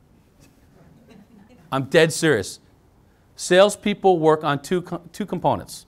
I'm 1.70 1.84
dead 1.84 2.12
serious. 2.12 2.60
Salespeople 3.34 4.18
work 4.18 4.44
on 4.44 4.60
two, 4.62 4.84
two 5.12 5.26
components 5.26 5.86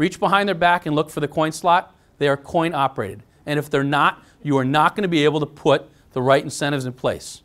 reach 0.00 0.18
behind 0.18 0.48
their 0.48 0.54
back 0.54 0.86
and 0.86 0.96
look 0.96 1.10
for 1.10 1.20
the 1.20 1.28
coin 1.28 1.52
slot. 1.52 1.94
They 2.16 2.26
are 2.26 2.36
coin 2.38 2.72
operated. 2.72 3.22
And 3.44 3.58
if 3.58 3.68
they're 3.68 3.84
not, 3.84 4.24
you 4.42 4.56
are 4.56 4.64
not 4.64 4.96
going 4.96 5.02
to 5.02 5.08
be 5.08 5.24
able 5.24 5.40
to 5.40 5.46
put 5.46 5.90
the 6.12 6.22
right 6.22 6.42
incentives 6.42 6.86
in 6.86 6.94
place. 6.94 7.42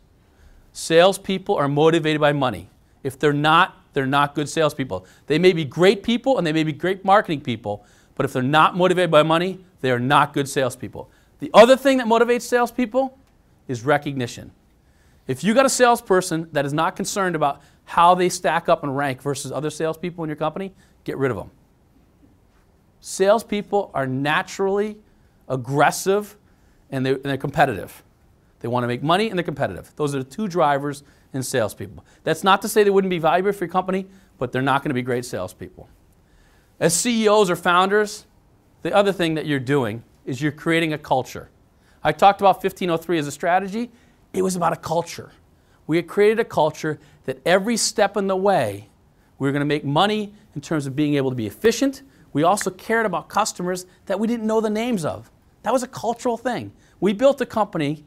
Salespeople 0.72 1.54
are 1.54 1.68
motivated 1.68 2.18
by 2.18 2.32
money. 2.32 2.70
If 3.02 3.18
they're 3.18 3.34
not, 3.34 3.76
they're 3.92 4.06
not 4.06 4.34
good 4.34 4.48
salespeople. 4.48 5.04
They 5.26 5.38
may 5.38 5.52
be 5.52 5.66
great 5.66 6.02
people 6.02 6.38
and 6.38 6.46
they 6.46 6.52
may 6.52 6.64
be 6.64 6.72
great 6.72 7.04
marketing 7.04 7.42
people, 7.42 7.84
but 8.14 8.24
if 8.24 8.32
they're 8.32 8.42
not 8.42 8.74
motivated 8.74 9.10
by 9.10 9.22
money, 9.22 9.62
they 9.82 9.90
are 9.90 10.00
not 10.00 10.32
good 10.32 10.48
salespeople. 10.48 11.10
The 11.40 11.50
other 11.52 11.76
thing 11.76 11.98
that 11.98 12.06
motivates 12.06 12.42
salespeople 12.42 13.18
is 13.68 13.84
recognition. 13.84 14.50
If 15.26 15.44
you 15.44 15.52
got 15.52 15.66
a 15.66 15.70
salesperson 15.70 16.48
that 16.52 16.64
is 16.64 16.72
not 16.72 16.96
concerned 16.96 17.36
about 17.36 17.60
how 17.84 18.14
they 18.14 18.30
stack 18.30 18.70
up 18.70 18.82
and 18.82 18.96
rank 18.96 19.20
versus 19.20 19.52
other 19.52 19.68
salespeople 19.68 20.24
in 20.24 20.30
your 20.30 20.36
company, 20.36 20.74
get 21.04 21.18
rid 21.18 21.30
of 21.30 21.36
them. 21.36 21.50
Salespeople 23.00 23.90
are 23.94 24.06
naturally 24.06 24.96
aggressive 25.48 26.36
and 26.90 27.04
they're, 27.04 27.14
and 27.14 27.24
they're 27.24 27.36
competitive. 27.36 28.02
They 28.60 28.68
want 28.68 28.84
to 28.84 28.88
make 28.88 29.02
money 29.02 29.28
and 29.28 29.38
they're 29.38 29.44
competitive. 29.44 29.92
Those 29.96 30.14
are 30.14 30.18
the 30.18 30.24
two 30.24 30.48
drivers 30.48 31.02
in 31.32 31.42
salespeople. 31.42 32.04
That's 32.24 32.42
not 32.42 32.62
to 32.62 32.68
say 32.68 32.82
they 32.82 32.90
wouldn't 32.90 33.10
be 33.10 33.18
valuable 33.18 33.52
for 33.52 33.64
your 33.64 33.72
company, 33.72 34.06
but 34.38 34.52
they're 34.52 34.62
not 34.62 34.82
going 34.82 34.90
to 34.90 34.94
be 34.94 35.02
great 35.02 35.24
salespeople. 35.24 35.88
As 36.80 36.94
CEOs 36.94 37.50
or 37.50 37.56
founders, 37.56 38.26
the 38.82 38.94
other 38.94 39.12
thing 39.12 39.34
that 39.34 39.46
you're 39.46 39.60
doing 39.60 40.02
is 40.24 40.42
you're 40.42 40.52
creating 40.52 40.92
a 40.92 40.98
culture. 40.98 41.48
I 42.02 42.12
talked 42.12 42.40
about 42.40 42.56
1503 42.56 43.18
as 43.18 43.26
a 43.26 43.32
strategy. 43.32 43.90
It 44.32 44.42
was 44.42 44.56
about 44.56 44.72
a 44.72 44.76
culture. 44.76 45.32
We 45.86 45.96
had 45.96 46.06
created 46.06 46.40
a 46.40 46.44
culture 46.44 46.98
that 47.24 47.40
every 47.46 47.76
step 47.76 48.16
in 48.16 48.26
the 48.26 48.36
way, 48.36 48.88
we 49.38 49.48
were 49.48 49.52
going 49.52 49.60
to 49.60 49.66
make 49.66 49.84
money 49.84 50.34
in 50.54 50.60
terms 50.60 50.86
of 50.86 50.96
being 50.96 51.14
able 51.14 51.30
to 51.30 51.36
be 51.36 51.46
efficient, 51.46 52.02
we 52.36 52.42
also 52.42 52.70
cared 52.70 53.06
about 53.06 53.30
customers 53.30 53.86
that 54.04 54.20
we 54.20 54.26
didn't 54.26 54.46
know 54.46 54.60
the 54.60 54.68
names 54.68 55.06
of. 55.06 55.30
That 55.62 55.72
was 55.72 55.82
a 55.82 55.86
cultural 55.86 56.36
thing. 56.36 56.70
We 57.00 57.14
built 57.14 57.40
a 57.40 57.46
company 57.46 58.04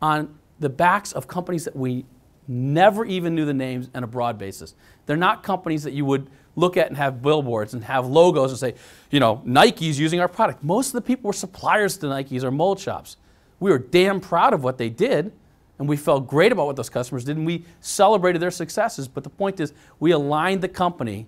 on 0.00 0.38
the 0.58 0.70
backs 0.70 1.12
of 1.12 1.28
companies 1.28 1.66
that 1.66 1.76
we 1.76 2.06
never 2.48 3.04
even 3.04 3.34
knew 3.34 3.44
the 3.44 3.52
names 3.52 3.90
on 3.94 4.04
a 4.04 4.06
broad 4.06 4.38
basis. 4.38 4.74
They're 5.04 5.18
not 5.18 5.42
companies 5.42 5.82
that 5.82 5.92
you 5.92 6.06
would 6.06 6.30
look 6.56 6.78
at 6.78 6.86
and 6.86 6.96
have 6.96 7.20
billboards 7.20 7.74
and 7.74 7.84
have 7.84 8.06
logos 8.06 8.52
and 8.52 8.58
say, 8.58 8.74
you 9.10 9.20
know, 9.20 9.42
Nike's 9.44 9.98
using 9.98 10.18
our 10.18 10.26
product. 10.26 10.64
Most 10.64 10.86
of 10.86 10.92
the 10.94 11.02
people 11.02 11.28
were 11.28 11.34
suppliers 11.34 11.98
to 11.98 12.08
Nike's 12.08 12.42
or 12.42 12.50
mold 12.50 12.80
shops. 12.80 13.18
We 13.58 13.70
were 13.70 13.78
damn 13.78 14.22
proud 14.22 14.54
of 14.54 14.64
what 14.64 14.78
they 14.78 14.88
did, 14.88 15.30
and 15.78 15.86
we 15.86 15.98
felt 15.98 16.26
great 16.26 16.52
about 16.52 16.64
what 16.64 16.76
those 16.76 16.88
customers 16.88 17.24
did, 17.24 17.36
and 17.36 17.44
we 17.44 17.66
celebrated 17.82 18.40
their 18.40 18.50
successes. 18.50 19.08
But 19.08 19.24
the 19.24 19.30
point 19.30 19.60
is, 19.60 19.74
we 19.98 20.10
aligned 20.12 20.62
the 20.62 20.68
company 20.68 21.26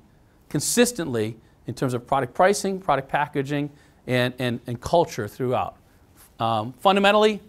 consistently 0.49 1.37
in 1.67 1.75
terms 1.75 1.95
of 1.95 2.07
product 2.07 2.35
pricing, 2.35 2.81
product 2.81 3.09
packaging, 3.09 3.71
and, 4.07 4.35
and, 4.39 4.61
and 4.67 4.81
culture 4.81 5.29
throughout. 5.29 5.77
Um, 6.41 6.73
fundamentally, 6.75 7.41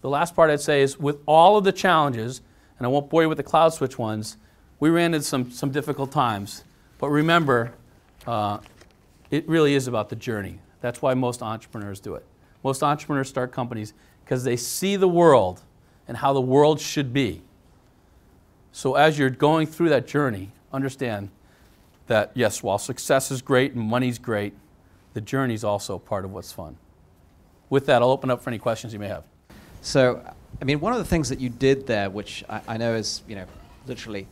the 0.00 0.08
last 0.08 0.34
part 0.34 0.50
I'd 0.50 0.60
say 0.60 0.82
is 0.82 0.98
with 0.98 1.18
all 1.26 1.56
of 1.56 1.64
the 1.64 1.72
challenges, 1.72 2.40
and 2.78 2.86
I 2.86 2.88
won't 2.88 3.10
bore 3.10 3.22
you 3.22 3.28
with 3.28 3.38
the 3.38 3.44
CloudSwitch 3.44 3.98
ones, 3.98 4.36
we 4.78 4.88
ran 4.88 5.12
into 5.12 5.26
some, 5.26 5.50
some 5.50 5.70
difficult 5.70 6.10
times. 6.10 6.64
But 6.98 7.10
remember, 7.10 7.74
uh, 8.26 8.58
it 9.30 9.46
really 9.48 9.74
is 9.74 9.86
about 9.86 10.08
the 10.08 10.16
journey. 10.16 10.58
That's 10.80 11.02
why 11.02 11.14
most 11.14 11.42
entrepreneurs 11.42 12.00
do 12.00 12.14
it. 12.14 12.24
Most 12.64 12.82
entrepreneurs 12.82 13.28
start 13.28 13.52
companies 13.52 13.92
because 14.24 14.44
they 14.44 14.56
see 14.56 14.96
the 14.96 15.08
world 15.08 15.62
and 16.08 16.16
how 16.16 16.32
the 16.32 16.40
world 16.40 16.80
should 16.80 17.12
be. 17.12 17.42
So 18.72 18.94
as 18.94 19.18
you're 19.18 19.30
going 19.30 19.66
through 19.66 19.90
that 19.90 20.06
journey, 20.06 20.50
understand 20.72 21.30
that 22.10 22.32
yes, 22.34 22.60
while 22.60 22.76
success 22.76 23.30
is 23.30 23.40
great 23.40 23.72
and 23.72 23.88
money's 23.88 24.18
great, 24.18 24.52
the 25.14 25.20
journey 25.20 25.54
is 25.54 25.62
also 25.62 25.96
part 25.96 26.24
of 26.24 26.32
what's 26.32 26.50
fun. 26.50 26.76
With 27.70 27.86
that, 27.86 28.02
I'll 28.02 28.10
open 28.10 28.32
up 28.32 28.42
for 28.42 28.50
any 28.50 28.58
questions 28.58 28.92
you 28.92 28.98
may 28.98 29.06
have. 29.06 29.22
So, 29.80 30.20
I 30.60 30.64
mean, 30.64 30.80
one 30.80 30.92
of 30.92 30.98
the 30.98 31.04
things 31.04 31.28
that 31.28 31.38
you 31.38 31.48
did 31.48 31.86
there, 31.86 32.10
which 32.10 32.42
I, 32.48 32.62
I 32.66 32.76
know 32.78 32.96
is, 32.96 33.22
you 33.28 33.36
know, 33.36 33.46
literally 33.86 34.26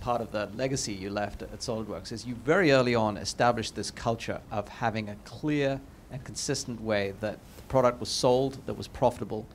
part 0.00 0.20
of 0.20 0.32
the 0.32 0.50
legacy 0.56 0.92
you 0.92 1.10
left 1.10 1.42
at, 1.42 1.56
SolidWorks, 1.60 2.10
is 2.10 2.26
you 2.26 2.34
very 2.34 2.72
early 2.72 2.96
on 2.96 3.16
established 3.16 3.76
this 3.76 3.92
culture 3.92 4.40
of 4.50 4.68
having 4.68 5.08
a 5.08 5.14
clear 5.24 5.80
and 6.10 6.24
consistent 6.24 6.82
way 6.82 7.14
that 7.20 7.38
the 7.56 7.62
product 7.68 8.00
was 8.00 8.08
sold, 8.08 8.58
that 8.66 8.74
was 8.74 8.88
profitable, 8.88 9.46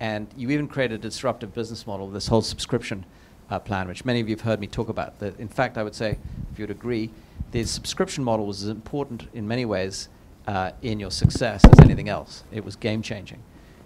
and 0.00 0.26
you 0.36 0.50
even 0.50 0.66
created 0.66 0.98
a 0.98 1.02
disruptive 1.02 1.54
business 1.54 1.86
model, 1.86 2.10
this 2.10 2.26
whole 2.26 2.42
subscription 2.42 3.06
uh, 3.50 3.58
plan, 3.58 3.88
which 3.88 4.04
many 4.04 4.20
of 4.20 4.28
you 4.28 4.34
have 4.34 4.42
heard 4.42 4.60
me 4.60 4.66
talk 4.66 4.88
about. 4.88 5.18
That, 5.18 5.38
in 5.38 5.48
fact, 5.48 5.78
I 5.78 5.82
would 5.82 5.94
say 5.94 6.18
if 6.52 6.58
you'd 6.58 6.70
agree, 6.70 7.10
the 7.52 7.64
subscription 7.64 8.24
model 8.24 8.46
was 8.46 8.62
as 8.62 8.68
important 8.68 9.28
in 9.34 9.46
many 9.46 9.64
ways 9.64 10.08
uh, 10.46 10.72
in 10.82 11.00
your 11.00 11.10
success 11.10 11.64
as 11.64 11.78
anything 11.80 12.08
else. 12.08 12.44
It 12.52 12.64
was 12.64 12.76
game 12.76 13.02
changing. 13.02 13.42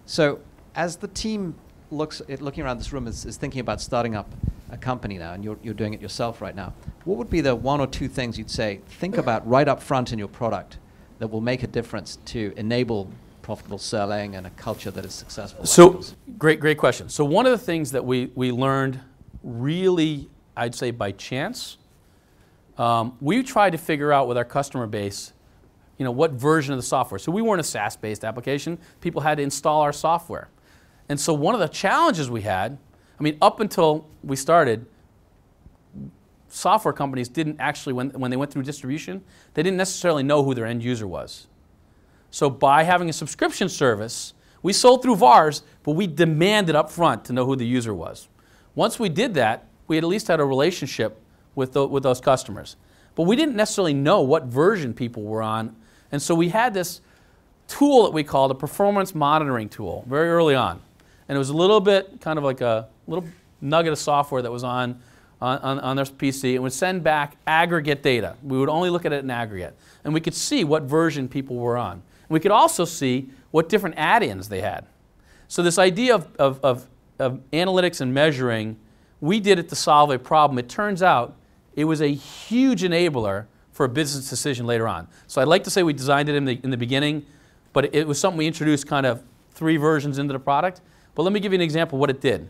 So, 0.07 0.41
as 0.75 0.97
the 0.97 1.09
team 1.09 1.55
looks 1.91 2.23
at 2.29 2.41
looking 2.41 2.65
around 2.65 2.79
this 2.79 2.93
room 2.93 3.07
is, 3.07 3.25
is 3.25 3.37
thinking 3.37 3.61
about 3.61 3.81
starting 3.81 4.15
up 4.15 4.33
a 4.71 4.77
company 4.77 5.19
now, 5.19 5.33
and 5.33 5.43
you're, 5.43 5.59
you're 5.63 5.75
doing 5.75 5.95
it 5.95 6.01
yourself 6.01 6.41
right 6.41 6.55
now, 6.55 6.73
what 7.05 7.19
would 7.19 7.31
be 7.31 7.41
the 7.41 7.55
one 7.55 7.81
or 7.81 7.87
two 7.87 8.09
things 8.09 8.39
you'd 8.39 8.51
say 8.51 8.81
think 8.87 9.19
about 9.19 9.47
right 9.49 9.67
up 9.67 9.83
front 9.83 10.13
in 10.13 10.19
your 10.19 10.29
product 10.29 10.79
that 11.19 11.29
will 11.29 11.41
make 11.41 11.63
a 11.63 11.67
difference 11.67 12.19
to 12.27 12.53
enable 12.57 13.11
profitable 13.43 13.79
selling 13.79 14.37
and 14.37 14.47
a 14.47 14.51
culture 14.51 14.91
that 14.91 15.05
is 15.05 15.13
successful? 15.13 15.67
So, 15.67 16.01
great, 16.39 16.61
great 16.61 16.79
question. 16.79 17.09
So, 17.09 17.25
one 17.25 17.47
of 17.47 17.53
the 17.53 17.59
things 17.59 17.91
that 17.93 18.05
we, 18.05 18.31
we 18.35 18.53
learned 18.53 19.01
really, 19.43 20.29
I'd 20.57 20.75
say 20.75 20.91
by 20.91 21.13
chance, 21.13 21.79
um, 22.79 23.17
we 23.21 23.43
tried 23.43 23.71
to 23.71 23.79
figure 23.79 24.13
out 24.13 24.29
with 24.29 24.37
our 24.37 24.45
customer 24.45 24.87
base, 24.87 25.33
you 25.99 26.05
know, 26.05 26.11
what 26.11 26.33
version 26.33 26.73
of 26.73 26.79
the 26.79 26.87
software. 26.87 27.19
So, 27.19 27.31
we 27.31 27.43
weren't 27.43 27.61
a 27.61 27.65
SaaS 27.65 27.97
based 27.97 28.25
application, 28.25 28.79
people 29.01 29.23
had 29.23 29.37
to 29.37 29.43
install 29.43 29.83
our 29.83 29.93
software. 29.93 30.49
And 31.09 31.21
so, 31.21 31.35
one 31.35 31.55
of 31.55 31.61
the 31.61 31.69
challenges 31.69 32.31
we 32.31 32.43
had, 32.43 32.79
I 33.19 33.23
mean, 33.23 33.37
up 33.43 33.61
until 33.61 34.09
we 34.23 34.37
started, 34.37 34.87
software 36.49 36.95
companies 36.95 37.29
didn't 37.29 37.57
actually, 37.61 37.93
when, 37.93 38.11
when 38.11 38.31
they 38.31 38.37
went 38.37 38.53
through 38.53 38.63
distribution, 38.63 39.23
they 39.55 39.63
didn't 39.63 39.77
necessarily 39.77 40.23
know 40.23 40.43
who 40.43 40.55
their 40.55 40.67
end 40.67 40.83
user 40.83 41.07
was. 41.07 41.47
So 42.31 42.49
by 42.49 42.85
having 42.85 43.09
a 43.09 43.13
subscription 43.13 43.69
service, 43.69 44.35
we 44.63 44.73
sold 44.73 45.03
through 45.03 45.17
VARs, 45.17 45.63
but 45.83 45.93
we 45.93 46.07
demanded 46.07 46.75
up 46.75 46.91
front 46.91 47.25
to 47.27 47.33
know 47.33 47.47
who 47.47 47.57
the 47.57 47.67
user 47.67 47.95
was. 47.95 48.29
Once 48.75 48.99
we 48.99 49.09
did 49.09 49.35
that, 49.35 49.67
we 49.89 49.99
at 49.99 50.05
least 50.05 50.29
had 50.29 50.41
a 50.41 50.45
relationship 50.45 51.21
with, 51.55 51.73
the, 51.73 51.87
with 51.87 52.03
those 52.03 52.21
customers. 52.21 52.77
But 53.15 53.25
we 53.25 53.37
didn't 53.37 53.57
necessarily 53.57 53.95
know 53.95 54.23
what 54.23 54.45
version 54.45 54.95
people 54.95 55.25
were 55.25 55.43
on. 55.43 55.77
And 56.13 56.23
so 56.23 56.35
we 56.35 56.49
had 56.49 56.75
this 56.75 57.01
tool 57.69 58.05
that 58.05 58.13
we 58.13 58.25
called 58.25 58.51
a 58.51 58.55
performance 58.55 59.15
monitoring 59.15 59.69
tool 59.69 60.05
very 60.09 60.29
early 60.29 60.55
on. 60.55 60.81
And 61.29 61.37
it 61.37 61.39
was 61.39 61.51
a 61.51 61.57
little 61.57 61.81
bit 61.81 62.21
kind 62.21 62.39
of 62.39 62.45
like 62.45 62.61
a 62.61 62.89
little 63.07 63.25
nugget 63.61 63.93
of 63.93 63.99
software 63.99 64.43
that 64.43 64.51
was 64.51 64.65
on, 64.65 65.01
on, 65.41 65.79
on, 65.79 65.97
their 65.97 66.05
PC 66.05 66.55
and 66.55 66.63
would 66.63 66.73
send 66.73 67.05
back 67.05 67.37
aggregate 67.47 68.03
data. 68.03 68.37
We 68.43 68.59
would 68.59 68.69
only 68.69 68.91
look 68.91 69.05
at 69.05 69.13
it 69.13 69.23
in 69.23 69.31
aggregate. 69.31 69.77
And 70.05 70.13
we 70.13 70.21
could 70.21 70.35
see 70.35 70.65
what 70.65 70.85
version 70.85 71.29
people 71.29 71.57
were 71.57 71.77
on. 71.77 72.03
We 72.29 72.41
could 72.41 72.51
also 72.51 72.85
see 72.85 73.31
what 73.51 73.69
different 73.69 73.97
add-ins 73.99 74.49
they 74.49 74.61
had. 74.61 74.87
So 75.49 75.63
this 75.63 75.79
idea 75.79 76.15
of, 76.15 76.37
of, 76.37 76.61
of, 76.65 76.87
of 77.21 77.41
analytics 77.53 78.01
and 78.01 78.13
measuring, 78.13 78.77
we 79.21 79.39
did 79.39 79.59
it 79.59 79.69
to 79.69 79.77
solve 79.77 80.11
a 80.11 80.19
problem. 80.19 80.59
It 80.59 80.69
turns 80.69 81.03
out 81.03 81.37
it 81.75 81.85
was 81.85 82.01
a 82.01 82.09
huge 82.09 82.83
enabler 82.83 83.47
for 83.73 83.85
a 83.85 83.89
business 83.89 84.29
decision 84.29 84.67
later 84.67 84.89
on. 84.89 85.07
So 85.27 85.41
I'd 85.41 85.49
like 85.49 85.65
to 85.65 85.71
say 85.71 85.83
we 85.83 85.93
designed 85.93 86.29
it 86.29 86.35
in 86.35 86.45
the, 86.45 86.59
in 86.65 86.71
the 86.71 86.77
beginning, 86.77 87.25
but 87.73 87.95
it 87.95 88.07
was 88.07 88.19
something 88.19 88.39
we 88.39 88.47
introduced 88.47 88.87
kind 88.87 89.07
of 89.07 89.23
three 89.53 89.77
versions 89.77 90.19
into 90.19 90.33
the 90.33 90.39
product. 90.39 90.81
But 91.15 91.23
let 91.23 91.33
me 91.33 91.41
give 91.41 91.53
you 91.53 91.57
an 91.57 91.63
example 91.63 91.97
of 91.97 92.01
what 92.01 92.11
it 92.11 92.21
did. 92.21 92.49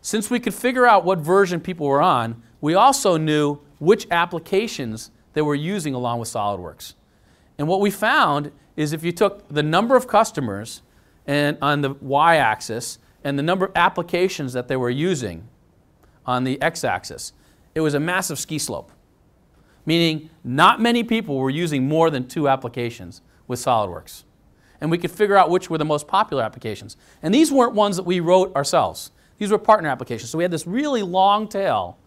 Since 0.00 0.30
we 0.30 0.38
could 0.38 0.54
figure 0.54 0.86
out 0.86 1.04
what 1.04 1.18
version 1.18 1.60
people 1.60 1.86
were 1.86 2.02
on, 2.02 2.42
we 2.60 2.74
also 2.74 3.16
knew 3.16 3.60
which 3.78 4.06
applications 4.10 5.10
they 5.32 5.42
were 5.42 5.54
using 5.54 5.94
along 5.94 6.20
with 6.20 6.28
SolidWorks. 6.28 6.94
And 7.58 7.68
what 7.68 7.80
we 7.80 7.90
found 7.90 8.52
is 8.76 8.92
if 8.92 9.04
you 9.04 9.12
took 9.12 9.48
the 9.48 9.62
number 9.62 9.96
of 9.96 10.06
customers 10.06 10.82
and 11.26 11.56
on 11.62 11.80
the 11.80 11.90
y-axis 12.00 12.98
and 13.24 13.38
the 13.38 13.42
number 13.42 13.66
of 13.66 13.72
applications 13.74 14.52
that 14.52 14.68
they 14.68 14.76
were 14.76 14.90
using 14.90 15.48
on 16.26 16.44
the 16.44 16.60
x-axis, 16.62 17.32
it 17.74 17.80
was 17.80 17.94
a 17.94 18.00
massive 18.00 18.38
ski 18.38 18.58
slope. 18.58 18.92
Meaning 19.86 20.30
not 20.44 20.80
many 20.80 21.02
people 21.02 21.36
were 21.36 21.50
using 21.50 21.88
more 21.88 22.10
than 22.10 22.28
two 22.28 22.48
applications 22.48 23.20
with 23.46 23.58
SolidWorks. 23.58 24.24
And 24.80 24.90
we 24.90 24.98
could 24.98 25.10
figure 25.10 25.36
out 25.36 25.50
which 25.50 25.68
were 25.68 25.78
the 25.78 25.84
most 25.84 26.06
popular 26.06 26.42
applications. 26.42 26.96
And 27.22 27.34
these 27.34 27.50
weren't 27.50 27.74
ones 27.74 27.96
that 27.96 28.04
we 28.04 28.20
wrote 28.20 28.54
ourselves. 28.54 29.10
These 29.38 29.50
were 29.50 29.58
partner 29.58 29.88
applications. 29.88 30.30
So 30.30 30.38
we 30.38 30.44
had 30.44 30.50
this 30.50 30.66
really 30.66 31.02
long 31.02 31.48
tail 31.48 31.98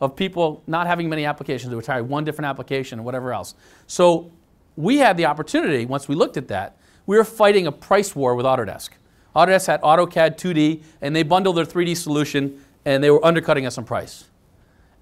of 0.00 0.16
people 0.16 0.62
not 0.66 0.86
having 0.86 1.08
many 1.08 1.24
applications. 1.24 1.70
They 1.70 1.76
would 1.76 1.84
try 1.84 2.00
one 2.00 2.24
different 2.24 2.46
application 2.46 2.98
and 2.98 3.06
whatever 3.06 3.32
else. 3.32 3.54
So 3.86 4.30
we 4.76 4.98
had 4.98 5.16
the 5.16 5.26
opportunity, 5.26 5.86
once 5.86 6.08
we 6.08 6.14
looked 6.14 6.36
at 6.36 6.48
that, 6.48 6.76
we 7.06 7.16
were 7.16 7.24
fighting 7.24 7.66
a 7.66 7.72
price 7.72 8.14
war 8.14 8.34
with 8.34 8.46
Autodesk. 8.46 8.90
Autodesk 9.34 9.66
had 9.66 9.82
AutoCAD 9.82 10.36
2D, 10.36 10.82
and 11.00 11.14
they 11.14 11.22
bundled 11.22 11.56
their 11.56 11.64
3D 11.64 11.96
solution, 11.96 12.62
and 12.84 13.02
they 13.02 13.10
were 13.10 13.24
undercutting 13.24 13.66
us 13.66 13.78
on 13.78 13.84
price. 13.84 14.24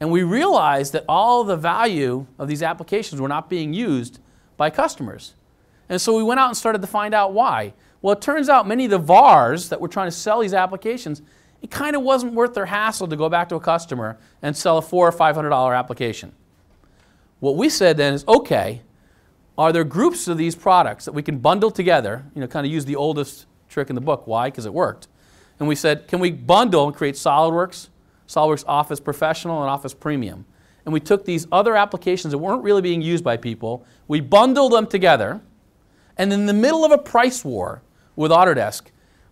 And 0.01 0.11
we 0.11 0.23
realized 0.23 0.93
that 0.95 1.05
all 1.09 1.45
the 1.45 1.57
value 1.57 2.27
of 2.39 2.49
these 2.49 2.63
applications 2.63 3.21
were 3.21 3.29
not 3.29 3.49
being 3.49 3.73
used 3.73 4.19
by 4.57 4.71
customers. 4.71 5.35
And 5.89 6.01
so 6.01 6.17
we 6.17 6.23
went 6.23 6.41
out 6.41 6.49
and 6.49 6.57
started 6.57 6.81
to 6.81 6.89
find 6.89 7.15
out 7.15 7.33
why. 7.33 7.75
Well, 8.01 8.15
it 8.15 8.21
turns 8.21 8.49
out 8.49 8.67
many 8.67 8.87
of 8.87 8.91
the 8.91 8.99
VARs 8.99 9.69
that 9.69 9.81
were 9.81 9.89
trying 9.89 10.09
to 10.09 10.17
sell 10.17 10.41
these 10.41 10.55
applications, 10.55 11.23
it 11.61 11.71
kind 11.71 11.95
of 11.95 12.03
wasn't 12.03 12.35
worth 12.35 12.55
their 12.55 12.67
hassle 12.67 13.07
to 13.07 13.17
go 13.17 13.29
back 13.29 13.49
to 13.51 13.55
a 13.55 13.61
customer 13.61 14.19
and 14.43 14.57
sell 14.57 14.79
a 14.79 14.83
four 14.83 15.07
or 15.07 15.13
five 15.13 15.37
hundred 15.37 15.51
dollar 15.51 15.75
application. 15.75 16.33
What 17.39 17.57
we 17.57 17.69
said 17.69 17.97
then 17.97 18.15
is, 18.15 18.25
okay, 18.27 18.83
are 19.57 19.73
there 19.73 19.85
groups 19.85 20.27
of 20.27 20.39
these 20.39 20.57
products 20.57 21.05
that 21.05 21.13
we 21.13 21.23
can 21.23 21.39
bundle 21.39 21.71
together? 21.71 22.25
You 22.35 22.41
know, 22.41 22.47
kind 22.49 22.67
of 22.67 22.73
use 22.73 22.85
the 22.85 22.97
oldest 22.97 23.47
trick 23.73 23.89
in 23.89 23.95
the 23.95 24.01
book. 24.01 24.27
Why? 24.27 24.49
Because 24.49 24.67
it 24.67 24.75
worked. 24.75 25.09
And 25.59 25.69
we 25.69 25.75
said, 25.75 26.07
can 26.09 26.21
we 26.21 26.31
bundle 26.31 26.87
and 26.87 26.95
create 26.95 27.15
SolidWorks, 27.15 27.89
SolidWorks 28.29 28.65
Office 28.67 29.01
Professional, 29.01 29.61
and 29.63 29.71
Office 29.71 29.95
Premium? 29.95 30.45
And 30.85 30.93
we 30.93 31.01
took 31.01 31.25
these 31.25 31.47
other 31.53 31.77
applications 31.77 32.33
that 32.33 32.39
weren't 32.39 32.63
really 32.63 32.83
being 32.83 33.03
used 33.03 33.23
by 33.23 33.37
people, 33.37 33.85
we 34.09 34.21
bundled 34.21 34.73
them 34.73 34.87
together, 34.87 35.41
and 36.17 36.33
in 36.33 36.47
the 36.47 36.53
middle 36.53 36.85
of 36.85 36.93
a 36.93 36.99
price 36.99 37.45
war 37.45 37.83
with 38.17 38.31
Autodesk, 38.31 38.83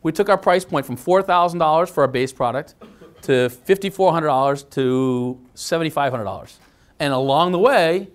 we 0.03 0.13
took 0.13 0.29
our 0.29 0.39
price 0.39 0.65
point 0.65 0.87
from 0.87 0.97
$4,000 0.97 1.91
for 1.91 2.03
our 2.03 2.09
base 2.09 2.33
product 2.33 2.75
to 3.23 3.51
$5,400 3.51 4.71
to 4.71 5.41
$7,500. 5.55 6.53
And 6.99 7.13
along 7.13 7.53
the 7.53 7.59
way, 7.59 8.09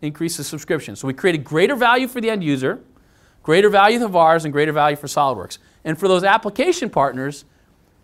increase 0.00 0.36
the 0.36 0.44
subscription. 0.44 0.94
So 0.94 1.06
we 1.06 1.14
created 1.14 1.44
greater 1.44 1.74
value 1.74 2.06
for 2.06 2.20
the 2.20 2.30
end 2.30 2.44
user, 2.44 2.80
greater 3.42 3.68
value 3.68 3.98
for 3.98 4.08
VARs, 4.08 4.44
and 4.44 4.52
greater 4.52 4.72
value 4.72 4.96
for 4.96 5.06
SolidWorks. 5.06 5.58
And 5.84 5.98
for 5.98 6.08
those 6.08 6.24
application 6.24 6.90
partners, 6.90 7.44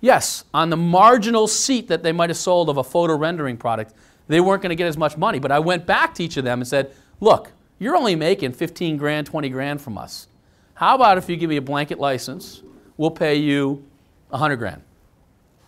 yes, 0.01 0.45
on 0.53 0.71
the 0.71 0.77
marginal 0.77 1.47
seat 1.47 1.89
that 1.89 2.03
they 2.03 2.13
might 2.13 2.31
have 2.31 2.37
sold 2.37 2.69
of 2.69 2.77
a 2.77 2.85
photo 2.85 3.17
rendering 3.17 3.57
product, 3.57 3.95
they 4.27 4.41
weren't 4.41 4.63
going 4.63 4.71
to 4.71 4.77
get 4.77 4.87
as 4.87 4.97
much 4.97 5.17
money. 5.17 5.39
But 5.39 5.53
I 5.53 5.59
went 5.59 5.87
back 5.87 6.15
to 6.15 6.25
each 6.25 6.37
of 6.37 6.45
them 6.45 6.61
and 6.61 6.69
said, 6.69 6.93
look, 7.21 7.51
you're 7.79 7.97
only 7.97 8.15
making 8.15 8.53
15 8.53 8.97
grand, 8.97 9.27
20 9.27 9.49
grand 9.49 9.81
from 9.81 9.97
us. 9.97 10.29
How 10.75 10.95
about 10.95 11.19
if 11.19 11.29
you 11.29 11.37
give 11.37 11.51
me 11.51 11.57
a 11.57 11.63
blanket 11.63 11.99
license, 11.99 12.63
we'll 12.97 13.11
pay 13.11 13.37
you 13.37 13.85
100 14.31 14.57
grand. 14.57 14.83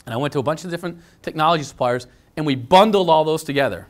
And 0.07 0.15
I 0.15 0.17
went 0.17 0.33
to 0.33 0.39
a 0.39 0.43
bunch 0.43 0.65
of 0.65 0.71
different 0.71 0.99
technology 1.23 1.63
suppliers 1.63 2.07
and 2.37 2.47
we 2.47 2.55
bundled 2.55 3.09
all 3.09 3.25
those 3.25 3.45
together. 3.45 3.87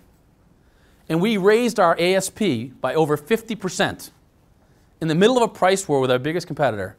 And 1.08 1.20
we 1.20 1.36
raised 1.36 1.80
our 1.80 1.96
ASP 1.98 2.40
by 2.80 2.94
over 2.94 3.16
50% 3.16 4.10
in 5.00 5.08
the 5.08 5.14
middle 5.14 5.36
of 5.36 5.42
a 5.42 5.48
price 5.48 5.88
war 5.88 6.00
with 6.00 6.10
our 6.10 6.18
biggest 6.18 6.46
competitor. 6.46 6.96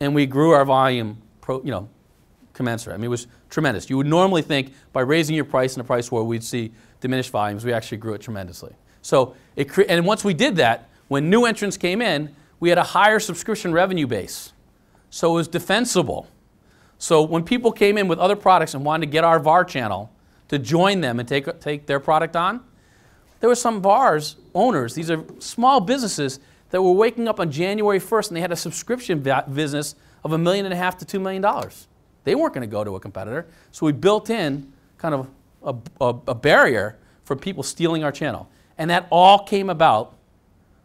And 0.00 0.14
we 0.14 0.26
grew 0.26 0.52
our 0.52 0.64
volume, 0.64 1.22
pro, 1.40 1.62
you 1.62 1.70
know, 1.70 1.88
commensurate. 2.52 2.94
I 2.94 2.98
mean, 2.98 3.06
it 3.06 3.08
was 3.08 3.26
tremendous. 3.50 3.88
You 3.88 3.96
would 3.96 4.06
normally 4.06 4.42
think 4.42 4.72
by 4.92 5.00
raising 5.02 5.34
your 5.36 5.44
price 5.44 5.74
in 5.76 5.80
a 5.80 5.84
price 5.84 6.10
war, 6.10 6.24
we'd 6.24 6.44
see 6.44 6.72
diminished 7.00 7.30
volumes. 7.30 7.64
We 7.64 7.72
actually 7.72 7.98
grew 7.98 8.14
it 8.14 8.20
tremendously. 8.20 8.74
So, 9.02 9.34
it 9.54 9.68
cre- 9.68 9.82
and 9.88 10.04
once 10.04 10.24
we 10.24 10.34
did 10.34 10.56
that, 10.56 10.88
when 11.08 11.30
new 11.30 11.44
entrants 11.44 11.76
came 11.76 12.02
in, 12.02 12.34
we 12.58 12.68
had 12.68 12.78
a 12.78 12.82
higher 12.82 13.20
subscription 13.20 13.72
revenue 13.72 14.06
base. 14.06 14.52
So 15.10 15.32
it 15.32 15.34
was 15.34 15.48
defensible. 15.48 16.28
So 16.98 17.22
when 17.22 17.44
people 17.44 17.72
came 17.72 17.98
in 17.98 18.08
with 18.08 18.18
other 18.18 18.36
products 18.36 18.74
and 18.74 18.84
wanted 18.84 19.06
to 19.06 19.12
get 19.12 19.24
our 19.24 19.38
VAR 19.38 19.64
channel 19.64 20.10
to 20.48 20.58
join 20.58 21.00
them 21.00 21.20
and 21.20 21.28
take, 21.28 21.60
take 21.60 21.86
their 21.86 22.00
product 22.00 22.36
on, 22.36 22.60
there 23.40 23.48
were 23.48 23.54
some 23.54 23.82
VARs 23.82 24.36
owners, 24.54 24.94
these 24.94 25.10
are 25.10 25.22
small 25.38 25.80
businesses 25.80 26.40
that 26.70 26.82
were 26.82 26.92
waking 26.92 27.28
up 27.28 27.40
on 27.40 27.50
January 27.50 28.00
1st 28.00 28.28
and 28.28 28.36
they 28.36 28.40
had 28.40 28.52
a 28.52 28.56
subscription 28.56 29.20
business 29.52 29.94
of 30.24 30.32
a 30.32 30.38
million 30.38 30.66
and 30.66 30.72
a 30.72 30.76
half 30.76 30.98
to 30.98 31.04
two 31.04 31.20
million 31.20 31.42
dollars. 31.42 31.86
They 32.24 32.34
weren't 32.34 32.54
going 32.54 32.68
to 32.68 32.70
go 32.70 32.82
to 32.82 32.96
a 32.96 33.00
competitor. 33.00 33.46
So 33.70 33.86
we 33.86 33.92
built 33.92 34.30
in 34.30 34.72
kind 34.98 35.14
of 35.14 35.28
a, 35.62 35.74
a, 36.04 36.08
a 36.28 36.34
barrier 36.34 36.98
for 37.24 37.36
people 37.36 37.62
stealing 37.62 38.02
our 38.02 38.12
channel. 38.12 38.48
And 38.78 38.90
that 38.90 39.06
all 39.10 39.44
came 39.44 39.70
about 39.70 40.14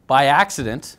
by 0.08 0.26
accident 0.26 0.98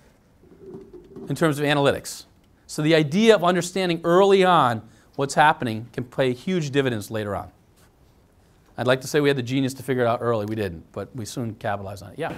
in 1.29 1.37
terms 1.37 1.59
of 1.59 1.65
analytics. 1.65 2.25
So 2.67 2.83
the 2.83 2.95
idea 2.95 3.35
of 3.35 3.45
understanding 3.45 4.01
early 4.03 4.45
on 4.45 4.83
what's 5.17 5.35
happening 5.35 5.89
can 5.93 6.05
pay 6.05 6.33
huge 6.33 6.71
dividends 6.71 7.11
later 7.11 7.37
on. 7.37 7.51
I'd 8.79 8.87
like 8.87 9.03
to 9.03 9.07
say 9.07 9.21
we 9.21 9.29
had 9.29 9.37
the 9.37 9.43
genius 9.43 9.75
to 9.75 9.83
figure 9.83 10.03
it 10.03 10.07
out 10.07 10.21
early. 10.23 10.47
We 10.47 10.55
didn't, 10.55 10.91
but 10.93 11.15
we 11.15 11.25
soon 11.25 11.55
capitalized 11.57 12.03
on 12.03 12.13
it. 12.13 12.19
Yeah. 12.19 12.33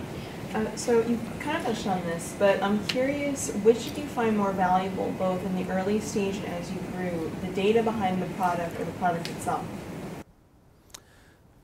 Uh, 0.53 0.75
so 0.77 1.01
you 1.01 1.19
kind 1.41 1.59
of 1.59 1.65
touched 1.65 1.87
on 1.87 2.01
this, 2.07 2.35
but 2.39 2.63
I'm 2.63 2.85
curious, 2.87 3.53
which 3.63 3.85
did 3.85 3.99
you 3.99 4.07
find 4.07 4.37
more 4.37 4.53
valuable, 4.53 5.13
both 5.19 5.45
in 5.45 5.55
the 5.57 5.71
early 5.73 6.01
stage 6.01 6.37
and 6.37 6.47
as 6.47 6.71
you 6.71 6.79
grew, 6.93 7.31
the 7.41 7.49
data 7.49 7.83
behind 7.83 8.21
the 8.21 8.27
product 8.35 8.79
or 8.81 8.85
the 8.85 8.93
product 8.93 9.29
itself? 9.29 9.65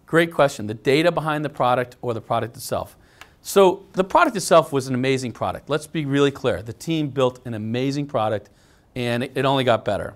Great 0.06 0.32
question. 0.32 0.66
The 0.66 0.74
data 0.74 1.12
behind 1.12 1.44
the 1.44 1.48
product 1.48 1.96
or 2.02 2.14
the 2.14 2.20
product 2.20 2.56
itself. 2.56 2.96
So 3.42 3.86
the 3.92 4.04
product 4.04 4.36
itself 4.36 4.72
was 4.72 4.86
an 4.86 4.94
amazing 4.94 5.32
product. 5.32 5.70
Let's 5.70 5.86
be 5.86 6.04
really 6.04 6.30
clear. 6.30 6.62
The 6.62 6.72
team 6.72 7.08
built 7.08 7.40
an 7.46 7.54
amazing 7.54 8.06
product, 8.06 8.50
and 8.94 9.22
it, 9.24 9.32
it 9.34 9.44
only 9.44 9.64
got 9.64 9.84
better. 9.84 10.14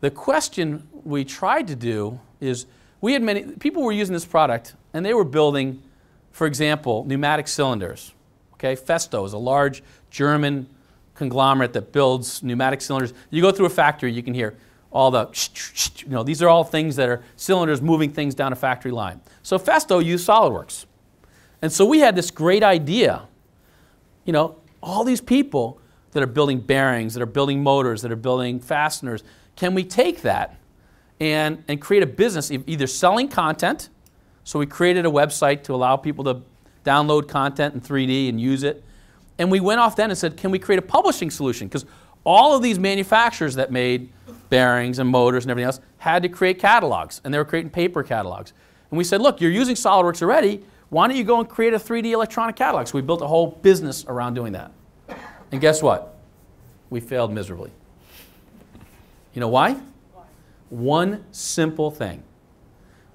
The 0.00 0.10
question 0.10 0.88
we 1.04 1.24
tried 1.24 1.68
to 1.68 1.76
do 1.76 2.20
is 2.40 2.66
we 3.00 3.12
had 3.12 3.22
many 3.22 3.42
people 3.42 3.82
were 3.82 3.92
using 3.92 4.12
this 4.12 4.24
product, 4.24 4.74
and 4.92 5.04
they 5.04 5.14
were 5.14 5.24
building, 5.24 5.82
for 6.32 6.46
example, 6.46 7.04
pneumatic 7.04 7.48
cylinders. 7.48 8.12
Okay, 8.54 8.74
Festo 8.74 9.24
is 9.24 9.32
a 9.32 9.38
large 9.38 9.82
German 10.10 10.68
conglomerate 11.14 11.72
that 11.72 11.92
builds 11.92 12.42
pneumatic 12.42 12.80
cylinders. 12.80 13.12
You 13.30 13.42
go 13.42 13.52
through 13.52 13.66
a 13.66 13.70
factory, 13.70 14.12
you 14.12 14.22
can 14.22 14.34
hear 14.34 14.56
all 14.90 15.10
the, 15.10 15.28
you 15.98 16.10
know, 16.10 16.22
these 16.22 16.42
are 16.42 16.48
all 16.48 16.64
things 16.64 16.96
that 16.96 17.08
are 17.08 17.22
cylinders 17.36 17.82
moving 17.82 18.10
things 18.10 18.34
down 18.34 18.52
a 18.52 18.56
factory 18.56 18.90
line. 18.90 19.20
So 19.42 19.58
Festo 19.58 20.04
used 20.04 20.26
SolidWorks. 20.26 20.86
And 21.60 21.72
so 21.72 21.84
we 21.84 21.98
had 21.98 22.16
this 22.16 22.30
great 22.30 22.62
idea. 22.62 23.22
You 24.24 24.32
know, 24.32 24.56
all 24.82 25.04
these 25.04 25.20
people 25.20 25.80
that 26.12 26.22
are 26.22 26.26
building 26.26 26.60
bearings, 26.60 27.14
that 27.14 27.22
are 27.22 27.26
building 27.26 27.62
motors, 27.62 28.02
that 28.02 28.12
are 28.12 28.16
building 28.16 28.60
fasteners, 28.60 29.22
can 29.56 29.74
we 29.74 29.84
take 29.84 30.22
that 30.22 30.56
and, 31.20 31.64
and 31.68 31.80
create 31.80 32.02
a 32.02 32.06
business 32.06 32.50
either 32.50 32.86
selling 32.86 33.28
content? 33.28 33.88
So 34.44 34.58
we 34.58 34.66
created 34.66 35.04
a 35.04 35.10
website 35.10 35.62
to 35.64 35.74
allow 35.74 35.96
people 35.96 36.24
to 36.24 36.42
download 36.84 37.28
content 37.28 37.74
in 37.74 37.80
3D 37.80 38.28
and 38.28 38.40
use 38.40 38.62
it. 38.62 38.82
And 39.38 39.50
we 39.50 39.60
went 39.60 39.80
off 39.80 39.94
then 39.96 40.10
and 40.10 40.18
said, 40.18 40.36
can 40.36 40.50
we 40.50 40.58
create 40.58 40.78
a 40.78 40.82
publishing 40.82 41.30
solution? 41.30 41.68
Because 41.68 41.84
all 42.24 42.56
of 42.56 42.62
these 42.62 42.78
manufacturers 42.78 43.54
that 43.54 43.70
made 43.70 44.10
bearings 44.50 44.98
and 44.98 45.08
motors 45.08 45.44
and 45.44 45.50
everything 45.50 45.66
else 45.66 45.80
had 45.98 46.22
to 46.22 46.28
create 46.28 46.58
catalogs, 46.58 47.20
and 47.24 47.32
they 47.32 47.38
were 47.38 47.44
creating 47.44 47.70
paper 47.70 48.02
catalogs. 48.02 48.52
And 48.90 48.98
we 48.98 49.04
said, 49.04 49.20
look, 49.20 49.40
you're 49.40 49.50
using 49.50 49.74
SolidWorks 49.74 50.22
already. 50.22 50.64
Why 50.90 51.06
don't 51.06 51.16
you 51.16 51.24
go 51.24 51.38
and 51.38 51.48
create 51.48 51.74
a 51.74 51.78
3D 51.78 52.06
electronic 52.12 52.56
catalog? 52.56 52.86
So 52.86 52.96
we 52.96 53.02
built 53.02 53.20
a 53.20 53.26
whole 53.26 53.58
business 53.62 54.04
around 54.06 54.34
doing 54.34 54.52
that. 54.52 54.72
And 55.52 55.60
guess 55.60 55.82
what? 55.82 56.16
We 56.90 57.00
failed 57.00 57.32
miserably. 57.32 57.70
You 59.34 59.40
know 59.40 59.48
why? 59.48 59.76
One 60.70 61.24
simple 61.32 61.90
thing. 61.90 62.22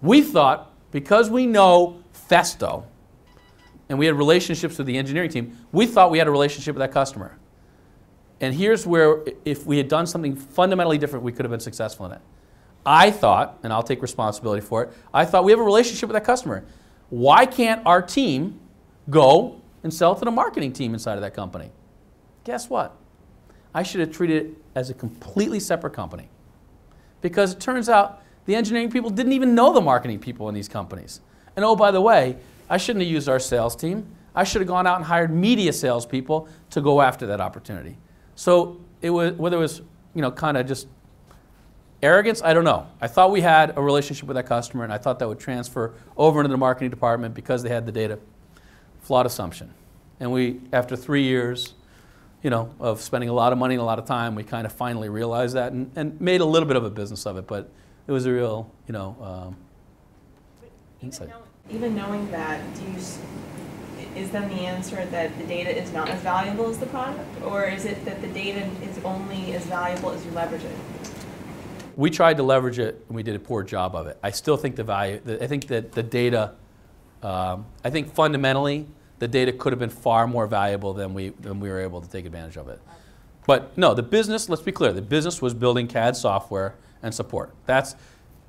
We 0.01 0.21
thought 0.21 0.71
because 0.91 1.29
we 1.29 1.45
know 1.45 2.03
Festo 2.29 2.85
and 3.89 3.97
we 3.97 4.05
had 4.05 4.15
relationships 4.15 4.77
with 4.77 4.87
the 4.87 4.97
engineering 4.97 5.29
team, 5.29 5.57
we 5.71 5.85
thought 5.85 6.11
we 6.11 6.17
had 6.17 6.27
a 6.27 6.31
relationship 6.31 6.75
with 6.75 6.81
that 6.81 6.91
customer. 6.91 7.37
And 8.39 8.53
here's 8.53 8.85
where, 8.85 9.23
if 9.45 9.65
we 9.65 9.77
had 9.77 9.87
done 9.87 10.05
something 10.05 10.35
fundamentally 10.35 10.97
different, 10.97 11.23
we 11.23 11.31
could 11.31 11.45
have 11.45 11.51
been 11.51 11.59
successful 11.59 12.05
in 12.07 12.13
it. 12.13 12.21
I 12.85 13.11
thought, 13.11 13.59
and 13.63 13.71
I'll 13.71 13.83
take 13.83 14.01
responsibility 14.01 14.61
for 14.61 14.83
it, 14.83 14.93
I 15.13 15.25
thought 15.25 15.45
we 15.45 15.51
have 15.51 15.59
a 15.59 15.63
relationship 15.63 16.09
with 16.09 16.15
that 16.15 16.25
customer. 16.25 16.65
Why 17.09 17.45
can't 17.45 17.81
our 17.85 18.01
team 18.01 18.59
go 19.09 19.61
and 19.83 19.93
sell 19.93 20.15
to 20.15 20.25
the 20.25 20.31
marketing 20.31 20.73
team 20.73 20.93
inside 20.93 21.13
of 21.13 21.21
that 21.21 21.33
company? 21.33 21.71
Guess 22.43 22.69
what? 22.69 22.95
I 23.73 23.83
should 23.83 24.01
have 24.01 24.11
treated 24.11 24.45
it 24.45 24.57
as 24.75 24.89
a 24.89 24.93
completely 24.93 25.59
separate 25.59 25.93
company. 25.93 26.29
Because 27.23 27.53
it 27.53 27.59
turns 27.59 27.89
out 27.89 28.21
the 28.45 28.55
engineering 28.55 28.91
people 28.91 29.09
didn't 29.09 29.33
even 29.33 29.55
know 29.55 29.73
the 29.73 29.81
marketing 29.81 30.19
people 30.19 30.47
in 30.49 30.53
these 30.53 30.67
companies. 30.67 31.21
And 31.55 31.65
oh, 31.65 31.75
by 31.75 31.89
the 31.89 32.01
way, 32.01 32.37
I 32.69 32.77
shouldn't 32.77 33.03
have 33.03 33.11
used 33.11 33.27
our 33.27 33.39
sales 33.39 33.75
team. 33.75 34.05
I 34.35 34.43
should 34.43 34.61
have 34.61 34.67
gone 34.67 34.85
out 34.85 34.97
and 34.97 35.05
hired 35.05 35.31
media 35.33 35.73
salespeople 35.73 36.47
to 36.71 36.81
go 36.81 37.01
after 37.01 37.25
that 37.27 37.41
opportunity. 37.41 37.97
So 38.35 38.79
it 39.01 39.09
was 39.09 39.33
whether 39.33 39.57
it 39.57 39.61
was 39.61 39.81
you 40.13 40.21
know 40.21 40.31
kind 40.31 40.57
of 40.57 40.67
just 40.67 40.87
arrogance, 42.03 42.41
I 42.43 42.53
don't 42.53 42.65
know. 42.65 42.87
I 42.99 43.07
thought 43.07 43.31
we 43.31 43.41
had 43.41 43.77
a 43.77 43.81
relationship 43.81 44.27
with 44.27 44.35
that 44.35 44.45
customer, 44.45 44.83
and 44.83 44.91
I 44.91 44.97
thought 44.97 45.19
that 45.19 45.27
would 45.27 45.39
transfer 45.39 45.93
over 46.17 46.41
into 46.41 46.49
the 46.49 46.57
marketing 46.57 46.89
department 46.89 47.33
because 47.33 47.63
they 47.63 47.69
had 47.69 47.85
the 47.85 47.91
data. 47.91 48.19
Flawed 49.01 49.25
assumption. 49.25 49.73
And 50.19 50.31
we, 50.31 50.59
after 50.71 50.95
three 50.95 51.23
years, 51.23 51.73
you 52.43 52.49
know, 52.49 52.69
of 52.79 53.01
spending 53.01 53.29
a 53.29 53.33
lot 53.33 53.53
of 53.53 53.57
money 53.57 53.73
and 53.73 53.81
a 53.81 53.85
lot 53.85 53.97
of 53.97 54.05
time, 54.05 54.35
we 54.35 54.43
kind 54.43 54.67
of 54.67 54.73
finally 54.73 55.07
realized 55.07 55.55
that 55.55 55.71
and, 55.71 55.89
and 55.95 56.19
made 56.19 56.41
a 56.41 56.45
little 56.45 56.67
bit 56.67 56.75
of 56.75 56.83
a 56.83 56.89
business 56.89 57.25
of 57.25 57.37
it. 57.37 57.47
But 57.47 57.69
it 58.05 58.11
was 58.11 58.25
a 58.25 58.33
real, 58.33 58.69
you 58.85 58.91
know, 58.91 59.15
um, 59.21 59.55
insight. 61.01 61.29
Even 61.71 61.95
knowing 61.95 62.29
that, 62.31 62.61
do 62.75 62.81
you, 62.81 62.97
is 64.21 64.29
then 64.31 64.49
the 64.49 64.61
answer 64.61 65.05
that 65.05 65.35
the 65.39 65.45
data 65.45 65.75
is 65.75 65.93
not 65.93 66.09
as 66.09 66.21
valuable 66.21 66.69
as 66.69 66.77
the 66.77 66.85
product? 66.87 67.41
Or 67.43 67.63
is 67.63 67.85
it 67.85 68.03
that 68.03 68.21
the 68.21 68.27
data 68.27 68.69
is 68.83 68.99
only 69.05 69.53
as 69.53 69.65
valuable 69.65 70.11
as 70.11 70.23
you 70.25 70.31
leverage 70.31 70.65
it? 70.65 70.75
We 71.95 72.09
tried 72.09 72.37
to 72.37 72.43
leverage 72.43 72.79
it, 72.79 73.05
and 73.07 73.15
we 73.15 73.23
did 73.23 73.35
a 73.35 73.39
poor 73.39 73.63
job 73.63 73.95
of 73.95 74.07
it. 74.07 74.17
I 74.21 74.31
still 74.31 74.57
think 74.57 74.75
the 74.75 74.83
value, 74.83 75.21
the- 75.23 75.41
I 75.41 75.47
think 75.47 75.67
that 75.67 75.93
the 75.93 76.03
data, 76.03 76.55
um, 77.21 77.67
I 77.85 77.89
think 77.89 78.13
fundamentally, 78.13 78.87
the 79.23 79.27
data 79.29 79.53
could 79.53 79.71
have 79.71 79.79
been 79.79 79.89
far 79.89 80.27
more 80.27 80.47
valuable 80.47 80.93
than 80.93 81.13
we, 81.13 81.29
than 81.29 81.61
we 81.61 81.69
were 81.69 81.79
able 81.79 82.01
to 82.01 82.09
take 82.09 82.25
advantage 82.25 82.57
of 82.57 82.67
it. 82.67 82.81
But 83.47 83.77
no, 83.77 83.93
the 83.93 84.03
business, 84.03 84.49
let's 84.49 84.61
be 84.61 84.73
clear, 84.73 84.91
the 84.91 85.01
business 85.01 85.41
was 85.41 85.53
building 85.53 85.87
CAD 85.87 86.17
software 86.17 86.75
and 87.01 87.15
support. 87.15 87.55
That's, 87.65 87.95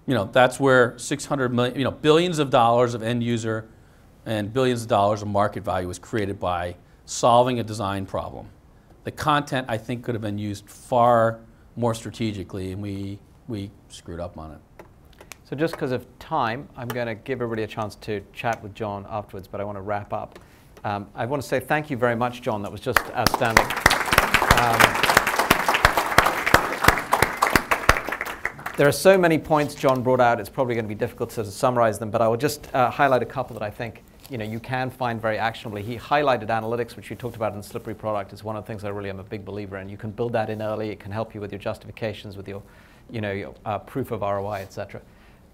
you 0.05 0.15
know, 0.15 0.25
that's 0.25 0.59
where 0.59 0.99
600 0.99 1.55
million, 1.55 1.79
you 1.79 1.85
know, 1.85 1.93
billions 1.93 2.41
of 2.41 2.51
dollars 2.51 2.95
of 2.95 3.05
end 3.05 3.23
user 3.23 3.69
and 4.27 4.53
billions 4.53 4.83
of 4.83 4.89
dollars 4.89 5.23
of 5.23 5.29
market 5.29 5.63
value 5.63 5.87
was 5.87 6.01
created 6.01 6.41
by 6.41 6.75
solving 7.05 7.61
a 7.61 7.63
design 7.63 8.05
problem. 8.05 8.49
The 9.05 9.13
content, 9.13 9.67
I 9.71 9.79
think, 9.79 10.03
could 10.03 10.17
have 10.17 10.23
been 10.23 10.39
used 10.39 10.69
far 10.69 11.39
more 11.77 11.95
strategically, 11.95 12.73
and 12.73 12.83
we, 12.83 13.21
we 13.47 13.71
screwed 13.91 14.19
up 14.19 14.37
on 14.37 14.51
it. 14.51 14.87
So 15.45 15.55
just 15.55 15.75
because 15.75 15.93
of 15.93 16.05
time, 16.19 16.69
I'm 16.77 16.89
going 16.89 17.07
to 17.07 17.15
give 17.15 17.41
everybody 17.41 17.63
a 17.63 17.69
chance 17.69 17.95
to 17.97 18.23
chat 18.33 18.61
with 18.61 18.75
John 18.75 19.07
afterwards, 19.09 19.47
but 19.47 19.61
I 19.61 19.65
want 19.65 19.77
to 19.77 19.83
wrap 19.83 20.13
up. 20.13 20.41
Um, 20.85 21.09
I 21.15 21.25
want 21.25 21.43
to 21.43 21.49
say 21.49 21.61
thank 21.61 21.89
you 21.89 21.97
very 21.97 22.15
much, 22.15 22.43
John. 22.43 22.61
That 22.61 22.71
was 22.71 22.83
just 22.83 23.01
outstanding. 23.17 23.65
Um, 23.65 25.15
there 28.77 28.87
are 28.87 28.93
so 28.93 29.17
many 29.17 29.39
points 29.39 29.75
John 29.75 30.03
brought 30.03 30.21
out, 30.21 30.41
it's 30.41 30.51
probably 30.51 30.75
going 30.75 30.85
to 30.85 30.89
be 30.89 30.95
difficult 30.95 31.31
to 31.31 31.45
summarize 31.47 31.99
them, 31.99 32.11
but 32.11 32.21
I 32.21 32.29
will 32.29 32.37
just 32.37 32.73
uh, 32.75 32.91
highlight 32.91 33.23
a 33.23 33.27
couple 33.27 33.55
that 33.55 33.63
I 33.63 33.71
think 33.71 34.03
you, 34.29 34.37
know, 34.37 34.45
you 34.45 34.61
can 34.61 34.91
find 34.91 35.23
very 35.23 35.39
actionably. 35.39 35.83
He 35.83 35.97
highlighted 35.97 36.49
analytics, 36.49 36.97
which 36.97 37.09
we 37.09 37.17
talked 37.17 37.37
about 37.37 37.55
in 37.55 37.63
slippery 37.63 37.95
product. 37.95 38.35
is 38.35 38.45
one 38.45 38.57
of 38.57 38.65
the 38.65 38.67
things 38.67 38.85
I 38.85 38.91
really 38.91 39.11
am 39.11 39.21
a 39.21 39.25
big 39.25 39.45
believer 39.45 39.79
in. 39.79 39.89
You 39.89 39.97
can 39.97 40.11
build 40.11 40.33
that 40.33 40.51
in 40.51 40.61
early. 40.61 40.91
It 40.91 41.01
can 41.01 41.13
help 41.13 41.35
you 41.35 41.41
with 41.41 41.51
your 41.51 41.59
justifications, 41.59 42.37
with 42.37 42.49
your, 42.49 42.63
you 43.11 43.23
know, 43.23 43.33
your, 43.33 43.55
uh, 43.65 43.79
proof 43.79 44.11
of 44.11 44.21
ROI, 44.21 44.61
et 44.61 44.73
cetera. 44.73 45.01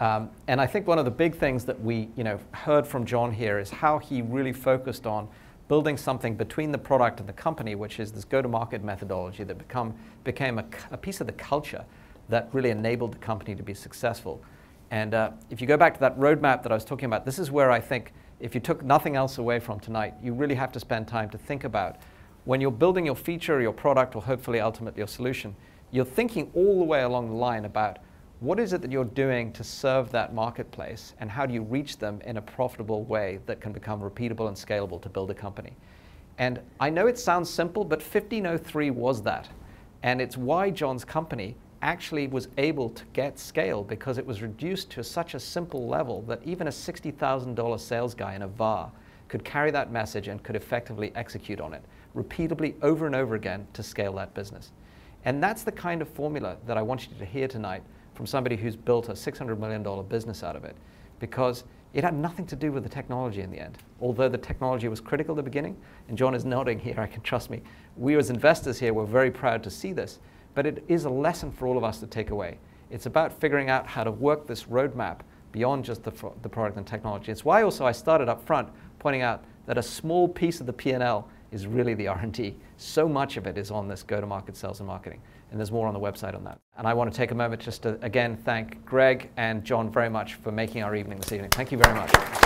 Um, 0.00 0.30
and 0.48 0.60
I 0.60 0.66
think 0.66 0.86
one 0.86 0.98
of 0.98 1.04
the 1.04 1.10
big 1.10 1.36
things 1.36 1.64
that 1.66 1.78
we 1.80 2.08
you 2.16 2.24
know, 2.24 2.40
heard 2.52 2.86
from 2.86 3.04
John 3.04 3.32
here 3.32 3.58
is 3.58 3.70
how 3.70 3.98
he 3.98 4.22
really 4.22 4.52
focused 4.52 5.06
on 5.06 5.28
building 5.68 5.96
something 5.96 6.34
between 6.34 6.72
the 6.72 6.78
product 6.78 7.20
and 7.20 7.28
the 7.28 7.34
company, 7.34 7.74
which 7.74 8.00
is 8.00 8.10
this 8.10 8.24
go-to-market 8.24 8.82
methodology 8.82 9.44
that 9.44 9.58
become, 9.58 9.94
became 10.24 10.58
a, 10.58 10.64
a, 10.90 10.96
piece 10.96 11.20
of 11.20 11.28
the 11.28 11.32
culture 11.34 11.84
that 12.28 12.48
really 12.52 12.70
enabled 12.70 13.12
the 13.12 13.18
company 13.18 13.54
to 13.54 13.62
be 13.62 13.74
successful. 13.74 14.42
And 14.90 15.14
uh, 15.14 15.30
if 15.50 15.60
you 15.60 15.68
go 15.68 15.76
back 15.76 15.94
to 15.94 16.00
that 16.00 16.18
roadmap 16.18 16.64
that 16.64 16.72
I 16.72 16.74
was 16.74 16.84
talking 16.84 17.04
about, 17.04 17.24
this 17.24 17.38
is 17.38 17.50
where 17.50 17.70
I 17.70 17.78
think 17.78 18.12
if 18.40 18.54
you 18.54 18.60
took 18.60 18.82
nothing 18.82 19.14
else 19.14 19.38
away 19.38 19.60
from 19.60 19.78
tonight, 19.78 20.14
you 20.22 20.32
really 20.32 20.56
have 20.56 20.72
to 20.72 20.80
spend 20.80 21.06
time 21.06 21.30
to 21.30 21.38
think 21.38 21.62
about 21.62 21.98
when 22.44 22.60
you're 22.60 22.70
building 22.70 23.06
your 23.06 23.14
feature 23.14 23.60
your 23.60 23.72
product 23.72 24.16
or 24.16 24.22
hopefully 24.22 24.60
ultimately 24.60 24.98
your 24.98 25.06
solution, 25.06 25.54
you're 25.90 26.04
thinking 26.04 26.50
all 26.54 26.78
the 26.78 26.84
way 26.84 27.02
along 27.02 27.28
the 27.28 27.36
line 27.36 27.64
about 27.64 27.98
what 28.40 28.58
is 28.58 28.72
it 28.72 28.80
that 28.80 28.90
you're 28.90 29.04
doing 29.04 29.52
to 29.52 29.62
serve 29.62 30.10
that 30.12 30.34
marketplace 30.34 31.14
and 31.20 31.30
how 31.30 31.44
do 31.44 31.52
you 31.52 31.62
reach 31.62 31.98
them 31.98 32.20
in 32.24 32.38
a 32.38 32.42
profitable 32.42 33.04
way 33.04 33.38
that 33.44 33.60
can 33.60 33.70
become 33.70 34.00
repeatable 34.00 34.48
and 34.48 34.56
scalable 34.56 35.00
to 35.02 35.10
build 35.10 35.30
a 35.30 35.34
company. 35.34 35.76
And 36.38 36.58
I 36.80 36.88
know 36.88 37.06
it 37.06 37.18
sounds 37.18 37.50
simple, 37.50 37.84
but 37.84 37.98
1503 38.00 38.90
was 38.90 39.22
that. 39.22 39.50
And 40.02 40.22
it's 40.22 40.38
why 40.38 40.70
John's 40.70 41.04
company 41.04 41.54
actually 41.82 42.28
was 42.28 42.48
able 42.56 42.88
to 42.88 43.04
get 43.12 43.38
scale 43.38 43.84
because 43.84 44.16
it 44.16 44.24
was 44.24 44.40
reduced 44.40 44.90
to 44.92 45.04
such 45.04 45.34
a 45.34 45.40
simple 45.40 45.86
level 45.86 46.22
that 46.22 46.40
even 46.42 46.66
a 46.66 46.70
$60,000 46.70 47.80
sales 47.80 48.14
guy 48.14 48.34
in 48.34 48.42
a 48.42 48.48
VAR 48.48 48.90
could 49.28 49.44
carry 49.44 49.70
that 49.70 49.92
message 49.92 50.28
and 50.28 50.42
could 50.42 50.56
effectively 50.56 51.12
execute 51.14 51.60
on 51.60 51.74
it 51.74 51.82
repeatedly 52.14 52.74
over 52.82 53.06
and 53.06 53.14
over 53.14 53.34
again 53.34 53.66
to 53.74 53.82
scale 53.82 54.14
that 54.14 54.32
business. 54.34 54.72
And 55.26 55.42
that's 55.42 55.62
the 55.62 55.72
kind 55.72 56.00
of 56.00 56.08
formula 56.08 56.56
that 56.66 56.78
I 56.78 56.82
want 56.82 57.06
you 57.06 57.16
to 57.18 57.24
hear 57.24 57.46
tonight 57.46 57.82
from 58.14 58.26
somebody 58.26 58.56
who's 58.56 58.76
built 58.76 59.08
a 59.08 59.12
$600 59.12 59.58
million 59.58 59.82
business 60.08 60.42
out 60.42 60.56
of 60.56 60.64
it 60.64 60.76
because 61.18 61.64
it 61.92 62.04
had 62.04 62.14
nothing 62.14 62.46
to 62.46 62.56
do 62.56 62.70
with 62.70 62.82
the 62.82 62.88
technology 62.88 63.40
in 63.40 63.50
the 63.50 63.58
end. 63.58 63.78
Although 64.00 64.28
the 64.28 64.38
technology 64.38 64.88
was 64.88 65.00
critical 65.00 65.34
at 65.34 65.36
the 65.36 65.42
beginning, 65.42 65.76
and 66.08 66.16
John 66.16 66.34
is 66.34 66.44
nodding 66.44 66.78
here, 66.78 66.94
I 66.98 67.06
can 67.06 67.20
trust 67.22 67.50
me. 67.50 67.62
We 67.96 68.16
as 68.16 68.30
investors 68.30 68.78
here 68.78 68.94
were 68.94 69.06
very 69.06 69.30
proud 69.30 69.62
to 69.64 69.70
see 69.70 69.92
this, 69.92 70.20
but 70.54 70.66
it 70.66 70.84
is 70.88 71.04
a 71.04 71.10
lesson 71.10 71.50
for 71.50 71.66
all 71.66 71.76
of 71.76 71.84
us 71.84 71.98
to 72.00 72.06
take 72.06 72.30
away. 72.30 72.58
It's 72.90 73.06
about 73.06 73.32
figuring 73.32 73.70
out 73.70 73.86
how 73.86 74.04
to 74.04 74.10
work 74.10 74.46
this 74.46 74.64
roadmap 74.64 75.20
beyond 75.52 75.84
just 75.84 76.04
the, 76.04 76.12
the 76.42 76.48
product 76.48 76.76
and 76.76 76.86
technology. 76.86 77.32
It's 77.32 77.44
why 77.44 77.62
also 77.62 77.84
I 77.84 77.92
started 77.92 78.28
up 78.28 78.44
front 78.44 78.68
pointing 78.98 79.22
out 79.22 79.44
that 79.66 79.78
a 79.78 79.82
small 79.82 80.28
piece 80.28 80.60
of 80.60 80.66
the 80.66 80.72
P&L 80.72 81.28
is 81.50 81.66
really 81.66 81.94
the 81.94 82.06
R&D. 82.06 82.56
So 82.76 83.08
much 83.08 83.36
of 83.36 83.46
it 83.46 83.58
is 83.58 83.70
on 83.70 83.88
this 83.88 84.04
go-to-market 84.04 84.56
sales 84.56 84.78
and 84.78 84.86
marketing 84.86 85.20
and 85.50 85.58
there's 85.58 85.72
more 85.72 85.86
on 85.86 85.94
the 85.94 86.00
website 86.00 86.34
on 86.34 86.44
that. 86.44 86.60
And 86.76 86.86
I 86.86 86.94
want 86.94 87.12
to 87.12 87.16
take 87.16 87.30
a 87.30 87.34
moment 87.34 87.60
just 87.60 87.82
to 87.82 87.98
again 88.02 88.36
thank 88.44 88.84
Greg 88.84 89.30
and 89.36 89.64
John 89.64 89.90
very 89.90 90.10
much 90.10 90.34
for 90.34 90.52
making 90.52 90.82
our 90.82 90.94
evening 90.94 91.18
this 91.18 91.32
evening. 91.32 91.50
Thank 91.50 91.72
you 91.72 91.78
very 91.78 91.94
much. 91.94 92.39